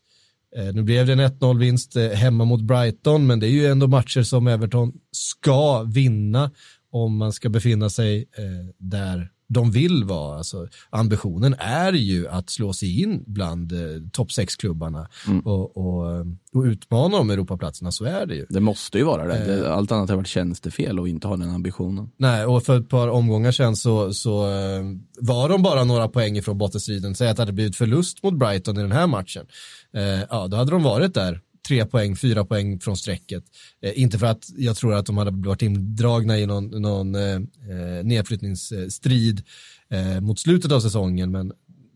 Eh, 0.57 0.75
nu 0.75 0.83
blev 0.83 1.07
det 1.07 1.13
en 1.13 1.21
1-0 1.21 1.59
vinst 1.59 1.97
eh, 1.97 2.09
hemma 2.09 2.45
mot 2.45 2.61
Brighton, 2.61 3.27
men 3.27 3.41
det 3.41 3.47
är 3.47 3.51
ju 3.51 3.67
ändå 3.67 3.87
matcher 3.87 4.23
som 4.23 4.47
Everton 4.47 4.93
ska 5.11 5.83
vinna 5.83 6.51
om 6.93 7.17
man 7.17 7.33
ska 7.33 7.49
befinna 7.49 7.91
sig 7.91 8.19
eh, 8.19 8.75
där 8.79 9.31
de 9.51 9.71
vill 9.71 10.05
vara. 10.05 10.37
Alltså, 10.37 10.69
ambitionen 10.91 11.55
är 11.59 11.93
ju 11.93 12.29
att 12.29 12.51
slå 12.51 12.73
sig 12.73 13.03
in 13.03 13.25
bland 13.27 13.73
eh, 13.73 14.03
topp 14.13 14.29
6-klubbarna 14.29 15.09
mm. 15.27 15.41
och, 15.41 15.77
och, 15.77 16.27
och, 16.53 16.63
utmana 16.63 17.17
om 17.17 17.31
Europaplatserna, 17.31 17.93
så 17.93 18.05
är 18.05 18.27
det 18.27 18.35
ju. 18.35 18.47
Det 18.49 18.61
måste 18.61 18.99
ju 18.99 19.05
vara 19.05 19.27
det. 19.27 19.67
Eh, 19.67 19.73
Allt 19.73 19.93
annat 19.93 20.09
har 20.09 20.17
varit 20.17 20.27
tjänstefel 20.27 20.99
och 20.99 21.09
inte 21.09 21.29
ha 21.29 21.37
den 21.37 21.51
ambitionen. 21.51 22.11
Nej, 22.17 22.45
och 22.45 22.63
för 22.63 22.81
ett 22.81 22.89
par 22.89 23.09
omgångar 23.09 23.53
sedan 23.53 23.77
så, 23.77 24.15
så 24.15 24.51
eh, 24.51 24.83
var 25.21 25.49
de 25.49 25.63
bara 25.63 25.85
några 25.85 26.09
poäng 26.09 26.37
ifrån 26.37 26.59
bottenstriden. 26.59 27.15
Säg 27.15 27.29
att 27.29 27.37
det 27.37 27.43
hade 27.43 27.53
blivit 27.53 27.77
förlust 27.77 28.23
mot 28.23 28.35
Brighton 28.35 28.79
i 28.79 28.81
den 28.81 28.93
här 28.93 29.07
matchen. 29.07 29.47
Eh, 29.95 30.25
ja, 30.31 30.49
då 30.49 30.57
hade 30.57 30.71
de 30.71 30.83
varit 30.83 31.15
där 31.15 31.41
tre 31.69 31.87
poäng, 31.87 32.17
fyra 32.17 32.45
poäng 32.45 32.81
från 32.81 32.97
strecket. 32.97 33.45
Eh, 33.83 34.03
inte 34.03 34.19
för 34.19 34.27
att 34.27 34.45
jag 34.57 34.77
tror 34.77 34.95
att 34.95 35.07
de 35.07 35.17
hade 35.17 35.49
varit 35.49 35.63
indragna 35.63 36.39
i 36.39 36.47
någon, 36.47 36.83
någon 36.83 37.15
eh, 37.15 37.35
eh 37.35 38.05
nedflyttningsstrid 38.05 39.43
eh, 39.89 40.21
mot 40.21 40.39
slutet 40.39 40.73
av 40.73 40.81
säsongen, 40.81 41.31
men 41.31 41.53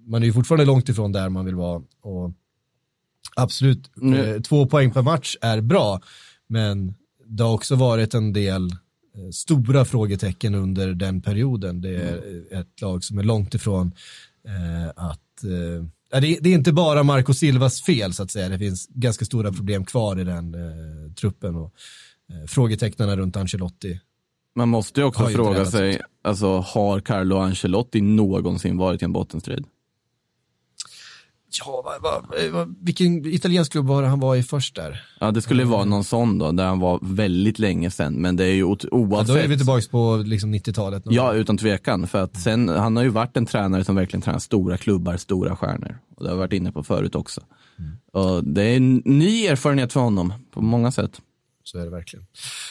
man 0.06 0.22
är 0.22 0.26
ju 0.26 0.32
fortfarande 0.32 0.64
långt 0.64 0.88
ifrån 0.88 1.12
där 1.12 1.28
man 1.28 1.44
vill 1.44 1.54
vara. 1.54 1.82
Och 2.02 2.32
absolut, 3.36 3.96
mm. 3.96 4.42
två 4.42 4.66
poäng 4.66 4.90
per 4.90 5.02
match 5.02 5.36
är 5.40 5.60
bra, 5.60 6.00
men 6.46 6.94
det 7.26 7.42
har 7.42 7.52
också 7.52 7.74
varit 7.74 8.14
en 8.14 8.32
del 8.32 8.70
stora 9.32 9.84
frågetecken 9.84 10.54
under 10.54 10.94
den 10.94 11.22
perioden. 11.22 11.80
Det 11.80 11.96
är 11.96 12.18
mm. 12.18 12.44
ett 12.50 12.80
lag 12.80 13.04
som 13.04 13.18
är 13.18 13.22
långt 13.22 13.54
ifrån 13.54 13.92
att 14.96 15.44
det, 16.20 16.38
det 16.40 16.50
är 16.50 16.54
inte 16.54 16.72
bara 16.72 17.02
Marco 17.02 17.34
Silvas 17.34 17.82
fel 17.82 18.12
så 18.12 18.22
att 18.22 18.30
säga. 18.30 18.48
Det 18.48 18.58
finns 18.58 18.88
ganska 18.88 19.24
stora 19.24 19.52
problem 19.52 19.84
kvar 19.84 20.20
i 20.20 20.24
den 20.24 20.54
eh, 20.54 21.12
truppen 21.20 21.56
och 21.56 21.72
eh, 22.30 22.46
frågetecknen 22.48 23.16
runt 23.16 23.36
Ancelotti. 23.36 24.00
Man 24.56 24.68
måste 24.68 25.00
ju 25.00 25.06
också 25.06 25.26
fråga 25.26 25.66
sig, 25.66 26.00
alltså, 26.24 26.58
har 26.58 27.00
Carlo 27.00 27.36
Ancelotti 27.36 28.00
någonsin 28.00 28.76
varit 28.76 29.02
i 29.02 29.04
en 29.04 29.12
bottenstrid? 29.12 29.66
Ja, 31.58 31.98
va, 32.02 32.22
va, 32.52 32.66
vilken 32.80 33.26
italiensk 33.26 33.72
klubb 33.72 33.86
var 33.86 34.02
det 34.02 34.08
han 34.08 34.20
var 34.20 34.36
i 34.36 34.42
först 34.42 34.76
där? 34.76 35.02
Ja, 35.20 35.30
det 35.30 35.42
skulle 35.42 35.64
vara 35.64 35.84
någon 35.84 36.04
sån 36.04 36.38
då, 36.38 36.52
där 36.52 36.66
han 36.66 36.80
var 36.80 36.98
väldigt 37.02 37.58
länge 37.58 37.90
sedan, 37.90 38.14
men 38.14 38.36
det 38.36 38.44
är 38.44 38.54
ju 38.54 38.64
oavsett. 38.64 39.28
Ja, 39.28 39.34
då 39.34 39.40
är 39.40 39.48
vi 39.48 39.56
tillbaka 39.56 39.82
på 39.90 40.22
liksom 40.26 40.54
90-talet. 40.54 41.02
Ja, 41.06 41.34
utan 41.34 41.58
tvekan, 41.58 42.06
för 42.06 42.22
att 42.22 42.36
sen, 42.36 42.68
han 42.68 42.96
har 42.96 43.02
ju 43.02 43.08
varit 43.08 43.36
en 43.36 43.46
tränare 43.46 43.84
som 43.84 43.96
verkligen 43.96 44.22
tränar 44.22 44.38
stora 44.38 44.76
klubbar, 44.76 45.16
stora 45.16 45.56
stjärnor. 45.56 45.98
Och 46.16 46.24
det 46.24 46.30
har 46.30 46.34
jag 46.34 46.38
varit 46.38 46.52
inne 46.52 46.72
på 46.72 46.84
förut 46.84 47.14
också. 47.14 47.40
Mm. 47.78 47.96
Och 48.12 48.44
det 48.44 48.62
är 48.62 48.76
en 48.76 49.02
ny 49.04 49.46
erfarenhet 49.46 49.92
för 49.92 50.00
honom 50.00 50.32
på 50.50 50.62
många 50.62 50.92
sätt. 50.92 51.20
Så 51.64 51.78
är 51.78 51.84
det 51.84 51.90
verkligen. 51.90 52.26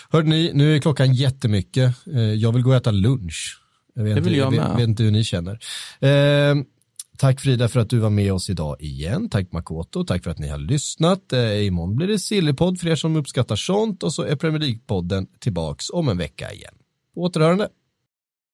Hörde 0.10 0.30
ni, 0.30 0.51
nu 0.53 0.76
är 0.76 0.80
klockan 0.80 1.14
jättemycket. 1.14 2.07
Eh, 2.14 2.22
jag 2.22 2.51
vill 2.51 2.64
gå 2.64 2.69
och 2.69 2.76
äta 2.76 2.91
lunch. 2.91 3.60
Jag 3.95 4.03
vet 4.03 4.15
det 4.15 4.22
vill 4.22 4.34
inte, 4.34 4.39
jag 4.39 4.53
med. 4.53 4.72
Jag 4.72 4.77
vet 4.77 4.88
inte 4.88 5.03
hur 5.03 5.11
ni 5.11 5.23
känner. 5.23 5.60
Eh, 5.99 6.55
Tack 7.18 7.41
Frida 7.41 7.68
för 7.68 7.80
att 7.80 7.90
du 7.90 7.99
var 7.99 8.10
med 8.10 8.34
oss 8.34 8.49
idag 8.49 8.81
igen. 8.81 9.30
Tack 9.30 9.52
Makoto, 9.52 10.03
tack 10.03 10.23
för 10.23 10.31
att 10.31 10.40
ni 10.40 10.48
har 10.48 10.57
lyssnat. 10.57 11.34
Eh, 11.34 11.65
imorgon 11.65 11.95
blir 11.95 12.07
det 12.07 12.19
Sillypodd 12.19 12.80
för 12.80 12.88
er 12.88 12.95
som 12.95 13.15
uppskattar 13.15 13.56
sånt 13.56 14.03
och 14.03 14.14
så 14.14 14.23
är 14.23 14.35
Premier 14.35 14.61
League-podden 14.61 15.27
tillbaks 15.40 15.90
om 15.90 16.10
en 16.10 16.18
vecka 16.18 16.53
igen. 16.53 16.73
På 17.15 17.22
återhörande. 17.22 17.69